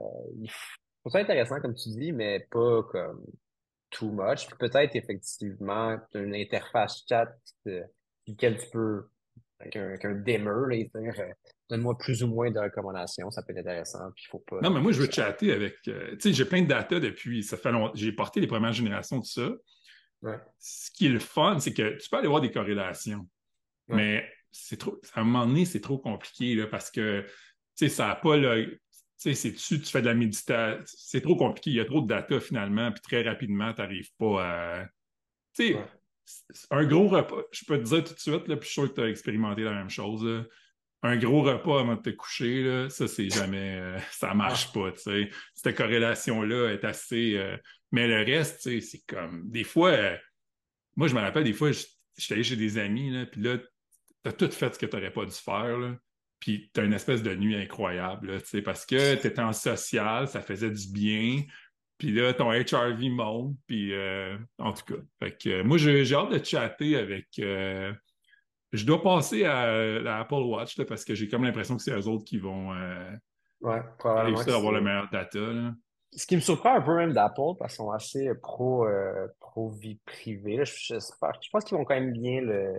c'est 1.10 1.20
intéressant, 1.20 1.60
comme 1.62 1.76
tu 1.76 1.90
dis, 1.90 2.12
mais 2.12 2.46
pas 2.52 2.84
comme 2.84 3.24
too 3.92 4.12
much. 4.12 4.48
peut-être 4.58 4.96
effectivement 4.96 5.98
une 6.16 6.36
interface 6.36 7.04
chat 7.08 7.30
euh, 7.68 7.84
duquel 8.28 8.58
tu 8.58 8.70
peux, 8.72 9.08
avec 9.60 9.76
un, 9.76 9.84
avec 9.84 10.06
un 10.06 10.16
dimmer, 10.16 10.90
euh, 10.96 11.34
donne-moi 11.72 11.98
plus 11.98 12.22
ou 12.22 12.28
moins 12.28 12.52
de 12.52 12.60
recommandations, 12.60 13.32
ça 13.32 13.42
peut 13.42 13.54
être 13.54 13.60
intéressant. 13.60 14.12
Puis 14.14 14.26
faut 14.30 14.40
pas. 14.40 14.60
Non, 14.62 14.70
mais 14.70 14.82
moi, 14.82 14.92
je 14.92 15.02
veux 15.02 15.10
chatter 15.10 15.54
avec. 15.54 15.76
Euh, 15.88 16.12
tu 16.12 16.20
sais, 16.20 16.34
j'ai 16.34 16.46
plein 16.46 16.62
de 16.62 16.68
data 16.68 17.00
depuis. 17.00 17.44
Ça 17.44 17.58
fait 17.58 17.72
longtemps. 17.72 17.94
J'ai 17.96 18.12
porté 18.12 18.42
les 18.42 18.48
premières 18.48 18.74
générations 18.74 19.20
de 19.20 19.26
ça. 19.26 19.50
Ce 20.60 20.92
qui 20.92 21.08
est 21.08 21.10
le 21.10 21.20
fun, 21.20 21.58
c'est 21.60 21.74
que 21.74 21.98
tu 21.98 22.10
peux 22.10 22.18
aller 22.18 22.28
voir 22.28 22.42
des 22.42 22.52
corrélations. 22.52 23.28
Mais 23.88 24.30
c'est 24.52 24.78
trop. 24.78 25.00
À 25.14 25.22
un 25.22 25.24
moment 25.24 25.48
donné, 25.48 25.66
c'est 25.66 25.82
trop 25.82 25.98
compliqué 25.98 26.56
là, 26.56 26.68
parce 26.68 26.92
que 26.92 27.22
tu 27.22 27.28
sais, 27.76 27.90
ça 27.90 28.08
n'a 28.08 28.16
pas 28.16 28.38
le. 28.38 28.80
Tu 29.18 29.34
sais, 29.34 29.34
c'est 29.34 29.54
tu, 29.54 29.80
tu 29.80 29.92
fais 29.92 30.02
de 30.02 30.08
la 30.08 30.14
méditation. 30.14 30.84
C'est 30.86 31.22
trop 31.22 31.36
compliqué. 31.36 31.72
Il 31.72 31.78
y 31.78 31.80
a 31.80 31.86
trop 31.86 32.02
de 32.02 32.08
data 32.08 32.40
finalement, 32.40 32.92
puis 32.92 33.02
très 33.02 33.22
rapidement, 33.24 33.74
tu 33.74 33.82
n'arrives 33.82 34.12
pas 34.18 34.44
à. 34.44 34.86
Tu 35.56 35.74
sais, 35.74 35.78
un 36.70 36.86
gros 36.86 37.08
repas, 37.08 37.44
je 37.52 37.66
peux 37.66 37.78
te 37.78 37.84
dire 37.84 38.04
tout 38.04 38.14
de 38.14 38.20
suite, 38.20 38.48
là, 38.48 38.58
puis 38.58 38.68
je 38.68 38.74
suis 38.74 38.82
sûr 38.82 38.90
que 38.90 38.96
tu 38.96 39.02
as 39.02 39.10
expérimenté 39.10 39.64
la 39.64 39.74
même 39.74 39.90
chose 39.90 40.46
un 41.04 41.18
gros 41.18 41.42
repas 41.42 41.80
avant 41.80 41.96
de 41.96 42.02
te 42.02 42.10
coucher, 42.12 42.64
là, 42.64 42.90
ça, 42.90 43.08
c'est 43.08 43.30
jamais. 43.30 43.80
Euh, 43.80 44.00
ça 44.12 44.34
marche 44.34 44.68
ah. 44.70 44.74
pas, 44.74 44.92
tu 44.92 45.02
sais. 45.02 45.30
Cette 45.56 45.76
corrélation-là 45.76 46.72
est 46.72 46.86
assez. 46.86 47.36
Euh, 47.38 47.58
mais 47.92 48.08
le 48.08 48.24
reste, 48.24 48.62
tu 48.62 48.80
sais, 48.80 48.82
c'est 48.82 49.06
comme. 49.08 49.50
Des 49.50 49.64
fois, 49.64 49.90
euh, 49.90 50.18
moi, 50.96 51.08
je 51.08 51.16
me 51.16 51.20
rappelle, 51.20 51.44
des 51.44 51.54
fois, 51.54 51.72
j'étais 52.18 52.36
allé 52.36 52.44
chez 52.44 52.56
des 52.56 52.78
amis, 52.78 53.10
là, 53.10 53.26
puis 53.26 53.42
là, 53.42 53.58
t'as 54.24 54.34
tout 54.34 54.52
fait 54.52 54.74
ce 54.74 54.80
que 54.80 54.86
t'aurais 54.86 55.12
pas 55.12 55.26
dû 55.26 55.32
faire, 55.32 55.78
là. 55.78 55.96
Puis 56.40 56.72
t'as 56.74 56.84
une 56.84 56.94
espèce 56.94 57.22
de 57.22 57.36
nuit 57.36 57.56
incroyable, 57.56 58.42
tu 58.42 58.48
sais, 58.48 58.62
parce 58.64 58.86
que 58.86 59.16
t'étais 59.16 59.42
en 59.42 59.54
social, 59.54 60.28
ça 60.28 60.42
faisait 60.42 60.72
du 60.72 60.92
bien. 60.92 61.44
Puis 62.00 62.12
là, 62.12 62.34
ton 62.34 62.52
HRV 62.52 63.10
monte, 63.12 63.56
puis 63.68 63.94
en 64.58 64.74
tout 64.74 64.96
cas. 64.96 65.02
Fait 65.20 65.38
que 65.38 65.62
moi, 65.62 65.78
j'ai 65.78 66.16
hâte 66.16 66.32
de 66.32 66.44
chatter 66.44 66.96
avec 66.96 67.28
je 68.72 68.86
dois 68.86 69.02
passer 69.02 69.44
à 69.44 70.00
l'Apple 70.00 70.34
Watch 70.36 70.82
parce 70.86 71.04
que 71.04 71.14
j'ai 71.16 71.28
comme 71.28 71.44
l'impression 71.44 71.76
que 71.76 71.84
c'est 71.84 71.92
eux 71.92 72.08
autres 72.08 72.24
qui 72.24 72.38
vont 72.38 72.74
euh, 72.74 73.12
ouais, 73.62 73.82
réussir 74.04 74.54
à 74.54 74.58
avoir 74.58 74.72
le 74.72 74.82
meilleur 74.82 75.10
data. 75.12 75.40
Ce 76.14 76.26
qui 76.26 76.36
me 76.36 76.42
surprend 76.42 76.76
un 76.76 76.82
peu 76.82 76.96
même 76.96 77.14
d'Apple 77.14 77.56
parce 77.58 77.74
qu'ils 77.74 77.86
sont 77.86 77.92
assez 77.92 78.34
pro, 78.42 78.86
euh, 78.86 79.28
pro 79.40 79.70
vie 79.70 80.00
privée. 80.06 80.64
Je, 80.66 81.50
pense 81.52 81.64
qu'ils 81.64 81.78
vont 81.78 81.86
quand 81.86 81.96
même 81.96 82.12
bien 82.12 82.42
le, 82.42 82.74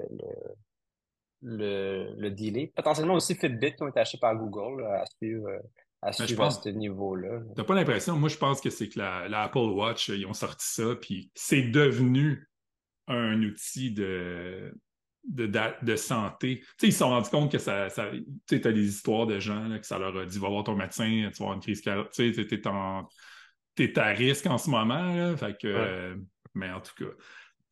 le, 1.43 2.15
le, 2.17 2.31
dealer. 2.31 2.73
Potentiellement 2.75 3.15
aussi 3.15 3.35
Fitbit 3.35 3.75
qui 3.75 3.83
ont 3.83 3.89
été 3.89 4.01
achetés 4.01 4.19
par 4.19 4.37
Google 4.37 4.85
à 4.85 5.05
suivre, 5.07 5.49
à, 6.03 6.11
ben, 6.11 6.27
suivre 6.27 6.45
à 6.45 6.51
ce 6.51 6.69
niveau-là. 6.69 7.41
T'as 7.57 7.65
pas 7.65 7.75
l'impression? 7.75 8.17
Moi, 8.17 8.29
je 8.29 8.37
pense 8.37 8.61
que 8.61 8.69
c'est 8.69 8.89
que 8.89 8.99
l'Apple 8.99 9.59
Watch, 9.59 10.09
ils 10.09 10.27
ont 10.27 10.35
sorti 10.35 10.67
ça, 10.67 10.95
puis 11.01 11.31
c'est 11.35 11.63
devenu 11.63 12.49
un 13.09 13.43
outil 13.43 13.93
de 13.93 14.75
de, 15.25 15.47
de, 15.83 15.97
santé. 15.97 16.63
ils 16.83 16.93
se 16.93 16.99
sont 16.99 17.11
rendus 17.11 17.31
compte 17.31 17.53
que 17.53 17.59
ça. 17.59 17.89
ça 17.89 18.11
tu 18.49 18.61
as 18.65 18.73
des 18.73 18.89
histoires 18.89 19.27
de 19.27 19.39
gens 19.39 19.69
là, 19.69 19.79
que 19.79 19.87
ça 19.87 19.99
leur 19.99 20.17
a 20.17 20.27
dit 20.27 20.39
va 20.39 20.49
voir 20.49 20.65
ton 20.65 20.75
médecin, 20.75 21.31
tu 21.33 21.39
vas 21.39 21.45
avoir 21.45 21.55
une 21.55 21.61
crise 21.61 21.81
cardiaque. 21.81 22.11
Tu 22.13 22.35
sais, 22.35 22.47
t'es 23.75 23.99
à 23.99 24.07
risque 24.09 24.47
en 24.47 24.59
ce 24.59 24.69
moment. 24.69 25.15
Là, 25.15 25.37
fait 25.37 25.57
que, 25.61 26.17
mais 26.55 26.71
en 26.71 26.81
tout 26.81 26.95
cas. 26.99 27.11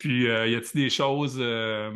Puis, 0.00 0.30
euh, 0.30 0.48
y 0.48 0.54
a-t-il 0.56 0.82
des 0.82 0.90
choses 0.90 1.36
euh, 1.38 1.92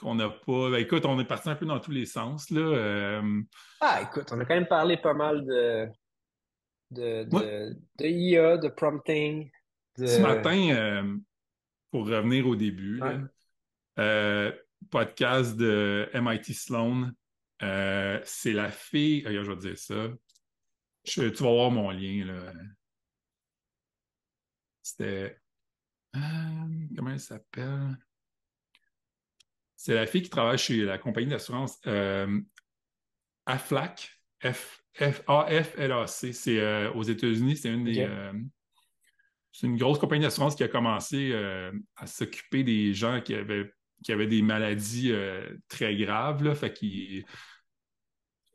qu'on 0.00 0.16
n'a 0.16 0.28
pas? 0.28 0.70
Ben, 0.70 0.78
écoute, 0.78 1.06
on 1.06 1.18
est 1.20 1.24
parti 1.24 1.48
un 1.48 1.54
peu 1.54 1.66
dans 1.66 1.78
tous 1.78 1.92
les 1.92 2.04
sens. 2.04 2.50
Là. 2.50 2.60
Euh. 2.60 3.42
Ah, 3.80 4.00
écoute, 4.02 4.28
on 4.32 4.40
a 4.40 4.44
quand 4.44 4.54
même 4.54 4.66
parlé 4.66 4.96
pas 4.96 5.14
mal 5.14 5.46
de, 5.46 5.86
de, 6.90 7.24
de, 7.98 8.04
IA, 8.04 8.58
de 8.58 8.68
prompting. 8.68 9.50
Ce 9.96 10.20
matin, 10.20 11.20
pour 11.92 12.08
revenir 12.08 12.48
au 12.48 12.56
début, 12.56 13.00
podcast 14.90 15.56
de 15.56 16.08
MIT 16.14 16.54
Sloan. 16.54 17.12
c'est 17.60 18.52
la 18.52 18.70
fille. 18.70 19.26
Regarde, 19.26 19.46
je 19.46 19.50
vais 19.50 19.56
te 19.56 19.66
dire 19.66 19.78
ça. 19.78 20.08
tu 21.04 21.30
vas 21.30 21.50
voir 21.50 21.70
mon 21.70 21.90
lien. 21.90 22.26
Là. 22.26 22.52
C'était. 24.82 25.38
comment 26.12 27.10
elle 27.10 27.20
s'appelle? 27.20 27.96
C'est 29.76 29.94
la 29.94 30.06
fille 30.06 30.22
qui 30.22 30.30
travaille 30.30 30.58
chez 30.58 30.84
la 30.84 30.96
compagnie 30.96 31.26
d'assurance 31.26 31.80
euh, 31.88 32.40
AFLAC, 33.46 34.16
F, 34.40 34.80
F, 34.94 35.22
A-F-L-A-C. 35.26 36.32
C'est 36.32 36.60
euh, 36.60 36.92
aux 36.92 37.02
États-Unis, 37.02 37.56
c'est 37.56 37.70
une 37.70 37.82
des. 37.82 38.02
Euh, 38.02 38.32
c'est 39.50 39.66
une 39.66 39.76
grosse 39.76 39.98
compagnie 39.98 40.22
d'assurance 40.22 40.54
qui 40.54 40.62
a 40.62 40.68
commencé 40.68 41.34
à 41.96 42.06
s'occuper 42.06 42.62
des 42.64 42.94
gens 42.94 43.20
qui 43.20 43.34
avaient, 43.34 43.70
qui 44.02 44.12
avaient 44.12 44.26
des 44.26 44.42
maladies 44.42 45.12
très 45.68 45.94
graves. 45.96 46.42
Là, 46.42 46.54
fait 46.54 46.72
qu'ils 46.72 47.24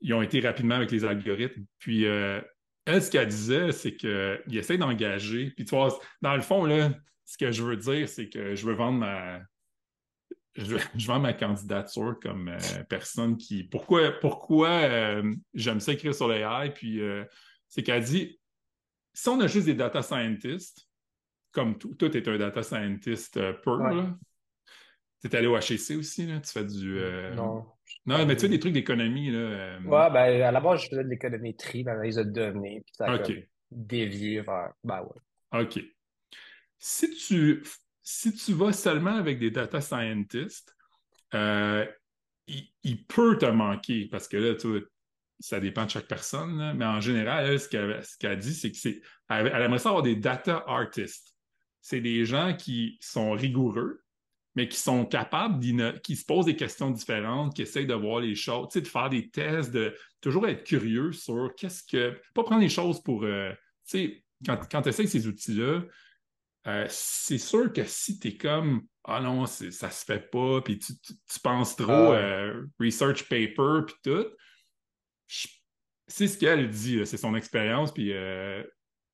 ils 0.01 0.13
ont 0.13 0.21
été 0.21 0.39
rapidement 0.39 0.75
avec 0.75 0.91
les 0.91 1.05
algorithmes. 1.05 1.65
Puis 1.79 2.03
elle, 2.03 3.03
ce 3.03 3.09
qu'elle 3.09 3.27
disait, 3.27 3.71
c'est 3.71 3.95
qu'il 3.95 4.57
essaie 4.57 4.77
d'engager. 4.77 5.51
Puis 5.51 5.65
tu 5.65 5.75
vois, 5.75 5.97
dans 6.21 6.35
le 6.35 6.41
fond, 6.41 6.65
là, 6.65 6.91
ce 7.25 7.37
que 7.37 7.51
je 7.51 7.63
veux 7.63 7.77
dire, 7.77 8.07
c'est 8.07 8.29
que 8.29 8.55
je 8.55 8.65
veux 8.65 8.73
vendre 8.73 8.99
ma, 8.99 9.41
je, 10.57 11.07
vends 11.07 11.19
ma 11.19 11.33
candidature 11.33 12.15
comme 12.21 12.49
euh, 12.49 12.83
personne 12.89 13.37
qui. 13.37 13.63
Pourquoi, 13.63 14.11
pourquoi 14.19 14.69
euh, 14.69 15.33
j'aime 15.53 15.79
ça 15.79 15.93
écrire 15.93 16.15
sur 16.15 16.27
l'AI? 16.27 16.73
Puis 16.73 17.01
euh, 17.01 17.23
c'est 17.67 17.83
qu'elle 17.83 18.03
dit 18.03 18.39
si 19.13 19.29
on 19.29 19.39
a 19.39 19.47
juste 19.47 19.65
des 19.65 19.73
data 19.73 20.01
scientists, 20.01 20.87
comme 21.51 21.77
tout, 21.77 21.95
tout 21.95 22.15
est 22.15 22.27
un 22.27 22.37
data 22.37 22.63
scientist 22.63 23.39
pur, 23.61 23.79
tu 25.21 25.27
es 25.27 25.35
allé 25.35 25.47
au 25.47 25.57
HEC 25.57 25.97
aussi, 25.97 26.25
là? 26.25 26.39
tu 26.39 26.51
fais 26.51 26.65
du. 26.65 26.99
Non. 27.35 27.65
Non, 28.05 28.25
mais 28.25 28.35
tu 28.35 28.41
fais 28.41 28.49
des 28.49 28.59
trucs 28.59 28.73
d'économie. 28.73 29.31
Là, 29.31 29.79
Ouais, 29.79 30.11
ben 30.11 30.41
à 30.41 30.51
la 30.51 30.59
base, 30.59 30.83
je 30.83 30.89
faisais 30.89 31.03
de 31.03 31.09
l'économétrie, 31.09 31.83
l'analyse 31.83 32.15
de 32.15 32.23
données, 32.23 32.81
puis 32.85 32.95
ça 32.95 33.11
a 33.11 33.19
dévié 33.71 34.41
vers. 34.41 34.73
Ben 34.83 35.01
ouais. 35.01 35.61
OK. 35.61 35.79
Si 36.77 37.09
tu 37.15 37.63
si 38.09 38.33
tu 38.33 38.53
vas 38.53 38.71
seulement 38.71 39.15
avec 39.17 39.37
des 39.37 39.51
data 39.51 39.81
scientists, 39.81 40.73
euh, 41.33 41.85
il, 42.47 43.05
peut 43.05 43.37
te 43.37 43.45
manquer 43.45 44.07
parce 44.09 44.29
que 44.29 44.37
là, 44.37 44.55
tu 44.55 44.81
ça 45.39 45.59
dépend 45.59 45.83
de 45.83 45.89
chaque 45.89 46.07
personne, 46.07 46.73
mais 46.77 46.85
en 46.85 47.01
général, 47.01 47.59
ce 47.59 47.67
qu'elle 47.67 48.39
dit, 48.39 48.53
c'est 48.53 48.71
que 48.71 48.77
c'est. 48.77 49.01
Elle, 49.29 49.47
aimerait 49.47 49.79
ça 49.79 49.89
avoir 49.89 50.03
des 50.03 50.15
data 50.15 50.63
artists. 50.67 51.35
C'est 51.81 51.99
des 51.99 52.23
gens 52.23 52.55
qui 52.55 52.97
sont 53.01 53.31
rigoureux, 53.31 54.01
mais 54.57 54.67
qui 54.67 54.79
sont 54.79 55.05
capables, 55.05 55.59
qui 56.01 56.15
se 56.15 56.25
posent 56.25 56.47
des 56.47 56.55
questions 56.55 56.89
différentes, 56.89 57.55
qui 57.55 57.61
essayent 57.61 57.85
de 57.85 57.93
voir 57.93 58.21
les 58.21 58.33
choses, 58.33 58.69
de 58.73 58.81
faire 58.81 59.07
des 59.07 59.29
tests, 59.29 59.71
de 59.71 59.95
toujours 60.19 60.47
être 60.47 60.63
curieux 60.63 61.11
sur 61.11 61.53
qu'est-ce 61.55 61.83
que. 61.83 62.19
Pas 62.33 62.43
prendre 62.43 62.61
les 62.61 62.67
choses 62.67 62.99
pour. 63.03 63.23
Euh, 63.23 63.51
tu 63.87 63.99
sais, 63.99 64.23
quand, 64.43 64.59
quand 64.71 64.81
tu 64.81 64.89
essaies 64.89 65.05
ces 65.05 65.27
outils-là, 65.27 65.83
euh, 66.65 66.87
c'est 66.89 67.37
sûr 67.37 67.71
que 67.71 67.83
si 67.83 68.17
tu 68.17 68.29
es 68.29 68.37
comme 68.37 68.81
Ah 69.03 69.21
non, 69.21 69.45
ça 69.45 69.91
se 69.91 70.03
fait 70.03 70.27
pas, 70.31 70.59
puis 70.61 70.79
tu, 70.79 70.93
penses 71.43 71.75
trop 71.75 71.91
ah 71.91 72.15
euh, 72.15 72.65
research 72.79 73.29
paper, 73.29 73.81
puis 73.85 73.95
tout, 74.03 74.25
c'est 76.07 76.27
ce 76.27 76.35
qu'elle 76.35 76.67
dit, 76.67 77.05
c'est 77.05 77.17
son 77.17 77.35
expérience, 77.35 77.93
puis 77.93 78.11
euh, 78.11 78.63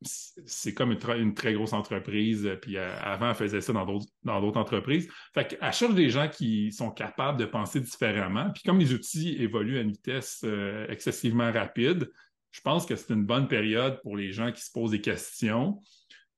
c'est 0.05 0.73
comme 0.73 0.91
une, 0.91 1.34
très 1.34 1.53
grosse 1.53 1.73
entreprise, 1.73 2.49
puis 2.61 2.77
avant, 2.77 3.30
elle 3.30 3.35
faisait 3.35 3.61
ça 3.61 3.73
dans 3.73 4.41
d'autres 4.41 4.59
entreprises. 4.59 5.09
Fait 5.34 5.47
qu'elle 5.47 5.73
cherche 5.73 5.95
des 5.95 6.09
gens 6.09 6.30
qui 6.30 6.71
sont 6.71 6.91
capables 6.91 7.39
de 7.39 7.45
penser 7.45 7.80
différemment, 7.80 8.51
puis 8.51 8.63
comme 8.63 8.80
les 8.80 8.93
outils 8.93 9.35
évoluent 9.41 9.77
à 9.77 9.81
une 9.81 9.91
vitesse 9.91 10.45
excessivement 10.89 11.51
rapide, 11.51 12.11
je 12.51 12.61
pense 12.61 12.85
que 12.85 12.95
c'est 12.95 13.13
une 13.13 13.25
bonne 13.25 13.47
période 13.47 13.99
pour 14.03 14.15
les 14.15 14.31
gens 14.31 14.51
qui 14.51 14.61
se 14.61 14.71
posent 14.71 14.91
des 14.91 15.01
questions 15.01 15.80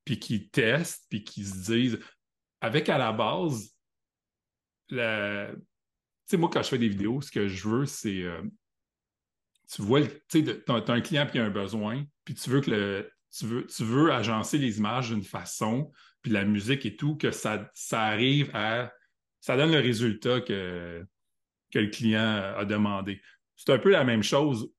puis 0.06 0.18
qui 0.18 0.48
testent, 0.48 1.04
puis 1.10 1.22
qui 1.24 1.44
se 1.44 1.70
disent, 1.72 1.98
avec 2.62 2.88
à 2.88 2.96
la 2.96 3.12
base, 3.12 3.74
la... 4.88 5.50
tu 5.52 5.60
sais, 6.26 6.36
moi, 6.38 6.48
quand 6.50 6.62
je 6.62 6.68
fais 6.68 6.78
des 6.78 6.88
vidéos, 6.88 7.20
ce 7.20 7.30
que 7.30 7.48
je 7.48 7.68
veux, 7.68 7.86
c'est, 7.86 8.22
euh, 8.22 8.40
tu 9.70 9.82
vois, 9.82 10.06
tu 10.06 10.46
sais, 10.46 10.64
as, 10.68 10.92
un 10.92 11.00
client 11.00 11.26
qui 11.26 11.38
a 11.38 11.44
un 11.44 11.50
besoin, 11.50 12.06
puis 12.24 12.34
tu 12.34 12.48
veux 12.48 12.60
que 12.60 12.70
le, 12.70 13.10
tu 13.36 13.46
veux, 13.46 13.66
tu 13.66 13.84
veux 13.84 14.12
agencer 14.12 14.58
les 14.58 14.78
images 14.78 15.10
d'une 15.10 15.22
façon, 15.22 15.92
puis 16.22 16.32
la 16.32 16.44
musique 16.44 16.86
et 16.86 16.96
tout, 16.96 17.16
que 17.16 17.30
ça, 17.30 17.70
ça 17.74 18.02
arrive 18.02 18.50
à, 18.54 18.92
ça 19.40 19.56
donne 19.56 19.72
le 19.72 19.80
résultat 19.80 20.40
que, 20.40 21.04
que 21.72 21.78
le 21.78 21.88
client 21.88 22.54
a 22.56 22.64
demandé. 22.64 23.20
C'est 23.56 23.72
un 23.72 23.78
peu 23.78 23.90
la 23.90 24.04
même 24.04 24.22
chose. 24.22 24.70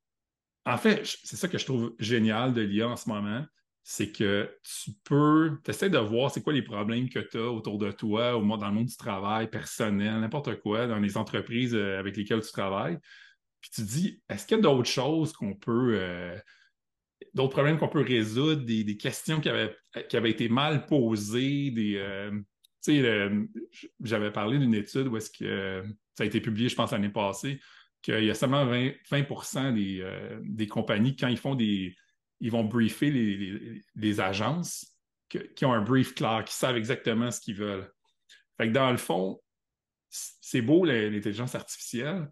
En 0.64 0.76
fait, 0.76 1.02
c'est 1.24 1.36
ça 1.36 1.48
que 1.48 1.58
je 1.58 1.64
trouve 1.64 1.94
génial 1.98 2.52
de 2.52 2.62
l'IA 2.62 2.88
en 2.88 2.96
ce 2.96 3.08
moment, 3.08 3.44
c'est 3.90 4.12
que 4.12 4.54
tu 4.62 4.90
peux, 5.02 5.58
tu 5.64 5.70
essaies 5.70 5.88
de 5.88 5.96
voir 5.96 6.30
c'est 6.30 6.42
quoi 6.42 6.52
les 6.52 6.60
problèmes 6.60 7.08
que 7.08 7.20
tu 7.20 7.38
as 7.38 7.50
autour 7.50 7.78
de 7.78 7.90
toi, 7.90 8.36
au 8.36 8.44
dans 8.58 8.68
le 8.68 8.74
monde 8.74 8.86
du 8.86 8.96
travail, 8.98 9.48
personnel, 9.48 10.20
n'importe 10.20 10.60
quoi, 10.60 10.86
dans 10.86 10.98
les 10.98 11.16
entreprises 11.16 11.74
euh, 11.74 11.98
avec 11.98 12.14
lesquelles 12.18 12.42
tu 12.42 12.52
travailles. 12.52 12.98
Puis 13.62 13.70
tu 13.70 13.80
dis, 13.80 14.22
est-ce 14.28 14.46
qu'il 14.46 14.58
y 14.58 14.60
a 14.60 14.62
d'autres 14.62 14.90
choses 14.90 15.32
qu'on 15.32 15.54
peut, 15.54 15.94
euh, 15.94 16.38
d'autres 17.38 17.52
problèmes 17.52 17.78
qu'on 17.78 17.88
peut 17.88 18.02
résoudre, 18.02 18.62
des, 18.62 18.96
questions 18.96 19.40
qui 19.40 19.48
avaient, 19.48 19.74
qui 20.08 20.16
été 20.16 20.48
mal 20.48 20.86
posées, 20.86 21.70
des. 21.70 21.96
Euh, 21.96 22.30
tu 22.82 23.02
sais, 23.02 23.30
j'avais 24.02 24.30
parlé 24.30 24.58
d'une 24.58 24.74
étude 24.74 25.08
où 25.08 25.16
est-ce 25.16 25.30
que 25.30 25.82
ça 26.16 26.24
a 26.24 26.26
été 26.26 26.40
publié, 26.40 26.68
je 26.68 26.76
pense, 26.76 26.92
l'année 26.92 27.08
passée, 27.08 27.60
qu'il 28.02 28.24
y 28.24 28.30
a 28.30 28.34
seulement 28.34 28.64
20, 28.66 28.92
20 29.10 29.72
des, 29.72 30.04
des 30.42 30.66
compagnies, 30.66 31.16
quand 31.16 31.28
ils 31.28 31.38
font 31.38 31.54
des, 31.54 31.96
ils 32.40 32.50
vont 32.50 32.64
briefer 32.64 33.10
les, 33.10 34.20
agences 34.20 34.86
qui 35.28 35.64
ont 35.64 35.72
un 35.72 35.82
brief 35.82 36.14
clair, 36.14 36.44
qui 36.44 36.54
savent 36.54 36.76
exactement 36.76 37.30
ce 37.30 37.40
qu'ils 37.40 37.56
veulent. 37.56 37.90
Fait 38.56 38.68
que 38.68 38.72
dans 38.72 38.90
le 38.90 38.96
fond, 38.96 39.40
c'est 40.08 40.62
beau 40.62 40.84
l'intelligence 40.84 41.54
artificielle, 41.54 42.30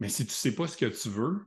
mais 0.00 0.08
si 0.08 0.24
tu 0.26 0.30
ne 0.30 0.34
sais 0.34 0.54
pas 0.54 0.66
ce 0.66 0.76
que 0.76 0.86
tu 0.86 1.08
veux, 1.08 1.46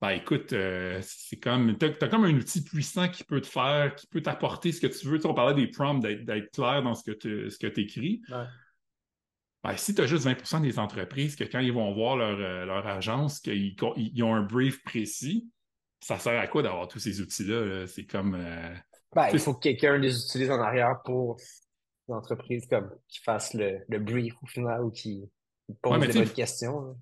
ben 0.00 0.10
écoute, 0.10 0.52
euh, 0.52 1.00
c'est 1.02 1.38
comme. 1.38 1.76
Tu 1.76 1.86
as, 1.86 2.08
comme 2.08 2.24
un 2.24 2.34
outil 2.34 2.62
puissant 2.62 3.08
qui 3.08 3.24
peut 3.24 3.40
te 3.40 3.48
faire, 3.48 3.96
qui 3.96 4.06
peut 4.06 4.22
t'apporter 4.22 4.70
ce 4.70 4.80
que 4.80 4.86
tu 4.86 5.08
veux. 5.08 5.18
Tu 5.18 5.26
on 5.26 5.34
parlait 5.34 5.54
des 5.54 5.68
prompts, 5.68 6.00
d'être 6.00 6.52
clair 6.52 6.82
dans 6.82 6.94
ce 6.94 7.02
que 7.02 7.66
tu 7.66 7.80
écris. 7.80 8.22
Ben, 9.64 9.76
si 9.76 9.94
tu 9.94 10.00
as 10.00 10.06
juste 10.06 10.24
20% 10.24 10.62
des 10.62 10.78
entreprises 10.78 11.34
que 11.34 11.42
quand 11.42 11.58
ils 11.58 11.72
vont 11.72 11.92
voir 11.92 12.16
leur, 12.16 12.38
euh, 12.38 12.64
leur 12.64 12.86
agence, 12.86 13.40
qu'ils 13.40 13.74
ils 13.96 14.22
ont 14.22 14.32
un 14.32 14.42
brief 14.42 14.84
précis, 14.84 15.50
ça 16.00 16.16
sert 16.16 16.40
à 16.40 16.46
quoi 16.46 16.62
d'avoir 16.62 16.86
tous 16.86 17.00
ces 17.00 17.20
outils-là? 17.20 17.86
c'est 17.88 18.06
comme. 18.06 18.36
Euh, 18.36 18.74
ben, 19.16 19.30
il 19.32 19.40
faut 19.40 19.54
que 19.54 19.60
quelqu'un 19.60 19.98
les 19.98 20.16
utilise 20.16 20.50
en 20.50 20.60
arrière 20.60 21.00
pour 21.04 21.38
l'entreprise 22.06 22.66
comme 22.68 22.88
qui 23.08 23.20
fasse 23.20 23.52
le, 23.54 23.98
brief 23.98 24.34
au 24.42 24.46
final 24.46 24.84
ou 24.84 24.90
qui, 24.90 25.28
pose 25.82 26.00
des 26.06 26.12
bonnes 26.12 26.30
questions. 26.30 26.96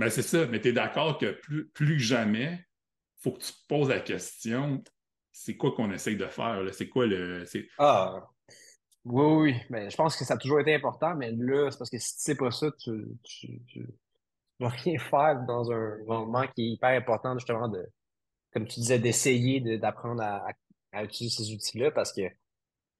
Ben, 0.00 0.08
c'est 0.10 0.22
ça, 0.22 0.46
mais 0.46 0.60
tu 0.60 0.68
es 0.68 0.72
d'accord 0.72 1.18
que 1.18 1.30
plus, 1.30 1.68
plus 1.68 1.98
que 1.98 2.02
jamais, 2.02 2.54
il 2.54 3.22
faut 3.22 3.32
que 3.32 3.42
tu 3.42 3.52
poses 3.68 3.90
la 3.90 4.00
question 4.00 4.82
c'est 5.32 5.56
quoi 5.56 5.72
qu'on 5.72 5.90
essaye 5.92 6.16
de 6.16 6.26
faire? 6.26 6.62
C'est 6.72 6.88
quoi 6.88 7.06
le. 7.06 7.44
Ah, 7.78 8.28
oui, 9.04 9.24
oui, 9.24 9.56
mais 9.70 9.88
je 9.88 9.96
pense 9.96 10.16
que 10.16 10.24
ça 10.24 10.34
a 10.34 10.36
toujours 10.36 10.60
été 10.60 10.74
important, 10.74 11.14
mais 11.14 11.32
là, 11.32 11.70
c'est 11.70 11.78
parce 11.78 11.90
que 11.90 11.98
si 11.98 12.16
tu 12.16 12.22
sais 12.22 12.34
pas 12.34 12.50
ça, 12.50 12.70
tu, 12.78 12.92
tu, 13.22 13.86
vas 14.58 14.68
rien 14.68 14.98
faire 14.98 15.40
dans 15.46 15.70
un 15.72 15.96
moment 16.04 16.46
qui 16.48 16.62
est 16.62 16.70
hyper 16.72 16.90
important, 16.90 17.38
justement, 17.38 17.68
de, 17.68 17.86
comme 18.52 18.66
tu 18.66 18.80
disais, 18.80 18.98
d'essayer 18.98 19.60
d'apprendre 19.78 20.22
à, 20.22 20.52
utiliser 21.04 21.44
ces 21.44 21.54
outils-là 21.54 21.92
parce 21.92 22.12
que 22.12 22.22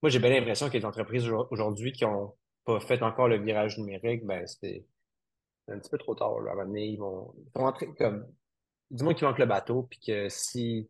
moi, 0.02 0.08
j'ai 0.08 0.20
bien 0.20 0.30
l'impression 0.30 0.70
que 0.70 0.78
les 0.78 0.84
entreprises 0.84 1.28
aujourd'hui 1.50 1.92
qui 1.92 2.04
n'ont 2.04 2.34
pas 2.64 2.80
fait 2.80 3.02
encore 3.02 3.28
le 3.28 3.42
virage 3.42 3.76
numérique, 3.76 4.24
ben, 4.24 4.46
c'est 4.46 4.86
un 5.70 5.78
petit 5.78 5.90
peu 5.90 5.98
trop 5.98 6.14
tard. 6.14 6.40
Là. 6.40 6.52
À 6.52 6.62
un 6.62 6.74
ils 6.76 6.98
vont, 6.98 7.34
ils 7.36 7.60
vont 7.60 7.72
comme. 7.98 8.26
Dis-moi 8.90 9.14
qu'ils 9.14 9.26
manquent 9.26 9.38
le 9.38 9.46
bateau, 9.46 9.84
puis 9.84 10.00
que 10.04 10.28
si 10.28 10.88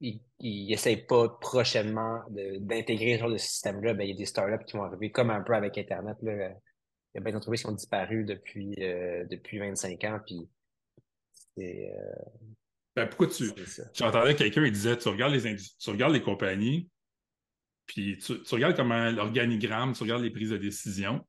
ils 0.00 0.20
n'essayent 0.40 1.04
pas 1.04 1.28
prochainement 1.28 2.22
d'intégrer 2.30 3.16
ce 3.16 3.20
genre 3.20 3.30
de 3.30 3.36
système-là, 3.36 3.92
ben, 3.94 4.04
il 4.04 4.10
y 4.10 4.12
a 4.12 4.16
des 4.16 4.24
startups 4.24 4.64
qui 4.64 4.76
vont 4.76 4.84
arriver 4.84 5.10
comme 5.10 5.30
un 5.30 5.42
peu 5.42 5.54
avec 5.54 5.76
Internet. 5.76 6.16
Là, 6.22 6.32
il 6.32 7.16
y 7.16 7.18
a 7.18 7.20
bien 7.20 7.32
d'entreprises 7.32 7.62
qui 7.62 7.68
ont 7.68 7.72
disparu 7.72 8.24
depuis, 8.24 8.74
euh, 8.78 9.24
depuis 9.28 9.58
25 9.58 10.04
ans. 10.04 10.20
Puis 10.24 10.48
c'est. 11.56 11.92
Ben, 12.96 13.06
pourquoi 13.08 13.26
tu. 13.26 13.50
J'entendais 13.94 14.34
quelqu'un, 14.34 14.64
il 14.64 14.72
disait 14.72 14.96
tu 14.96 15.08
regardes 15.08 15.34
les, 15.34 15.56
tu 15.56 15.90
regardes 15.90 16.12
les 16.12 16.22
compagnies, 16.22 16.88
puis 17.86 18.18
tu, 18.18 18.34
regardes 18.52 18.76
comment 18.76 19.10
l'organigramme, 19.10 19.92
tu 19.94 20.04
regardes 20.04 20.22
les 20.22 20.30
prises 20.30 20.50
de 20.50 20.56
décision. 20.56 21.26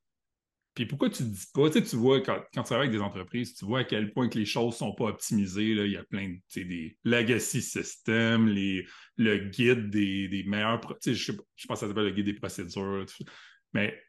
Puis 0.73 0.85
pourquoi 0.85 1.09
tu 1.09 1.23
ne 1.23 1.29
dis 1.29 1.47
pas, 1.53 1.69
tu 1.69 1.79
sais, 1.79 1.83
tu 1.83 1.95
vois, 1.97 2.21
quand, 2.21 2.39
tu 2.53 2.63
travailles 2.63 2.87
avec 2.87 2.91
des 2.91 3.03
entreprises, 3.03 3.55
tu 3.55 3.65
vois 3.65 3.79
à 3.79 3.83
quel 3.83 4.13
point 4.13 4.29
que 4.29 4.37
les 4.37 4.45
choses 4.45 4.73
ne 4.75 4.77
sont 4.77 4.93
pas 4.93 5.05
optimisées. 5.05 5.73
Là. 5.73 5.85
Il 5.85 5.91
y 5.91 5.97
a 5.97 6.03
plein 6.03 6.29
de, 6.29 6.35
tu 6.35 6.41
sais, 6.47 6.63
des 6.63 6.97
legacy 7.03 7.61
systems, 7.61 8.47
les, 8.47 8.85
le 9.17 9.49
guide 9.49 9.89
des, 9.89 10.29
des 10.29 10.43
meilleurs, 10.43 10.79
tu 10.79 10.95
sais, 11.01 11.13
je, 11.13 11.33
je 11.55 11.67
pense 11.67 11.79
que 11.79 11.85
ça 11.85 11.87
s'appelle 11.87 12.05
le 12.05 12.11
guide 12.11 12.25
des 12.25 12.33
procédures. 12.33 13.05
Mais 13.73 14.01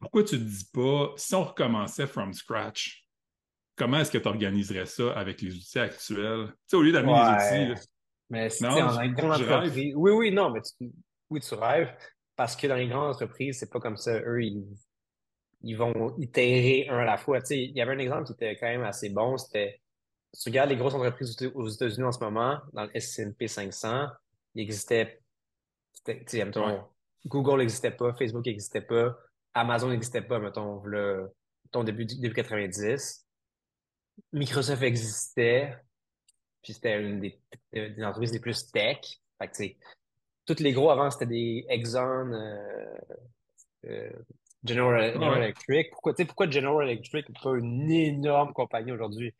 pourquoi 0.00 0.24
tu 0.24 0.36
ne 0.36 0.44
dis 0.44 0.64
pas, 0.72 1.12
si 1.16 1.34
on 1.34 1.44
recommençait 1.44 2.06
from 2.06 2.32
scratch, 2.32 3.06
comment 3.76 3.98
est-ce 3.98 4.10
que 4.10 4.18
tu 4.18 4.28
organiserais 4.28 4.86
ça 4.86 5.12
avec 5.12 5.42
les 5.42 5.54
outils 5.54 5.78
actuels? 5.78 6.46
Tu 6.46 6.54
sais, 6.66 6.76
au 6.76 6.82
lieu 6.82 6.92
d'amener 6.92 7.12
les 7.12 7.72
outils. 7.72 7.88
mais 8.30 8.48
c'est 8.48 8.66
dans 8.66 9.00
une 9.00 9.12
grande 9.12 9.32
entreprise. 9.32 9.92
Oui, 9.94 10.12
oui, 10.12 10.32
non, 10.32 10.50
mais 10.50 10.62
tu, 10.62 10.90
oui, 11.28 11.40
tu 11.40 11.54
rêves 11.54 11.94
parce 12.36 12.56
que 12.56 12.66
dans 12.66 12.76
les 12.76 12.88
grandes 12.88 13.10
entreprises, 13.10 13.58
c'est 13.58 13.70
pas 13.70 13.80
comme 13.80 13.98
ça. 13.98 14.18
Eux, 14.18 14.42
ils, 14.42 14.64
ils 15.62 15.74
vont 15.74 16.16
itérer 16.18 16.88
un 16.88 16.98
à 16.98 17.04
la 17.04 17.16
fois. 17.16 17.40
Tu 17.40 17.46
sais, 17.46 17.62
il 17.64 17.76
y 17.76 17.80
avait 17.80 17.92
un 17.92 17.98
exemple 17.98 18.24
qui 18.24 18.32
était 18.32 18.56
quand 18.56 18.66
même 18.66 18.84
assez 18.84 19.10
bon. 19.10 19.36
C'était, 19.36 19.80
tu 20.40 20.48
regardes 20.48 20.70
les 20.70 20.76
grosses 20.76 20.94
entreprises 20.94 21.36
aux 21.54 21.68
États-Unis 21.68 22.04
en 22.04 22.12
ce 22.12 22.20
moment, 22.20 22.58
dans 22.72 22.84
le 22.84 22.96
S&P 22.96 23.48
500, 23.48 24.08
il 24.54 24.62
existait, 24.62 25.20
tu 26.04 26.14
sais, 26.26 26.50
Google 27.26 27.58
n'existait 27.58 27.90
pas, 27.90 28.14
Facebook 28.14 28.46
n'existait 28.46 28.80
pas, 28.80 29.16
Amazon 29.54 29.88
n'existait 29.88 30.22
pas, 30.22 30.38
mettons, 30.38 30.82
le, 30.84 31.30
ton 31.70 31.84
début, 31.84 32.06
début 32.06 32.34
90. 32.34 33.26
Microsoft 34.32 34.82
existait, 34.82 35.76
puis 36.62 36.74
c'était 36.74 37.00
une 37.00 37.20
des, 37.20 37.40
des, 37.72 38.04
entreprises 38.04 38.32
les 38.32 38.40
plus 38.40 38.70
tech. 38.70 38.98
Fait 39.38 39.48
que, 39.48 39.56
tu 39.56 39.76
tous 40.46 40.62
les 40.62 40.72
gros 40.72 40.90
avant, 40.90 41.10
c'était 41.10 41.26
des 41.26 41.66
Exxon, 41.68 42.32
euh, 42.32 42.98
euh, 43.86 44.10
General, 44.64 45.38
Electric. 45.38 45.90
Pourquoi, 45.90 46.14
pourquoi 46.14 46.50
General 46.50 46.88
Electric 46.88 47.28
n'est 47.28 47.40
pas 47.42 47.56
une 47.56 47.90
énorme 47.90 48.52
compagnie 48.52 48.92
aujourd'hui? 48.92 49.34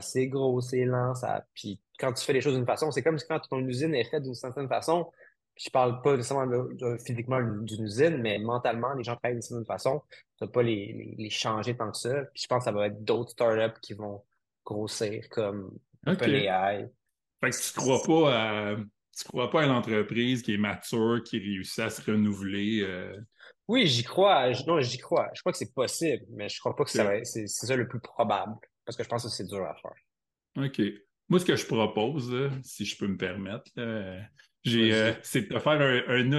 c'est 0.00 0.26
gros, 0.26 0.60
c'est 0.60 0.84
lent, 0.84 1.14
ça. 1.14 1.44
Puis 1.54 1.80
quand 1.98 2.12
tu 2.12 2.24
fais 2.24 2.32
les 2.32 2.40
choses 2.40 2.54
d'une 2.54 2.66
façon, 2.66 2.90
c'est 2.90 3.02
comme 3.02 3.18
quand 3.28 3.40
ton 3.48 3.58
usine 3.60 3.94
est 3.94 4.04
faite 4.04 4.22
d'une 4.22 4.34
certaine 4.34 4.68
façon, 4.68 5.10
je 5.56 5.70
parle 5.70 6.02
pas 6.02 6.16
nécessairement 6.16 6.66
physiquement 7.04 7.40
d'une 7.40 7.84
usine, 7.84 8.18
mais 8.18 8.38
mentalement, 8.38 8.92
les 8.92 9.04
gens 9.04 9.16
travaillent 9.16 9.36
d'une 9.36 9.42
certaine 9.42 9.66
façon. 9.66 10.02
Tu 10.36 10.44
ne 10.44 10.48
pas 10.48 10.62
les, 10.62 11.14
les, 11.16 11.30
changer 11.30 11.74
tant 11.74 11.90
que 11.90 11.96
ça. 11.96 12.24
Puis 12.34 12.42
je 12.42 12.46
pense 12.46 12.58
que 12.58 12.64
ça 12.64 12.72
va 12.72 12.88
être 12.88 13.02
d'autres 13.02 13.30
startups 13.30 13.80
qui 13.80 13.94
vont 13.94 14.22
grossir 14.64 15.26
comme 15.30 15.70
OpenAI. 16.06 16.90
Fait 17.40 17.50
que 17.50 17.56
tu 17.56 17.72
crois 17.78 18.02
pas 18.02 18.34
à 18.34 18.76
tu 19.16 19.24
crois 19.24 19.48
pas 19.48 19.62
à 19.62 19.66
l'entreprise 19.66 20.42
qui 20.42 20.52
est 20.52 20.58
mature, 20.58 21.22
qui 21.24 21.38
réussit 21.38 21.78
à 21.78 21.88
se 21.88 22.02
renouveler? 22.10 22.82
Euh? 22.82 23.18
Oui, 23.68 23.86
j'y 23.86 24.04
crois. 24.04 24.50
Non, 24.66 24.80
j'y 24.80 24.98
crois. 24.98 25.28
Je 25.34 25.40
crois 25.40 25.52
que 25.52 25.58
c'est 25.58 25.74
possible, 25.74 26.24
mais 26.30 26.48
je 26.48 26.58
crois 26.60 26.76
pas 26.76 26.84
que 26.84 26.90
c'est 26.90 27.46
ça 27.46 27.76
le 27.76 27.88
plus 27.88 28.00
probable. 28.00 28.54
Parce 28.84 28.96
que 28.96 29.02
je 29.02 29.08
pense 29.08 29.24
que 29.24 29.28
c'est 29.28 29.46
dur 29.46 29.64
à 29.64 29.74
faire. 29.74 30.64
OK. 30.64 30.80
Moi, 31.28 31.40
ce 31.40 31.44
que 31.44 31.56
je 31.56 31.66
propose, 31.66 32.32
si 32.62 32.84
je 32.84 32.96
peux 32.96 33.08
me 33.08 33.16
permettre, 33.16 33.70
euh, 33.78 34.20
c'est 34.64 35.48
de 35.48 35.58
faire 35.58 35.72
un, 35.72 36.02
un, 36.08 36.32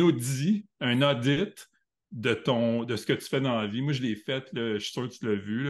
audit, 0.00 0.66
un 0.80 1.02
audit 1.02 1.68
de 2.12 2.34
ton 2.34 2.84
de 2.84 2.96
ce 2.96 3.06
que 3.06 3.14
tu 3.14 3.26
fais 3.26 3.40
dans 3.40 3.58
la 3.58 3.66
vie. 3.66 3.80
Moi, 3.80 3.94
je 3.94 4.02
l'ai 4.02 4.16
fait, 4.16 4.44
je 4.52 4.78
suis 4.78 4.92
sûr 4.92 5.08
que 5.08 5.14
tu 5.14 5.26
l'as 5.26 5.36
vu. 5.36 5.68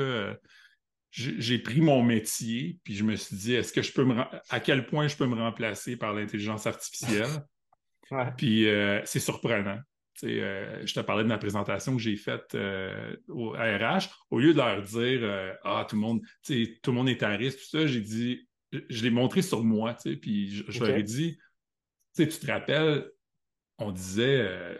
J'ai 1.13 1.59
pris 1.59 1.81
mon 1.81 2.03
métier, 2.03 2.79
puis 2.85 2.95
je 2.95 3.05
me 3.05 3.17
suis 3.17 3.37
dit, 3.37 3.55
est-ce 3.55 3.73
que 3.73 3.83
je 3.83 3.93
peux 3.93 4.05
me 4.05 4.17
à 4.49 4.61
quel 4.61 4.87
point 4.87 5.09
je 5.09 5.17
peux 5.17 5.27
me 5.27 5.35
remplacer 5.35 5.97
par 5.97 6.15
l'intelligence 6.15 6.67
artificielle? 6.67 7.31
Puis 8.37 8.69
euh, 8.69 9.01
c'est 9.05 9.21
surprenant. 9.21 9.79
Euh, 10.25 10.83
je 10.85 10.95
te 10.95 11.01
parlais 11.01 11.23
de 11.23 11.29
ma 11.29 11.39
présentation 11.39 11.97
que 11.97 12.03
j'ai 12.03 12.17
faite 12.17 12.57
au 13.29 13.51
RH. 13.51 14.09
Au 14.31 14.39
lieu 14.39 14.53
de 14.53 14.59
leur 14.59 14.83
dire 14.83 15.57
Ah, 15.65 15.87
tout 15.89 15.97
le 15.97 16.03
monde, 16.03 16.21
tout 16.45 16.91
le 16.91 16.93
monde 16.93 17.09
est 17.09 17.25
risque, 17.25 17.59
tout 17.59 17.79
ça, 17.79 17.87
j'ai 17.87 18.01
dit, 18.01 18.49
je 18.73 19.03
l'ai 19.03 19.11
montré 19.11 19.43
sur 19.43 19.65
moi, 19.65 19.97
puis 20.21 20.65
je 20.69 20.85
leur 20.85 20.97
ai 20.97 21.03
dit 21.03 21.39
tu 22.27 22.39
te 22.39 22.47
rappelles, 22.47 23.11
on 23.79 23.93
disait, 23.93 24.41
euh, 24.41 24.75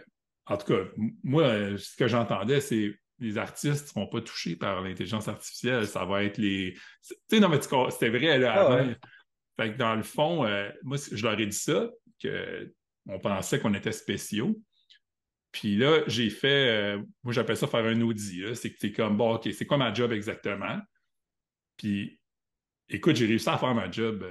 en 0.45 0.57
tout 0.57 0.67
cas, 0.67 0.83
moi, 1.23 1.77
ce 1.77 1.95
que 1.95 2.07
j'entendais, 2.07 2.61
c'est 2.61 2.95
les 3.19 3.37
artistes 3.37 3.83
ne 3.83 3.87
seront 3.89 4.07
pas 4.07 4.21
touchés 4.21 4.55
par 4.55 4.81
l'intelligence 4.81 5.27
artificielle. 5.27 5.85
Ça 5.85 6.05
va 6.05 6.23
être 6.23 6.39
les. 6.39 6.73
Tu 7.07 7.15
sais, 7.29 7.39
non, 7.39 7.49
mais 7.49 7.59
c'était 7.61 8.09
vrai 8.09 8.39
là, 8.39 8.53
ah 8.55 8.61
avant. 8.61 8.93
Fait 9.59 9.73
que 9.73 9.77
dans 9.77 9.95
le 9.95 10.01
fond, 10.01 10.45
euh, 10.45 10.69
moi, 10.81 10.97
je 11.11 11.23
leur 11.23 11.39
ai 11.39 11.45
dit 11.45 11.57
ça, 11.57 11.89
qu'on 12.21 13.19
pensait 13.19 13.59
qu'on 13.59 13.73
était 13.75 13.91
spéciaux. 13.91 14.59
Puis 15.51 15.75
là, 15.75 16.03
j'ai 16.07 16.29
fait, 16.29 16.69
euh, 16.69 17.01
moi 17.23 17.33
j'appelle 17.33 17.57
ça 17.57 17.67
faire 17.67 17.85
un 17.85 18.01
audit. 18.01 18.55
C'est 18.55 18.71
que 18.71 18.77
c'est 18.79 18.91
comme, 18.91 19.17
bon, 19.17 19.35
OK, 19.35 19.49
c'est 19.53 19.65
quoi 19.65 19.77
ma 19.77 19.93
job 19.93 20.11
exactement? 20.11 20.79
Puis, 21.77 22.19
écoute, 22.89 23.15
j'ai 23.15 23.25
réussi 23.25 23.49
à 23.49 23.57
faire 23.57 23.75
ma 23.75 23.89
job 23.91 24.25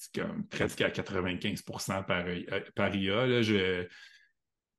c'est 0.00 0.22
comme 0.22 0.46
presque 0.46 0.80
à 0.80 0.90
95 0.90 1.62
par, 1.62 2.24
euh, 2.26 2.60
par 2.74 2.94
IA. 2.94 3.42
Je, 3.42 3.86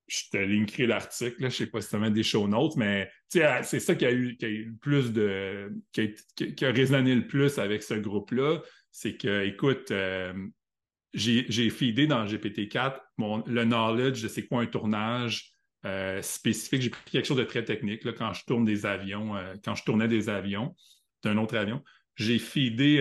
je 0.08 0.24
te 0.32 0.38
linkerai 0.38 0.88
l'article, 0.88 1.36
je 1.40 1.46
ne 1.46 1.50
sais 1.52 1.68
pas 1.68 1.80
si 1.80 1.90
tu 1.90 2.12
des 2.12 2.24
show 2.24 2.48
notes, 2.48 2.76
mais 2.76 3.10
c'est 3.30 3.80
ça 3.80 3.94
qui 3.94 4.06
a 4.06 4.12
eu, 4.12 4.36
qui 4.36 4.46
a 4.46 4.50
eu 4.50 4.74
plus 4.82 5.14
de. 5.14 5.72
qui 5.92 6.66
a, 6.66 6.72
résonné 6.72 7.14
le 7.14 7.28
plus 7.28 7.60
avec 7.60 7.84
ce 7.84 7.94
groupe-là. 7.94 8.62
C'est 8.90 9.16
que, 9.16 9.46
écoute, 9.46 9.92
euh, 9.92 10.34
j'ai 11.14 11.70
feedé 11.70 12.08
dans 12.08 12.26
GPT-4 12.26 13.00
le 13.48 13.64
knowledge 13.64 14.22
de 14.22 14.28
c'est 14.28 14.46
quoi 14.48 14.62
un 14.62 14.66
tournage 14.66 15.52
euh, 15.86 16.22
spécifique. 16.22 16.82
J'ai 16.82 16.90
pris 16.90 17.04
quelque 17.12 17.26
chose 17.26 17.38
de 17.38 17.44
très 17.44 17.64
technique 17.64 18.04
là, 18.04 18.14
quand 18.14 18.34
je 18.34 18.46
tourne 18.46 18.66
des 18.66 18.86
avions, 18.86 19.36
quand 19.64 19.76
je 19.76 19.84
tournais 19.84 20.08
des 20.08 20.30
avions, 20.30 20.76
d'un 21.24 21.38
autre 21.38 21.58
avion. 21.58 21.84
J'ai 22.16 22.40
feedé 22.40 23.00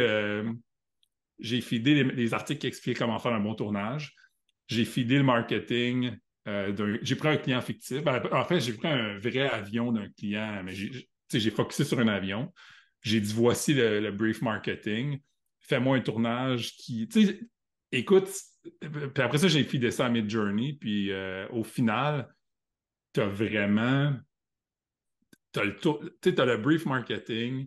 j'ai 1.40 1.60
fidé 1.60 2.04
les, 2.04 2.34
articles 2.34 2.60
qui 2.60 2.66
expliquent 2.66 2.98
comment 2.98 3.18
faire 3.18 3.32
un 3.32 3.40
bon 3.40 3.54
tournage. 3.54 4.14
J'ai 4.68 4.84
fidé 4.84 5.16
le 5.16 5.24
marketing. 5.24 6.16
Euh, 6.46 6.98
j'ai 7.02 7.16
pris 7.16 7.28
un 7.28 7.36
client 7.36 7.60
fictif. 7.60 8.02
Ben, 8.02 8.22
en 8.32 8.44
fait, 8.44 8.60
j'ai 8.60 8.72
pris 8.74 8.88
un 8.88 9.18
vrai 9.18 9.48
avion 9.48 9.92
d'un 9.92 10.08
client, 10.10 10.62
mais 10.64 10.74
j'ai 10.74 11.50
focusé 11.50 11.84
sur 11.84 11.98
un 11.98 12.08
avion. 12.08 12.52
J'ai 13.02 13.20
dit 13.20 13.32
voici 13.32 13.74
le, 13.74 14.10
brief 14.10 14.42
marketing. 14.42 15.20
Fais-moi 15.60 15.96
un 15.96 16.00
tournage 16.00 16.72
qui. 16.76 17.08
Écoute, 17.92 18.28
puis 18.80 19.22
après 19.22 19.38
ça, 19.38 19.48
j'ai 19.48 19.64
fidé 19.64 19.90
ça 19.90 20.06
à 20.06 20.08
Mid-Journey. 20.08 20.74
Puis 20.74 21.10
euh, 21.12 21.48
au 21.50 21.64
final, 21.64 22.32
tu 23.12 23.20
as 23.20 23.28
vraiment. 23.28 24.14
Tu 25.52 25.60
as, 25.60 25.64
le 25.64 26.56
brief 26.56 26.86
marketing, 26.86 27.66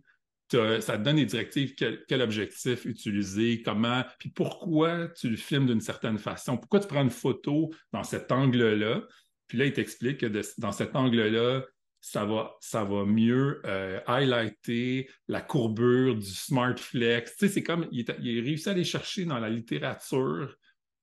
ça 0.50 0.98
te 0.98 1.04
donne 1.04 1.18
des 1.18 1.26
directives, 1.26 1.76
quel, 1.76 2.22
objectif 2.22 2.86
utiliser, 2.86 3.62
comment, 3.62 4.04
puis 4.20 4.30
pourquoi 4.30 5.10
tu 5.10 5.30
le 5.30 5.36
filmes 5.36 5.66
d'une 5.66 5.82
certaine 5.82 6.18
façon, 6.18 6.58
pourquoi 6.58 6.80
tu 6.80 6.88
prends 6.88 7.04
une 7.04 7.10
photo 7.10 7.72
dans 7.92 8.04
cet 8.04 8.32
angle-là. 8.32 9.02
Puis 9.48 9.58
là, 9.58 9.66
il 9.66 9.74
t'explique 9.74 10.20
que 10.20 10.42
dans 10.58 10.72
cet 10.72 10.96
angle-là, 10.96 11.64
ça 12.06 12.26
va, 12.26 12.58
ça 12.60 12.84
va 12.84 13.06
mieux 13.06 13.62
euh, 13.66 14.02
highlighter 14.08 15.10
la 15.30 15.40
courbure 15.40 16.16
du 16.16 16.26
smart 16.26 16.76
flex. 16.76 17.32
Tu 17.38 17.48
sais, 17.48 17.54
c'est 17.54 17.64
comme, 17.64 17.88
il, 17.94 18.12
a 18.12 18.16
réussi 18.20 18.68
à 18.68 18.74
aller 18.74 18.84
chercher 18.84 19.24
dans 19.24 19.40
la 19.40 19.50
littérature 19.50 20.54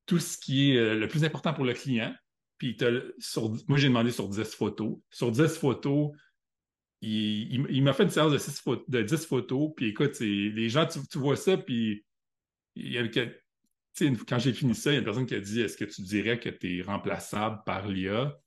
tout 0.04 0.18
ce 0.18 0.36
qui 0.36 0.72
est 0.72 0.76
euh, 0.76 0.96
le 0.96 1.08
plus 1.08 1.24
important 1.24 1.54
pour 1.54 1.64
le 1.64 1.72
client. 1.72 2.14
Puis 2.58 2.76
sur, 3.18 3.48
moi, 3.66 3.78
j'ai 3.78 3.88
demandé 3.88 4.10
sur 4.10 4.28
10 4.28 4.54
photos. 4.54 4.98
Sur 5.08 5.32
10 5.32 5.56
photos, 5.56 6.10
il, 7.00 7.82
m'a 7.82 7.94
fait 7.94 8.02
une 8.02 8.10
séance 8.10 8.32
de, 8.32 8.84
de 8.88 9.02
10 9.02 9.24
photos, 9.24 9.72
puis 9.74 9.86
écoute, 9.86 10.20
les 10.20 10.68
gens, 10.68 10.86
tu, 10.86 11.18
vois 11.18 11.36
ça, 11.36 11.56
puis 11.56 12.04
il 12.74 13.10
quand 14.28 14.38
j'ai 14.38 14.52
fini 14.52 14.74
ça, 14.74 14.90
il 14.90 14.94
y 14.94 14.96
a 14.96 14.98
une 14.98 15.04
personne 15.06 15.26
qui 15.26 15.34
a 15.34 15.40
dit 15.40 15.62
Est-ce 15.62 15.78
que 15.78 15.86
tu 15.86 16.02
dirais 16.02 16.38
que 16.38 16.50
tu 16.50 16.78
es 16.78 16.82
remplaçable 16.82 17.62
par 17.64 17.88
l'IA 17.88 18.38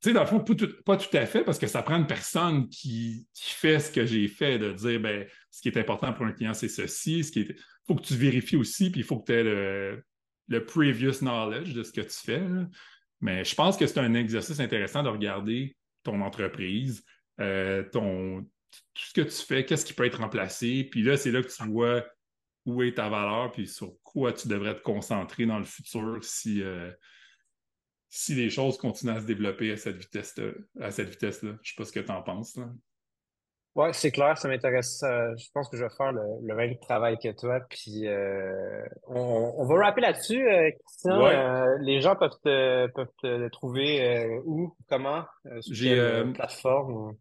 Tu 0.00 0.10
sais, 0.10 0.12
dans 0.12 0.20
le 0.20 0.26
fond, 0.26 0.40
pas 0.40 0.96
tout, 0.96 1.16
à 1.16 1.26
fait, 1.26 1.42
parce 1.42 1.58
que 1.58 1.66
ça 1.66 1.82
prend 1.82 1.96
une 1.96 2.06
personne 2.06 2.68
qui, 2.68 3.26
fait 3.34 3.80
ce 3.80 3.90
que 3.90 4.06
j'ai 4.06 4.28
fait, 4.28 4.58
de 4.58 4.72
dire 4.72 5.00
ben, 5.00 5.26
ce 5.50 5.60
qui 5.60 5.68
est 5.68 5.78
important 5.78 6.12
pour 6.12 6.26
un 6.26 6.32
client, 6.32 6.54
c'est 6.54 6.68
ceci. 6.68 7.24
Ce 7.24 7.32
qui 7.32 7.46
faut 7.86 7.94
que 7.94 8.02
tu 8.02 8.14
vérifies 8.14 8.56
aussi, 8.56 8.90
puis 8.90 9.00
il 9.00 9.04
faut 9.04 9.18
que 9.18 9.26
tu 9.26 9.32
aies 9.32 9.44
le, 9.44 10.04
le, 10.48 10.64
previous 10.64 11.20
knowledge 11.20 11.72
de 11.72 11.82
ce 11.82 11.92
que 11.92 12.02
tu 12.02 12.16
fais. 12.24 12.42
Mais 13.20 13.44
je 13.44 13.54
pense 13.54 13.76
que 13.76 13.86
c'est 13.86 13.98
un 13.98 14.14
exercice 14.14 14.60
intéressant 14.60 15.02
de 15.02 15.08
regarder 15.08 15.76
ton 16.02 16.20
entreprise, 16.20 17.02
euh, 17.40 17.82
ton, 17.90 18.42
tout 18.94 19.02
ce 19.02 19.12
que 19.12 19.20
tu 19.22 19.46
fais, 19.46 19.64
qu'est-ce 19.64 19.84
qui 19.84 19.92
peut 19.92 20.04
être 20.04 20.20
remplacé. 20.20 20.84
Puis 20.84 21.02
là, 21.02 21.16
c'est 21.16 21.30
là 21.30 21.42
que 21.42 21.48
tu 21.48 21.64
vois 21.68 22.04
où 22.64 22.82
est 22.82 22.94
ta 22.94 23.08
valeur, 23.08 23.52
puis 23.52 23.66
sur 23.66 23.94
quoi 24.02 24.32
tu 24.32 24.48
devrais 24.48 24.74
te 24.74 24.82
concentrer 24.82 25.46
dans 25.46 25.58
le 25.58 25.64
futur 25.64 26.18
si, 26.22 26.62
euh, 26.62 26.90
si 28.08 28.34
les 28.34 28.50
choses 28.50 28.78
continuent 28.78 29.16
à 29.16 29.20
se 29.20 29.26
développer 29.26 29.72
à 29.72 29.76
cette 29.76 29.96
vitesse-là. 29.96 30.52
À 30.80 30.90
cette 30.90 31.10
vitesse-là. 31.10 31.50
Je 31.50 31.54
ne 31.54 31.64
sais 31.64 31.74
pas 31.76 31.84
ce 31.84 31.92
que 31.92 32.00
tu 32.00 32.10
en 32.10 32.22
penses. 32.22 32.58
Ouais, 33.76 33.92
c'est 33.92 34.10
clair, 34.10 34.38
ça 34.38 34.48
m'intéresse. 34.48 35.02
Euh, 35.02 35.36
je 35.36 35.50
pense 35.52 35.68
que 35.68 35.76
je 35.76 35.84
vais 35.84 35.90
faire 35.94 36.10
le, 36.10 36.22
le 36.42 36.54
même 36.54 36.78
travail 36.78 37.18
que 37.18 37.30
toi. 37.32 37.60
Puis 37.68 38.06
euh, 38.06 38.82
on, 39.06 39.52
on, 39.58 39.66
va 39.66 39.84
rappeler 39.84 40.06
là-dessus, 40.06 40.48
euh, 40.48 40.70
Christian. 40.70 41.26
Euh, 41.26 41.76
les 41.82 42.00
gens 42.00 42.16
peuvent 42.16 42.38
te, 42.42 42.86
peuvent 42.86 43.12
te 43.22 43.48
trouver 43.48 44.40
où, 44.46 44.74
comment, 44.88 45.26
sur 45.60 45.76
quelle 45.76 46.32
plateforme? 46.32 47.16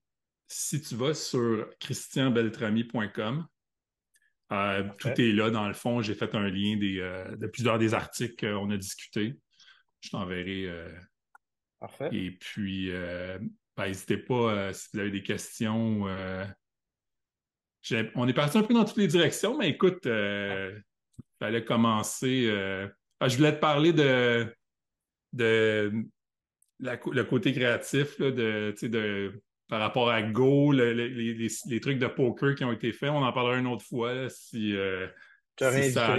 Si 0.48 0.82
tu 0.82 0.96
vas 0.96 1.14
sur 1.14 1.68
christianbeltrami.com, 1.82 3.46
tout 4.98 5.10
est 5.10 5.34
là 5.34 5.50
dans 5.50 5.68
le 5.68 5.74
fond. 5.74 6.02
J'ai 6.02 6.16
fait 6.16 6.34
un 6.36 6.48
lien 6.48 6.78
des, 6.78 7.00
de 7.38 7.48
plusieurs 7.48 7.80
des 7.80 7.94
articles 7.94 8.48
qu'on 8.48 8.70
a 8.70 8.78
discutés. 8.78 9.36
Je 10.06 10.12
t'enverrai. 10.12 10.70
Parfait. 11.80 12.10
Et 12.12 12.32
puis, 12.32 12.92
ben, 13.78 13.88
n'hésitez 13.88 14.18
pas 14.18 14.54
euh, 14.54 14.74
si 14.74 14.88
vous 14.94 15.00
avez 15.00 15.12
des 15.12 15.24
questions. 15.24 16.08
Euh, 16.08 16.46
on 18.16 18.28
est 18.28 18.34
parti 18.34 18.58
un 18.58 18.64
peu 18.64 18.74
dans 18.74 18.86
toutes 18.86 18.98
les 18.98 19.08
directions, 19.08 19.58
mais 19.58 19.70
écoute, 19.70 20.00
il 20.06 20.12
euh, 20.12 20.80
fallait 21.40 21.66
commencer. 21.66 22.50
Ah, 23.20 23.28
je 23.28 23.38
voulais 23.38 23.54
te 23.54 23.60
parler 23.60 23.94
de, 23.94 24.54
de 25.34 25.92
le 26.80 27.24
côté 27.24 27.54
créatif 27.54 28.20
de, 28.20 28.74
de, 28.82 29.42
par 29.68 29.80
rapport 29.80 30.10
à 30.10 30.22
Go, 30.22 30.72
les, 30.72 31.80
trucs 31.82 32.00
de 32.00 32.08
poker 32.08 32.56
qui 32.56 32.64
ont 32.64 32.72
été 32.72 32.92
faits. 32.92 33.10
On 33.10 33.24
en 33.24 33.34
parlera 33.34 33.58
une 33.58 33.68
autre 33.68 33.86
fois 33.86 34.30
si, 34.30 34.76
si 35.60 35.92
ça 35.92 36.16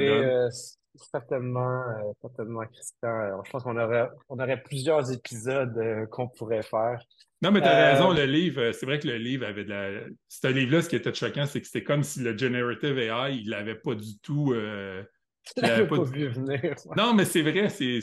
Certainement, 1.10 1.84
certainement, 2.20 2.62
Christian. 2.72 3.42
Je 3.44 3.50
pense 3.50 3.62
qu'on 3.62 3.76
aurait, 3.76 4.08
on 4.28 4.38
aurait 4.38 4.62
plusieurs 4.62 5.12
épisodes 5.12 6.08
qu'on 6.10 6.28
pourrait 6.28 6.62
faire. 6.62 6.98
Non, 7.42 7.50
mais 7.50 7.60
tu 7.60 7.66
as 7.66 7.92
raison, 7.92 8.12
euh, 8.12 8.14
le 8.14 8.24
livre, 8.24 8.62
euh, 8.62 8.72
c'est 8.72 8.86
vrai 8.86 8.98
que 8.98 9.06
le 9.06 9.18
livre 9.18 9.46
avait 9.46 9.64
de 9.64 9.70
la. 9.70 10.00
Ce 10.28 10.46
livre-là, 10.46 10.80
ce 10.80 10.88
qui 10.88 10.96
était 10.96 11.12
choquant, 11.12 11.44
c'est 11.44 11.60
que 11.60 11.66
c'était 11.66 11.84
comme 11.84 12.02
si 12.02 12.20
le 12.20 12.36
Generative 12.36 12.98
AI, 12.98 13.36
il 13.36 13.50
l'avait 13.50 13.74
pas 13.74 13.94
du 13.94 14.18
tout. 14.20 14.52
Euh, 14.54 15.04
il 15.56 15.62
l'avait 15.62 15.86
pas, 15.86 16.02
vu 16.02 16.28
venir. 16.28 16.74
Non, 16.96 17.12
mais 17.12 17.26
c'est 17.26 17.42
vrai, 17.42 17.68
c'est. 17.68 18.00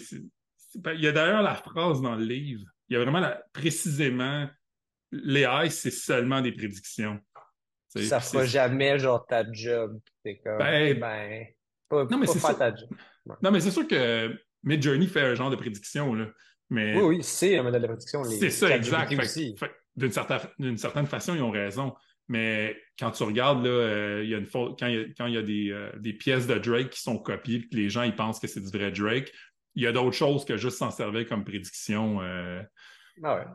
Il 0.76 1.02
y 1.02 1.08
a 1.08 1.12
d'ailleurs 1.12 1.42
la 1.42 1.56
phrase 1.56 2.02
dans 2.02 2.16
le 2.16 2.24
livre. 2.24 2.64
Il 2.90 2.94
y 2.94 2.98
a 2.98 3.04
vraiment 3.04 3.28
précisément 3.54 4.48
l'AI, 5.12 5.70
c'est 5.70 5.92
seulement 5.92 6.42
des 6.42 6.52
prédictions. 6.52 7.20
Ça 7.90 8.20
fera 8.20 8.46
jamais 8.46 8.98
genre 8.98 9.26
ta 9.26 9.44
job. 9.52 10.00
C'est 10.24 10.38
comme 10.38 10.58
ben, 10.58 11.00
ben 11.00 11.46
pas, 11.94 12.06
non, 12.06 12.18
mais 12.18 12.28
c'est 12.28 12.40
ta 12.40 12.76
job. 12.76 12.90
Non, 13.42 13.52
mais 13.52 13.60
c'est 13.60 13.72
sûr 13.72 13.88
que 13.88 14.36
Midjourney 14.64 15.08
fait 15.08 15.22
un 15.22 15.36
genre 15.36 15.50
de 15.50 15.56
prédiction. 15.56 16.14
Là. 16.14 16.28
Oui, 16.70 17.02
oui, 17.02 17.20
c'est 17.24 17.58
un 17.58 17.64
modèle 17.64 17.82
de 17.82 17.88
prédiction. 17.88 18.24
C'est 18.24 18.50
ça, 18.50 18.76
exact. 18.76 19.14
D'une 19.96 20.12
certaine, 20.12 20.78
certaine, 20.78 21.06
façon, 21.06 21.36
ils 21.36 21.42
ont 21.44 21.52
raison. 21.52 21.94
Mais 22.28 22.76
quand 22.98 23.12
tu 23.12 23.24
regardes, 23.24 23.64
là, 23.64 23.70
euh, 23.70 24.26
y 24.26 24.34
a 24.34 24.38
une 24.38 24.48
quand 24.48 24.88
il 24.88 25.34
y 25.34 25.38
a, 25.38 25.42
des, 25.42 25.72
euh, 25.72 25.92
des, 26.00 26.14
pièces 26.14 26.48
de 26.48 26.58
Drake 26.58 26.90
qui 26.90 27.02
sont 27.02 27.18
copiées 27.18 27.58
et 27.58 27.68
que 27.68 27.76
les 27.76 27.90
gens 27.90 28.04
ils 28.04 28.16
pensent 28.16 28.40
que 28.40 28.48
c'est 28.48 28.62
du 28.62 28.76
vrai 28.76 28.92
Drake, 28.92 29.32
il 29.76 29.84
y 29.84 29.88
a 29.88 29.92
d'autres 29.92 30.16
choses 30.16 30.46
que 30.46 30.56
juste 30.58 30.78
s'en 30.78 30.90
servir 30.90 31.28
comme 31.28 31.44
prédiction. 31.44 32.22
Euh, 32.22 32.62
ah 33.24 33.36
ouais. 33.36 33.46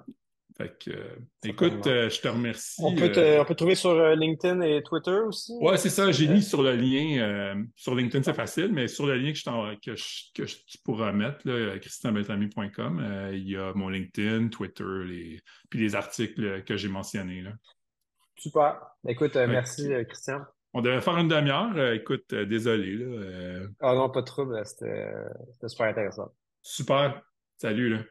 Fait 0.59 0.77
que, 0.77 0.91
euh, 0.91 1.17
écoute, 1.45 1.87
euh, 1.87 2.11
je 2.11 2.21
te 2.21 2.27
remercie. 2.27 2.83
On 2.85 2.93
peut 2.93 3.13
te, 3.13 3.21
euh, 3.21 3.41
on 3.41 3.45
peut 3.45 3.55
trouver 3.55 3.77
sur 3.77 3.95
LinkedIn 4.17 4.61
et 4.63 4.83
Twitter 4.83 5.21
aussi? 5.25 5.53
Ouais, 5.61 5.77
c'est 5.77 5.89
ça. 5.89 6.11
J'ai 6.11 6.27
mis 6.27 6.43
sur 6.43 6.65
le 6.65 6.75
lien. 6.75 7.65
sur 7.77 7.95
LinkedIn, 7.95 8.25
c'est 8.25 8.35
facile, 8.35 8.73
mais 8.73 8.89
sur 8.89 9.07
le 9.07 9.15
lien 9.17 9.33
que, 9.33 9.39
je 9.39 10.33
que, 10.35 10.43
que 10.43 10.47
tu 10.47 10.79
pourras 10.85 11.13
mettre, 11.13 11.45
christianbeltrami.com, 11.79 13.31
il 13.33 13.49
y 13.49 13.57
a 13.57 13.73
mon 13.75 13.89
LinkedIn, 13.89 14.49
Twitter, 14.49 15.05
les, 15.05 15.41
puis 15.71 15.79
les 15.79 15.95
articles 15.95 16.65
que 16.65 16.77
j'ai 16.77 16.89
mentionnés. 16.89 17.43
Là. 17.43 17.53
Super. 18.37 18.81
Écoute, 19.07 19.37
merci, 19.37 19.93
Christian. 20.09 20.41
On 20.75 20.83
devait 20.83 21.01
faire 21.01 21.19
une 21.19 21.29
demi-heure. 21.29 21.93
écoute, 21.93 22.35
désolé. 22.35 22.97
Là, 22.97 23.69
Ah 23.81 23.95
non, 23.95 24.11
pas 24.11 24.23
de 24.23 24.27
trouble. 24.27 24.61
C'était 24.65 25.07
super 25.69 25.87
intéressant. 25.87 26.33
Super. 26.63 27.23
Salut. 27.59 27.91
Là. 27.91 28.03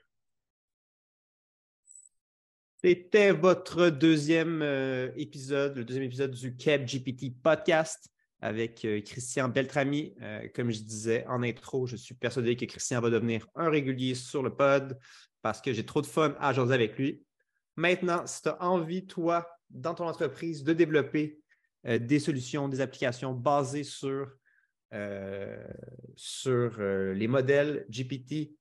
C'était 2.84 3.32
votre 3.32 3.90
deuxième 3.90 4.62
euh, 4.62 5.10
épisode, 5.16 5.78
le 5.78 5.84
deuxième 5.84 6.04
épisode 6.04 6.30
du 6.30 6.56
Keb 6.56 6.86
GPT 6.86 7.34
podcast 7.41 8.08
avec 8.40 8.86
euh, 8.86 9.02
Christian 9.02 9.49
Beltrami. 9.49 10.14
Euh, 10.22 10.48
comme 10.54 10.70
je 10.70 10.82
disais 10.82 11.26
en 11.26 11.41
intro, 11.41 11.88
je 11.88 11.95
suis 11.95 12.14
persuadé 12.14 12.56
que 12.56 12.66
Christian 12.66 13.02
va 13.02 13.10
devenir 13.10 13.48
un 13.56 13.72
régulier 13.72 14.14
sur 14.14 14.44
le 14.44 14.56
pod 14.56 14.95
parce 15.41 15.60
que 15.60 15.74
j'ai 15.74 15.88
trop 15.88 16.04
de 16.04 16.06
fun 16.06 16.36
à 16.40 16.54
jaser 16.54 16.76
avec 16.76 16.99
lui. 16.99 17.26
Maintenant, 17.78 18.28
si 18.28 18.44
tu 18.44 18.49
as 18.49 18.64
envie, 18.64 19.08
toi, 19.08 19.49
dans 19.72 19.95
ton 19.95 20.08
entreprise, 20.08 20.64
de 20.64 20.74
développer 20.74 21.40
des 21.84 22.20
solutions, 22.20 22.70
des 22.70 22.82
applications 22.82 23.34
basées 23.34 23.84
sur 23.84 24.28
les 24.91 25.58
modèles 27.28 27.88
GPT 27.90 28.57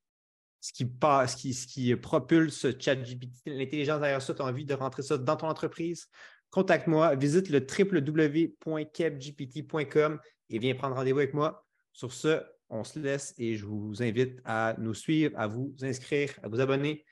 ce 0.67 0.73
qui, 0.73 0.85
passe, 0.85 1.37
ce 1.37 1.65
qui 1.65 1.95
propulse 1.95 2.67
ChatGPT, 2.77 3.45
l'intelligence 3.45 4.01
derrière 4.01 4.21
ça, 4.21 4.33
tu 4.33 4.41
as 4.41 4.45
envie 4.45 4.65
de 4.65 4.73
rentrer 4.73 5.01
ça 5.01 5.17
dans 5.17 5.37
ton 5.37 5.47
entreprise, 5.47 6.09
contacte-moi, 6.49 7.15
visite 7.15 7.47
le 7.49 7.59
www.kepgpt.com 7.59 10.19
et 10.49 10.59
viens 10.59 10.75
prendre 10.75 10.97
rendez-vous 10.97 11.19
avec 11.19 11.33
moi. 11.33 11.65
Sur 11.93 12.11
ce, 12.11 12.43
on 12.69 12.83
se 12.83 12.99
laisse 12.99 13.33
et 13.37 13.55
je 13.55 13.65
vous 13.65 14.03
invite 14.03 14.41
à 14.43 14.75
nous 14.77 14.93
suivre, 14.93 15.39
à 15.39 15.47
vous 15.47 15.73
inscrire, 15.81 16.37
à 16.43 16.49
vous 16.49 16.59
abonner 16.59 17.05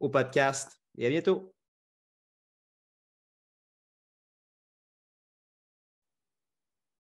au 0.00 0.10
podcast 0.10 0.78
et 0.98 1.06
à 1.06 1.08
bientôt. 1.08 1.54